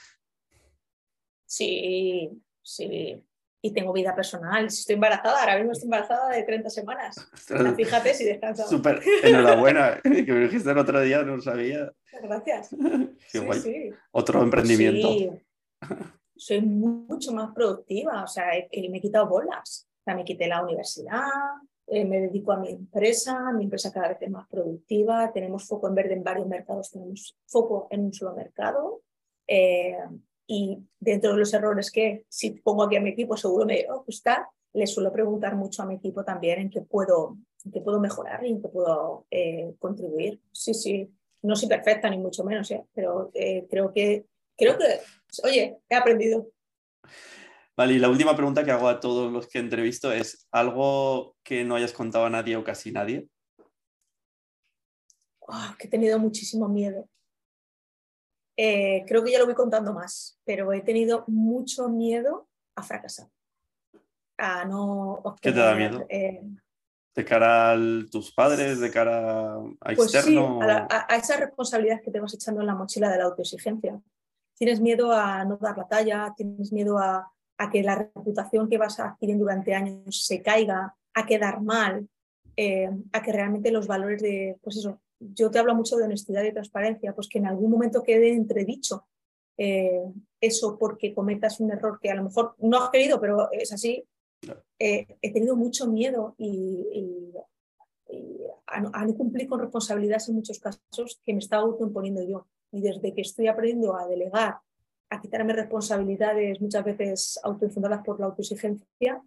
Sí, 1.46 2.42
sí 2.62 3.22
y 3.64 3.72
tengo 3.72 3.92
vida 3.92 4.14
personal. 4.14 4.68
Si 4.70 4.80
estoy 4.80 4.94
embarazada, 4.94 5.40
ahora 5.40 5.56
mismo 5.56 5.72
estoy 5.72 5.86
embarazada 5.86 6.28
de 6.30 6.42
30 6.42 6.68
semanas. 6.68 7.28
fíjate 7.76 8.12
si 8.12 8.24
descansas. 8.24 8.68
Súper, 8.68 9.00
enhorabuena, 9.22 10.00
que 10.02 10.32
me 10.32 10.40
dijiste 10.40 10.70
el 10.70 10.78
otro 10.78 11.00
día, 11.00 11.22
no 11.22 11.36
lo 11.36 11.42
sabía. 11.42 11.92
Gracias. 12.22 12.74
Otro 14.10 14.42
emprendimiento. 14.42 15.08
Sí. 15.08 15.30
Soy 16.36 16.60
mucho 16.60 17.32
más 17.32 17.54
productiva, 17.54 18.24
o 18.24 18.26
sea, 18.26 18.46
me 18.46 18.98
he 18.98 19.00
quitado 19.00 19.28
bolas. 19.28 19.88
O 20.00 20.04
sea, 20.04 20.16
me 20.16 20.24
quité 20.24 20.48
la 20.48 20.64
universidad, 20.64 21.22
eh, 21.86 22.04
me 22.04 22.20
dedico 22.20 22.50
a 22.50 22.56
mi 22.56 22.70
empresa, 22.70 23.52
mi 23.52 23.64
empresa 23.64 23.92
cada 23.92 24.08
vez 24.08 24.18
es 24.20 24.30
más 24.30 24.48
productiva, 24.48 25.32
tenemos 25.32 25.64
foco 25.64 25.86
en 25.86 25.94
verde 25.94 26.14
en 26.14 26.24
varios 26.24 26.48
mercados, 26.48 26.90
tenemos 26.90 27.38
foco 27.46 27.86
en 27.90 28.06
un 28.06 28.12
solo 28.12 28.34
mercado. 28.34 29.02
Eh, 29.46 29.96
y 30.46 30.78
dentro 30.98 31.32
de 31.32 31.38
los 31.38 31.54
errores 31.54 31.90
que 31.90 32.24
si 32.28 32.50
pongo 32.50 32.84
aquí 32.84 32.96
a 32.96 33.00
mi 33.00 33.10
equipo 33.10 33.36
seguro 33.36 33.66
me 33.66 33.86
va 33.86 33.94
a 33.94 33.98
gustar, 33.98 34.46
le 34.74 34.86
suelo 34.86 35.12
preguntar 35.12 35.54
mucho 35.54 35.82
a 35.82 35.86
mi 35.86 35.96
equipo 35.96 36.24
también 36.24 36.60
en 36.60 36.70
qué 36.70 36.80
puedo, 36.80 37.36
en 37.64 37.72
qué 37.72 37.80
puedo 37.80 38.00
mejorar 38.00 38.44
y 38.44 38.50
en 38.50 38.62
qué 38.62 38.68
puedo 38.68 39.26
eh, 39.30 39.74
contribuir. 39.78 40.40
Sí, 40.50 40.74
sí, 40.74 41.10
no 41.42 41.56
soy 41.56 41.68
perfecta 41.68 42.08
ni 42.08 42.18
mucho 42.18 42.44
menos, 42.44 42.70
¿eh? 42.70 42.84
pero 42.94 43.30
eh, 43.34 43.66
creo, 43.68 43.92
que, 43.92 44.26
creo 44.56 44.78
que, 44.78 44.84
oye, 45.44 45.78
he 45.88 45.94
aprendido. 45.94 46.48
Vale, 47.76 47.94
y 47.94 47.98
la 47.98 48.10
última 48.10 48.36
pregunta 48.36 48.64
que 48.64 48.70
hago 48.70 48.88
a 48.88 49.00
todos 49.00 49.32
los 49.32 49.46
que 49.48 49.58
entrevisto 49.58 50.12
es, 50.12 50.46
¿algo 50.50 51.36
que 51.42 51.64
no 51.64 51.74
hayas 51.74 51.92
contado 51.92 52.26
a 52.26 52.30
nadie 52.30 52.56
o 52.56 52.64
casi 52.64 52.92
nadie? 52.92 53.28
que 55.78 55.86
he 55.86 55.90
tenido 55.90 56.18
muchísimo 56.18 56.68
miedo. 56.68 57.08
Eh, 58.56 59.04
creo 59.06 59.24
que 59.24 59.32
ya 59.32 59.38
lo 59.38 59.46
voy 59.46 59.54
contando 59.54 59.92
más, 59.92 60.38
pero 60.44 60.72
he 60.72 60.82
tenido 60.82 61.24
mucho 61.26 61.88
miedo 61.88 62.48
a 62.74 62.82
fracasar. 62.82 63.28
A 64.38 64.64
no 64.64 65.22
¿Qué 65.40 65.52
te 65.52 65.58
da 65.58 65.74
miedo? 65.74 66.04
Eh, 66.08 66.42
¿De 67.14 67.24
cara 67.24 67.72
a 67.72 67.76
tus 68.10 68.32
padres? 68.32 68.80
¿De 68.80 68.90
cara 68.90 69.54
a 69.54 69.94
pues 69.94 70.14
externo? 70.14 70.60
Sí, 70.62 70.68
a, 70.68 71.06
a, 71.08 71.16
esa 71.16 71.36
responsabilidad 71.36 72.00
que 72.02 72.10
te 72.10 72.20
vas 72.20 72.34
echando 72.34 72.62
en 72.62 72.66
la 72.66 72.74
mochila 72.74 73.10
de 73.10 73.18
la 73.18 73.24
autoexigencia. 73.24 74.00
Tienes 74.54 74.80
miedo 74.80 75.12
a 75.12 75.44
no 75.44 75.58
dar 75.58 75.76
la 75.76 75.88
talla, 75.88 76.32
tienes 76.36 76.72
miedo 76.72 76.98
a, 76.98 77.30
que 77.70 77.82
la 77.82 77.94
reputación 77.94 78.68
que 78.68 78.78
vas 78.78 78.98
adquiriendo 78.98 79.44
durante 79.44 79.74
años 79.74 80.24
se 80.26 80.42
caiga, 80.42 80.96
a 81.14 81.26
quedar 81.26 81.60
mal, 81.60 82.08
eh, 82.56 82.90
a 83.12 83.22
que 83.22 83.32
realmente 83.32 83.70
los 83.70 83.86
valores 83.86 84.20
de, 84.20 84.58
pues 84.62 84.78
eso, 84.78 85.00
yo 85.34 85.50
te 85.50 85.58
hablo 85.58 85.74
mucho 85.74 85.96
de 85.96 86.04
honestidad 86.04 86.42
y 86.44 86.52
transparencia, 86.52 87.14
pues 87.14 87.28
que 87.28 87.38
en 87.38 87.46
algún 87.46 87.70
momento 87.70 88.02
quede 88.02 88.32
entredicho 88.32 89.06
eh, 89.56 90.02
eso 90.40 90.76
porque 90.78 91.14
cometas 91.14 91.60
un 91.60 91.70
error 91.70 91.98
que 92.00 92.10
a 92.10 92.14
lo 92.14 92.24
mejor 92.24 92.54
no 92.58 92.78
has 92.78 92.90
querido, 92.90 93.20
pero 93.20 93.50
es 93.52 93.72
así. 93.72 94.04
Eh, 94.78 95.06
he 95.20 95.32
tenido 95.32 95.54
mucho 95.54 95.86
miedo 95.86 96.34
y, 96.36 97.32
a, 98.66 98.80
no, 98.80 99.14
cumplir 99.14 99.48
con 99.48 99.60
responsabilidades 99.60 100.28
en 100.28 100.36
muchos 100.36 100.58
casos 100.58 101.20
que 101.24 101.32
me 101.32 101.38
estaba 101.38 101.62
autoimponiendo 101.62 102.22
yo. 102.22 102.48
Y 102.72 102.80
desde 102.80 103.14
que 103.14 103.20
estoy 103.20 103.46
aprendiendo 103.46 103.96
a 103.96 104.06
delegar, 104.06 104.58
a 105.10 105.20
quitarme 105.20 105.52
responsabilidades 105.52 106.60
muchas 106.60 106.84
veces 106.84 107.38
autoinfundadas 107.42 108.02
por 108.02 108.18
la 108.18 108.26
autoexigencia, 108.26 109.22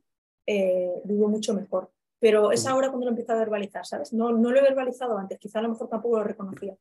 eh, 0.48 1.02
vivo 1.06 1.30
mucho 1.30 1.54
mejor. 1.54 1.92
Pero 2.26 2.52
es 2.52 2.66
ahora 2.66 2.88
cuando 2.90 3.06
lo 3.06 3.12
empiezo 3.12 3.34
a 3.34 3.36
verbalizar, 3.36 3.86
¿sabes? 3.86 4.12
No, 4.12 4.32
no 4.32 4.50
lo 4.50 4.58
he 4.58 4.64
verbalizado 4.64 5.16
antes, 5.16 5.38
quizá 5.38 5.60
a 5.60 5.62
lo 5.62 5.70
mejor 5.70 5.90
tampoco 5.90 6.18
lo 6.18 6.24
reconocía, 6.24 6.76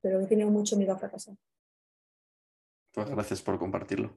pero 0.00 0.20
he 0.20 0.26
tenido 0.28 0.48
mucho 0.48 0.76
miedo 0.76 0.92
a 0.92 0.96
fracasar. 0.96 1.34
Pues 2.92 3.10
gracias 3.10 3.42
por 3.42 3.58
compartirlo. 3.58 4.16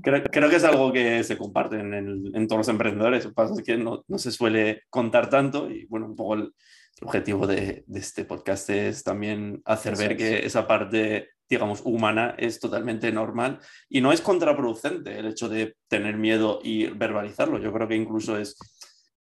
Creo, 0.00 0.22
que 0.48 0.56
es 0.56 0.62
algo 0.62 0.92
que 0.92 1.24
se 1.24 1.36
comparte 1.36 1.80
en, 1.80 2.46
todos 2.46 2.58
los 2.58 2.68
emprendedores. 2.68 3.24
Lo 3.24 3.30
que 3.30 3.34
pasa 3.34 3.54
es 3.54 3.62
que 3.64 3.76
no, 3.76 4.04
se 4.16 4.30
suele 4.30 4.82
contar 4.88 5.28
tanto 5.28 5.68
y 5.68 5.86
bueno, 5.86 6.06
un 6.06 6.14
poco 6.14 6.34
el, 6.34 6.54
objetivo 7.00 7.48
de, 7.48 7.84
este 7.92 8.24
podcast 8.24 8.70
es 8.70 9.02
también 9.02 9.60
hacer 9.64 9.96
ver 9.96 10.16
que 10.16 10.46
esa 10.46 10.68
parte, 10.68 11.30
digamos, 11.48 11.82
humana 11.84 12.36
es 12.38 12.60
totalmente 12.60 13.10
normal 13.10 13.58
y 13.88 14.00
no 14.02 14.12
es 14.12 14.20
contraproducente 14.20 15.18
el 15.18 15.26
hecho 15.26 15.48
de 15.48 15.74
tener 15.88 16.16
miedo 16.16 16.60
y 16.62 16.86
verbalizarlo. 16.86 17.58
Yo 17.58 17.72
creo 17.72 17.88
que 17.88 17.96
incluso 17.96 18.38
es 18.38 18.56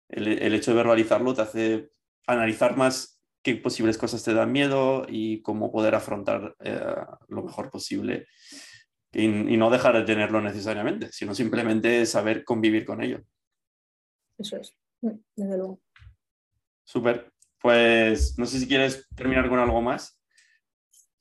el, 0.10 0.54
hecho 0.54 0.72
de 0.72 0.78
verbalizarlo 0.78 1.34
te 1.34 1.42
hace 1.42 1.92
analizar 2.28 2.76
más 2.76 3.22
qué 3.42 3.56
posibles 3.56 3.98
cosas 3.98 4.24
te 4.24 4.34
dan 4.34 4.52
miedo 4.52 5.06
y 5.08 5.42
cómo 5.42 5.72
poder 5.72 5.96
afrontar 5.96 6.56
eh, 6.60 6.96
lo 7.28 7.44
mejor 7.44 7.70
posible. 7.70 8.28
Y, 9.12 9.28
no 9.28 9.72
dejar 9.72 9.96
de 9.96 10.04
tenerlo 10.04 10.40
necesariamente, 10.42 11.12
sino 11.12 11.34
simplemente 11.34 12.06
saber 12.06 12.44
convivir 12.44 12.86
con 12.86 13.02
ello. 13.02 13.22
Eso 14.38 14.58
es, 14.58 14.76
desde 15.02 15.58
luego. 15.58 15.82
Súper. 16.84 17.32
Pues 17.60 18.38
no 18.38 18.46
sé 18.46 18.60
si 18.60 18.68
quieres 18.68 19.08
terminar 19.16 19.50
con 19.50 19.60
algo 19.60 19.82
más. 19.82 20.22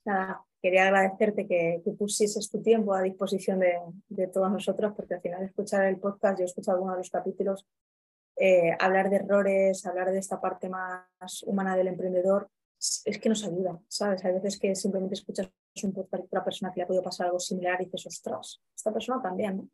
Nada, 0.04 0.44
quería 0.60 0.84
agradecerte 0.84 1.46
que, 1.46 1.80
que 1.84 1.90
pusieses 1.92 2.50
tu 2.50 2.62
tiempo 2.62 2.94
a 2.94 3.02
disposición 3.02 3.60
de, 3.60 3.74
de, 4.08 4.28
todos 4.28 4.50
nosotros, 4.52 4.92
porque 4.94 5.14
al 5.14 5.20
final 5.22 5.42
escuchar 5.42 5.86
el 5.86 5.98
podcast, 5.98 6.38
yo 6.38 6.42
he 6.44 6.46
escuchado 6.46 6.76
algunos 6.76 6.96
de 6.96 7.00
los 7.00 7.10
capítulos 7.10 7.66
eh, 8.38 8.76
hablar 8.78 9.10
de 9.10 9.16
errores, 9.16 9.84
hablar 9.86 10.10
de 10.10 10.18
esta 10.18 10.40
parte 10.40 10.68
más 10.68 11.42
humana 11.44 11.76
del 11.76 11.88
emprendedor, 11.88 12.50
es 12.78 13.18
que 13.20 13.28
nos 13.28 13.44
ayuda, 13.44 13.80
¿sabes? 13.88 14.24
Hay 14.24 14.34
veces 14.34 14.58
que 14.58 14.74
simplemente 14.74 15.14
escuchas 15.14 15.50
un 15.82 15.92
podcast 15.92 16.22
de 16.22 16.26
otra 16.26 16.44
persona 16.44 16.72
que 16.72 16.80
le 16.80 16.84
ha 16.84 16.86
podido 16.86 17.02
pasar 17.02 17.26
algo 17.26 17.40
similar 17.40 17.80
y 17.80 17.86
dices, 17.86 18.06
ostras, 18.06 18.60
esta 18.74 18.92
persona 18.92 19.20
también, 19.20 19.70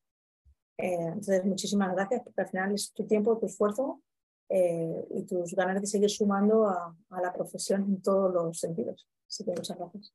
eh, 0.79 1.07
entonces, 1.07 1.45
muchísimas 1.45 1.95
gracias, 1.95 2.23
porque 2.23 2.41
al 2.41 2.49
final 2.49 2.75
es 2.75 2.93
tu 2.93 3.07
tiempo, 3.07 3.39
tu 3.39 3.47
esfuerzo 3.47 4.03
eh, 4.49 5.07
y 5.11 5.23
tus 5.25 5.55
ganas 5.55 5.81
de 5.81 5.87
seguir 5.87 6.11
sumando 6.11 6.67
a, 6.67 6.97
a, 7.11 7.21
la 7.21 7.33
profesión 7.33 7.85
en 7.85 8.03
todos 8.03 8.33
los 8.33 8.59
sentidos. 8.59 9.09
Así 9.29 9.45
que 9.45 9.53
muchas 9.53 9.79
gracias. 9.79 10.15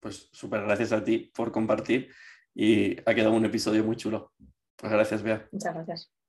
Pues 0.00 0.28
súper 0.32 0.62
gracias 0.62 0.92
a 0.92 1.04
ti 1.04 1.30
por 1.34 1.52
compartir 1.52 2.08
y 2.54 2.98
ha 3.08 3.14
quedado 3.14 3.34
un 3.34 3.44
episodio 3.44 3.84
muy 3.84 3.96
chulo. 3.96 4.32
Pues 4.76 4.92
gracias, 4.92 5.22
Bea. 5.22 5.48
Muchas 5.52 5.74
gracias. 5.74 6.21